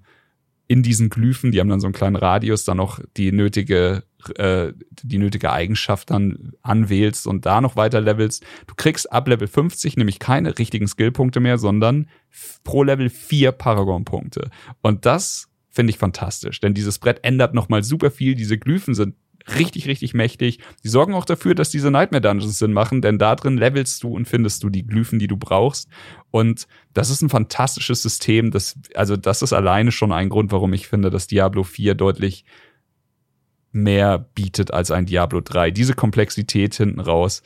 in 0.68 0.82
diesen 0.82 1.10
Glyphen, 1.10 1.52
die 1.52 1.60
haben 1.60 1.70
dann 1.70 1.80
so 1.80 1.88
einen 1.88 1.94
kleinen 1.94 2.16
Radius, 2.16 2.64
dann 2.64 2.78
noch 2.78 3.00
die 3.18 3.32
nötige, 3.32 4.04
äh, 4.36 4.74
die 5.04 5.20
nötige 5.20 5.52
Eigenschaft 5.52 6.10
dann 6.10 6.54
anwählst 6.64 7.28
und 7.28 7.46
da 7.46 7.62
noch 7.62 7.76
weiter 7.76 8.02
levelst. 8.02 8.44
Du 8.66 8.74
kriegst 8.76 9.12
ab 9.12 9.28
Level 9.28 9.48
50 9.48 9.98
nämlich 9.98 10.20
keine 10.20 10.58
richtigen 10.58 10.88
Skillpunkte 10.88 11.40
mehr, 11.40 11.60
sondern 11.60 12.08
pro 12.64 12.84
Level 12.84 13.10
vier 13.10 13.52
Paragon-Punkte. 13.52 14.50
Und 14.82 15.06
das 15.06 15.50
finde 15.70 15.92
ich 15.92 15.98
fantastisch, 15.98 16.60
denn 16.62 16.74
dieses 16.74 17.00
Brett 17.00 17.20
ändert 17.24 17.54
nochmal 17.54 17.84
super 17.84 18.12
viel. 18.12 18.36
Diese 18.36 18.58
Glyphen 18.58 18.94
sind 18.94 19.16
richtig, 19.48 19.88
richtig 19.88 20.14
mächtig. 20.14 20.60
Die 20.84 20.90
sorgen 20.90 21.14
auch 21.14 21.26
dafür, 21.26 21.56
dass 21.56 21.70
diese 21.70 21.92
Nightmare 21.92 22.22
Dungeons 22.22 22.58
Sinn 22.58 22.74
machen, 22.74 23.02
denn 23.02 23.18
da 23.18 23.36
drin 23.36 23.58
levelst 23.58 24.04
du 24.04 24.10
und 24.10 24.28
findest 24.28 24.64
du 24.64 24.70
die 24.70 24.86
Glyphen, 24.86 25.20
die 25.20 25.28
du 25.28 25.38
brauchst. 25.38 25.90
Und 26.32 26.68
das 26.94 27.10
ist 27.10 27.22
ein 27.22 27.30
fantastisches 27.30 28.02
System. 28.02 28.52
Das, 28.52 28.80
also 28.96 29.18
das 29.18 29.42
ist 29.42 29.54
alleine 29.54 29.92
schon 29.92 30.12
ein 30.12 30.30
Grund, 30.30 30.52
warum 30.52 30.74
ich 30.74 30.88
finde, 30.88 31.10
dass 31.10 31.28
Diablo 31.28 31.64
4 31.64 31.96
deutlich 31.96 32.46
mehr 33.72 34.20
bietet 34.20 34.72
als 34.72 34.92
ein 34.92 35.06
Diablo 35.06 35.42
3. 35.42 35.72
Diese 35.72 35.94
Komplexität 35.96 36.76
hinten 36.76 37.00
raus 37.00 37.42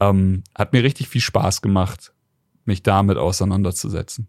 ähm, 0.00 0.44
hat 0.54 0.72
mir 0.72 0.82
richtig 0.82 1.08
viel 1.08 1.20
Spaß 1.20 1.60
gemacht, 1.60 2.12
mich 2.64 2.82
damit 2.82 3.18
auseinanderzusetzen. 3.18 4.28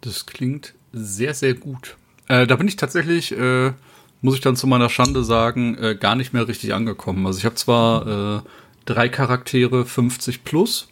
Das 0.00 0.26
klingt 0.26 0.74
sehr, 0.92 1.34
sehr 1.34 1.54
gut. 1.54 1.96
Äh, 2.28 2.46
da 2.46 2.56
bin 2.56 2.68
ich 2.68 2.76
tatsächlich, 2.76 3.32
äh, 3.32 3.72
muss 4.20 4.34
ich 4.34 4.40
dann 4.40 4.56
zu 4.56 4.66
meiner 4.66 4.88
Schande 4.88 5.24
sagen, 5.24 5.76
äh, 5.78 5.94
gar 5.94 6.14
nicht 6.14 6.32
mehr 6.32 6.46
richtig 6.46 6.74
angekommen. 6.74 7.26
Also 7.26 7.38
ich 7.38 7.44
habe 7.44 7.54
zwar 7.54 8.38
äh, 8.38 8.40
drei 8.84 9.08
Charaktere 9.08 9.84
50 9.84 10.44
plus, 10.44 10.88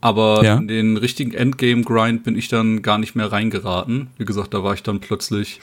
aber 0.00 0.44
ja. 0.44 0.56
in 0.56 0.68
den 0.68 0.96
richtigen 0.96 1.32
Endgame-Grind 1.32 2.24
bin 2.24 2.36
ich 2.36 2.48
dann 2.48 2.82
gar 2.82 2.98
nicht 2.98 3.14
mehr 3.14 3.32
reingeraten. 3.32 4.08
Wie 4.18 4.24
gesagt, 4.24 4.54
da 4.54 4.62
war 4.62 4.74
ich 4.74 4.82
dann 4.82 5.00
plötzlich 5.00 5.60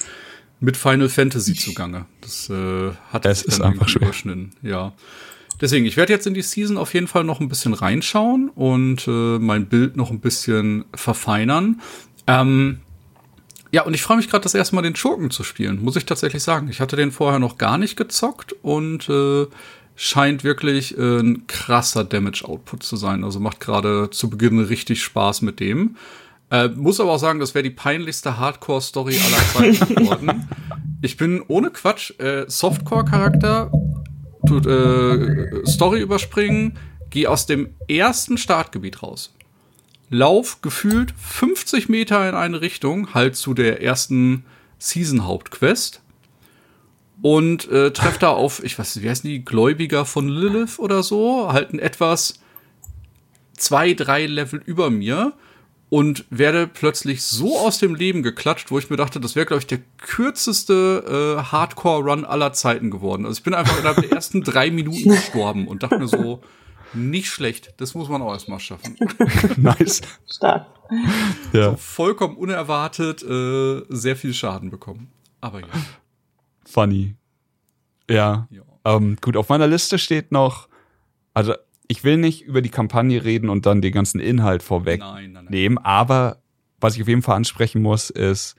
mit 0.59 0.77
Final 0.77 1.09
Fantasy 1.09 1.53
zugange. 1.55 2.05
Das 2.21 2.49
äh, 2.49 2.91
hat 3.11 3.25
es 3.25 3.41
ist 3.41 3.61
einfach 3.61 3.89
schön. 3.89 4.01
überschnitten. 4.01 4.51
Ja. 4.61 4.93
Deswegen, 5.59 5.85
ich 5.85 5.95
werde 5.97 6.13
jetzt 6.13 6.25
in 6.25 6.33
die 6.33 6.41
Season 6.41 6.77
auf 6.77 6.93
jeden 6.93 7.07
Fall 7.07 7.23
noch 7.23 7.39
ein 7.39 7.49
bisschen 7.49 7.73
reinschauen 7.73 8.49
und 8.49 9.07
äh, 9.07 9.37
mein 9.37 9.67
Bild 9.67 9.95
noch 9.95 10.09
ein 10.09 10.19
bisschen 10.19 10.85
verfeinern. 10.95 11.81
Ähm, 12.25 12.79
ja, 13.71 13.83
und 13.83 13.93
ich 13.93 14.03
freue 14.03 14.17
mich 14.17 14.29
gerade, 14.29 14.43
das 14.43 14.53
erste 14.53 14.75
Mal 14.75 14.81
den 14.81 14.95
Schurken 14.95 15.31
zu 15.31 15.43
spielen, 15.43 15.81
muss 15.81 15.95
ich 15.95 16.05
tatsächlich 16.05 16.43
sagen. 16.43 16.67
Ich 16.69 16.81
hatte 16.81 16.97
den 16.97 17.11
vorher 17.11 17.39
noch 17.39 17.57
gar 17.57 17.77
nicht 17.77 17.95
gezockt 17.95 18.53
und 18.61 19.07
äh, 19.07 19.47
scheint 19.95 20.43
wirklich 20.43 20.97
äh, 20.97 21.19
ein 21.19 21.47
krasser 21.47 22.03
Damage-Output 22.03 22.83
zu 22.83 22.97
sein. 22.97 23.23
Also 23.23 23.39
macht 23.39 23.61
gerade 23.61 24.09
zu 24.11 24.29
Beginn 24.29 24.59
richtig 24.59 25.01
Spaß 25.01 25.41
mit 25.41 25.61
dem. 25.61 25.95
Äh, 26.49 26.67
muss 26.67 26.99
aber 26.99 27.13
auch 27.13 27.19
sagen, 27.19 27.39
das 27.39 27.55
wäre 27.55 27.63
die 27.63 27.69
peinlichste 27.69 28.37
Hardcore-Story 28.37 29.17
aller 29.17 29.75
Zeiten 29.77 29.95
geworden. 29.95 30.49
Ich 31.01 31.15
bin 31.15 31.41
ohne 31.47 31.69
Quatsch 31.69 32.11
äh, 32.19 32.43
Softcore-Charakter, 32.47 33.71
tut 34.47 34.65
äh, 34.65 35.65
Story 35.65 36.01
überspringen, 36.01 36.77
geh 37.09 37.27
aus 37.27 37.45
dem 37.45 37.69
ersten 37.87 38.37
Startgebiet 38.37 39.01
raus 39.01 39.33
lauf 40.11 40.61
gefühlt 40.61 41.13
50 41.17 41.89
Meter 41.89 42.27
in 42.29 42.35
eine 42.35 42.61
Richtung, 42.61 43.15
halt 43.15 43.35
zu 43.35 43.55
der 43.55 43.81
ersten 43.81 44.45
Season-Hauptquest. 44.77 46.01
Und 47.21 47.69
äh, 47.69 47.91
treff 47.91 48.17
da 48.17 48.29
auf, 48.29 48.63
ich 48.63 48.77
weiß 48.77 48.95
nicht, 48.95 49.05
wie 49.05 49.09
heißen 49.09 49.29
die, 49.29 49.45
Gläubiger 49.45 50.05
von 50.05 50.27
Lilith 50.27 50.79
oder 50.79 51.01
so, 51.01 51.51
halten 51.53 51.79
etwas 51.79 52.39
zwei, 53.55 53.93
drei 53.93 54.25
Level 54.25 54.61
über 54.65 54.89
mir 54.89 55.33
und 55.89 56.25
werde 56.29 56.67
plötzlich 56.67 57.21
so 57.21 57.59
aus 57.59 57.77
dem 57.77 57.95
Leben 57.95 58.23
geklatscht, 58.23 58.71
wo 58.71 58.79
ich 58.79 58.89
mir 58.89 58.97
dachte, 58.97 59.19
das 59.19 59.35
wäre, 59.35 59.45
glaube 59.45 59.59
ich, 59.59 59.67
der 59.67 59.79
kürzeste 59.97 61.37
äh, 61.37 61.43
Hardcore-Run 61.43 62.25
aller 62.25 62.53
Zeiten 62.53 62.89
geworden. 62.89 63.25
Also 63.25 63.37
ich 63.37 63.43
bin 63.43 63.53
einfach 63.53 63.77
innerhalb 63.77 64.01
der 64.01 64.11
ersten 64.11 64.41
drei 64.41 64.71
Minuten 64.71 65.09
gestorben 65.15 65.67
und 65.67 65.83
dachte 65.83 65.99
mir 65.99 66.07
so, 66.07 66.41
nicht 66.93 67.27
schlecht. 67.27 67.73
Das 67.77 67.93
muss 67.93 68.09
man 68.09 68.21
auch 68.21 68.31
erstmal 68.31 68.59
schaffen. 68.59 68.97
nice. 69.57 70.01
Stark. 70.29 70.67
Ja. 71.53 71.71
So 71.71 71.77
vollkommen 71.77 72.35
unerwartet 72.35 73.23
äh, 73.23 73.81
sehr 73.89 74.15
viel 74.15 74.33
Schaden 74.33 74.69
bekommen. 74.69 75.11
Aber 75.39 75.61
ja. 75.61 75.67
Funny. 76.65 77.15
Ja. 78.09 78.47
ja. 78.49 78.61
Ähm, 78.83 79.17
gut, 79.21 79.37
auf 79.37 79.49
meiner 79.49 79.67
Liste 79.67 79.97
steht 79.97 80.31
noch, 80.31 80.67
also 81.33 81.53
ich 81.87 82.03
will 82.03 82.17
nicht 82.17 82.43
über 82.43 82.61
die 82.61 82.69
Kampagne 82.69 83.23
reden 83.23 83.49
und 83.49 83.65
dann 83.65 83.81
den 83.81 83.93
ganzen 83.93 84.19
Inhalt 84.19 84.63
vorwegnehmen, 84.63 85.77
aber 85.77 86.41
was 86.79 86.95
ich 86.95 87.01
auf 87.01 87.07
jeden 87.07 87.21
Fall 87.21 87.35
ansprechen 87.35 87.81
muss, 87.81 88.09
ist, 88.09 88.55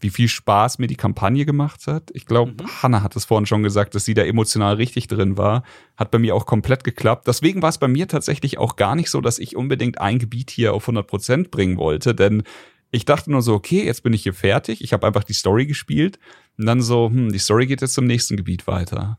wie 0.00 0.10
viel 0.10 0.28
Spaß 0.28 0.78
mir 0.78 0.86
die 0.86 0.96
Kampagne 0.96 1.44
gemacht 1.44 1.86
hat. 1.86 2.10
Ich 2.12 2.26
glaube, 2.26 2.52
mhm. 2.52 2.82
Hannah 2.82 3.02
hat 3.02 3.16
es 3.16 3.24
vorhin 3.24 3.46
schon 3.46 3.62
gesagt, 3.62 3.94
dass 3.94 4.04
sie 4.04 4.14
da 4.14 4.22
emotional 4.22 4.74
richtig 4.74 5.08
drin 5.08 5.36
war. 5.36 5.62
Hat 5.96 6.10
bei 6.10 6.18
mir 6.18 6.34
auch 6.34 6.46
komplett 6.46 6.84
geklappt. 6.84 7.26
Deswegen 7.26 7.62
war 7.62 7.68
es 7.70 7.78
bei 7.78 7.88
mir 7.88 8.08
tatsächlich 8.08 8.58
auch 8.58 8.76
gar 8.76 8.94
nicht 8.94 9.10
so, 9.10 9.20
dass 9.20 9.38
ich 9.38 9.56
unbedingt 9.56 10.00
ein 10.00 10.18
Gebiet 10.18 10.50
hier 10.50 10.74
auf 10.74 10.84
100 10.84 11.06
Prozent 11.06 11.50
bringen 11.50 11.76
wollte, 11.76 12.14
denn 12.14 12.42
ich 12.90 13.04
dachte 13.04 13.30
nur 13.30 13.42
so, 13.42 13.54
okay, 13.54 13.84
jetzt 13.84 14.02
bin 14.02 14.14
ich 14.14 14.22
hier 14.22 14.32
fertig. 14.32 14.82
Ich 14.82 14.92
habe 14.92 15.06
einfach 15.06 15.24
die 15.24 15.34
Story 15.34 15.66
gespielt 15.66 16.18
und 16.56 16.66
dann 16.66 16.80
so, 16.80 17.10
hm, 17.10 17.32
die 17.32 17.38
Story 17.38 17.66
geht 17.66 17.82
jetzt 17.82 17.94
zum 17.94 18.06
nächsten 18.06 18.36
Gebiet 18.36 18.66
weiter. 18.66 19.18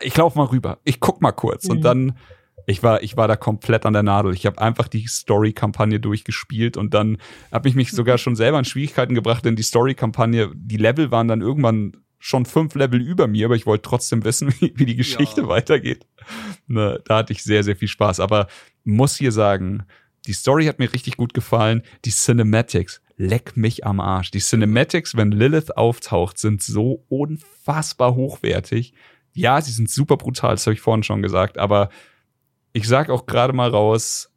Ich 0.00 0.16
laufe 0.16 0.36
mal 0.36 0.46
rüber. 0.46 0.78
Ich 0.82 0.98
guck 0.98 1.22
mal 1.22 1.32
kurz 1.32 1.64
mhm. 1.64 1.70
und 1.70 1.82
dann 1.82 2.18
ich 2.66 2.82
war, 2.82 3.02
ich 3.02 3.16
war 3.16 3.28
da 3.28 3.36
komplett 3.36 3.86
an 3.86 3.92
der 3.92 4.02
Nadel. 4.02 4.34
Ich 4.34 4.44
habe 4.44 4.60
einfach 4.60 4.88
die 4.88 5.06
Story-Kampagne 5.06 6.00
durchgespielt 6.00 6.76
und 6.76 6.94
dann 6.94 7.18
habe 7.52 7.68
ich 7.68 7.76
mich 7.76 7.92
sogar 7.92 8.18
schon 8.18 8.34
selber 8.34 8.58
in 8.58 8.64
Schwierigkeiten 8.64 9.14
gebracht, 9.14 9.44
denn 9.44 9.56
die 9.56 9.62
Story-Kampagne, 9.62 10.50
die 10.54 10.76
Level 10.76 11.12
waren 11.12 11.28
dann 11.28 11.40
irgendwann 11.40 11.96
schon 12.18 12.44
fünf 12.44 12.74
Level 12.74 13.00
über 13.00 13.28
mir, 13.28 13.46
aber 13.46 13.54
ich 13.54 13.66
wollte 13.66 13.88
trotzdem 13.88 14.24
wissen, 14.24 14.52
wie, 14.60 14.72
wie 14.76 14.86
die 14.86 14.96
Geschichte 14.96 15.42
ja. 15.42 15.48
weitergeht. 15.48 16.06
Ne, 16.66 17.00
da 17.04 17.18
hatte 17.18 17.32
ich 17.32 17.44
sehr, 17.44 17.62
sehr 17.62 17.76
viel 17.76 17.88
Spaß. 17.88 18.18
Aber 18.18 18.48
muss 18.82 19.16
hier 19.16 19.32
sagen, 19.32 19.84
die 20.26 20.32
Story 20.32 20.66
hat 20.66 20.80
mir 20.80 20.92
richtig 20.92 21.16
gut 21.16 21.34
gefallen. 21.34 21.82
Die 22.04 22.10
Cinematics, 22.10 23.00
leck 23.16 23.56
mich 23.56 23.86
am 23.86 24.00
Arsch. 24.00 24.32
Die 24.32 24.40
Cinematics, 24.40 25.16
wenn 25.16 25.30
Lilith 25.30 25.76
auftaucht, 25.76 26.38
sind 26.38 26.62
so 26.62 27.04
unfassbar 27.08 28.16
hochwertig. 28.16 28.92
Ja, 29.34 29.60
sie 29.60 29.70
sind 29.70 29.88
super 29.88 30.16
brutal, 30.16 30.52
das 30.52 30.66
habe 30.66 30.74
ich 30.74 30.80
vorhin 30.80 31.02
schon 31.02 31.22
gesagt, 31.22 31.58
aber 31.58 31.90
ich 32.76 32.86
sag 32.86 33.08
auch 33.08 33.24
gerade 33.24 33.54
mal 33.54 33.70
raus, 33.70 34.28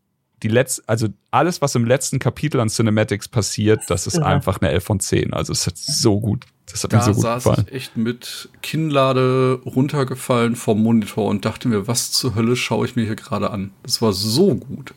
die 0.43 0.47
letzte, 0.47 0.83
also 0.87 1.09
alles, 1.29 1.61
was 1.61 1.75
im 1.75 1.83
letzten 1.83 2.19
Kapitel 2.19 2.61
an 2.61 2.69
Cinematics 2.69 3.27
passiert, 3.27 3.81
das 3.89 4.07
ist 4.07 4.15
ja. 4.15 4.23
einfach 4.23 4.61
eine 4.61 4.71
11 4.71 4.83
von 4.85 5.01
10. 5.01 5.33
Also 5.33 5.51
es 5.51 5.67
hat 5.67 5.77
so 5.77 6.21
gut, 6.21 6.45
das 6.71 6.85
hat 6.85 6.93
da 6.93 6.99
mir 6.99 7.03
so 7.03 7.11
gut 7.11 7.21
saß 7.21 7.43
gefallen. 7.43 7.67
Ich 7.67 7.75
echt 7.75 7.97
mit 7.97 8.47
Kinnlade 8.61 9.59
runtergefallen 9.65 10.55
vom 10.55 10.81
Monitor 10.81 11.27
und 11.27 11.43
dachte 11.43 11.67
mir, 11.67 11.89
was 11.89 12.13
zur 12.13 12.35
Hölle 12.35 12.55
schaue 12.55 12.85
ich 12.85 12.95
mir 12.95 13.03
hier 13.03 13.17
gerade 13.17 13.51
an? 13.51 13.71
Das 13.83 14.01
war 14.01 14.13
so 14.13 14.55
gut. 14.55 14.93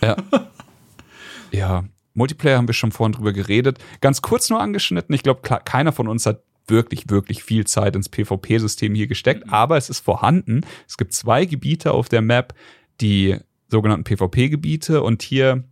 Ja. 0.00 0.14
ja. 1.50 1.84
Multiplayer 2.16 2.58
haben 2.58 2.68
wir 2.68 2.74
schon 2.74 2.92
vorhin 2.92 3.14
drüber 3.14 3.32
geredet. 3.32 3.78
Ganz 4.02 4.22
kurz 4.22 4.50
nur 4.50 4.60
angeschnitten. 4.60 5.12
Ich 5.16 5.24
glaube, 5.24 5.40
keiner 5.42 5.90
von 5.90 6.06
uns 6.06 6.26
hat 6.26 6.44
wirklich, 6.68 7.10
wirklich 7.10 7.42
viel 7.42 7.66
Zeit 7.66 7.96
ins 7.96 8.08
PvP-System 8.08 8.94
hier 8.94 9.06
gesteckt, 9.06 9.46
mhm. 9.46 9.52
aber 9.52 9.76
es 9.76 9.90
ist 9.90 10.00
vorhanden. 10.00 10.62
Es 10.86 10.96
gibt 10.96 11.12
zwei 11.12 11.44
Gebiete 11.44 11.92
auf 11.92 12.08
der 12.08 12.22
Map, 12.22 12.54
die 13.00 13.38
sogenannten 13.68 14.04
PvP-Gebiete 14.04 15.02
und 15.02 15.22
hier 15.22 15.64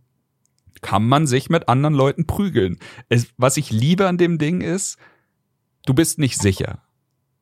kann 0.81 1.07
man 1.07 1.27
sich 1.27 1.49
mit 1.49 1.69
anderen 1.69 1.93
Leuten 1.93 2.27
prügeln. 2.27 2.79
Es, 3.09 3.27
was 3.37 3.57
ich 3.57 3.71
liebe 3.71 4.07
an 4.07 4.17
dem 4.17 4.37
Ding 4.37 4.61
ist, 4.61 4.97
du 5.85 5.93
bist 5.93 6.19
nicht 6.19 6.39
sicher 6.39 6.81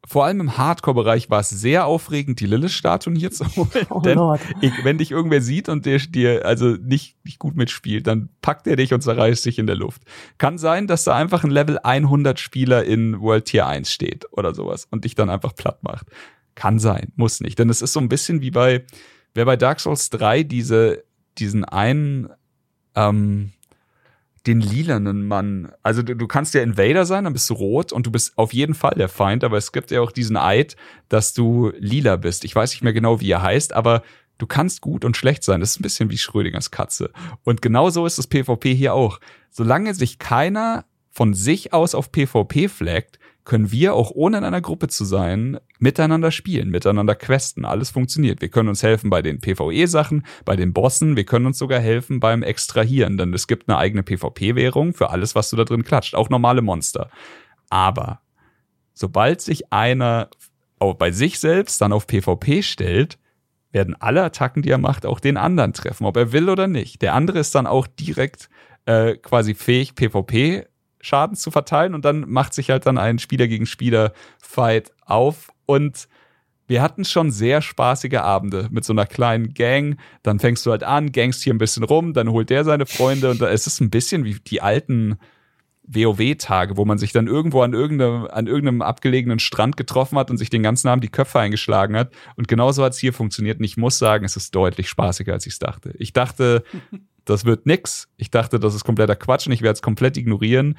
vor 0.06 0.26
allem 0.26 0.42
im 0.42 0.58
Hardcore-Bereich 0.58 1.30
war 1.30 1.42
es 1.42 1.50
sehr 1.50 1.86
aufregend, 1.86 2.40
die 2.40 2.48
Lilith-Statuen 2.48 3.16
hier 3.16 3.32
zu 3.32 3.46
holen. 3.56 3.88
Oh 3.90 4.00
denn 4.00 4.20
ich, 4.62 4.74
wenn 4.84 4.98
dich 4.98 5.12
irgendwer 5.12 5.42
sieht 5.42 5.70
und 5.70 5.86
der 5.86 6.00
dir 6.00 6.46
also 6.46 6.70
nicht, 6.70 7.24
nicht 7.24 7.40
gut 7.40 7.56
mitspielt, 7.56 8.08
dann 8.08 8.30
packt 8.42 8.66
er 8.68 8.76
dich 8.76 8.94
und 8.94 9.02
zerreißt 9.02 9.46
dich 9.46 9.60
in 9.60 9.68
der 9.68 9.76
Luft. 9.76 10.02
Kann 10.38 10.58
sein, 10.58 10.88
dass 10.88 11.04
da 11.04 11.16
einfach 11.16 11.44
ein 11.44 11.52
Level 11.52 11.78
100 11.80 12.40
Spieler 12.40 12.84
in 12.84 13.22
World 13.22 13.46
Tier 13.46 13.68
1 13.68 13.92
steht 13.92 14.26
oder 14.32 14.56
sowas 14.56 14.88
und 14.90 15.06
dich 15.06 15.16
dann 15.16 15.30
einfach 15.30 15.56
platt 15.56 15.84
macht. 15.84 16.08
Kann 16.56 16.80
sein, 16.80 17.14
muss 17.16 17.40
nicht. 17.40 17.60
Denn 17.60 17.70
es 17.70 17.82
ist 17.82 17.94
so 17.94 18.00
ein 18.00 18.10
bisschen 18.10 18.42
wie 18.42 18.52
bei, 18.52 18.84
wer 19.34 19.46
bei 19.46 19.58
Dark 19.58 19.80
Souls 19.80 20.10
3 20.10 20.44
diese, 20.44 21.04
diesen 21.38 21.66
einen, 21.66 22.30
ähm, 22.96 23.52
den 24.48 24.60
lilanen 24.60 25.28
Mann. 25.28 25.72
Also 25.84 26.02
du, 26.02 26.16
du 26.16 26.28
kannst 26.28 26.54
ja 26.54 26.62
Invader 26.62 27.06
sein, 27.06 27.26
dann 27.26 27.34
bist 27.34 27.50
du 27.50 27.54
rot 27.54 27.94
und 27.94 28.08
du 28.08 28.12
bist 28.12 28.38
auf 28.38 28.54
jeden 28.54 28.74
Fall 28.74 28.96
der 28.98 29.10
Feind, 29.10 29.44
aber 29.44 29.58
es 29.58 29.72
gibt 29.72 29.92
ja 29.92 30.02
auch 30.02 30.12
diesen 30.12 30.36
Eid, 30.36 30.76
dass 31.10 31.34
du 31.34 31.72
lila 31.78 32.16
bist. 32.16 32.44
Ich 32.44 32.56
weiß 32.56 32.72
nicht 32.72 32.84
mehr 32.84 32.94
genau, 32.94 33.22
wie 33.22 33.30
er 33.30 33.44
heißt, 33.44 33.74
aber 33.74 34.02
du 34.40 34.48
kannst 34.48 34.82
gut 34.82 35.06
und 35.06 35.16
schlecht 35.16 35.44
sein. 35.44 35.60
Das 35.60 35.72
ist 35.72 35.80
ein 35.80 35.84
bisschen 35.84 36.10
wie 36.10 36.18
Schrödingers 36.18 36.72
Katze. 36.72 37.12
Und 37.44 37.62
genauso 37.62 38.06
ist 38.06 38.18
das 38.18 38.28
PvP 38.28 38.74
hier 38.74 38.96
auch. 38.96 39.20
Solange 39.52 39.94
sich 39.94 40.18
keiner 40.18 40.86
von 41.12 41.34
sich 41.34 41.74
aus 41.74 41.94
auf 41.94 42.12
PvP 42.12 42.68
flaggt, 42.68 43.20
können 43.44 43.72
wir 43.72 43.96
auch 43.96 44.12
ohne 44.12 44.38
in 44.38 44.44
einer 44.44 44.62
Gruppe 44.62 44.88
zu 44.88 45.04
sein, 45.04 45.60
miteinander 45.80 46.32
spielen, 46.32 46.70
miteinander 46.70 47.16
questen. 47.16 47.66
Alles 47.66 47.90
funktioniert. 47.90 48.42
Wir 48.42 48.50
können 48.50 48.70
uns 48.70 48.84
helfen 48.84 49.10
bei 49.10 49.22
den 49.22 49.42
PvE-Sachen, 49.42 50.26
bei 50.46 50.56
den 50.56 50.74
Bossen. 50.74 51.16
Wir 51.16 51.26
können 51.26 51.48
uns 51.48 51.58
sogar 51.58 51.80
helfen 51.80 52.20
beim 52.20 52.44
Extrahieren, 52.44 53.18
denn 53.18 53.34
es 53.34 53.48
gibt 53.48 53.68
eine 53.68 53.78
eigene 53.78 54.04
PvP-Währung 54.04 54.94
für 54.94 55.10
alles, 55.10 55.36
was 55.36 55.50
du 55.50 55.56
da 55.56 55.64
drin 55.64 55.84
klatscht. 55.84 56.16
Auch 56.16 56.30
normale 56.30 56.62
Monster. 56.62 57.10
Aber 57.70 58.22
sobald 58.94 59.42
sich 59.42 59.74
einer 59.74 60.30
auch 60.80 60.96
bei 60.96 61.12
sich 61.12 61.40
selbst 61.40 61.82
dann 61.82 61.94
auf 61.94 62.08
PvP 62.08 62.64
stellt, 62.64 63.18
werden 63.72 63.96
alle 64.00 64.24
Attacken, 64.24 64.62
die 64.62 64.70
er 64.70 64.78
macht, 64.78 65.06
auch 65.06 65.20
den 65.20 65.38
anderen 65.38 65.74
treffen, 65.74 66.06
ob 66.06 66.18
er 66.18 66.32
will 66.32 66.50
oder 66.50 66.68
nicht. 66.68 67.02
Der 67.02 67.14
andere 67.14 67.40
ist 67.40 67.56
dann 67.56 67.68
auch 67.68 67.88
direkt 67.88 68.50
äh, 68.86 69.16
quasi 69.16 69.54
fähig, 69.54 69.96
PvP 69.96 70.68
Schaden 71.02 71.36
zu 71.36 71.52
verteilen 71.52 71.94
und 71.94 72.06
dann 72.06 72.30
macht 72.30 72.54
sich 72.54 72.70
halt 72.70 72.86
dann 72.86 72.98
ein 72.98 73.20
Spieler 73.20 73.48
gegen 73.48 73.66
Spieler 73.66 74.14
Fight 74.40 74.92
auf 75.06 75.52
und 75.66 76.08
wir 76.68 76.82
hatten 76.82 77.04
schon 77.04 77.32
sehr 77.32 77.62
spaßige 77.62 78.20
Abende 78.20 78.70
mit 78.72 78.86
so 78.86 78.94
einer 78.94 79.06
kleinen 79.06 79.54
Gang. 79.54 80.00
Dann 80.24 80.40
fängst 80.40 80.66
du 80.66 80.72
halt 80.72 80.84
an, 80.84 81.12
gangst 81.12 81.44
hier 81.44 81.54
ein 81.54 81.58
bisschen 81.58 81.84
rum, 81.84 82.14
dann 82.14 82.30
holt 82.30 82.50
der 82.50 82.64
seine 82.64 82.86
Freunde 82.86 83.30
und 83.30 83.42
da 83.42 83.48
ist 83.48 83.68
es 83.68 83.82
ein 83.82 83.90
bisschen 83.90 84.24
wie 84.24 84.36
die 84.36 84.62
alten 84.62 85.18
WoW-Tage, 85.94 86.78
wo 86.78 86.86
man 86.86 86.98
sich 86.98 87.12
dann 87.12 87.28
irgendwo 87.28 87.62
an 87.62 87.74
irgendeinem, 87.74 88.28
an 88.28 88.48
irgendeinem 88.48 88.82
abgelegenen 88.82 89.40
Strand 89.40 89.78
getroffen 89.78 90.18
hat 90.18 90.30
und 90.30 90.38
sich 90.38 90.50
den 90.50 90.64
ganzen 90.64 90.88
Abend 90.88 91.04
die 91.04 91.10
Köpfe 91.10 91.40
eingeschlagen 91.40 91.96
hat. 91.96 92.12
Und 92.36 92.48
genauso 92.48 92.84
hat 92.84 92.94
es 92.94 93.00
hier 93.00 93.14
funktioniert. 93.14 93.60
Und 93.60 93.66
ich 93.66 93.78
muss 93.78 93.98
sagen, 93.98 94.26
es 94.26 94.36
ist 94.36 94.56
deutlich 94.56 94.90
spaßiger, 94.90 95.34
als 95.34 95.46
ich 95.46 95.54
es 95.54 95.60
dachte. 95.60 95.94
Ich 95.98 96.14
dachte, 96.14 96.64
das 97.26 97.46
wird 97.46 97.66
nix. 97.66 98.08
Ich 98.18 98.32
dachte, 98.32 98.60
das 98.60 98.76
ist 98.76 98.84
kompletter 98.84 99.16
Quatsch 99.16 99.48
und 99.48 99.54
ich 99.54 99.62
werde 99.62 99.74
es 99.74 99.82
komplett 99.82 100.18
ignorieren. 100.18 100.78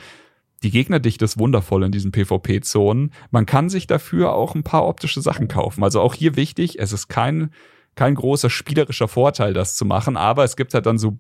Die 0.63 0.71
Gegnerdichte 0.71 1.25
ist 1.25 1.39
wundervoll 1.39 1.85
in 1.85 1.93
diesen 1.93 2.13
PvP-Zonen. 2.13 3.13
Man 3.31 3.47
kann 3.47 3.69
sich 3.69 3.87
dafür 3.87 4.33
auch 4.33 4.55
ein 4.55 4.63
paar 4.63 4.87
optische 4.87 5.21
Sachen 5.21 5.49
kaufen. 5.49 5.83
Also 5.83 6.01
auch 6.01 6.15
hier 6.15 6.37
wichtig, 6.37 6.79
es 6.79 6.93
ist 6.93 7.09
kein, 7.09 7.51
kein 7.97 8.15
großer 8.15 8.49
spielerischer 8.49 9.09
Vorteil, 9.09 9.55
das 9.55 9.75
zu 9.77 9.85
machen, 9.85 10.17
aber 10.17 10.45
es 10.45 10.57
gibt 10.57 10.73
halt 10.73 10.87
dann 10.87 10.99
so 10.99 11.19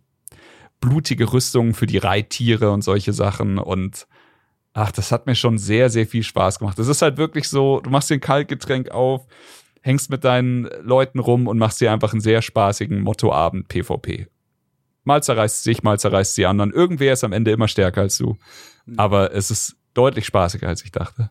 blutige 0.83 1.33
Rüstungen 1.33 1.73
für 1.73 1.87
die 1.87 1.97
Reittiere 1.97 2.71
und 2.73 2.83
solche 2.83 3.15
Sachen 3.15 3.59
und 3.59 4.07
ach, 4.75 4.93
das 4.93 5.13
hat 5.13 5.27
mir 5.27 5.35
schon 5.35 5.57
sehr, 5.57 5.89
sehr 5.89 6.07
viel 6.07 6.23
Spaß 6.23 6.59
gemacht. 6.59 6.79
Es 6.79 6.89
ist 6.89 7.01
halt 7.01 7.17
wirklich 7.17 7.49
so, 7.49 7.81
du 7.81 7.89
machst 7.89 8.11
dir 8.11 8.15
ein 8.15 8.21
Kaltgetränk 8.21 8.91
auf, 8.91 9.27
hängst 9.81 10.11
mit 10.11 10.25
deinen 10.25 10.69
Leuten 10.83 11.19
rum 11.19 11.47
und 11.47 11.59
machst 11.59 11.81
dir 11.81 11.93
einfach 11.93 12.13
einen 12.13 12.21
sehr 12.21 12.43
spaßigen 12.43 13.01
Mottoabend 13.01 13.69
PvP. 13.69 14.27
Mal 15.05 15.23
zerreißt 15.23 15.63
sich, 15.63 15.83
mal 15.83 15.99
zerreißt 15.99 16.37
die 16.37 16.47
anderen. 16.47 16.73
Irgendwer 16.73 17.13
ist 17.13 17.25
am 17.25 17.33
Ende 17.33 17.53
immer 17.53 17.69
stärker 17.69 18.03
als 18.03 18.19
du. 18.19 18.37
Mhm. 18.87 18.99
Aber 18.99 19.33
es 19.33 19.51
ist 19.51 19.77
deutlich 19.95 20.27
spaßiger, 20.27 20.69
als 20.69 20.85
ich 20.85 20.93
dachte. 20.93 21.31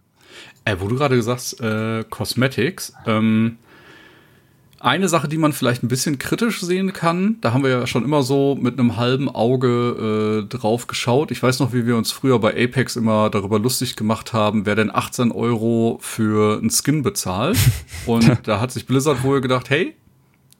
Äh, 0.65 0.77
wo 0.79 0.87
du 0.87 0.95
gerade 0.95 1.15
gesagt 1.15 1.39
hast, 1.39 1.61
äh, 1.61 2.03
Cosmetics, 2.09 2.93
ähm, 3.05 3.57
eine 4.83 5.09
Sache, 5.09 5.27
die 5.27 5.37
man 5.37 5.53
vielleicht 5.53 5.83
ein 5.83 5.87
bisschen 5.87 6.17
kritisch 6.17 6.61
sehen 6.61 6.93
kann, 6.93 7.37
da 7.41 7.53
haben 7.53 7.63
wir 7.63 7.69
ja 7.69 7.87
schon 7.87 8.03
immer 8.03 8.23
so 8.23 8.57
mit 8.59 8.79
einem 8.79 8.97
halben 8.97 9.29
Auge 9.29 10.45
äh, 10.45 10.47
drauf 10.49 10.87
geschaut. 10.87 11.31
Ich 11.31 11.41
weiß 11.41 11.59
noch, 11.59 11.73
wie 11.73 11.85
wir 11.85 11.97
uns 11.97 12.11
früher 12.11 12.39
bei 12.39 12.51
Apex 12.51 12.95
immer 12.95 13.29
darüber 13.29 13.59
lustig 13.59 13.95
gemacht 13.95 14.33
haben, 14.33 14.65
wer 14.65 14.75
denn 14.75 14.93
18 14.93 15.31
Euro 15.31 15.97
für 16.01 16.57
einen 16.59 16.69
Skin 16.69 17.03
bezahlt. 17.03 17.57
Und 18.05 18.39
da 18.43 18.59
hat 18.59 18.71
sich 18.71 18.85
Blizzard 18.85 19.23
wohl 19.23 19.41
gedacht, 19.41 19.69
hey, 19.69 19.95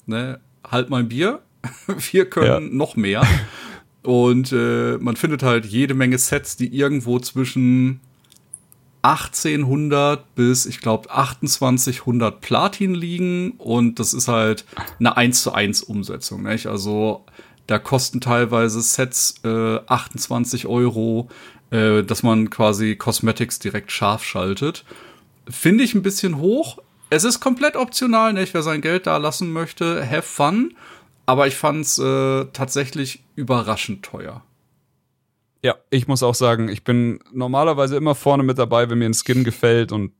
ne, 0.05 0.39
halt 0.69 0.89
mal 0.89 0.99
ein 0.99 1.09
Bier, 1.09 1.41
wir 2.11 2.29
können 2.29 2.47
ja. 2.47 2.59
noch 2.59 2.95
mehr. 2.95 3.23
Und 4.03 4.51
äh, 4.51 4.97
man 4.99 5.15
findet 5.15 5.43
halt 5.43 5.65
jede 5.65 5.93
Menge 5.93 6.17
Sets, 6.17 6.57
die 6.57 6.75
irgendwo 6.75 7.19
zwischen 7.19 8.01
1800 9.03 10.35
bis, 10.35 10.65
ich 10.65 10.79
glaube, 10.79 11.07
2800 11.07 12.41
Platin 12.41 12.93
liegen. 12.93 13.51
Und 13.57 13.99
das 13.99 14.13
ist 14.13 14.27
halt 14.27 14.65
eine 14.99 15.17
1 15.17 15.43
zu 15.43 15.53
1 15.53 15.83
Umsetzung. 15.83 16.43
Nicht? 16.43 16.67
Also 16.67 17.25
da 17.67 17.79
kosten 17.79 18.21
teilweise 18.21 18.81
Sets 18.81 19.35
äh, 19.43 19.79
28 19.87 20.67
Euro, 20.67 21.29
äh, 21.71 22.03
dass 22.03 22.23
man 22.23 22.49
quasi 22.49 22.95
Cosmetics 22.95 23.59
direkt 23.59 23.91
scharf 23.91 24.23
schaltet. 24.23 24.83
Finde 25.49 25.83
ich 25.83 25.93
ein 25.95 26.03
bisschen 26.03 26.37
hoch. 26.37 26.79
Es 27.09 27.23
ist 27.23 27.39
komplett 27.39 27.75
optional, 27.75 28.33
nicht? 28.33 28.53
Wer 28.53 28.63
sein 28.63 28.81
Geld 28.81 29.07
da 29.07 29.17
lassen 29.17 29.51
möchte, 29.51 30.05
have 30.05 30.21
fun. 30.21 30.75
Aber 31.25 31.47
ich 31.47 31.55
fand 31.55 31.85
es 31.85 31.97
äh, 31.97 32.45
tatsächlich 32.53 33.23
überraschend 33.35 34.03
teuer. 34.03 34.43
Ja, 35.63 35.75
ich 35.91 36.07
muss 36.07 36.23
auch 36.23 36.33
sagen, 36.33 36.69
ich 36.69 36.83
bin 36.83 37.19
normalerweise 37.31 37.95
immer 37.95 38.15
vorne 38.15 38.43
mit 38.43 38.57
dabei, 38.57 38.89
wenn 38.89 38.97
mir 38.97 39.05
ein 39.05 39.13
Skin 39.13 39.43
gefällt 39.43 39.91
und 39.91 40.13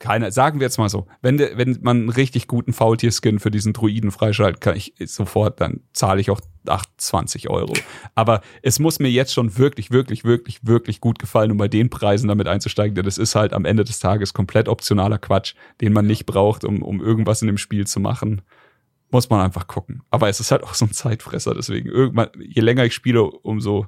keine, 0.00 0.32
sagen 0.32 0.58
wir 0.58 0.66
jetzt 0.66 0.78
mal 0.78 0.88
so, 0.88 1.06
wenn, 1.20 1.36
de, 1.36 1.56
wenn 1.56 1.78
man 1.82 1.98
einen 1.98 2.08
richtig 2.08 2.48
guten 2.48 2.72
Faultier-Skin 2.72 3.38
für 3.38 3.50
diesen 3.50 3.72
Druiden 3.72 4.10
freischaltet, 4.10 4.60
kann 4.60 4.76
ich 4.76 4.94
sofort, 5.04 5.60
dann 5.60 5.80
zahle 5.92 6.20
ich 6.20 6.30
auch 6.30 6.40
28 6.66 7.48
Euro. 7.48 7.72
Aber 8.14 8.40
es 8.62 8.80
muss 8.80 8.98
mir 8.98 9.08
jetzt 9.08 9.32
schon 9.32 9.56
wirklich, 9.58 9.92
wirklich, 9.92 10.24
wirklich, 10.24 10.66
wirklich 10.66 11.00
gut 11.00 11.20
gefallen, 11.20 11.52
um 11.52 11.58
bei 11.58 11.68
den 11.68 11.90
Preisen 11.90 12.28
damit 12.28 12.48
einzusteigen, 12.48 12.94
denn 12.94 13.04
das 13.04 13.18
ist 13.18 13.36
halt 13.36 13.52
am 13.52 13.64
Ende 13.64 13.84
des 13.84 14.00
Tages 14.00 14.34
komplett 14.34 14.68
optionaler 14.68 15.18
Quatsch, 15.18 15.54
den 15.80 15.92
man 15.92 16.06
nicht 16.06 16.26
braucht, 16.26 16.64
um, 16.64 16.82
um 16.82 17.00
irgendwas 17.00 17.42
in 17.42 17.46
dem 17.46 17.58
Spiel 17.58 17.86
zu 17.86 18.00
machen 18.00 18.42
muss 19.12 19.28
man 19.28 19.42
einfach 19.42 19.66
gucken. 19.66 20.02
Aber 20.10 20.30
es 20.30 20.40
ist 20.40 20.50
halt 20.50 20.64
auch 20.64 20.72
so 20.72 20.86
ein 20.86 20.92
Zeitfresser, 20.92 21.54
deswegen 21.54 21.86
irgendwann, 21.86 22.30
je 22.38 22.62
länger 22.62 22.86
ich 22.86 22.94
spiele, 22.94 23.22
umso 23.22 23.86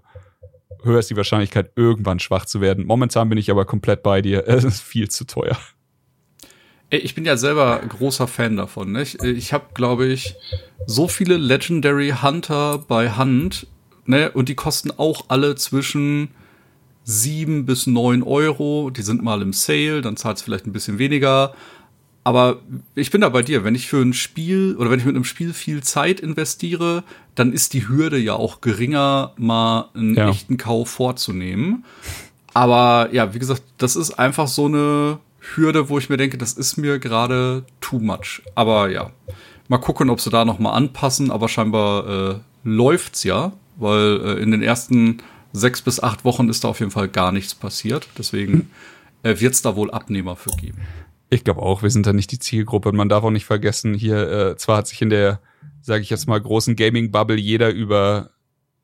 höher 0.84 0.98
ist 0.98 1.10
die 1.10 1.16
Wahrscheinlichkeit, 1.16 1.72
irgendwann 1.76 2.18
schwach 2.18 2.46
zu 2.46 2.60
werden. 2.60 2.86
Momentan 2.86 3.28
bin 3.28 3.38
ich 3.38 3.50
aber 3.50 3.64
komplett 3.64 4.02
bei 4.02 4.22
dir. 4.22 4.44
Es 4.54 4.64
ist 4.64 4.82
viel 4.82 5.08
zu 5.08 5.26
teuer. 5.26 5.58
Ich 6.90 7.14
bin 7.14 7.24
ja 7.24 7.36
selber 7.36 7.80
großer 7.80 8.28
Fan 8.28 8.56
davon. 8.56 8.92
Nicht? 8.92 9.22
Ich 9.22 9.52
habe, 9.52 9.66
glaube 9.74 10.06
ich, 10.06 10.36
so 10.86 11.08
viele 11.08 11.36
Legendary 11.36 12.14
Hunter 12.22 12.78
bei 12.78 13.10
Hand, 13.10 13.66
ne? 14.06 14.30
Und 14.30 14.48
die 14.48 14.54
kosten 14.54 14.90
auch 14.92 15.24
alle 15.28 15.56
zwischen 15.56 16.28
sieben 17.04 17.66
bis 17.66 17.86
neun 17.86 18.22
Euro. 18.22 18.90
Die 18.90 19.02
sind 19.02 19.22
mal 19.22 19.42
im 19.42 19.52
Sale, 19.52 20.02
dann 20.02 20.16
zahlt 20.16 20.38
es 20.38 20.42
vielleicht 20.42 20.66
ein 20.66 20.72
bisschen 20.72 20.98
weniger. 20.98 21.54
Aber 22.24 22.62
ich 22.94 23.10
bin 23.10 23.20
da 23.20 23.28
bei 23.28 23.42
dir. 23.42 23.64
Wenn 23.64 23.74
ich 23.74 23.86
für 23.86 24.00
ein 24.00 24.14
Spiel 24.14 24.76
oder 24.78 24.90
wenn 24.90 24.98
ich 24.98 25.04
mit 25.04 25.14
einem 25.14 25.24
Spiel 25.24 25.52
viel 25.52 25.82
Zeit 25.82 26.20
investiere, 26.20 27.04
dann 27.34 27.52
ist 27.52 27.74
die 27.74 27.86
Hürde 27.86 28.18
ja 28.18 28.32
auch 28.32 28.62
geringer, 28.62 29.32
mal 29.36 29.90
einen 29.94 30.14
ja. 30.14 30.30
echten 30.30 30.56
Kauf 30.56 30.88
vorzunehmen. 30.88 31.84
Aber 32.54 33.10
ja, 33.12 33.34
wie 33.34 33.38
gesagt, 33.38 33.62
das 33.76 33.94
ist 33.94 34.18
einfach 34.18 34.48
so 34.48 34.66
eine 34.66 35.18
Hürde, 35.54 35.90
wo 35.90 35.98
ich 35.98 36.08
mir 36.08 36.16
denke, 36.16 36.38
das 36.38 36.54
ist 36.54 36.78
mir 36.78 36.98
gerade 36.98 37.64
too 37.82 37.98
much. 37.98 38.42
Aber 38.54 38.88
ja, 38.90 39.10
mal 39.68 39.78
gucken, 39.78 40.08
ob 40.08 40.20
sie 40.20 40.30
da 40.30 40.46
noch 40.46 40.58
mal 40.58 40.72
anpassen. 40.72 41.30
Aber 41.30 41.50
scheinbar 41.50 42.08
äh, 42.08 42.34
läuft's 42.62 43.24
ja, 43.24 43.52
weil 43.76 44.20
äh, 44.24 44.42
in 44.42 44.50
den 44.50 44.62
ersten 44.62 45.18
sechs 45.52 45.82
bis 45.82 46.02
acht 46.02 46.24
Wochen 46.24 46.48
ist 46.48 46.64
da 46.64 46.68
auf 46.68 46.80
jeden 46.80 46.90
Fall 46.90 47.08
gar 47.08 47.32
nichts 47.32 47.54
passiert. 47.54 48.08
Deswegen 48.16 48.70
äh, 49.22 49.38
wird's 49.40 49.60
da 49.60 49.76
wohl 49.76 49.90
Abnehmer 49.90 50.36
für 50.36 50.50
geben. 50.50 50.78
Ich 51.34 51.44
glaube 51.44 51.62
auch, 51.62 51.82
wir 51.82 51.90
sind 51.90 52.06
da 52.06 52.12
nicht 52.12 52.30
die 52.30 52.38
Zielgruppe. 52.38 52.88
Und 52.88 52.96
man 52.96 53.08
darf 53.08 53.24
auch 53.24 53.30
nicht 53.30 53.44
vergessen, 53.44 53.94
hier, 53.94 54.30
äh, 54.30 54.56
zwar 54.56 54.78
hat 54.78 54.86
sich 54.86 55.02
in 55.02 55.10
der, 55.10 55.40
sage 55.82 56.02
ich 56.02 56.10
jetzt 56.10 56.28
mal, 56.28 56.40
großen 56.40 56.76
Gaming-Bubble 56.76 57.36
jeder 57.36 57.70
über 57.70 58.30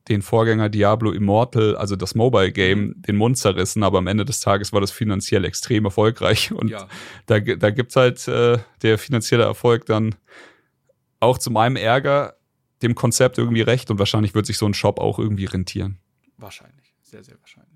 den 0.08 0.22
Vorgänger 0.22 0.68
Diablo 0.68 1.12
Immortal, 1.12 1.76
also 1.76 1.94
das 1.94 2.16
Mobile 2.16 2.50
Game, 2.50 2.80
mhm. 2.80 3.02
den 3.02 3.16
Mund 3.16 3.38
zerrissen, 3.38 3.84
aber 3.84 3.98
am 3.98 4.08
Ende 4.08 4.24
des 4.24 4.40
Tages 4.40 4.72
war 4.72 4.80
das 4.80 4.90
finanziell 4.90 5.44
extrem 5.44 5.84
erfolgreich. 5.84 6.50
Und 6.52 6.70
ja. 6.70 6.88
da, 7.26 7.38
da 7.38 7.70
gibt's 7.70 7.94
halt 7.94 8.26
äh, 8.26 8.58
der 8.82 8.98
finanzielle 8.98 9.44
Erfolg 9.44 9.86
dann 9.86 10.16
auch 11.20 11.38
zu 11.38 11.50
meinem 11.50 11.76
Ärger 11.76 12.34
dem 12.82 12.94
Konzept 12.94 13.38
irgendwie 13.38 13.60
recht 13.60 13.90
und 13.90 13.98
wahrscheinlich 13.98 14.34
wird 14.34 14.46
sich 14.46 14.58
so 14.58 14.66
ein 14.66 14.74
Shop 14.74 14.98
auch 14.98 15.18
irgendwie 15.18 15.44
rentieren. 15.44 15.98
Wahrscheinlich, 16.38 16.94
sehr, 17.02 17.22
sehr 17.22 17.38
wahrscheinlich. 17.38 17.70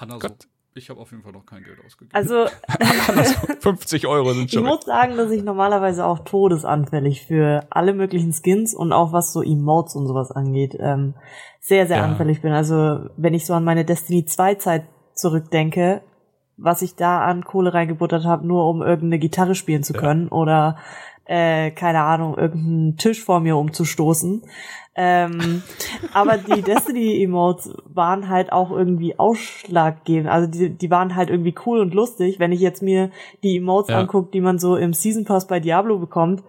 Hanna, 0.00 0.18
so, 0.20 0.28
ich 0.74 0.90
habe 0.90 1.00
auf 1.00 1.10
jeden 1.10 1.22
Fall 1.22 1.32
noch 1.32 1.44
kein 1.44 1.64
Geld 1.64 1.78
ausgegeben. 1.84 2.14
Also 2.14 2.46
50 3.60 4.06
Euro 4.06 4.32
sind 4.32 4.50
schon. 4.50 4.64
Ich 4.64 4.68
muss 4.68 4.84
sagen, 4.84 5.16
dass 5.16 5.30
ich 5.30 5.42
normalerweise 5.42 6.04
auch 6.04 6.20
todesanfällig 6.20 7.26
für 7.26 7.66
alle 7.70 7.94
möglichen 7.94 8.32
Skins 8.32 8.74
und 8.74 8.92
auch 8.92 9.12
was 9.12 9.32
so 9.32 9.42
Emotes 9.42 9.96
und 9.96 10.06
sowas 10.06 10.30
angeht, 10.30 10.76
ähm, 10.78 11.14
sehr, 11.60 11.86
sehr 11.86 11.98
ja. 11.98 12.04
anfällig 12.04 12.42
bin. 12.42 12.52
Also 12.52 13.08
wenn 13.16 13.34
ich 13.34 13.46
so 13.46 13.54
an 13.54 13.64
meine 13.64 13.84
Destiny 13.84 14.24
2 14.24 14.54
Zeit 14.56 14.84
zurückdenke, 15.14 16.02
was 16.56 16.82
ich 16.82 16.96
da 16.96 17.20
an 17.20 17.44
Kohle 17.44 17.72
reingebuttert 17.72 18.24
habe, 18.24 18.46
nur 18.46 18.68
um 18.68 18.82
irgendeine 18.82 19.18
Gitarre 19.18 19.54
spielen 19.54 19.82
zu 19.82 19.92
können 19.92 20.24
ja. 20.24 20.32
oder 20.32 20.76
äh, 21.24 21.70
keine 21.72 22.02
Ahnung, 22.02 22.36
irgendeinen 22.36 22.96
Tisch 22.96 23.22
vor 23.22 23.40
mir 23.40 23.56
umzustoßen. 23.56 24.42
Ähm, 25.00 25.62
aber 26.12 26.38
die 26.38 26.60
Destiny-Emotes 26.62 27.72
waren 27.84 28.28
halt 28.28 28.50
auch 28.50 28.72
irgendwie 28.72 29.16
ausschlaggebend. 29.16 30.28
Also 30.28 30.50
die, 30.50 30.70
die 30.70 30.90
waren 30.90 31.14
halt 31.14 31.30
irgendwie 31.30 31.54
cool 31.66 31.78
und 31.78 31.94
lustig. 31.94 32.40
Wenn 32.40 32.50
ich 32.50 32.58
jetzt 32.58 32.82
mir 32.82 33.12
die 33.44 33.58
Emotes 33.58 33.90
ja. 33.90 34.00
angucke, 34.00 34.32
die 34.32 34.40
man 34.40 34.58
so 34.58 34.76
im 34.76 34.92
Season 34.92 35.24
Pass 35.24 35.46
bei 35.46 35.60
Diablo 35.60 35.98
bekommt, 35.98 36.42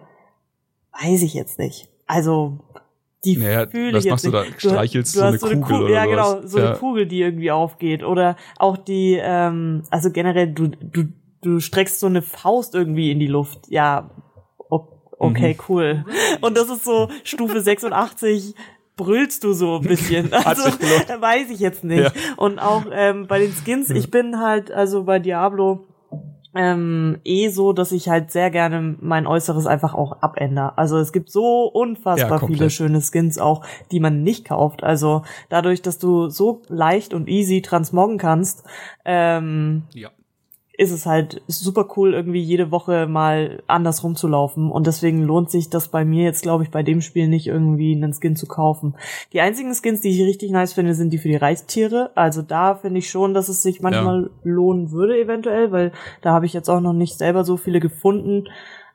weiß 1.00 1.22
ich 1.22 1.32
jetzt 1.32 1.60
nicht. 1.60 1.88
Also 2.08 2.58
die 3.24 3.36
naja, 3.36 3.68
fühle 3.68 3.96
ich 3.96 4.04
jetzt 4.04 4.24
nicht. 4.24 4.34
Du 4.34 4.38
da? 4.38 4.44
Streichelst 4.58 5.14
du, 5.14 5.20
du, 5.20 5.38
so, 5.38 5.46
eine 5.46 5.60
Kugel, 5.60 5.78
Kugel 5.78 5.94
Ja, 5.94 6.06
genau, 6.06 6.40
so 6.44 6.58
ja. 6.58 6.70
eine 6.70 6.76
Kugel, 6.76 7.06
die 7.06 7.20
irgendwie 7.20 7.52
aufgeht. 7.52 8.02
Oder 8.02 8.34
auch 8.58 8.76
die, 8.76 9.16
ähm, 9.22 9.84
also 9.90 10.10
generell, 10.10 10.52
du, 10.52 10.70
du, 10.70 11.04
du 11.40 11.60
streckst 11.60 12.00
so 12.00 12.08
eine 12.08 12.22
Faust 12.22 12.74
irgendwie 12.74 13.12
in 13.12 13.20
die 13.20 13.28
Luft. 13.28 13.68
Ja, 13.68 14.10
okay, 15.20 15.54
mhm. 15.54 15.64
cool. 15.68 16.04
Und 16.40 16.56
das 16.56 16.68
ist 16.68 16.84
so 16.84 17.08
Stufe 17.24 17.60
86 17.60 18.54
brüllst 18.96 19.44
du 19.44 19.52
so 19.52 19.76
ein 19.76 19.82
bisschen. 19.82 20.30
Also 20.44 20.64
weiß 20.64 21.50
ich 21.50 21.60
jetzt 21.60 21.84
nicht. 21.84 22.02
Ja. 22.02 22.12
Und 22.36 22.58
auch 22.58 22.84
ähm, 22.92 23.26
bei 23.26 23.38
den 23.38 23.52
Skins, 23.52 23.90
ich 23.90 24.10
bin 24.10 24.40
halt, 24.40 24.70
also 24.70 25.04
bei 25.04 25.18
Diablo 25.18 25.86
ähm, 26.54 27.18
eh 27.24 27.48
so, 27.48 27.72
dass 27.72 27.92
ich 27.92 28.08
halt 28.08 28.30
sehr 28.30 28.50
gerne 28.50 28.96
mein 29.00 29.26
Äußeres 29.26 29.66
einfach 29.66 29.94
auch 29.94 30.20
abändere. 30.20 30.76
Also 30.76 30.98
es 30.98 31.12
gibt 31.12 31.30
so 31.30 31.64
unfassbar 31.64 32.40
ja, 32.40 32.46
viele 32.46 32.70
schöne 32.70 33.00
Skins 33.00 33.38
auch, 33.38 33.64
die 33.92 34.00
man 34.00 34.22
nicht 34.22 34.46
kauft. 34.48 34.82
Also 34.82 35.22
dadurch, 35.48 35.80
dass 35.80 35.98
du 35.98 36.28
so 36.28 36.62
leicht 36.68 37.14
und 37.14 37.28
easy 37.28 37.62
transmoggen 37.62 38.18
kannst, 38.18 38.64
ähm, 39.04 39.84
ja 39.94 40.10
ist 40.80 40.92
es 40.92 41.04
halt 41.04 41.42
super 41.46 41.86
cool, 41.94 42.14
irgendwie 42.14 42.40
jede 42.40 42.70
Woche 42.70 43.06
mal 43.06 43.62
anders 43.66 44.02
rumzulaufen. 44.02 44.72
Und 44.72 44.86
deswegen 44.86 45.22
lohnt 45.22 45.50
sich 45.50 45.68
das 45.68 45.88
bei 45.88 46.06
mir 46.06 46.24
jetzt, 46.24 46.40
glaube 46.42 46.64
ich, 46.64 46.70
bei 46.70 46.82
dem 46.82 47.02
Spiel 47.02 47.28
nicht 47.28 47.48
irgendwie 47.48 47.94
einen 47.94 48.14
Skin 48.14 48.34
zu 48.34 48.46
kaufen. 48.46 48.94
Die 49.34 49.42
einzigen 49.42 49.74
Skins, 49.74 50.00
die 50.00 50.08
ich 50.08 50.22
richtig 50.22 50.50
nice 50.52 50.72
finde, 50.72 50.94
sind 50.94 51.12
die 51.12 51.18
für 51.18 51.28
die 51.28 51.36
Reichstiere. 51.36 52.12
Also 52.14 52.40
da 52.40 52.76
finde 52.76 53.00
ich 53.00 53.10
schon, 53.10 53.34
dass 53.34 53.50
es 53.50 53.62
sich 53.62 53.82
manchmal 53.82 54.22
ja. 54.22 54.28
lohnen 54.42 54.90
würde, 54.90 55.20
eventuell, 55.20 55.70
weil 55.70 55.92
da 56.22 56.32
habe 56.32 56.46
ich 56.46 56.54
jetzt 56.54 56.70
auch 56.70 56.80
noch 56.80 56.94
nicht 56.94 57.18
selber 57.18 57.44
so 57.44 57.58
viele 57.58 57.78
gefunden. 57.78 58.48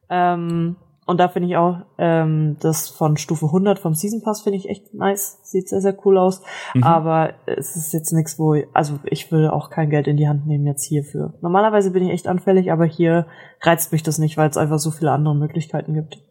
Ähm, 0.10 0.78
und 1.06 1.20
da 1.20 1.28
finde 1.28 1.50
ich 1.50 1.58
auch 1.58 1.78
ähm, 2.00 2.58
das 2.60 2.90
von 2.90 3.18
Stufe 3.18 3.46
100 3.46 3.78
vom 3.78 3.94
Season 3.94 4.24
Pass 4.24 4.42
finde 4.42 4.58
ich 4.58 4.70
echt 4.70 4.94
nice. 4.96 5.40
Sieht 5.44 5.70
sehr, 5.70 5.82
sehr 5.82 5.96
cool 6.06 6.18
aus. 6.18 6.42
Mhm. 6.74 6.84
Aber 6.84 7.34
es 7.46 7.76
ist 7.76 7.94
jetzt 7.94 8.12
nichts, 8.12 8.40
wo, 8.40 8.56
also 8.74 9.00
ich 9.04 9.32
will 9.32 9.48
auch 9.48 9.70
kein 9.70 9.92
Geld 9.92 10.08
in 10.08 10.18
die 10.18 10.28
Hand 10.28 10.48
nehmen 10.48 10.66
jetzt 10.66 10.84
hierfür. 10.84 11.36
Normalerweise 11.42 11.92
bin 11.92 12.04
ich 12.04 12.12
echt 12.12 12.28
anfällig, 12.28 12.72
aber 12.72 12.86
hier 12.86 13.28
reizt 13.62 13.92
mich 13.92 14.02
das 14.02 14.18
nicht, 14.18 14.36
weil 14.38 14.50
es 14.50 14.58
einfach 14.58 14.80
so 14.80 14.90
viele 14.90 15.12
andere 15.12 15.36
Möglichkeiten 15.36 15.94
gibt. 15.94 16.24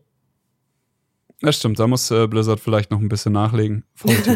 Das 1.44 1.56
stimmt, 1.56 1.78
da 1.78 1.86
muss 1.86 2.10
äh, 2.10 2.26
Blizzard 2.26 2.60
vielleicht 2.60 2.90
noch 2.90 3.00
ein 3.00 3.08
bisschen 3.08 3.32
nachlegen. 3.32 3.84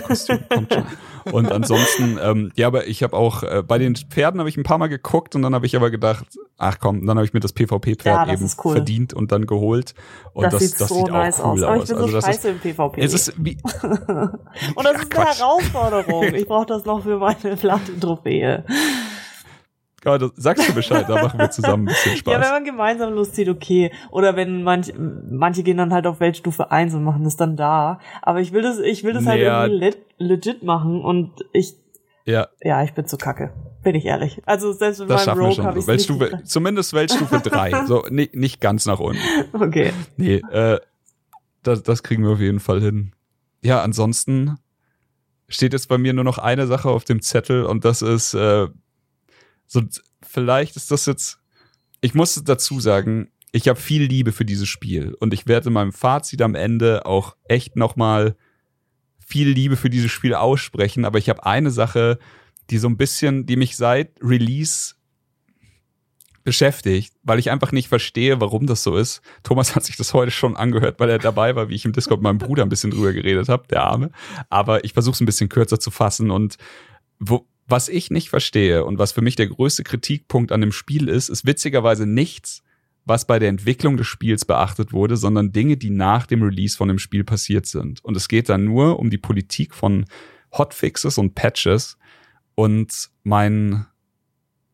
Kostüm 0.06 0.40
kommt 0.48 0.72
schon. 0.72 0.84
Und 1.32 1.50
ansonsten, 1.50 2.18
ähm, 2.22 2.52
ja, 2.54 2.66
aber 2.66 2.86
ich 2.86 3.02
habe 3.02 3.16
auch 3.16 3.42
äh, 3.42 3.62
bei 3.66 3.78
den 3.78 3.96
Pferden 3.96 4.40
habe 4.40 4.48
ich 4.48 4.56
ein 4.56 4.62
paar 4.62 4.78
Mal 4.78 4.88
geguckt 4.88 5.34
und 5.34 5.42
dann 5.42 5.54
habe 5.54 5.66
ich 5.66 5.74
aber 5.76 5.90
gedacht, 5.90 6.26
ach 6.58 6.78
komm, 6.78 7.06
dann 7.06 7.16
habe 7.16 7.24
ich 7.24 7.32
mir 7.32 7.40
das 7.40 7.52
PvP-Pferd 7.52 8.28
ja, 8.28 8.32
eben 8.32 8.50
cool. 8.64 8.76
verdient 8.76 9.14
und 9.14 9.32
dann 9.32 9.46
geholt. 9.46 9.94
Und 10.32 10.44
das, 10.44 10.54
das 10.54 10.62
sieht, 10.62 10.80
das 10.80 10.88
so 10.88 10.94
sieht 10.96 11.08
nice 11.08 11.40
auch 11.40 11.54
cool 11.54 11.64
aus. 11.64 11.70
Aber 11.70 11.82
ich 11.82 11.88
bin 11.88 11.96
also 11.96 12.08
so 12.08 12.20
scheiße 12.20 12.48
ist, 12.48 12.64
im 12.64 12.72
PvP. 12.72 13.00
Es 13.00 13.14
ist 13.14 13.32
wie 13.36 13.58
und 13.82 14.84
das 14.84 14.92
ja, 14.92 15.02
ist 15.02 15.16
eine 15.16 15.24
Herausforderung. 15.26 16.24
Ich 16.38 16.46
brauche 16.46 16.66
das 16.66 16.84
noch 16.84 17.02
für 17.02 17.18
meine 17.18 17.56
Platin-Trophäe. 17.56 18.64
Ja, 20.04 20.16
das, 20.16 20.30
sagst 20.36 20.68
du 20.68 20.74
Bescheid, 20.74 21.06
da 21.08 21.22
machen 21.22 21.38
wir 21.40 21.50
zusammen 21.50 21.84
ein 21.84 21.86
bisschen 21.86 22.16
Spaß. 22.16 22.32
Ja, 22.32 22.40
wenn 22.40 22.50
man 22.50 22.64
gemeinsam 22.64 23.14
loszieht, 23.14 23.48
okay. 23.48 23.90
Oder 24.10 24.36
wenn 24.36 24.62
manch, 24.62 24.92
manche 24.96 25.62
gehen 25.62 25.76
dann 25.76 25.92
halt 25.92 26.06
auf 26.06 26.20
Weltstufe 26.20 26.70
1 26.70 26.94
und 26.94 27.02
machen 27.02 27.24
das 27.24 27.36
dann 27.36 27.56
da. 27.56 27.98
Aber 28.22 28.40
ich 28.40 28.52
will 28.52 28.62
das, 28.62 28.78
ich 28.78 29.02
will 29.02 29.12
das 29.12 29.26
halt 29.26 29.40
irgendwie 29.40 29.94
legit 30.18 30.62
machen 30.62 31.04
und 31.04 31.32
ich, 31.52 31.74
ja. 32.24 32.48
Ja, 32.62 32.84
ich 32.84 32.92
bin 32.92 33.06
zu 33.06 33.16
kacke. 33.16 33.52
Bin 33.82 33.94
ich 33.94 34.04
ehrlich. 34.04 34.42
Also 34.44 34.72
selbst 34.72 35.00
mit 35.00 35.10
das 35.10 35.26
meinem 35.26 35.40
Rogue 35.40 35.64
habe 35.64 35.78
ich 35.78 35.86
Weltstufe, 35.86 36.24
nicht 36.24 36.46
Zumindest 36.46 36.92
Weltstufe 36.92 37.40
3. 37.42 37.86
so, 37.86 38.04
nicht, 38.10 38.34
nicht 38.34 38.60
ganz 38.60 38.86
nach 38.86 39.00
unten. 39.00 39.22
Okay. 39.52 39.92
Nee, 40.16 40.42
äh, 40.52 40.78
das, 41.62 41.82
das 41.82 42.02
kriegen 42.02 42.22
wir 42.22 42.32
auf 42.32 42.40
jeden 42.40 42.60
Fall 42.60 42.80
hin. 42.80 43.12
Ja, 43.62 43.82
ansonsten 43.82 44.58
steht 45.48 45.72
jetzt 45.72 45.88
bei 45.88 45.98
mir 45.98 46.12
nur 46.12 46.24
noch 46.24 46.38
eine 46.38 46.66
Sache 46.66 46.88
auf 46.88 47.04
dem 47.04 47.22
Zettel 47.22 47.64
und 47.64 47.84
das 47.84 48.02
ist, 48.02 48.34
äh, 48.34 48.68
so, 49.68 49.82
vielleicht 50.22 50.74
ist 50.74 50.90
das 50.90 51.06
jetzt, 51.06 51.38
ich 52.00 52.14
muss 52.14 52.42
dazu 52.42 52.80
sagen, 52.80 53.30
ich 53.52 53.68
habe 53.68 53.78
viel 53.78 54.02
Liebe 54.02 54.32
für 54.32 54.44
dieses 54.44 54.68
Spiel 54.68 55.14
und 55.20 55.32
ich 55.32 55.46
werde 55.46 55.68
in 55.68 55.74
meinem 55.74 55.92
Fazit 55.92 56.42
am 56.42 56.54
Ende 56.54 57.06
auch 57.06 57.36
echt 57.44 57.76
nochmal 57.76 58.36
viel 59.18 59.48
Liebe 59.48 59.76
für 59.76 59.90
dieses 59.90 60.10
Spiel 60.10 60.34
aussprechen, 60.34 61.04
aber 61.04 61.18
ich 61.18 61.28
habe 61.28 61.46
eine 61.46 61.70
Sache, 61.70 62.18
die 62.70 62.78
so 62.78 62.88
ein 62.88 62.96
bisschen, 62.96 63.46
die 63.46 63.56
mich 63.56 63.76
seit 63.76 64.12
Release 64.22 64.94
beschäftigt, 66.44 67.12
weil 67.22 67.38
ich 67.38 67.50
einfach 67.50 67.72
nicht 67.72 67.88
verstehe, 67.88 68.40
warum 68.40 68.66
das 68.66 68.82
so 68.82 68.96
ist. 68.96 69.20
Thomas 69.42 69.74
hat 69.74 69.84
sich 69.84 69.96
das 69.96 70.14
heute 70.14 70.30
schon 70.30 70.56
angehört, 70.56 70.98
weil 70.98 71.10
er 71.10 71.18
dabei 71.18 71.54
war, 71.56 71.68
wie 71.68 71.74
ich 71.74 71.84
im 71.84 71.92
Discord 71.92 72.20
mit 72.20 72.24
meinem 72.24 72.38
Bruder 72.38 72.62
ein 72.62 72.70
bisschen 72.70 72.90
drüber 72.90 73.12
geredet 73.12 73.50
habe, 73.50 73.68
der 73.68 73.84
Arme. 73.84 74.10
Aber 74.48 74.82
ich 74.82 74.94
versuche 74.94 75.12
es 75.12 75.20
ein 75.20 75.26
bisschen 75.26 75.50
kürzer 75.50 75.78
zu 75.78 75.90
fassen 75.90 76.30
und 76.30 76.56
wo, 77.18 77.46
was 77.68 77.88
ich 77.88 78.10
nicht 78.10 78.30
verstehe 78.30 78.84
und 78.84 78.98
was 78.98 79.12
für 79.12 79.20
mich 79.20 79.36
der 79.36 79.46
größte 79.46 79.84
Kritikpunkt 79.84 80.52
an 80.52 80.62
dem 80.62 80.72
Spiel 80.72 81.08
ist, 81.08 81.28
ist 81.28 81.46
witzigerweise 81.46 82.06
nichts, 82.06 82.62
was 83.04 83.26
bei 83.26 83.38
der 83.38 83.50
Entwicklung 83.50 83.96
des 83.96 84.06
Spiels 84.06 84.46
beachtet 84.46 84.92
wurde, 84.92 85.16
sondern 85.16 85.52
Dinge, 85.52 85.76
die 85.76 85.90
nach 85.90 86.26
dem 86.26 86.42
Release 86.42 86.76
von 86.76 86.88
dem 86.88 86.98
Spiel 86.98 87.24
passiert 87.24 87.66
sind. 87.66 88.02
Und 88.04 88.16
es 88.16 88.28
geht 88.28 88.48
dann 88.48 88.64
nur 88.64 88.98
um 88.98 89.10
die 89.10 89.18
Politik 89.18 89.74
von 89.74 90.06
Hotfixes 90.52 91.18
und 91.18 91.34
Patches 91.34 91.98
und 92.54 93.10
mein, 93.22 93.86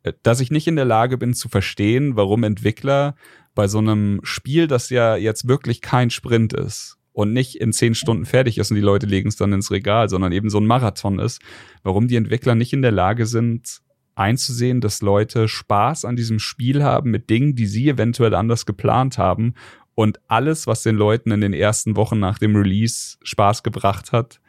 äh, 0.04 0.12
dass 0.22 0.40
ich 0.40 0.50
nicht 0.50 0.68
in 0.68 0.76
der 0.76 0.84
Lage 0.84 1.18
bin 1.18 1.34
zu 1.34 1.48
verstehen, 1.48 2.16
warum 2.16 2.44
Entwickler 2.44 3.16
bei 3.54 3.68
so 3.68 3.78
einem 3.78 4.20
Spiel, 4.22 4.68
das 4.68 4.90
ja 4.90 5.16
jetzt 5.16 5.48
wirklich 5.48 5.80
kein 5.80 6.10
Sprint 6.10 6.52
ist, 6.52 6.96
und 7.14 7.32
nicht 7.32 7.54
in 7.56 7.72
zehn 7.72 7.94
Stunden 7.94 8.26
fertig 8.26 8.58
ist 8.58 8.70
und 8.70 8.74
die 8.74 8.82
Leute 8.82 9.06
legen 9.06 9.28
es 9.28 9.36
dann 9.36 9.52
ins 9.52 9.70
Regal, 9.70 10.08
sondern 10.08 10.32
eben 10.32 10.50
so 10.50 10.58
ein 10.58 10.66
Marathon 10.66 11.18
ist, 11.18 11.40
warum 11.84 12.08
die 12.08 12.16
Entwickler 12.16 12.56
nicht 12.56 12.72
in 12.72 12.82
der 12.82 12.90
Lage 12.90 13.24
sind, 13.24 13.80
einzusehen, 14.16 14.80
dass 14.80 15.00
Leute 15.00 15.48
Spaß 15.48 16.04
an 16.04 16.16
diesem 16.16 16.40
Spiel 16.40 16.82
haben 16.82 17.10
mit 17.10 17.30
Dingen, 17.30 17.54
die 17.54 17.66
sie 17.66 17.88
eventuell 17.88 18.34
anders 18.34 18.66
geplant 18.66 19.16
haben 19.16 19.54
und 19.94 20.20
alles, 20.26 20.66
was 20.66 20.82
den 20.82 20.96
Leuten 20.96 21.30
in 21.30 21.40
den 21.40 21.52
ersten 21.52 21.96
Wochen 21.96 22.18
nach 22.18 22.38
dem 22.38 22.56
Release 22.56 23.16
Spaß 23.22 23.62
gebracht 23.62 24.12
hat, 24.12 24.40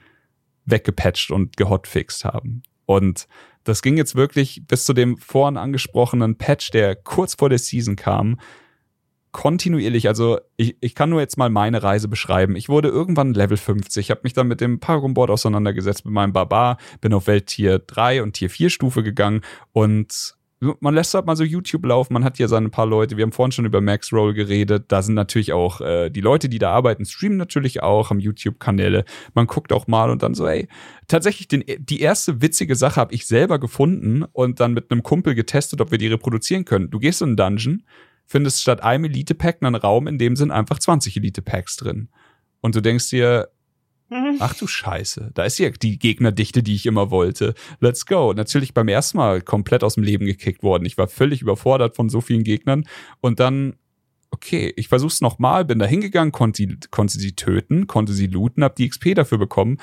weggepatcht 0.66 1.30
und 1.30 1.58
gehotfixt 1.58 2.26
haben. 2.26 2.64
Und 2.88 3.28
das 3.64 3.84
ging 3.84 3.98
jetzt 3.98 4.16
wirklich 4.16 4.64
bis 4.68 4.86
zu 4.86 4.94
dem 4.94 5.18
vorhin 5.18 5.58
angesprochenen 5.58 6.38
Patch, 6.38 6.72
der 6.72 6.96
kurz 6.96 7.36
vor 7.36 7.50
der 7.50 7.60
Season 7.60 7.96
kam, 7.96 8.40
kontinuierlich, 9.36 10.08
also 10.08 10.40
ich, 10.56 10.78
ich 10.80 10.96
kann 10.96 11.10
nur 11.10 11.20
jetzt 11.20 11.38
mal 11.38 11.50
meine 11.50 11.84
Reise 11.84 12.08
beschreiben. 12.08 12.56
Ich 12.56 12.70
wurde 12.70 12.88
irgendwann 12.88 13.34
Level 13.34 13.58
50, 13.58 14.10
habe 14.10 14.22
mich 14.24 14.32
dann 14.32 14.48
mit 14.48 14.62
dem 14.62 14.80
Paragon 14.80 15.14
Board 15.14 15.30
auseinandergesetzt, 15.30 16.06
mit 16.06 16.14
meinem 16.14 16.32
Barbar, 16.32 16.78
bin 17.02 17.12
auf 17.12 17.28
Welt 17.28 17.48
Tier 17.48 17.80
3 17.80 18.24
und 18.24 18.32
Tier 18.32 18.50
4 18.50 18.70
Stufe 18.70 19.04
gegangen 19.04 19.42
und 19.74 20.36
man 20.80 20.96
lässt 20.96 21.14
halt 21.14 21.26
mal 21.26 21.36
so 21.36 21.44
YouTube 21.44 21.86
laufen, 21.86 22.14
man 22.14 22.24
hat 22.24 22.38
hier 22.38 22.48
seine 22.48 22.70
paar 22.70 22.86
Leute, 22.86 23.18
wir 23.18 23.24
haben 23.24 23.34
vorhin 23.34 23.52
schon 23.52 23.66
über 23.66 23.82
Max 23.82 24.14
Roll 24.14 24.34
geredet, 24.34 24.86
da 24.88 25.02
sind 25.02 25.16
natürlich 25.16 25.52
auch 25.52 25.82
äh, 25.82 26.10
die 26.10 26.22
Leute, 26.22 26.48
die 26.48 26.58
da 26.58 26.72
arbeiten, 26.72 27.04
streamen 27.04 27.38
natürlich 27.38 27.84
auch, 27.84 28.12
haben 28.12 28.22
YouTube-Kanäle, 28.22 29.04
man 29.34 29.48
guckt 29.48 29.74
auch 29.74 29.88
mal 29.88 30.10
und 30.10 30.24
dann 30.24 30.34
so, 30.34 30.48
ey, 30.48 30.70
tatsächlich 31.10 31.50
den, 31.50 31.66
die 31.78 32.00
erste 32.00 32.42
witzige 32.42 32.78
Sache 32.78 33.02
habe 33.02 33.14
ich 33.14 33.28
selber 33.28 33.60
gefunden 33.60 34.24
und 34.32 34.62
dann 34.62 34.74
mit 34.74 34.92
einem 34.92 35.04
Kumpel 35.04 35.36
getestet, 35.36 35.82
ob 35.82 35.92
wir 35.92 35.98
die 35.98 36.08
reproduzieren 36.08 36.64
können. 36.64 36.90
Du 36.90 37.00
gehst 37.00 37.22
in 37.22 37.28
einen 37.30 37.38
Dungeon, 37.38 37.84
findest 38.26 38.62
statt 38.62 38.84
einem 38.84 39.06
Elite-Pack 39.06 39.58
einen 39.62 39.76
Raum, 39.76 40.08
in 40.08 40.18
dem 40.18 40.36
sind 40.36 40.52
einfach 40.52 40.80
20 40.80 41.18
Elite-Packs 41.18 41.78
drin. 41.78 42.10
Und 42.62 42.76
du 42.76 42.82
denkst 42.82 43.10
dir. 43.10 43.50
Ach 44.40 44.54
du 44.54 44.68
Scheiße, 44.68 45.32
da 45.34 45.46
ist 45.46 45.58
ja 45.58 45.72
die 45.72 45.98
Gegnerdichte, 45.98 46.62
die 46.62 46.76
ich 46.76 46.86
immer 46.86 47.10
wollte. 47.10 47.56
Let's 47.80 48.06
go. 48.06 48.34
Natürlich 48.34 48.76
beim 48.76 48.88
ersten 48.88 49.18
Mal 49.18 49.42
komplett 49.42 49.84
aus 49.84 49.96
dem 49.96 50.04
Leben 50.04 50.28
gekickt 50.28 50.62
worden. 50.62 50.86
Ich 50.86 50.96
war 51.00 51.08
völlig 51.08 51.42
überfordert 51.42 51.96
von 51.96 52.10
so 52.10 52.22
vielen 52.22 52.44
Gegnern. 52.44 52.86
Und 53.20 53.40
dann, 53.40 53.78
okay, 54.30 54.72
ich 54.76 54.90
versuch's 54.90 55.22
nochmal, 55.22 55.66
bin 55.66 55.80
da 55.80 55.88
hingegangen, 55.88 56.32
konnte, 56.32 56.78
konnte 56.92 57.18
sie 57.18 57.34
töten, 57.34 57.88
konnte 57.88 58.14
sie 58.14 58.28
looten, 58.28 58.64
hab 58.64 58.76
die 58.76 58.88
XP 58.88 59.16
dafür 59.16 59.40
bekommen. 59.40 59.80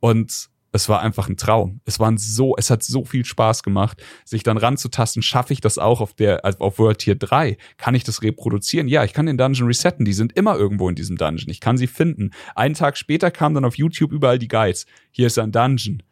Und 0.00 0.50
es 0.72 0.88
war 0.88 1.00
einfach 1.00 1.28
ein 1.28 1.36
Traum. 1.36 1.80
Es 1.84 2.00
waren 2.00 2.16
so, 2.16 2.56
es 2.56 2.70
hat 2.70 2.82
so 2.82 3.04
viel 3.04 3.24
Spaß 3.24 3.62
gemacht, 3.62 4.02
sich 4.24 4.42
dann 4.42 4.56
ranzutasten. 4.56 5.22
Schaffe 5.22 5.52
ich 5.52 5.60
das 5.60 5.76
auch 5.78 6.00
auf 6.00 6.14
der, 6.14 6.44
also 6.44 6.58
auf 6.60 6.78
World 6.78 6.98
Tier 6.98 7.14
3? 7.14 7.58
Kann 7.76 7.94
ich 7.94 8.04
das 8.04 8.22
reproduzieren? 8.22 8.88
Ja, 8.88 9.04
ich 9.04 9.12
kann 9.12 9.26
den 9.26 9.36
Dungeon 9.36 9.66
resetten. 9.66 10.06
Die 10.06 10.14
sind 10.14 10.32
immer 10.32 10.56
irgendwo 10.56 10.88
in 10.88 10.94
diesem 10.94 11.16
Dungeon. 11.16 11.50
Ich 11.50 11.60
kann 11.60 11.76
sie 11.76 11.86
finden. 11.86 12.30
Einen 12.54 12.74
Tag 12.74 12.96
später 12.96 13.30
kamen 13.30 13.54
dann 13.54 13.66
auf 13.66 13.76
YouTube 13.76 14.12
überall 14.12 14.38
die 14.38 14.48
Guides. 14.48 14.86
Hier 15.10 15.26
ist 15.26 15.38
ein 15.38 15.52
Dungeon. 15.52 16.02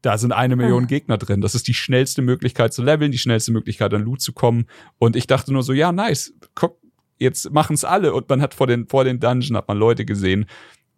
Da 0.00 0.16
sind 0.16 0.32
eine 0.32 0.56
Million 0.56 0.84
hm. 0.84 0.88
Gegner 0.88 1.18
drin. 1.18 1.42
Das 1.42 1.54
ist 1.54 1.68
die 1.68 1.74
schnellste 1.74 2.22
Möglichkeit 2.22 2.72
zu 2.72 2.82
leveln, 2.82 3.12
die 3.12 3.18
schnellste 3.18 3.52
Möglichkeit 3.52 3.92
an 3.92 4.02
Loot 4.02 4.22
zu 4.22 4.32
kommen. 4.32 4.66
Und 4.98 5.16
ich 5.16 5.26
dachte 5.26 5.52
nur 5.52 5.62
so, 5.62 5.72
ja, 5.72 5.92
nice. 5.92 6.32
Guck, 6.54 6.80
jetzt 7.18 7.50
machen 7.50 7.74
es 7.74 7.84
alle. 7.84 8.14
Und 8.14 8.28
man 8.28 8.40
hat 8.40 8.54
vor 8.54 8.66
den, 8.66 8.88
vor 8.88 9.04
den 9.04 9.20
Dungeon 9.20 9.56
hat 9.56 9.68
man 9.68 9.76
Leute 9.76 10.06
gesehen. 10.06 10.46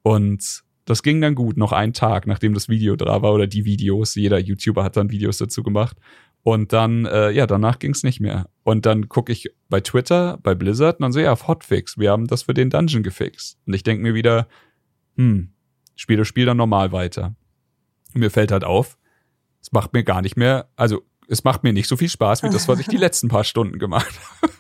Und 0.03 0.63
das 0.89 1.03
ging 1.03 1.21
dann 1.21 1.35
gut, 1.35 1.59
noch 1.59 1.73
einen 1.73 1.93
Tag, 1.93 2.27
nachdem 2.27 2.55
das 2.55 2.71
Video 2.71 2.97
da 2.97 3.21
war 3.21 3.35
oder 3.35 3.47
die 3.47 3.67
Videos. 3.67 4.15
Jeder 4.15 4.39
YouTuber 4.39 4.83
hat 4.83 4.97
dann 4.97 5.11
Videos 5.11 5.37
dazu 5.37 5.63
gemacht. 5.63 5.99
Und 6.43 6.73
dann, 6.73 7.05
äh, 7.05 7.31
ja, 7.31 7.47
danach 7.47 7.79
ging's 7.79 8.05
nicht 8.05 8.21
mehr. 8.21 8.49
Und 8.63 8.87
dann 8.87 9.11
gucke 9.11 9.31
ich 9.31 9.51
bei 9.69 9.81
Twitter, 9.83 10.39
bei 10.43 10.55
Blizzard 10.55 10.97
und 10.97 11.03
dann 11.03 11.13
so, 11.13 11.21
ja, 11.21 11.37
Hotfix, 11.47 11.99
wir 11.99 12.11
haben 12.11 12.27
das 12.27 12.45
für 12.45 12.55
den 12.55 12.71
Dungeon 12.71 13.03
gefixt. 13.03 13.59
Und 13.67 13.75
ich 13.75 13.83
denke 13.83 14.03
mir 14.03 14.15
wieder, 14.15 14.49
hm, 15.17 15.53
spiel 15.95 16.17
das 16.17 16.27
Spiel 16.27 16.47
dann 16.47 16.57
normal 16.57 16.91
weiter. 16.91 17.37
Und 18.15 18.21
mir 18.21 18.31
fällt 18.31 18.51
halt 18.51 18.65
auf, 18.65 18.97
es 19.61 19.73
macht 19.73 19.93
mir 19.93 20.05
gar 20.05 20.23
nicht 20.23 20.39
mehr, 20.39 20.71
also 20.75 21.03
es 21.29 21.45
macht 21.45 21.65
mir 21.65 21.75
nicht 21.75 21.89
so 21.89 21.99
viel 21.99 22.09
Spaß 22.09 22.43
wie 22.45 22.49
das, 22.49 22.67
was 22.67 22.81
ich 22.81 22.87
die 22.87 22.97
letzten 23.05 23.29
paar 23.29 23.45
Stunden 23.45 23.79
gemacht 23.79 24.19
habe. 24.41 24.53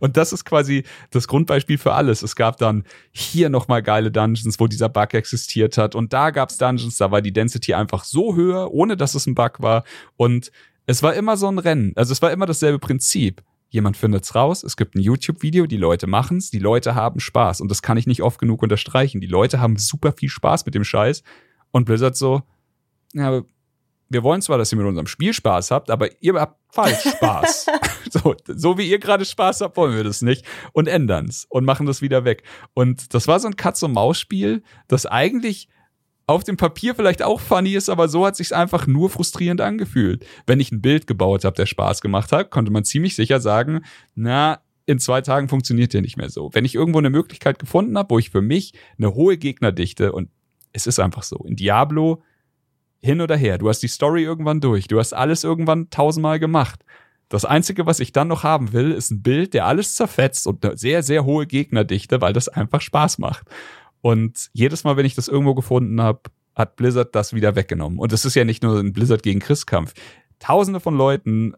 Und 0.00 0.16
das 0.16 0.32
ist 0.32 0.44
quasi 0.44 0.84
das 1.10 1.28
Grundbeispiel 1.28 1.78
für 1.78 1.92
alles. 1.92 2.22
Es 2.22 2.36
gab 2.36 2.58
dann 2.58 2.84
hier 3.10 3.48
nochmal 3.48 3.82
geile 3.82 4.10
Dungeons, 4.10 4.58
wo 4.60 4.66
dieser 4.66 4.88
Bug 4.88 5.14
existiert 5.14 5.78
hat. 5.78 5.94
Und 5.94 6.12
da 6.12 6.30
gab's 6.30 6.58
Dungeons, 6.58 6.96
da 6.96 7.10
war 7.10 7.22
die 7.22 7.32
Density 7.32 7.74
einfach 7.74 8.04
so 8.04 8.36
höher, 8.36 8.72
ohne 8.72 8.96
dass 8.96 9.14
es 9.14 9.26
ein 9.26 9.34
Bug 9.34 9.60
war. 9.60 9.84
Und 10.16 10.50
es 10.86 11.02
war 11.02 11.14
immer 11.14 11.36
so 11.36 11.48
ein 11.48 11.58
Rennen. 11.58 11.92
Also 11.96 12.12
es 12.12 12.22
war 12.22 12.32
immer 12.32 12.46
dasselbe 12.46 12.78
Prinzip. 12.78 13.42
Jemand 13.70 13.96
findet's 13.96 14.34
raus, 14.34 14.64
es 14.64 14.76
gibt 14.76 14.94
ein 14.94 15.00
YouTube-Video, 15.00 15.66
die 15.66 15.78
Leute 15.78 16.06
machen's, 16.06 16.50
die 16.50 16.58
Leute 16.58 16.94
haben 16.94 17.20
Spaß. 17.20 17.62
Und 17.62 17.70
das 17.70 17.80
kann 17.80 17.96
ich 17.96 18.06
nicht 18.06 18.22
oft 18.22 18.38
genug 18.38 18.62
unterstreichen. 18.62 19.22
Die 19.22 19.26
Leute 19.26 19.60
haben 19.60 19.78
super 19.78 20.12
viel 20.12 20.28
Spaß 20.28 20.66
mit 20.66 20.74
dem 20.74 20.84
Scheiß. 20.84 21.22
Und 21.70 21.86
Blizzard 21.86 22.14
so, 22.14 22.42
ja, 23.14 23.42
wir 24.12 24.22
wollen 24.22 24.42
zwar, 24.42 24.58
dass 24.58 24.72
ihr 24.72 24.78
mit 24.78 24.86
unserem 24.86 25.06
Spiel 25.06 25.32
Spaß 25.32 25.70
habt, 25.70 25.90
aber 25.90 26.08
ihr 26.22 26.34
habt 26.34 26.60
falsch 26.72 27.02
Spaß. 27.02 27.66
so, 28.10 28.34
so 28.46 28.78
wie 28.78 28.88
ihr 28.88 28.98
gerade 28.98 29.24
Spaß 29.24 29.62
habt, 29.62 29.76
wollen 29.76 29.96
wir 29.96 30.04
das 30.04 30.22
nicht 30.22 30.44
und 30.72 30.86
ändern's 30.86 31.46
und 31.48 31.64
machen 31.64 31.86
das 31.86 32.02
wieder 32.02 32.24
weg. 32.24 32.42
Und 32.74 33.14
das 33.14 33.28
war 33.28 33.40
so 33.40 33.48
ein 33.48 33.56
Katz-und-Maus-Spiel, 33.56 34.62
das 34.88 35.06
eigentlich 35.06 35.68
auf 36.26 36.44
dem 36.44 36.56
Papier 36.56 36.94
vielleicht 36.94 37.22
auch 37.22 37.40
funny 37.40 37.74
ist, 37.74 37.88
aber 37.88 38.08
so 38.08 38.24
hat 38.26 38.36
sich's 38.36 38.52
einfach 38.52 38.86
nur 38.86 39.10
frustrierend 39.10 39.60
angefühlt. 39.60 40.24
Wenn 40.46 40.60
ich 40.60 40.70
ein 40.70 40.80
Bild 40.80 41.06
gebaut 41.06 41.44
habe, 41.44 41.56
der 41.56 41.66
Spaß 41.66 42.00
gemacht 42.00 42.32
hat, 42.32 42.50
konnte 42.50 42.70
man 42.70 42.84
ziemlich 42.84 43.16
sicher 43.16 43.40
sagen, 43.40 43.84
na, 44.14 44.60
in 44.86 44.98
zwei 44.98 45.20
Tagen 45.20 45.48
funktioniert 45.48 45.94
der 45.94 46.00
nicht 46.00 46.16
mehr 46.16 46.30
so. 46.30 46.50
Wenn 46.52 46.64
ich 46.64 46.74
irgendwo 46.74 46.98
eine 46.98 47.10
Möglichkeit 47.10 47.58
gefunden 47.58 47.96
habe, 47.96 48.10
wo 48.10 48.18
ich 48.18 48.30
für 48.30 48.42
mich 48.42 48.74
eine 48.98 49.14
hohe 49.14 49.36
Gegnerdichte 49.36 50.12
und 50.12 50.28
es 50.72 50.86
ist 50.86 50.98
einfach 50.98 51.22
so, 51.22 51.36
in 51.46 51.56
Diablo 51.56 52.22
hin 53.02 53.20
oder 53.20 53.36
her. 53.36 53.58
Du 53.58 53.68
hast 53.68 53.80
die 53.80 53.88
Story 53.88 54.22
irgendwann 54.22 54.60
durch. 54.60 54.86
Du 54.86 54.98
hast 54.98 55.12
alles 55.12 55.44
irgendwann 55.44 55.90
tausendmal 55.90 56.38
gemacht. 56.38 56.84
Das 57.28 57.44
Einzige, 57.44 57.86
was 57.86 57.98
ich 57.98 58.12
dann 58.12 58.28
noch 58.28 58.42
haben 58.42 58.72
will, 58.72 58.92
ist 58.92 59.10
ein 59.10 59.22
Bild, 59.22 59.54
der 59.54 59.66
alles 59.66 59.94
zerfetzt 59.94 60.46
und 60.46 60.64
eine 60.64 60.76
sehr, 60.76 61.02
sehr 61.02 61.24
hohe 61.24 61.46
Gegnerdichte, 61.46 62.20
weil 62.20 62.32
das 62.32 62.48
einfach 62.48 62.80
Spaß 62.80 63.18
macht. 63.18 63.46
Und 64.02 64.50
jedes 64.52 64.84
Mal, 64.84 64.96
wenn 64.96 65.06
ich 65.06 65.14
das 65.14 65.28
irgendwo 65.28 65.54
gefunden 65.54 66.00
habe, 66.00 66.20
hat 66.54 66.76
Blizzard 66.76 67.14
das 67.14 67.32
wieder 67.32 67.56
weggenommen. 67.56 67.98
Und 67.98 68.12
es 68.12 68.24
ist 68.24 68.34
ja 68.34 68.44
nicht 68.44 68.62
nur 68.62 68.78
ein 68.78 68.92
Blizzard 68.92 69.22
gegen 69.22 69.40
Chris-Kampf. 69.40 69.94
Tausende 70.38 70.80
von 70.80 70.96
Leuten 70.96 71.54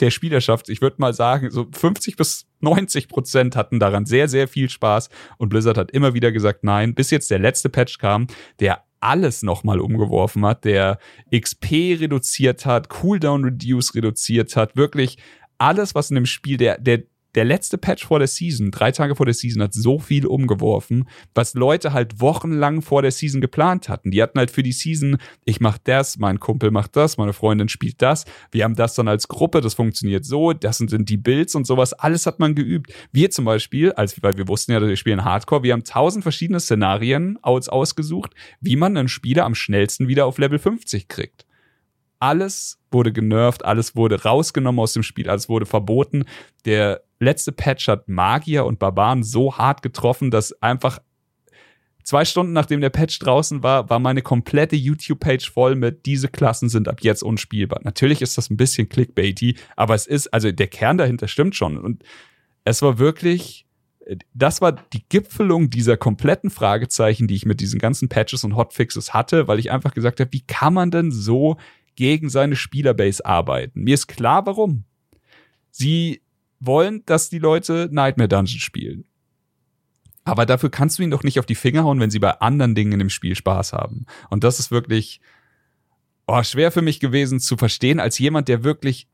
der 0.00 0.10
Spielerschaft, 0.10 0.70
ich 0.70 0.80
würde 0.80 0.96
mal 0.98 1.12
sagen, 1.12 1.50
so 1.50 1.66
50 1.70 2.16
bis 2.16 2.46
90 2.60 3.08
Prozent 3.08 3.56
hatten 3.56 3.78
daran 3.78 4.06
sehr, 4.06 4.28
sehr 4.28 4.48
viel 4.48 4.70
Spaß. 4.70 5.10
Und 5.36 5.50
Blizzard 5.50 5.76
hat 5.76 5.90
immer 5.90 6.14
wieder 6.14 6.32
gesagt, 6.32 6.64
nein, 6.64 6.94
bis 6.94 7.10
jetzt 7.10 7.30
der 7.30 7.38
letzte 7.38 7.68
Patch 7.68 7.98
kam, 7.98 8.26
der 8.60 8.84
alles 9.00 9.42
nochmal 9.42 9.80
umgeworfen 9.80 10.44
hat, 10.44 10.64
der 10.64 10.98
XP 11.34 12.00
reduziert 12.00 12.66
hat, 12.66 12.88
Cooldown 12.88 13.44
Reduce 13.44 13.94
reduziert 13.94 14.56
hat, 14.56 14.76
wirklich 14.76 15.18
alles, 15.58 15.94
was 15.94 16.10
in 16.10 16.16
dem 16.16 16.26
Spiel, 16.26 16.56
der, 16.56 16.78
der, 16.78 17.02
der 17.34 17.44
letzte 17.44 17.78
Patch 17.78 18.06
vor 18.06 18.18
der 18.18 18.28
Season, 18.28 18.70
drei 18.70 18.92
Tage 18.92 19.14
vor 19.14 19.26
der 19.26 19.34
Season, 19.34 19.62
hat 19.62 19.74
so 19.74 19.98
viel 19.98 20.26
umgeworfen, 20.26 21.08
was 21.34 21.54
Leute 21.54 21.92
halt 21.92 22.20
wochenlang 22.20 22.82
vor 22.82 23.02
der 23.02 23.10
Season 23.10 23.40
geplant 23.40 23.88
hatten. 23.88 24.10
Die 24.10 24.22
hatten 24.22 24.38
halt 24.38 24.50
für 24.50 24.62
die 24.62 24.72
Season, 24.72 25.18
ich 25.44 25.60
mach 25.60 25.78
das, 25.78 26.18
mein 26.18 26.40
Kumpel 26.40 26.70
macht 26.70 26.96
das, 26.96 27.16
meine 27.16 27.32
Freundin 27.32 27.68
spielt 27.68 28.02
das, 28.02 28.24
wir 28.50 28.64
haben 28.64 28.74
das 28.74 28.94
dann 28.94 29.08
als 29.08 29.28
Gruppe, 29.28 29.60
das 29.60 29.74
funktioniert 29.74 30.24
so, 30.24 30.52
das 30.52 30.78
sind 30.78 31.08
die 31.08 31.16
Builds 31.16 31.54
und 31.54 31.66
sowas, 31.66 31.92
alles 31.92 32.26
hat 32.26 32.40
man 32.40 32.54
geübt. 32.54 32.92
Wir 33.12 33.30
zum 33.30 33.44
Beispiel, 33.44 33.92
als, 33.92 34.22
weil 34.22 34.36
wir 34.36 34.48
wussten 34.48 34.72
ja, 34.72 34.80
dass 34.80 34.88
wir 34.88 34.96
spielen 34.96 35.24
Hardcore, 35.24 35.62
wir 35.62 35.72
haben 35.72 35.84
tausend 35.84 36.22
verschiedene 36.22 36.60
Szenarien 36.60 37.38
aus, 37.42 37.68
ausgesucht, 37.68 38.34
wie 38.60 38.76
man 38.76 38.96
einen 38.96 39.08
Spieler 39.08 39.44
am 39.44 39.54
schnellsten 39.54 40.08
wieder 40.08 40.26
auf 40.26 40.38
Level 40.38 40.58
50 40.58 41.08
kriegt 41.08 41.46
alles 42.20 42.78
wurde 42.92 43.12
genervt, 43.12 43.64
alles 43.64 43.96
wurde 43.96 44.22
rausgenommen 44.22 44.78
aus 44.78 44.92
dem 44.92 45.02
Spiel, 45.02 45.28
alles 45.28 45.48
wurde 45.48 45.66
verboten. 45.66 46.24
Der 46.64 47.02
letzte 47.20 47.52
Patch 47.52 47.88
hat 47.88 48.08
Magier 48.08 48.64
und 48.64 48.78
Barbaren 48.78 49.22
so 49.22 49.56
hart 49.56 49.82
getroffen, 49.82 50.30
dass 50.30 50.60
einfach 50.62 50.98
zwei 52.02 52.24
Stunden 52.24 52.52
nachdem 52.52 52.80
der 52.80 52.90
Patch 52.90 53.18
draußen 53.18 53.62
war, 53.62 53.88
war 53.90 53.98
meine 53.98 54.22
komplette 54.22 54.74
YouTube-Page 54.74 55.50
voll 55.50 55.76
mit, 55.76 56.06
diese 56.06 56.28
Klassen 56.28 56.68
sind 56.68 56.88
ab 56.88 57.00
jetzt 57.02 57.22
unspielbar. 57.22 57.80
Natürlich 57.84 58.22
ist 58.22 58.36
das 58.38 58.50
ein 58.50 58.56
bisschen 58.56 58.88
clickbaity, 58.88 59.56
aber 59.76 59.94
es 59.94 60.06
ist, 60.06 60.32
also 60.34 60.50
der 60.50 60.66
Kern 60.66 60.98
dahinter 60.98 61.28
stimmt 61.28 61.54
schon. 61.54 61.78
Und 61.78 62.02
es 62.64 62.82
war 62.82 62.98
wirklich, 62.98 63.66
das 64.34 64.60
war 64.60 64.72
die 64.72 65.04
Gipfelung 65.08 65.70
dieser 65.70 65.96
kompletten 65.96 66.50
Fragezeichen, 66.50 67.28
die 67.28 67.36
ich 67.36 67.46
mit 67.46 67.60
diesen 67.60 67.78
ganzen 67.78 68.08
Patches 68.08 68.44
und 68.44 68.56
Hotfixes 68.56 69.12
hatte, 69.12 69.46
weil 69.46 69.58
ich 69.58 69.70
einfach 69.70 69.94
gesagt 69.94 70.20
habe, 70.20 70.32
wie 70.32 70.40
kann 70.46 70.74
man 70.74 70.90
denn 70.90 71.12
so 71.12 71.58
gegen 71.96 72.30
seine 72.30 72.56
Spielerbase 72.56 73.26
arbeiten. 73.26 73.82
Mir 73.82 73.94
ist 73.94 74.06
klar, 74.06 74.46
warum. 74.46 74.84
Sie 75.70 76.22
wollen, 76.60 77.04
dass 77.06 77.30
die 77.30 77.38
Leute 77.38 77.88
Nightmare 77.90 78.28
Dungeon 78.28 78.60
spielen. 78.60 79.04
Aber 80.24 80.46
dafür 80.46 80.70
kannst 80.70 80.98
du 80.98 81.02
ihnen 81.02 81.10
doch 81.10 81.24
nicht 81.24 81.38
auf 81.38 81.46
die 81.46 81.54
Finger 81.54 81.84
hauen, 81.84 81.98
wenn 81.98 82.10
sie 82.10 82.18
bei 82.18 82.40
anderen 82.40 82.74
Dingen 82.74 82.92
in 82.92 82.98
dem 82.98 83.10
Spiel 83.10 83.34
Spaß 83.34 83.72
haben. 83.72 84.06
Und 84.28 84.44
das 84.44 84.60
ist 84.60 84.70
wirklich 84.70 85.20
oh, 86.26 86.42
schwer 86.42 86.70
für 86.70 86.82
mich 86.82 87.00
gewesen 87.00 87.40
zu 87.40 87.56
verstehen, 87.56 88.00
als 88.00 88.18
jemand, 88.18 88.48
der 88.48 88.62
wirklich 88.62 89.08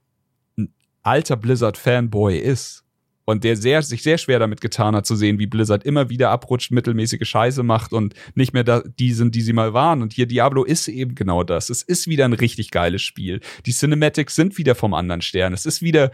ein 0.59 0.75
alter 1.03 1.37
Blizzard-Fanboy 1.37 2.37
ist 2.39 2.85
und 3.25 3.43
der 3.43 3.57
sehr, 3.57 3.83
sich 3.83 4.03
sehr 4.03 4.19
schwer 4.19 4.39
damit 4.39 4.61
getan 4.61 4.95
hat 4.95 5.07
zu 5.07 5.17
sehen, 5.17 5.39
wie 5.39 5.47
Blizzard 5.47 5.85
immer 5.85 6.11
wieder 6.11 6.31
abrutscht, 6.31 6.71
mittelmäßige 6.71 7.27
Scheiße 7.27 7.63
macht 7.63 7.93
und 7.93 8.15
nicht 8.35 8.53
mehr 8.53 8.65
da, 8.65 8.83
die 8.83 9.13
sind, 9.13 9.35
die 9.35 9.41
sie 9.41 9.53
mal 9.53 9.73
waren. 9.73 10.03
Und 10.03 10.13
hier 10.13 10.27
Diablo 10.27 10.65
ist 10.65 10.89
eben 10.89 11.15
genau 11.15 11.43
das. 11.43 11.71
Es 11.71 11.83
ist 11.83 12.07
wieder 12.07 12.25
ein 12.25 12.35
richtig 12.35 12.71
geiles 12.71 13.03
Spiel. 13.03 13.41
Die 13.65 13.73
Cinematics 13.73 14.35
sind 14.35 14.59
wieder 14.59 14.75
vom 14.75 14.95
anderen 14.95 15.23
Stern. 15.23 15.53
Es 15.53 15.67
ist 15.67 15.83
wieder 15.83 16.11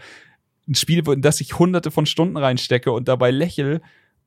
ein 0.67 0.75
Spiel, 0.75 1.07
in 1.09 1.21
das 1.21 1.41
ich 1.41 1.57
hunderte 1.59 1.91
von 1.91 2.05
Stunden 2.05 2.37
reinstecke 2.37 2.91
und 2.91 3.07
dabei 3.07 3.31
lächel. 3.31 3.81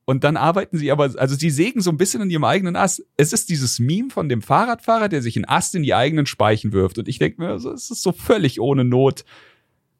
Und 0.05 0.23
dann 0.23 0.37
arbeiten 0.37 0.77
sie 0.77 0.91
aber, 0.91 1.11
also 1.17 1.35
sie 1.35 1.49
sägen 1.49 1.81
so 1.81 1.89
ein 1.89 1.97
bisschen 1.97 2.21
in 2.21 2.29
ihrem 2.29 2.45
eigenen 2.45 2.75
Ast. 2.75 3.03
Es 3.17 3.33
ist 3.33 3.49
dieses 3.49 3.79
Meme 3.79 4.09
von 4.09 4.29
dem 4.29 4.41
Fahrradfahrer, 4.41 5.09
der 5.09 5.21
sich 5.21 5.35
einen 5.35 5.45
Ast 5.45 5.75
in 5.75 5.83
die 5.83 5.93
eigenen 5.93 6.25
Speichen 6.25 6.71
wirft. 6.71 6.97
Und 6.97 7.07
ich 7.07 7.19
denke 7.19 7.41
mir, 7.41 7.51
es 7.51 7.65
ist 7.65 8.01
so 8.01 8.11
völlig 8.13 8.61
ohne 8.61 8.85
Not. 8.85 9.25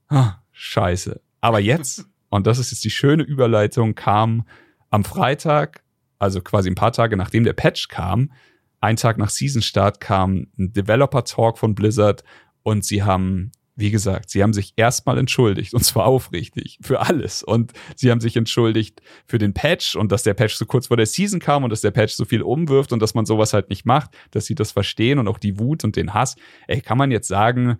Ah, 0.08 0.36
scheiße. 0.52 1.20
Aber 1.42 1.60
jetzt 1.60 2.06
und 2.30 2.48
das 2.48 2.60
ist 2.60 2.72
jetzt 2.72 2.84
die 2.84 2.90
schöne 2.90 3.24
Überleitung, 3.24 3.96
kam 3.96 4.46
am 4.90 5.04
Freitag, 5.04 5.84
also 6.20 6.42
quasi 6.42 6.70
ein 6.70 6.76
paar 6.76 6.94
Tage 6.94 7.18
nachdem 7.18 7.44
der 7.44 7.54
Patch 7.54 7.88
kam, 7.88 8.32
ein 8.80 8.96
Tag 8.96 9.18
nach 9.18 9.30
Season 9.30 9.62
Start 9.62 10.00
kam 10.00 10.48
ein 10.58 10.72
Developer 10.72 11.24
Talk 11.24 11.58
von 11.58 11.74
Blizzard 11.74 12.24
und 12.64 12.86
sie 12.86 13.04
haben, 13.04 13.52
wie 13.78 13.92
gesagt, 13.92 14.32
sie 14.32 14.42
haben 14.42 14.54
sich 14.54 14.74
erstmal 14.76 15.20
entschuldigt 15.20 15.74
und 15.76 15.86
zwar 15.86 16.08
aufrichtig 16.08 16.80
für 16.82 17.00
alles 17.00 17.44
und 17.44 17.74
sie 17.96 18.10
haben 18.10 18.20
sich 18.20 18.36
entschuldigt 18.36 19.02
für 19.28 19.38
den 19.38 19.54
Patch 19.54 19.96
und 19.96 20.12
dass 20.12 20.24
der 20.24 20.34
Patch 20.34 20.56
so 20.56 20.66
kurz 20.66 20.88
vor 20.88 20.98
der 20.98 21.06
Season 21.06 21.40
kam 21.40 21.64
und 21.64 21.70
dass 21.70 21.82
der 21.82 21.92
Patch 21.92 22.14
so 22.14 22.26
viel 22.26 22.42
umwirft 22.42 22.92
und 22.92 23.02
dass 23.02 23.14
man 23.14 23.28
sowas 23.28 23.54
halt 23.54 23.70
nicht 23.70 23.86
macht, 23.86 24.10
dass 24.32 24.48
sie 24.48 24.56
das 24.56 24.72
verstehen 24.72 25.20
und 25.20 25.28
auch 25.28 25.38
die 25.38 25.60
Wut 25.60 25.84
und 25.84 25.96
den 25.96 26.16
Hass. 26.16 26.36
Ey, 26.68 26.82
kann 26.82 26.98
man 26.98 27.12
jetzt 27.12 27.28
sagen, 27.28 27.78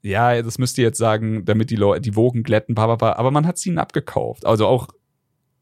ja, 0.00 0.40
das 0.42 0.58
müsst 0.58 0.78
ihr 0.78 0.84
jetzt 0.84 0.98
sagen, 0.98 1.44
damit 1.44 1.70
die 1.70 1.76
Leute, 1.76 2.00
die 2.00 2.14
Wogen 2.14 2.44
glätten, 2.44 2.76
bla, 2.76 2.86
bla, 2.86 2.96
bla. 2.96 3.12
aber 3.14 3.32
man 3.32 3.46
hat 3.46 3.58
sie 3.58 3.70
ihnen 3.70 3.78
abgekauft. 3.78 4.46
Also 4.46 4.66
auch, 4.68 4.88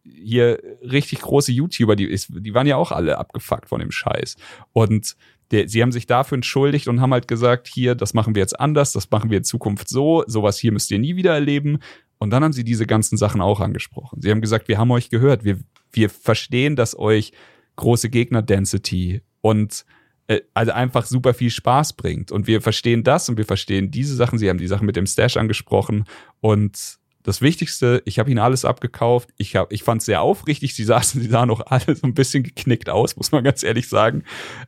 hier 0.05 0.63
richtig 0.83 1.21
große 1.21 1.53
YouTuber, 1.53 1.97
die, 1.97 2.05
ist, 2.05 2.31
die 2.31 2.55
waren 2.55 2.67
ja 2.67 2.77
auch 2.77 2.93
alle 2.93 3.19
abgefuckt 3.19 3.69
von 3.69 3.81
dem 3.81 3.91
Scheiß. 3.91 4.37
Und 4.73 5.17
der, 5.51 5.69
sie 5.69 5.83
haben 5.83 5.93
sich 5.93 6.07
dafür 6.07 6.37
entschuldigt 6.37 6.89
und 6.89 7.01
haben 7.01 7.13
halt 7.13 7.29
gesagt, 7.29 7.69
hier, 7.69 7.95
das 7.95 8.15
machen 8.15 8.35
wir 8.35 8.41
jetzt 8.41 8.59
anders, 8.59 8.93
das 8.93 9.11
machen 9.11 9.31
wir 9.31 9.39
in 9.39 9.45
Zukunft 9.45 9.89
so, 9.89 10.25
sowas 10.27 10.59
hier 10.59 10.73
müsst 10.73 10.91
ihr 10.91 10.99
nie 10.99 11.17
wieder 11.17 11.35
erleben. 11.35 11.79
Und 12.19 12.31
dann 12.31 12.45
haben 12.45 12.53
sie 12.53 12.65
diese 12.65 12.87
ganzen 12.87 13.17
Sachen 13.17 13.41
auch 13.41 13.61
angesprochen. 13.61 14.21
Sie 14.21 14.31
haben 14.31 14.43
gesagt, 14.43 14.69
wir 14.69 14.79
haben 14.79 14.91
euch 14.91 15.09
gehört, 15.09 15.45
wir, 15.45 15.59
wir 15.91 16.11
verstehen, 16.11 16.77
dass 16.77 16.97
euch 16.97 17.33
große 17.77 18.11
Gegner-Density 18.11 19.23
und 19.41 19.85
äh, 20.27 20.43
also 20.55 20.73
einfach 20.73 21.07
super 21.07 21.35
viel 21.35 21.51
Spaß 21.51 21.95
bringt. 21.95 22.31
Und 22.31 22.47
wir 22.47 22.61
verstehen 22.61 23.03
das 23.03 23.29
und 23.29 23.39
wir 23.39 23.47
verstehen 23.47 23.91
diese 23.91 24.15
Sachen. 24.15 24.39
Sie 24.39 24.49
haben 24.49 24.59
die 24.59 24.67
Sachen 24.67 24.87
mit 24.87 24.97
dem 24.97 25.07
Stash 25.07 25.37
angesprochen 25.37 26.05
und 26.41 26.99
das 27.23 27.43
Wichtigste, 27.43 28.03
ich 28.07 28.19
habe 28.19 28.31
ihnen 28.31 28.39
alles 28.39 28.65
abgekauft. 28.65 29.31
Ich, 29.37 29.57
hab, 29.57 29.73
ich 29.73 29.83
fand 29.83 30.01
es 30.01 30.07
sehr 30.07 30.23
aufrichtig. 30.23 30.75
Sie 30.75 30.85
saßen, 30.85 31.21
sie 31.21 31.29
sahen 31.29 31.51
auch 31.51 31.61
alle 31.67 31.95
so 31.95 32.07
ein 32.07 32.15
bisschen 32.15 32.43
geknickt 32.43 32.89
aus, 32.89 33.17
muss 33.17 33.33
man 33.33 33.45
ganz 33.45 33.63
ehrlich 33.63 33.89
sagen. 33.89 34.25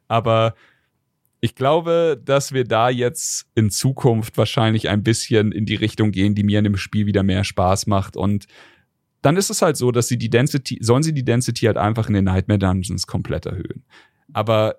Aber 0.09 0.55
ich 1.45 1.57
glaube, 1.57 2.23
dass 2.25 2.53
wir 2.53 2.63
da 2.63 2.89
jetzt 2.89 3.47
in 3.57 3.69
Zukunft 3.69 4.39
wahrscheinlich 4.39 4.89
ein 4.89 5.03
bisschen 5.03 5.51
in 5.51 5.67
die 5.67 5.75
Richtung 5.75 6.13
gehen, 6.13 6.37
die 6.37 6.45
mir 6.45 6.61
in 6.61 6.65
dem 6.65 6.77
Spiel 6.77 7.05
wieder 7.05 7.25
mehr 7.25 7.43
Spaß 7.43 7.89
macht. 7.89 8.17
Und 8.17 8.47
dann 9.23 9.37
ist 9.37 9.51
es 9.51 9.61
halt 9.61 9.77
so, 9.77 9.91
dass 9.91 10.07
sie 10.07 10.17
die 10.17 10.31
Density, 10.31 10.79
sollen 10.81 11.03
sie 11.03 11.13
die 11.13 11.25
Density 11.25 11.67
halt 11.67 11.79
einfach 11.79 12.07
in 12.07 12.15
den 12.15 12.27
Nightmare 12.27 12.61
Dungeons 12.61 13.09
komplett 13.09 13.47
erhöhen. 13.47 13.85
Aber 14.33 14.77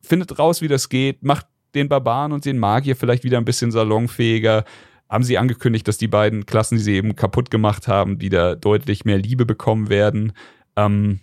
findet 0.00 0.40
raus, 0.40 0.60
wie 0.60 0.66
das 0.66 0.88
geht, 0.88 1.22
macht 1.22 1.46
den 1.72 1.88
Barbaren 1.88 2.32
und 2.32 2.44
den 2.44 2.58
Magier 2.58 2.96
vielleicht 2.96 3.22
wieder 3.22 3.38
ein 3.38 3.44
bisschen 3.44 3.70
salonfähiger, 3.70 4.64
haben 5.08 5.22
sie 5.22 5.38
angekündigt, 5.38 5.86
dass 5.86 5.98
die 5.98 6.08
beiden 6.08 6.46
Klassen, 6.46 6.78
die 6.78 6.82
sie 6.82 6.94
eben 6.94 7.14
kaputt 7.14 7.48
gemacht 7.48 7.86
haben, 7.86 8.20
wieder 8.20 8.56
deutlich 8.56 9.04
mehr 9.04 9.18
Liebe 9.18 9.46
bekommen 9.46 9.88
werden. 9.88 10.32
Ähm, 10.74 11.20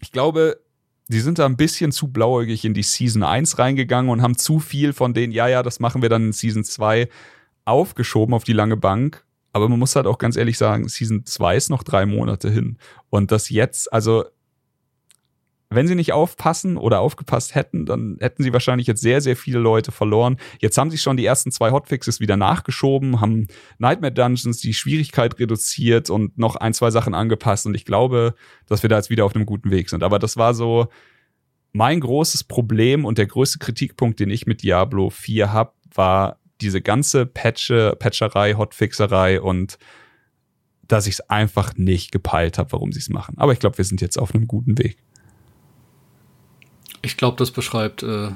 ich 0.00 0.12
glaube, 0.12 0.60
sie 1.08 1.20
sind 1.20 1.38
da 1.38 1.46
ein 1.46 1.56
bisschen 1.56 1.90
zu 1.90 2.08
blauäugig 2.08 2.64
in 2.64 2.74
die 2.74 2.82
Season 2.82 3.22
1 3.22 3.58
reingegangen 3.58 4.10
und 4.10 4.22
haben 4.22 4.36
zu 4.36 4.60
viel 4.60 4.92
von 4.92 5.14
denen, 5.14 5.32
ja, 5.32 5.48
ja, 5.48 5.62
das 5.62 5.80
machen 5.80 6.02
wir 6.02 6.08
dann 6.08 6.26
in 6.26 6.32
Season 6.32 6.64
2 6.64 7.08
aufgeschoben 7.64 8.34
auf 8.34 8.44
die 8.44 8.52
lange 8.52 8.76
Bank. 8.76 9.24
Aber 9.52 9.68
man 9.68 9.78
muss 9.78 9.96
halt 9.96 10.06
auch 10.06 10.18
ganz 10.18 10.36
ehrlich 10.36 10.58
sagen, 10.58 10.88
Season 10.88 11.24
2 11.24 11.56
ist 11.56 11.70
noch 11.70 11.82
drei 11.82 12.06
Monate 12.06 12.50
hin. 12.50 12.78
Und 13.10 13.32
das 13.32 13.48
jetzt, 13.48 13.92
also 13.92 14.24
wenn 15.70 15.86
sie 15.86 15.94
nicht 15.94 16.12
aufpassen 16.12 16.78
oder 16.78 17.00
aufgepasst 17.00 17.54
hätten, 17.54 17.84
dann 17.84 18.16
hätten 18.20 18.42
sie 18.42 18.52
wahrscheinlich 18.54 18.86
jetzt 18.86 19.02
sehr, 19.02 19.20
sehr 19.20 19.36
viele 19.36 19.58
Leute 19.58 19.92
verloren. 19.92 20.38
Jetzt 20.60 20.78
haben 20.78 20.90
sie 20.90 20.96
schon 20.96 21.18
die 21.18 21.26
ersten 21.26 21.50
zwei 21.50 21.72
Hotfixes 21.72 22.20
wieder 22.20 22.38
nachgeschoben, 22.38 23.20
haben 23.20 23.48
Nightmare 23.78 24.12
Dungeons 24.12 24.60
die 24.60 24.72
Schwierigkeit 24.72 25.38
reduziert 25.38 26.08
und 26.08 26.38
noch 26.38 26.56
ein, 26.56 26.72
zwei 26.72 26.90
Sachen 26.90 27.14
angepasst. 27.14 27.66
Und 27.66 27.74
ich 27.74 27.84
glaube, 27.84 28.34
dass 28.66 28.82
wir 28.82 28.88
da 28.88 28.96
jetzt 28.96 29.10
wieder 29.10 29.26
auf 29.26 29.34
einem 29.34 29.44
guten 29.44 29.70
Weg 29.70 29.90
sind. 29.90 30.02
Aber 30.02 30.18
das 30.18 30.38
war 30.38 30.54
so 30.54 30.88
mein 31.72 32.00
großes 32.00 32.44
Problem 32.44 33.04
und 33.04 33.18
der 33.18 33.26
größte 33.26 33.58
Kritikpunkt, 33.58 34.20
den 34.20 34.30
ich 34.30 34.46
mit 34.46 34.62
Diablo 34.62 35.10
4 35.10 35.52
habe, 35.52 35.72
war 35.94 36.38
diese 36.62 36.80
ganze 36.80 37.26
Patche, 37.26 37.94
Patcherei, 37.98 38.54
Hotfixerei 38.54 39.40
und 39.40 39.78
dass 40.88 41.06
ich 41.06 41.14
es 41.14 41.20
einfach 41.20 41.76
nicht 41.76 42.10
gepeilt 42.10 42.56
habe, 42.56 42.72
warum 42.72 42.92
sie 42.92 43.00
es 43.00 43.10
machen. 43.10 43.36
Aber 43.36 43.52
ich 43.52 43.58
glaube, 43.58 43.76
wir 43.76 43.84
sind 43.84 44.00
jetzt 44.00 44.18
auf 44.18 44.34
einem 44.34 44.48
guten 44.48 44.78
Weg. 44.78 44.96
Ich 47.02 47.16
glaube, 47.16 47.36
das 47.36 47.50
beschreibt 47.50 48.02
äh, 48.02 48.30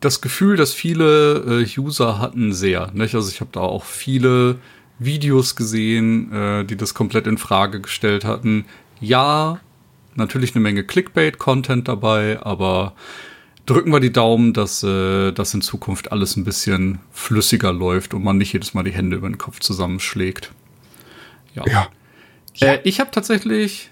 das 0.00 0.20
Gefühl, 0.20 0.56
das 0.56 0.72
viele 0.72 1.64
äh, 1.64 1.80
User 1.80 2.18
hatten, 2.18 2.52
sehr. 2.52 2.90
Nicht? 2.92 3.14
Also 3.14 3.28
ich 3.30 3.40
habe 3.40 3.50
da 3.52 3.60
auch 3.60 3.84
viele 3.84 4.58
Videos 4.98 5.56
gesehen, 5.56 6.32
äh, 6.32 6.64
die 6.64 6.76
das 6.76 6.94
komplett 6.94 7.26
in 7.26 7.38
Frage 7.38 7.80
gestellt 7.80 8.24
hatten. 8.24 8.64
Ja, 9.00 9.60
natürlich 10.14 10.54
eine 10.54 10.62
Menge 10.62 10.84
Clickbait-Content 10.84 11.88
dabei, 11.88 12.40
aber 12.42 12.94
drücken 13.66 13.92
wir 13.92 14.00
die 14.00 14.12
Daumen, 14.12 14.52
dass 14.52 14.82
äh, 14.82 15.32
das 15.32 15.52
in 15.54 15.60
Zukunft 15.60 16.12
alles 16.12 16.36
ein 16.36 16.44
bisschen 16.44 17.00
flüssiger 17.12 17.72
läuft 17.72 18.14
und 18.14 18.24
man 18.24 18.38
nicht 18.38 18.52
jedes 18.52 18.74
Mal 18.74 18.84
die 18.84 18.92
Hände 18.92 19.16
über 19.16 19.28
den 19.28 19.38
Kopf 19.38 19.60
zusammenschlägt. 19.60 20.52
Ja. 21.54 21.64
ja. 21.66 21.88
Äh, 22.60 22.80
ich 22.84 23.00
habe 23.00 23.10
tatsächlich 23.10 23.90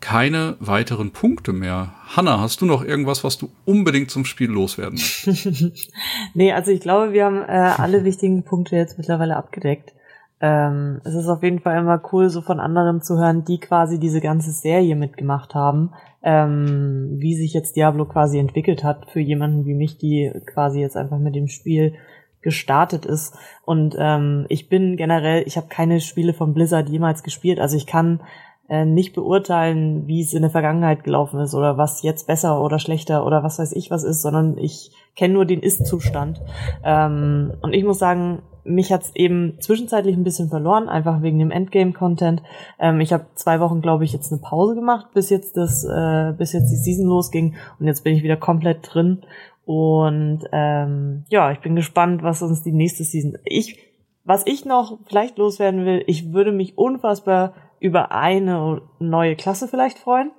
keine 0.00 0.56
weiteren 0.60 1.10
Punkte 1.12 1.52
mehr. 1.52 1.92
Hanna, 2.14 2.40
hast 2.40 2.60
du 2.60 2.66
noch 2.66 2.84
irgendwas, 2.84 3.24
was 3.24 3.38
du 3.38 3.50
unbedingt 3.64 4.10
zum 4.10 4.24
Spiel 4.24 4.50
loswerden 4.50 4.94
möchtest? 4.94 5.92
nee, 6.34 6.52
also 6.52 6.70
ich 6.70 6.80
glaube, 6.80 7.12
wir 7.12 7.24
haben 7.24 7.42
äh, 7.42 7.72
alle 7.76 8.04
wichtigen 8.04 8.44
Punkte 8.44 8.76
jetzt 8.76 8.98
mittlerweile 8.98 9.36
abgedeckt. 9.36 9.92
Ähm, 10.40 11.00
es 11.04 11.14
ist 11.14 11.28
auf 11.28 11.42
jeden 11.42 11.60
Fall 11.60 11.78
immer 11.78 12.00
cool, 12.12 12.28
so 12.28 12.42
von 12.42 12.60
anderen 12.60 13.00
zu 13.00 13.16
hören, 13.16 13.44
die 13.44 13.58
quasi 13.58 13.98
diese 13.98 14.20
ganze 14.20 14.52
Serie 14.52 14.94
mitgemacht 14.94 15.54
haben, 15.54 15.92
ähm, 16.22 17.16
wie 17.18 17.34
sich 17.34 17.54
jetzt 17.54 17.76
Diablo 17.76 18.04
quasi 18.04 18.38
entwickelt 18.38 18.84
hat 18.84 19.10
für 19.10 19.20
jemanden 19.20 19.64
wie 19.64 19.74
mich, 19.74 19.96
die 19.96 20.30
quasi 20.44 20.80
jetzt 20.80 20.96
einfach 20.96 21.18
mit 21.18 21.34
dem 21.34 21.48
Spiel 21.48 21.94
gestartet 22.42 23.06
ist. 23.06 23.34
Und 23.64 23.96
ähm, 23.98 24.46
ich 24.48 24.68
bin 24.68 24.96
generell, 24.96 25.42
ich 25.46 25.56
habe 25.56 25.68
keine 25.68 26.00
Spiele 26.00 26.34
von 26.34 26.52
Blizzard 26.52 26.88
jemals 26.88 27.22
gespielt, 27.22 27.58
also 27.58 27.76
ich 27.76 27.86
kann 27.86 28.20
nicht 28.68 29.14
beurteilen, 29.14 30.06
wie 30.08 30.20
es 30.20 30.34
in 30.34 30.42
der 30.42 30.50
Vergangenheit 30.50 31.04
gelaufen 31.04 31.38
ist 31.40 31.54
oder 31.54 31.78
was 31.78 32.02
jetzt 32.02 32.26
besser 32.26 32.60
oder 32.60 32.78
schlechter 32.80 33.24
oder 33.24 33.44
was 33.44 33.58
weiß 33.60 33.72
ich 33.72 33.90
was 33.90 34.02
ist, 34.02 34.22
sondern 34.22 34.58
ich 34.58 34.90
kenne 35.14 35.34
nur 35.34 35.44
den 35.44 35.60
Ist-Zustand. 35.60 36.40
Ähm, 36.84 37.52
und 37.62 37.72
ich 37.72 37.84
muss 37.84 37.98
sagen, 37.98 38.42
mich 38.66 38.92
hat's 38.92 39.12
eben 39.14 39.54
zwischenzeitlich 39.60 40.16
ein 40.16 40.24
bisschen 40.24 40.48
verloren, 40.48 40.88
einfach 40.88 41.22
wegen 41.22 41.38
dem 41.38 41.50
Endgame-Content. 41.50 42.42
Ähm, 42.78 43.00
ich 43.00 43.12
habe 43.12 43.26
zwei 43.34 43.60
Wochen, 43.60 43.80
glaube 43.80 44.04
ich, 44.04 44.12
jetzt 44.12 44.32
eine 44.32 44.40
Pause 44.40 44.74
gemacht, 44.74 45.08
bis 45.14 45.30
jetzt 45.30 45.56
das, 45.56 45.84
äh, 45.84 46.32
bis 46.36 46.52
jetzt 46.52 46.70
die 46.70 46.76
Season 46.76 47.06
losging 47.06 47.54
und 47.78 47.86
jetzt 47.86 48.04
bin 48.04 48.14
ich 48.14 48.22
wieder 48.22 48.36
komplett 48.36 48.78
drin. 48.82 49.22
Und 49.64 50.44
ähm, 50.52 51.24
ja, 51.28 51.50
ich 51.50 51.60
bin 51.60 51.74
gespannt, 51.74 52.22
was 52.22 52.42
uns 52.42 52.62
die 52.62 52.72
nächste 52.72 53.04
Season. 53.04 53.36
Ich, 53.44 53.78
was 54.24 54.46
ich 54.46 54.64
noch 54.64 54.98
vielleicht 55.06 55.38
loswerden 55.38 55.84
will, 55.84 56.04
ich 56.06 56.32
würde 56.32 56.52
mich 56.52 56.78
unfassbar 56.78 57.54
über 57.80 58.12
eine 58.12 58.82
neue 58.98 59.36
Klasse 59.36 59.68
vielleicht 59.68 59.98
freuen? 59.98 60.30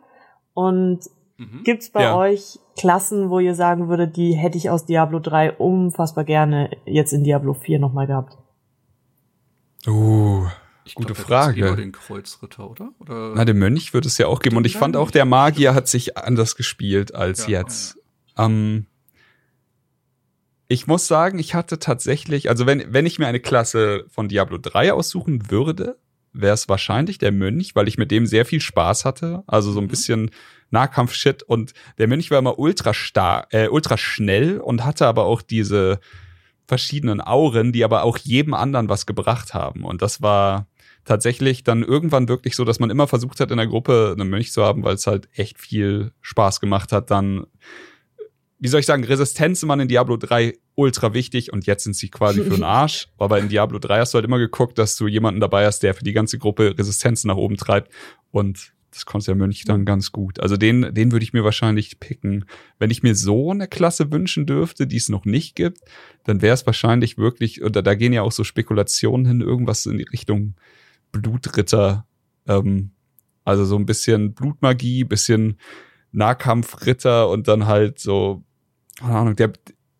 Und 0.53 1.01
mhm. 1.37 1.63
gibt's 1.63 1.91
bei 1.91 2.03
ja. 2.03 2.15
euch 2.15 2.59
Klassen, 2.77 3.29
wo 3.29 3.39
ihr 3.39 3.55
sagen 3.55 3.89
würdet, 3.89 4.17
die 4.17 4.33
hätte 4.33 4.57
ich 4.57 4.69
aus 4.69 4.85
Diablo 4.85 5.19
3 5.19 5.53
unfassbar 5.53 6.23
gerne 6.23 6.71
jetzt 6.85 7.13
in 7.13 7.23
Diablo 7.23 7.53
4 7.53 7.79
nochmal 7.79 8.07
gehabt? 8.07 8.37
Uh, 9.87 10.45
ich 10.83 10.95
gute 10.95 11.13
glaub, 11.13 11.27
Frage. 11.27 11.75
den 11.75 11.91
Kreuzritter, 11.91 12.69
oder? 12.69 12.91
oder? 12.99 13.33
Na, 13.35 13.45
den 13.45 13.57
Mönch 13.57 13.93
wird 13.93 14.05
es 14.05 14.17
ja 14.17 14.27
auch 14.27 14.39
geben. 14.39 14.57
Und 14.57 14.65
ich 14.65 14.77
fand 14.77 14.95
auch, 14.95 15.11
der 15.11 15.25
Magier 15.25 15.73
hat 15.73 15.87
sich 15.87 16.17
anders 16.17 16.55
gespielt 16.55 17.13
als 17.13 17.47
ja, 17.47 17.59
jetzt. 17.59 17.97
Ja. 18.37 18.45
Ähm, 18.45 18.87
ich 20.67 20.87
muss 20.87 21.07
sagen, 21.07 21.39
ich 21.39 21.55
hatte 21.55 21.79
tatsächlich, 21.79 22.49
also 22.49 22.65
wenn, 22.65 22.93
wenn 22.93 23.05
ich 23.05 23.19
mir 23.19 23.27
eine 23.27 23.39
Klasse 23.39 24.05
von 24.09 24.27
Diablo 24.27 24.57
3 24.57 24.93
aussuchen 24.93 25.49
würde, 25.49 25.97
wäre 26.41 26.53
es 26.53 26.69
wahrscheinlich 26.69 27.17
der 27.17 27.31
Mönch, 27.31 27.75
weil 27.75 27.87
ich 27.87 27.97
mit 27.97 28.11
dem 28.11 28.25
sehr 28.25 28.45
viel 28.45 28.61
Spaß 28.61 29.05
hatte. 29.05 29.43
Also 29.47 29.71
so 29.71 29.79
ein 29.79 29.85
mhm. 29.85 29.89
bisschen 29.89 30.31
Nahkampf-Shit. 30.71 31.43
Und 31.43 31.73
der 31.97 32.07
Mönch 32.07 32.31
war 32.31 32.39
immer 32.39 32.59
ultra 32.59 32.93
star, 32.93 33.47
äh, 33.51 33.67
ultra 33.67 33.97
schnell 33.97 34.59
und 34.59 34.85
hatte 34.85 35.07
aber 35.07 35.25
auch 35.25 35.41
diese 35.41 35.99
verschiedenen 36.67 37.21
Auren, 37.21 37.71
die 37.71 37.83
aber 37.83 38.03
auch 38.03 38.17
jedem 38.17 38.53
anderen 38.53 38.89
was 38.89 39.05
gebracht 39.05 39.53
haben. 39.53 39.83
Und 39.83 40.01
das 40.01 40.21
war 40.21 40.67
tatsächlich 41.05 41.63
dann 41.63 41.83
irgendwann 41.83 42.27
wirklich 42.27 42.55
so, 42.55 42.65
dass 42.65 42.79
man 42.79 42.89
immer 42.89 43.07
versucht 43.07 43.39
hat, 43.39 43.51
in 43.51 43.57
der 43.57 43.67
Gruppe 43.67 44.15
einen 44.17 44.29
Mönch 44.29 44.51
zu 44.51 44.63
haben, 44.63 44.83
weil 44.83 44.95
es 44.95 45.07
halt 45.07 45.29
echt 45.33 45.59
viel 45.59 46.11
Spaß 46.21 46.59
gemacht 46.59 46.91
hat, 46.91 47.09
dann 47.09 47.47
wie 48.59 48.67
soll 48.67 48.79
ich 48.79 48.85
sagen, 48.85 49.03
Resistenzen 49.03 49.69
waren 49.69 49.79
in 49.79 49.87
Diablo 49.87 50.17
3 50.17 50.57
ultra 50.75 51.13
wichtig 51.13 51.53
und 51.53 51.67
jetzt 51.67 51.83
sind 51.83 51.95
sie 51.95 52.09
quasi 52.09 52.43
für 52.43 52.55
den 52.55 52.63
Arsch. 52.63 53.07
Aber 53.17 53.39
in 53.39 53.49
Diablo 53.49 53.77
3 53.79 53.99
hast 53.99 54.13
du 54.13 54.15
halt 54.15 54.25
immer 54.25 54.39
geguckt, 54.39 54.77
dass 54.77 54.95
du 54.95 55.07
jemanden 55.07 55.39
dabei 55.39 55.65
hast, 55.65 55.83
der 55.83 55.93
für 55.93 56.03
die 56.03 56.13
ganze 56.13 56.39
Gruppe 56.39 56.75
Resistenzen 56.77 57.27
nach 57.27 57.35
oben 57.35 57.57
treibt. 57.57 57.91
Und 58.31 58.73
das 58.91 59.05
konnte 59.05 59.27
der 59.27 59.35
Mönch 59.35 59.63
dann 59.65 59.85
ganz 59.85 60.11
gut. 60.11 60.39
Also 60.39 60.57
den, 60.57 60.93
den 60.93 61.11
würde 61.11 61.23
ich 61.23 61.33
mir 61.33 61.43
wahrscheinlich 61.43 61.99
picken. 61.99 62.45
Wenn 62.79 62.89
ich 62.89 63.03
mir 63.03 63.13
so 63.13 63.51
eine 63.51 63.67
Klasse 63.67 64.11
wünschen 64.11 64.47
dürfte, 64.47 64.87
die 64.87 64.97
es 64.97 65.09
noch 65.09 65.25
nicht 65.25 65.55
gibt, 65.55 65.81
dann 66.23 66.41
wäre 66.41 66.55
es 66.55 66.65
wahrscheinlich 66.65 67.17
wirklich, 67.17 67.63
oder 67.63 67.83
da 67.83 67.93
gehen 67.93 68.13
ja 68.13 68.23
auch 68.23 68.31
so 68.31 68.43
Spekulationen 68.43 69.27
hin, 69.27 69.41
irgendwas 69.41 69.85
in 69.85 69.99
die 69.99 70.07
Richtung 70.11 70.55
Blutritter. 71.11 72.07
Ähm, 72.47 72.91
also 73.43 73.65
so 73.65 73.77
ein 73.77 73.85
bisschen 73.85 74.33
Blutmagie, 74.33 75.03
bisschen 75.03 75.57
Nahkampfritter 76.11 77.29
und 77.29 77.47
dann 77.47 77.67
halt 77.67 77.99
so 77.99 78.43
keine 78.99 79.15
Ahnung, 79.15 79.35
der, 79.35 79.53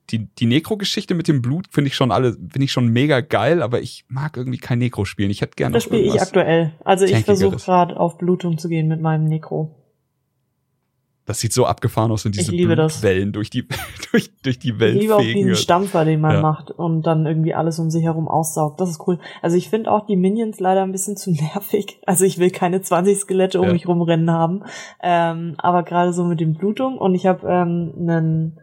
die, 0.10 0.28
die 0.28 0.46
Nekro-Geschichte 0.46 1.16
mit 1.16 1.28
dem 1.28 1.42
Blut 1.42 1.68
finde 1.70 1.90
ich 1.90 1.96
schon 1.96 2.12
alle, 2.12 2.34
finde 2.34 2.64
ich 2.64 2.72
schon 2.72 2.88
mega 2.88 3.22
geil, 3.22 3.62
aber 3.62 3.82
ich 3.82 4.06
mag 4.08 4.38
irgendwie 4.38 4.58
kein 4.58 4.80
Nekro 4.80 5.06
spielen. 5.06 5.30
Ich 5.30 5.42
hätte 5.42 5.56
gerne 5.56 5.74
Das 5.74 5.84
spiele 5.84 6.02
ich 6.02 6.22
aktuell. 6.22 6.74
Also 6.84 7.06
ich 7.06 7.26
versuche 7.26 7.58
gerade 7.58 8.00
auf 8.00 8.18
Blutung 8.18 8.58
zu 8.58 8.70
gehen 8.70 8.88
mit 8.88 9.02
meinem 9.02 9.26
Nekro. 9.26 9.78
Das 11.28 11.42
sieht 11.42 11.52
so 11.52 11.66
abgefahren 11.66 12.10
aus, 12.10 12.24
wenn 12.24 12.32
diese 12.32 12.54
Wellen 12.54 13.34
durch 13.34 13.50
die, 13.50 13.68
durch, 14.12 14.32
durch 14.44 14.60
die 14.60 14.80
Welt 14.80 14.96
Ich 14.96 15.02
liebe 15.02 15.16
auch 15.18 15.22
diesen 15.22 15.56
Stampfer, 15.56 16.06
den 16.06 16.22
man 16.22 16.36
ja. 16.36 16.42
macht 16.42 16.72
und 16.72 17.02
dann 17.02 17.26
irgendwie 17.26 17.54
alles 17.54 17.80
um 17.80 17.90
sich 17.90 18.06
herum 18.06 18.30
aussaugt. 18.30 18.80
Das 18.80 18.90
ist 18.90 19.06
cool. 19.08 19.20
Also 19.42 19.58
ich 19.58 19.70
finde 19.70 19.92
auch 19.92 20.06
die 20.06 20.16
Minions 20.16 20.62
leider 20.62 20.84
ein 20.84 20.94
bisschen 20.94 21.18
zu 21.18 21.32
nervig. 21.54 22.00
Also 22.06 22.24
ich 22.24 22.38
will 22.38 22.50
keine 22.50 22.82
20 22.82 23.18
Skelette 23.18 23.60
um 23.60 23.68
ja. 23.68 23.74
mich 23.74 23.90
rumrennen 23.90 24.32
haben. 24.32 24.64
Ähm, 25.04 25.56
aber 25.58 25.84
gerade 25.84 26.14
so 26.14 26.24
mit 26.24 26.40
den 26.40 26.54
Blutungen 26.54 26.98
und 26.98 27.14
ich 27.14 27.26
habe 27.26 27.46
ähm, 27.46 27.92
einen 28.00 28.60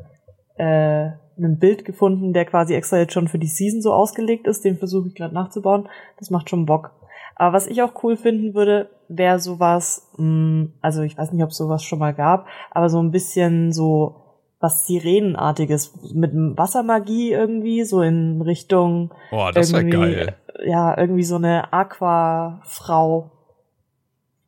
äh, 0.56 1.10
ein 1.36 1.58
Bild 1.58 1.84
gefunden, 1.84 2.32
der 2.32 2.44
quasi 2.44 2.74
extra 2.74 2.98
jetzt 2.98 3.12
schon 3.12 3.28
für 3.28 3.38
die 3.38 3.48
Season 3.48 3.82
so 3.82 3.92
ausgelegt 3.92 4.46
ist. 4.46 4.64
Den 4.64 4.76
versuche 4.76 5.08
ich 5.08 5.14
gerade 5.14 5.34
nachzubauen. 5.34 5.88
Das 6.18 6.30
macht 6.30 6.48
schon 6.48 6.66
Bock. 6.66 6.92
Aber 7.36 7.54
was 7.54 7.66
ich 7.66 7.82
auch 7.82 8.02
cool 8.04 8.16
finden 8.16 8.54
würde, 8.54 8.88
wäre 9.08 9.38
sowas, 9.40 10.10
mh, 10.16 10.24
hm, 10.24 10.72
also 10.80 11.02
ich 11.02 11.18
weiß 11.18 11.32
nicht, 11.32 11.42
ob 11.42 11.52
sowas 11.52 11.82
schon 11.82 11.98
mal 11.98 12.14
gab, 12.14 12.46
aber 12.70 12.88
so 12.88 13.00
ein 13.00 13.10
bisschen 13.10 13.72
so 13.72 14.20
was 14.60 14.86
Sirenenartiges 14.86 15.92
mit 16.14 16.32
Wassermagie 16.32 17.32
irgendwie, 17.32 17.84
so 17.84 18.00
in 18.00 18.40
Richtung. 18.40 19.12
Boah, 19.30 19.52
das 19.52 19.72
wäre 19.72 19.84
geil. 19.84 20.36
Ja, 20.64 20.96
irgendwie 20.96 21.24
so 21.24 21.36
eine 21.36 21.72
Aquafrau. 21.72 23.30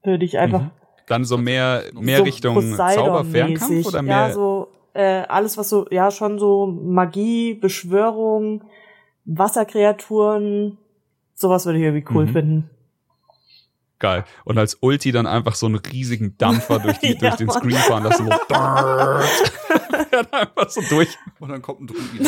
Würde 0.02 0.24
ich 0.24 0.38
einfach. 0.38 0.62
Mhm. 0.62 0.70
Dann 1.06 1.24
so 1.24 1.36
mehr, 1.36 1.82
mehr 1.92 2.18
so 2.18 2.24
Richtung 2.24 2.74
Zauberfernkampf 2.74 3.86
oder 3.86 4.02
mehr? 4.02 4.28
Ja, 4.28 4.32
so 4.32 4.55
äh, 4.96 5.24
alles, 5.28 5.58
was 5.58 5.68
so, 5.68 5.86
ja, 5.90 6.10
schon 6.10 6.38
so 6.38 6.66
Magie, 6.66 7.54
Beschwörung, 7.54 8.64
Wasserkreaturen, 9.24 10.78
sowas 11.34 11.66
würde 11.66 11.78
ich 11.78 11.84
irgendwie 11.84 12.14
cool 12.14 12.26
mhm. 12.26 12.32
finden. 12.32 12.70
Geil. 13.98 14.24
Und 14.44 14.58
als 14.58 14.76
Ulti 14.80 15.10
dann 15.10 15.26
einfach 15.26 15.54
so 15.54 15.66
einen 15.66 15.76
riesigen 15.76 16.36
Dampfer 16.36 16.78
durch, 16.78 16.98
die, 16.98 17.12
ja, 17.12 17.18
durch 17.18 17.36
den 17.36 17.50
Screen 17.50 17.76
fahren 17.76 18.04
lassen. 18.04 18.26
So, 18.26 18.30
dann 18.48 20.26
einfach 20.32 20.68
so 20.68 20.82
durch. 20.88 21.08
Und 21.38 21.48
dann 21.48 21.62
kommt 21.62 21.80
ein 21.80 21.86
Druiden. 21.86 22.26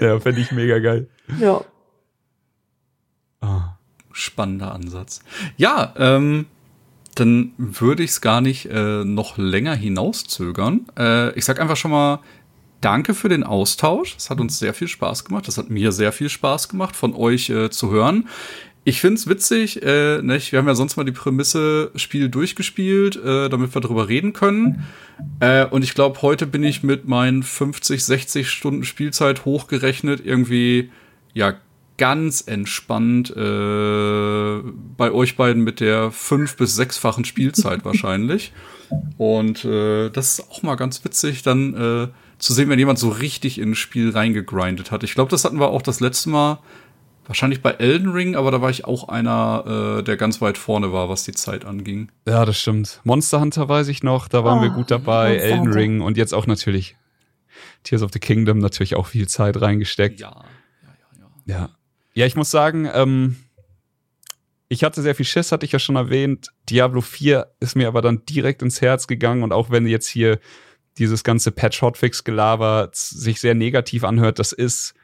ja, 0.00 0.20
fände 0.20 0.40
ich 0.40 0.52
mega 0.52 0.78
geil. 0.78 1.08
Ja. 1.38 1.62
Ah. 3.40 3.76
Spannender 4.12 4.72
Ansatz. 4.72 5.20
Ja, 5.56 5.94
ähm, 5.96 6.46
dann 7.14 7.52
würde 7.58 8.02
ich 8.02 8.10
es 8.10 8.20
gar 8.20 8.40
nicht 8.40 8.66
äh, 8.66 9.04
noch 9.04 9.36
länger 9.36 9.74
hinauszögern. 9.74 10.86
Äh, 10.98 11.32
ich 11.38 11.44
sag 11.44 11.60
einfach 11.60 11.76
schon 11.76 11.90
mal 11.90 12.20
danke 12.80 13.14
für 13.14 13.28
den 13.28 13.44
Austausch. 13.44 14.16
Es 14.16 14.30
hat 14.30 14.40
uns 14.40 14.58
sehr 14.58 14.74
viel 14.74 14.88
Spaß 14.88 15.24
gemacht. 15.24 15.46
Das 15.48 15.58
hat 15.58 15.70
mir 15.70 15.92
sehr 15.92 16.12
viel 16.12 16.28
Spaß 16.28 16.68
gemacht, 16.68 16.96
von 16.96 17.14
euch 17.14 17.50
äh, 17.50 17.70
zu 17.70 17.90
hören. 17.90 18.28
Ich 18.84 19.00
find's 19.00 19.28
witzig, 19.28 19.80
äh, 19.82 20.20
nicht? 20.22 20.50
wir 20.50 20.58
haben 20.58 20.66
ja 20.66 20.74
sonst 20.74 20.96
mal 20.96 21.04
die 21.04 21.12
Prämisse 21.12 21.92
Spiel 21.94 22.28
durchgespielt, 22.28 23.14
äh, 23.14 23.48
damit 23.48 23.76
wir 23.76 23.80
drüber 23.80 24.08
reden 24.08 24.32
können. 24.32 24.84
Äh, 25.38 25.66
und 25.66 25.84
ich 25.84 25.94
glaube, 25.94 26.20
heute 26.22 26.48
bin 26.48 26.64
ich 26.64 26.82
mit 26.82 27.06
meinen 27.06 27.44
50, 27.44 28.04
60 28.04 28.50
Stunden 28.50 28.84
Spielzeit 28.84 29.44
hochgerechnet 29.44 30.20
irgendwie, 30.24 30.90
ja, 31.32 31.54
ganz 31.98 32.42
entspannt 32.46 33.30
äh, 33.30 34.60
bei 34.96 35.12
euch 35.12 35.36
beiden 35.36 35.62
mit 35.62 35.80
der 35.80 36.10
fünf- 36.10 36.56
bis 36.56 36.74
sechsfachen 36.74 37.24
Spielzeit 37.24 37.84
wahrscheinlich. 37.84 38.52
Und 39.16 39.64
äh, 39.64 40.10
das 40.10 40.38
ist 40.38 40.50
auch 40.50 40.62
mal 40.62 40.74
ganz 40.74 41.04
witzig, 41.04 41.42
dann 41.42 41.74
äh, 41.74 42.08
zu 42.38 42.52
sehen, 42.52 42.68
wenn 42.68 42.78
jemand 42.78 42.98
so 42.98 43.08
richtig 43.08 43.58
in 43.58 43.70
ein 43.70 43.74
Spiel 43.74 44.10
reingegrindet 44.10 44.90
hat. 44.90 45.02
Ich 45.04 45.14
glaube, 45.14 45.30
das 45.30 45.44
hatten 45.44 45.60
wir 45.60 45.68
auch 45.68 45.82
das 45.82 46.00
letzte 46.00 46.28
Mal 46.30 46.58
wahrscheinlich 47.26 47.62
bei 47.62 47.70
Elden 47.70 48.10
Ring, 48.10 48.34
aber 48.36 48.50
da 48.50 48.60
war 48.60 48.70
ich 48.70 48.84
auch 48.84 49.08
einer, 49.08 49.98
äh, 49.98 50.02
der 50.02 50.16
ganz 50.16 50.40
weit 50.40 50.58
vorne 50.58 50.92
war, 50.92 51.08
was 51.08 51.24
die 51.24 51.32
Zeit 51.32 51.64
anging. 51.64 52.10
Ja, 52.26 52.44
das 52.44 52.58
stimmt. 52.58 53.00
Monster 53.04 53.40
Hunter 53.40 53.68
weiß 53.68 53.88
ich 53.88 54.02
noch, 54.02 54.28
da 54.28 54.44
waren 54.44 54.58
oh, 54.58 54.62
wir 54.62 54.70
gut 54.70 54.90
dabei. 54.90 55.36
Elden 55.36 55.72
Ring 55.72 56.00
und 56.00 56.16
jetzt 56.16 56.34
auch 56.34 56.46
natürlich 56.46 56.96
Tears 57.84 58.02
of 58.02 58.10
the 58.12 58.18
Kingdom 58.18 58.58
natürlich 58.58 58.96
auch 58.96 59.06
viel 59.06 59.28
Zeit 59.28 59.60
reingesteckt. 59.60 60.20
Ja, 60.20 60.44
ja, 60.82 60.88
ja. 61.46 61.54
Ja, 61.54 61.60
ja. 61.60 61.70
Ja 62.14 62.26
ich 62.26 62.36
muss 62.36 62.50
sagen, 62.50 62.88
ähm, 62.92 63.36
ich 64.68 64.84
hatte 64.84 65.02
sehr 65.02 65.14
viel 65.14 65.26
Schiss, 65.26 65.52
hatte 65.52 65.66
ich 65.66 65.72
ja 65.72 65.78
schon 65.78 65.96
erwähnt. 65.96 66.48
Diablo 66.70 67.02
4 67.02 67.46
ist 67.60 67.76
mir 67.76 67.88
aber 67.88 68.00
dann 68.00 68.24
direkt 68.24 68.62
ins 68.62 68.80
Herz 68.80 69.06
gegangen 69.06 69.42
und 69.42 69.52
auch 69.52 69.70
wenn 69.70 69.86
jetzt 69.86 70.08
hier 70.08 70.38
dieses 70.98 71.24
ganze 71.24 71.50
Patch-Hotfix-Gelaber 71.50 72.90
sich 72.92 73.40
sehr 73.40 73.54
negativ 73.54 74.04
anhört, 74.04 74.38
das 74.38 74.52
ist 74.52 74.94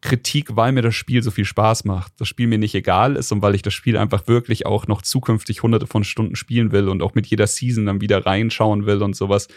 Kritik, 0.00 0.54
weil 0.54 0.72
mir 0.72 0.82
das 0.82 0.94
Spiel 0.94 1.22
so 1.22 1.30
viel 1.30 1.44
Spaß 1.44 1.84
macht. 1.84 2.12
Das 2.18 2.28
Spiel 2.28 2.46
mir 2.46 2.58
nicht 2.58 2.74
egal 2.74 3.16
ist 3.16 3.32
und 3.32 3.42
weil 3.42 3.54
ich 3.54 3.62
das 3.62 3.74
Spiel 3.74 3.96
einfach 3.96 4.28
wirklich 4.28 4.66
auch 4.66 4.86
noch 4.86 5.02
zukünftig 5.02 5.62
hunderte 5.62 5.86
von 5.86 6.04
Stunden 6.04 6.36
spielen 6.36 6.70
will 6.70 6.88
und 6.88 7.02
auch 7.02 7.14
mit 7.14 7.26
jeder 7.26 7.46
Season 7.46 7.86
dann 7.86 8.00
wieder 8.00 8.24
reinschauen 8.24 8.86
will 8.86 9.02
und 9.02 9.16
sowas. 9.16 9.48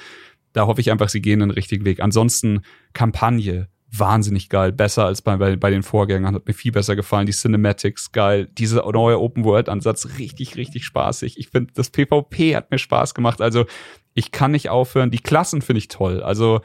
Da 0.54 0.66
hoffe 0.66 0.82
ich 0.82 0.92
einfach, 0.92 1.10
sie 1.10 1.22
gehen 1.22 1.42
den 1.42 1.52
richtigen 1.52 1.86
Weg. 1.86 2.00
Ansonsten 2.00 2.62
Kampagne, 2.94 3.68
wahnsinnig 3.92 4.50
geil. 4.50 4.72
Besser 4.72 5.06
als 5.06 5.22
bei, 5.22 5.38
bei, 5.38 5.56
bei 5.56 5.70
den 5.70 5.84
Vorgängern. 5.84 6.36
Hat 6.36 6.48
mir 6.48 6.54
viel 6.54 6.72
besser 6.72 6.96
gefallen. 6.96 7.26
Die 7.26 7.34
Cinematics 7.34 8.12
geil. 8.12 8.48
Dieser 8.52 8.90
neue 8.92 9.20
Open-World-Ansatz 9.20 10.18
richtig, 10.18 10.56
richtig 10.56 10.86
spaßig. 10.86 11.38
Ich 11.38 11.50
finde, 11.50 11.74
das 11.74 11.90
PvP 11.90 12.56
hat 12.56 12.72
mir 12.72 12.78
Spaß 12.78 13.14
gemacht. 13.14 13.42
Also 13.42 13.66
ich 14.14 14.32
kann 14.32 14.52
nicht 14.52 14.70
aufhören. 14.70 15.12
Die 15.12 15.20
Klassen 15.20 15.62
finde 15.62 15.80
ich 15.80 15.88
toll. 15.88 16.22
Also 16.22 16.62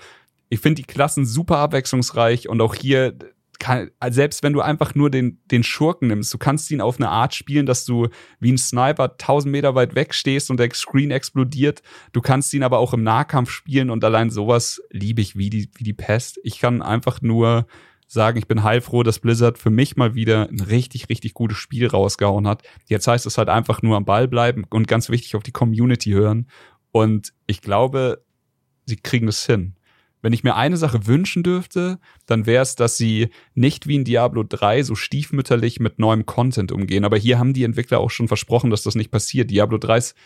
ich 0.48 0.60
finde 0.60 0.82
die 0.82 0.86
Klassen 0.86 1.26
super 1.26 1.58
abwechslungsreich 1.58 2.48
und 2.48 2.60
auch 2.60 2.74
hier 2.74 3.14
kann, 3.58 3.90
selbst 4.08 4.42
wenn 4.42 4.52
du 4.52 4.60
einfach 4.60 4.94
nur 4.94 5.10
den, 5.10 5.40
den 5.50 5.62
Schurken 5.62 6.08
nimmst, 6.08 6.32
du 6.32 6.38
kannst 6.38 6.70
ihn 6.70 6.80
auf 6.80 6.96
eine 6.96 7.08
Art 7.08 7.34
spielen, 7.34 7.66
dass 7.66 7.84
du 7.84 8.08
wie 8.40 8.52
ein 8.52 8.58
Sniper 8.58 9.12
1000 9.12 9.52
Meter 9.52 9.74
weit 9.74 9.94
weg 9.94 10.14
stehst 10.14 10.50
und 10.50 10.58
der 10.58 10.70
Screen 10.72 11.10
explodiert. 11.10 11.82
Du 12.12 12.20
kannst 12.20 12.52
ihn 12.54 12.62
aber 12.62 12.78
auch 12.78 12.92
im 12.92 13.02
Nahkampf 13.02 13.50
spielen 13.50 13.90
und 13.90 14.04
allein 14.04 14.30
sowas 14.30 14.80
liebe 14.90 15.20
ich 15.20 15.36
wie 15.36 15.50
die, 15.50 15.70
wie 15.76 15.84
die 15.84 15.92
Pest. 15.92 16.38
Ich 16.42 16.58
kann 16.58 16.82
einfach 16.82 17.22
nur 17.22 17.66
sagen, 18.06 18.38
ich 18.38 18.46
bin 18.46 18.62
heilfroh, 18.62 19.02
dass 19.02 19.18
Blizzard 19.18 19.58
für 19.58 19.70
mich 19.70 19.96
mal 19.96 20.14
wieder 20.14 20.48
ein 20.48 20.60
richtig, 20.60 21.08
richtig 21.08 21.34
gutes 21.34 21.58
Spiel 21.58 21.86
rausgehauen 21.86 22.46
hat. 22.46 22.62
Jetzt 22.86 23.06
heißt 23.06 23.26
es 23.26 23.38
halt 23.38 23.48
einfach 23.48 23.82
nur 23.82 23.96
am 23.96 24.04
Ball 24.04 24.28
bleiben 24.28 24.64
und 24.70 24.88
ganz 24.88 25.08
wichtig 25.08 25.36
auf 25.36 25.42
die 25.42 25.52
Community 25.52 26.10
hören 26.10 26.46
und 26.92 27.32
ich 27.46 27.60
glaube, 27.60 28.24
sie 28.86 28.96
kriegen 28.96 29.26
das 29.26 29.44
hin. 29.44 29.74
Wenn 30.24 30.32
ich 30.32 30.42
mir 30.42 30.56
eine 30.56 30.78
Sache 30.78 31.06
wünschen 31.06 31.42
dürfte, 31.42 31.98
dann 32.24 32.46
wäre 32.46 32.62
es, 32.62 32.76
dass 32.76 32.96
sie 32.96 33.28
nicht 33.52 33.86
wie 33.86 33.96
in 33.96 34.04
Diablo 34.04 34.42
3 34.42 34.82
so 34.82 34.94
stiefmütterlich 34.94 35.80
mit 35.80 35.98
neuem 35.98 36.24
Content 36.24 36.72
umgehen. 36.72 37.04
Aber 37.04 37.18
hier 37.18 37.38
haben 37.38 37.52
die 37.52 37.62
Entwickler 37.62 38.00
auch 38.00 38.08
schon 38.08 38.26
versprochen, 38.26 38.70
dass 38.70 38.82
das 38.82 38.94
nicht 38.94 39.10
passiert. 39.10 39.50
Diablo 39.50 39.76
3 39.76 39.98
ist, 39.98 40.16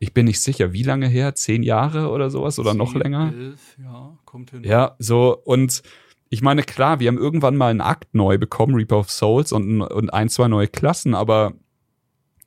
ich 0.00 0.12
bin 0.12 0.26
nicht 0.26 0.40
sicher, 0.40 0.72
wie 0.72 0.82
lange 0.82 1.06
her? 1.06 1.36
Zehn 1.36 1.62
Jahre 1.62 2.10
oder 2.10 2.30
sowas 2.30 2.58
oder 2.58 2.72
10, 2.72 2.78
noch 2.78 2.96
länger? 2.96 3.32
Elf, 3.32 3.78
ja, 3.80 4.18
kommt 4.24 4.50
hin. 4.50 4.64
Ja, 4.64 4.96
so 4.98 5.38
und 5.44 5.84
ich 6.30 6.42
meine, 6.42 6.64
klar, 6.64 6.98
wir 6.98 7.06
haben 7.06 7.18
irgendwann 7.18 7.54
mal 7.56 7.70
einen 7.70 7.80
Akt 7.80 8.12
neu 8.12 8.38
bekommen, 8.38 8.74
Reaper 8.74 8.98
of 8.98 9.12
Souls 9.12 9.52
und, 9.52 9.82
und 9.82 10.12
ein, 10.12 10.28
zwei 10.30 10.48
neue 10.48 10.66
Klassen, 10.66 11.14
aber 11.14 11.54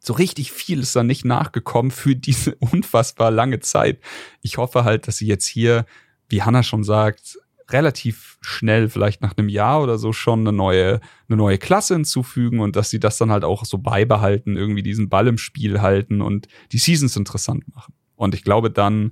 so 0.02 0.12
richtig 0.12 0.52
viel 0.52 0.82
ist 0.82 0.94
da 0.94 1.04
nicht 1.04 1.24
nachgekommen 1.24 1.92
für 1.92 2.18
diese 2.18 2.56
unfassbar 2.60 3.32
lange 3.32 3.62
Zeit. 3.62 4.02
Ich 4.42 4.58
hoffe 4.58 4.84
halt, 4.84 5.08
dass 5.08 5.20
sie 5.20 5.28
jetzt 5.28 5.46
hier, 5.46 5.86
wie 6.30 6.42
Hannah 6.42 6.64
schon 6.64 6.84
sagt, 6.84 7.38
relativ 7.70 8.38
schnell, 8.42 8.90
vielleicht 8.90 9.22
nach 9.22 9.38
einem 9.38 9.50
Jahr 9.50 9.84
oder 9.84 9.98
so 9.98 10.14
schon 10.14 10.42
eine 10.42 10.54
neue, 10.54 11.02
eine 11.28 11.38
neue 11.38 11.58
Klasse 11.58 11.96
hinzufügen 11.96 12.60
und 12.60 12.76
dass 12.76 12.90
sie 12.90 13.00
das 13.00 13.18
dann 13.18 13.32
halt 13.32 13.44
auch 13.44 13.66
so 13.66 13.78
beibehalten, 13.78 14.56
irgendwie 14.56 14.84
diesen 14.84 15.10
Ball 15.10 15.28
im 15.28 15.38
Spiel 15.38 15.82
halten 15.82 16.22
und 16.22 16.48
die 16.72 16.78
Seasons 16.78 17.16
interessant 17.18 17.64
machen. 17.76 17.94
Und 18.16 18.34
ich 18.34 18.44
glaube, 18.44 18.72
dann 18.72 19.12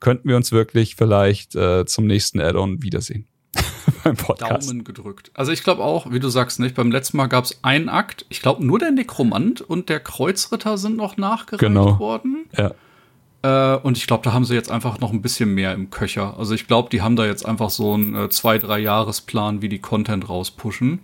könnten 0.00 0.28
wir 0.28 0.36
uns 0.36 0.52
wirklich 0.52 0.96
vielleicht 0.96 1.54
äh, 1.54 1.86
zum 1.86 2.06
nächsten 2.06 2.40
Add-on 2.40 2.82
wiedersehen. 2.82 3.26
beim 4.04 4.16
Podcast. 4.16 4.68
Daumen 4.68 4.84
gedrückt. 4.84 5.30
Also 5.34 5.52
ich 5.52 5.62
glaube 5.62 5.82
auch, 5.82 6.10
wie 6.10 6.20
du 6.20 6.28
sagst, 6.28 6.60
nicht, 6.60 6.74
beim 6.74 6.90
letzten 6.90 7.16
Mal 7.16 7.26
gab 7.26 7.44
es 7.44 7.62
einen 7.62 7.88
Akt. 7.88 8.26
Ich 8.28 8.42
glaube, 8.42 8.64
nur 8.64 8.78
der 8.78 8.90
Nekromant 8.90 9.60
und 9.60 9.88
der 9.88 10.00
Kreuzritter 10.00 10.76
sind 10.76 10.96
noch 10.96 11.16
nachgereicht 11.16 11.60
genau. 11.60 11.98
worden. 11.98 12.46
Ja. 12.56 12.74
Äh, 13.44 13.76
und 13.76 13.98
ich 13.98 14.06
glaube, 14.06 14.22
da 14.24 14.32
haben 14.32 14.46
sie 14.46 14.54
jetzt 14.54 14.70
einfach 14.70 15.00
noch 15.00 15.12
ein 15.12 15.20
bisschen 15.20 15.54
mehr 15.54 15.74
im 15.74 15.90
Köcher. 15.90 16.38
Also 16.38 16.54
ich 16.54 16.66
glaube, 16.66 16.88
die 16.88 17.02
haben 17.02 17.14
da 17.14 17.26
jetzt 17.26 17.44
einfach 17.44 17.68
so 17.68 17.92
einen 17.92 18.16
äh, 18.16 18.30
zwei, 18.30 18.58
drei 18.58 18.78
Jahresplan, 18.78 19.60
wie 19.60 19.68
die 19.68 19.80
Content 19.80 20.28
rauspushen. 20.30 21.00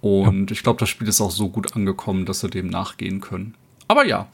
Und 0.00 0.50
ja. 0.50 0.54
ich 0.54 0.62
glaube, 0.62 0.78
das 0.78 0.88
Spiel 0.88 1.08
ist 1.08 1.20
auch 1.20 1.32
so 1.32 1.48
gut 1.48 1.74
angekommen, 1.74 2.26
dass 2.26 2.40
sie 2.40 2.48
dem 2.48 2.68
nachgehen 2.68 3.20
können. 3.20 3.54
Aber 3.88 4.06
ja, 4.06 4.28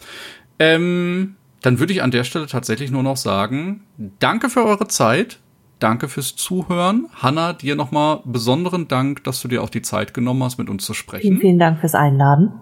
ähm, 0.59 1.37
dann 1.63 1.79
würde 1.79 1.95
ich 1.95 2.03
an 2.03 2.11
der 2.11 2.25
Stelle 2.25 2.47
tatsächlich 2.47 2.91
nur 2.91 3.03
noch 3.03 3.17
sagen, 3.17 3.85
danke 4.19 4.51
für 4.51 4.65
eure 4.65 4.89
Zeit. 4.89 5.39
Danke 5.79 6.09
fürs 6.09 6.37
Zuhören. 6.37 7.07
Hanna, 7.15 7.55
dir 7.55 7.75
nochmal 7.75 8.21
besonderen 8.27 8.87
Dank, 8.87 9.25
dass 9.25 9.41
du 9.41 9.49
dir 9.49 9.63
auch 9.63 9.71
die 9.71 9.81
Zeit 9.81 10.13
genommen 10.13 10.43
hast, 10.43 10.59
mit 10.59 10.69
uns 10.69 10.85
zu 10.85 10.93
sprechen. 10.93 11.23
Vielen, 11.23 11.41
vielen 11.41 11.59
Dank 11.59 11.81
fürs 11.81 11.95
Einladen. 11.95 12.53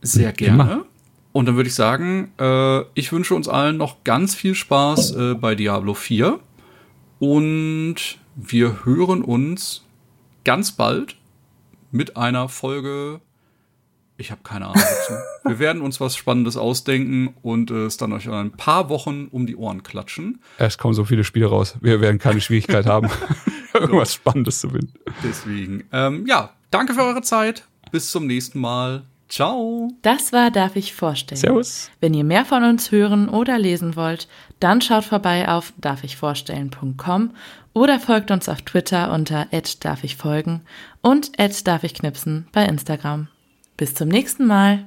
Sehr 0.00 0.32
gerne. 0.32 0.86
Und 1.34 1.46
dann 1.46 1.56
würde 1.56 1.68
ich 1.68 1.74
sagen, 1.74 2.30
äh, 2.38 2.82
ich 2.94 3.10
wünsche 3.10 3.34
uns 3.34 3.48
allen 3.48 3.76
noch 3.76 4.04
ganz 4.04 4.36
viel 4.36 4.54
Spaß 4.54 5.16
äh, 5.16 5.34
bei 5.34 5.56
Diablo 5.56 5.92
4. 5.92 6.38
Und 7.18 7.96
wir 8.36 8.84
hören 8.84 9.22
uns 9.22 9.84
ganz 10.44 10.70
bald 10.70 11.16
mit 11.90 12.16
einer 12.16 12.48
Folge 12.48 13.20
Ich 14.16 14.30
habe 14.30 14.42
keine 14.44 14.66
Ahnung 14.66 14.80
dazu. 14.80 15.12
Wir 15.48 15.58
werden 15.58 15.82
uns 15.82 16.00
was 16.00 16.14
Spannendes 16.16 16.56
ausdenken 16.56 17.34
und 17.42 17.72
äh, 17.72 17.86
es 17.86 17.96
dann 17.96 18.12
euch 18.12 18.26
in 18.26 18.32
ein 18.32 18.52
paar 18.52 18.88
Wochen 18.88 19.26
um 19.26 19.44
die 19.44 19.56
Ohren 19.56 19.82
klatschen. 19.82 20.40
Es 20.58 20.78
kommen 20.78 20.94
so 20.94 21.04
viele 21.04 21.24
Spiele 21.24 21.46
raus. 21.46 21.74
Wir 21.80 22.00
werden 22.00 22.20
keine 22.20 22.40
Schwierigkeit 22.40 22.86
haben, 22.86 23.10
irgendwas 23.74 24.14
Spannendes 24.14 24.60
zu 24.60 24.70
finden. 24.70 24.94
Deswegen, 25.24 25.82
ähm, 25.90 26.26
ja, 26.28 26.50
danke 26.70 26.94
für 26.94 27.02
eure 27.02 27.22
Zeit. 27.22 27.66
Bis 27.90 28.12
zum 28.12 28.28
nächsten 28.28 28.60
Mal. 28.60 29.04
Ciao. 29.28 29.88
Das 30.02 30.32
war 30.32 30.50
Darf 30.50 30.76
ich 30.76 30.94
vorstellen. 30.94 31.40
Servus. 31.40 31.90
Wenn 32.00 32.14
ihr 32.14 32.24
mehr 32.24 32.44
von 32.44 32.62
uns 32.62 32.92
hören 32.92 33.28
oder 33.28 33.58
lesen 33.58 33.96
wollt, 33.96 34.28
dann 34.60 34.80
schaut 34.80 35.04
vorbei 35.04 35.48
auf 35.48 35.72
darfichvorstellen.com 35.78 37.30
oder 37.72 37.98
folgt 37.98 38.30
uns 38.30 38.48
auf 38.48 38.62
Twitter 38.62 39.12
unter 39.12 39.48
darf 39.80 40.04
ich 40.04 40.16
folgen 40.16 40.62
und 41.02 41.38
darf 41.64 41.84
ich 41.84 41.94
knipsen 41.94 42.46
bei 42.52 42.64
Instagram. 42.64 43.28
Bis 43.76 43.94
zum 43.94 44.08
nächsten 44.08 44.46
Mal. 44.46 44.86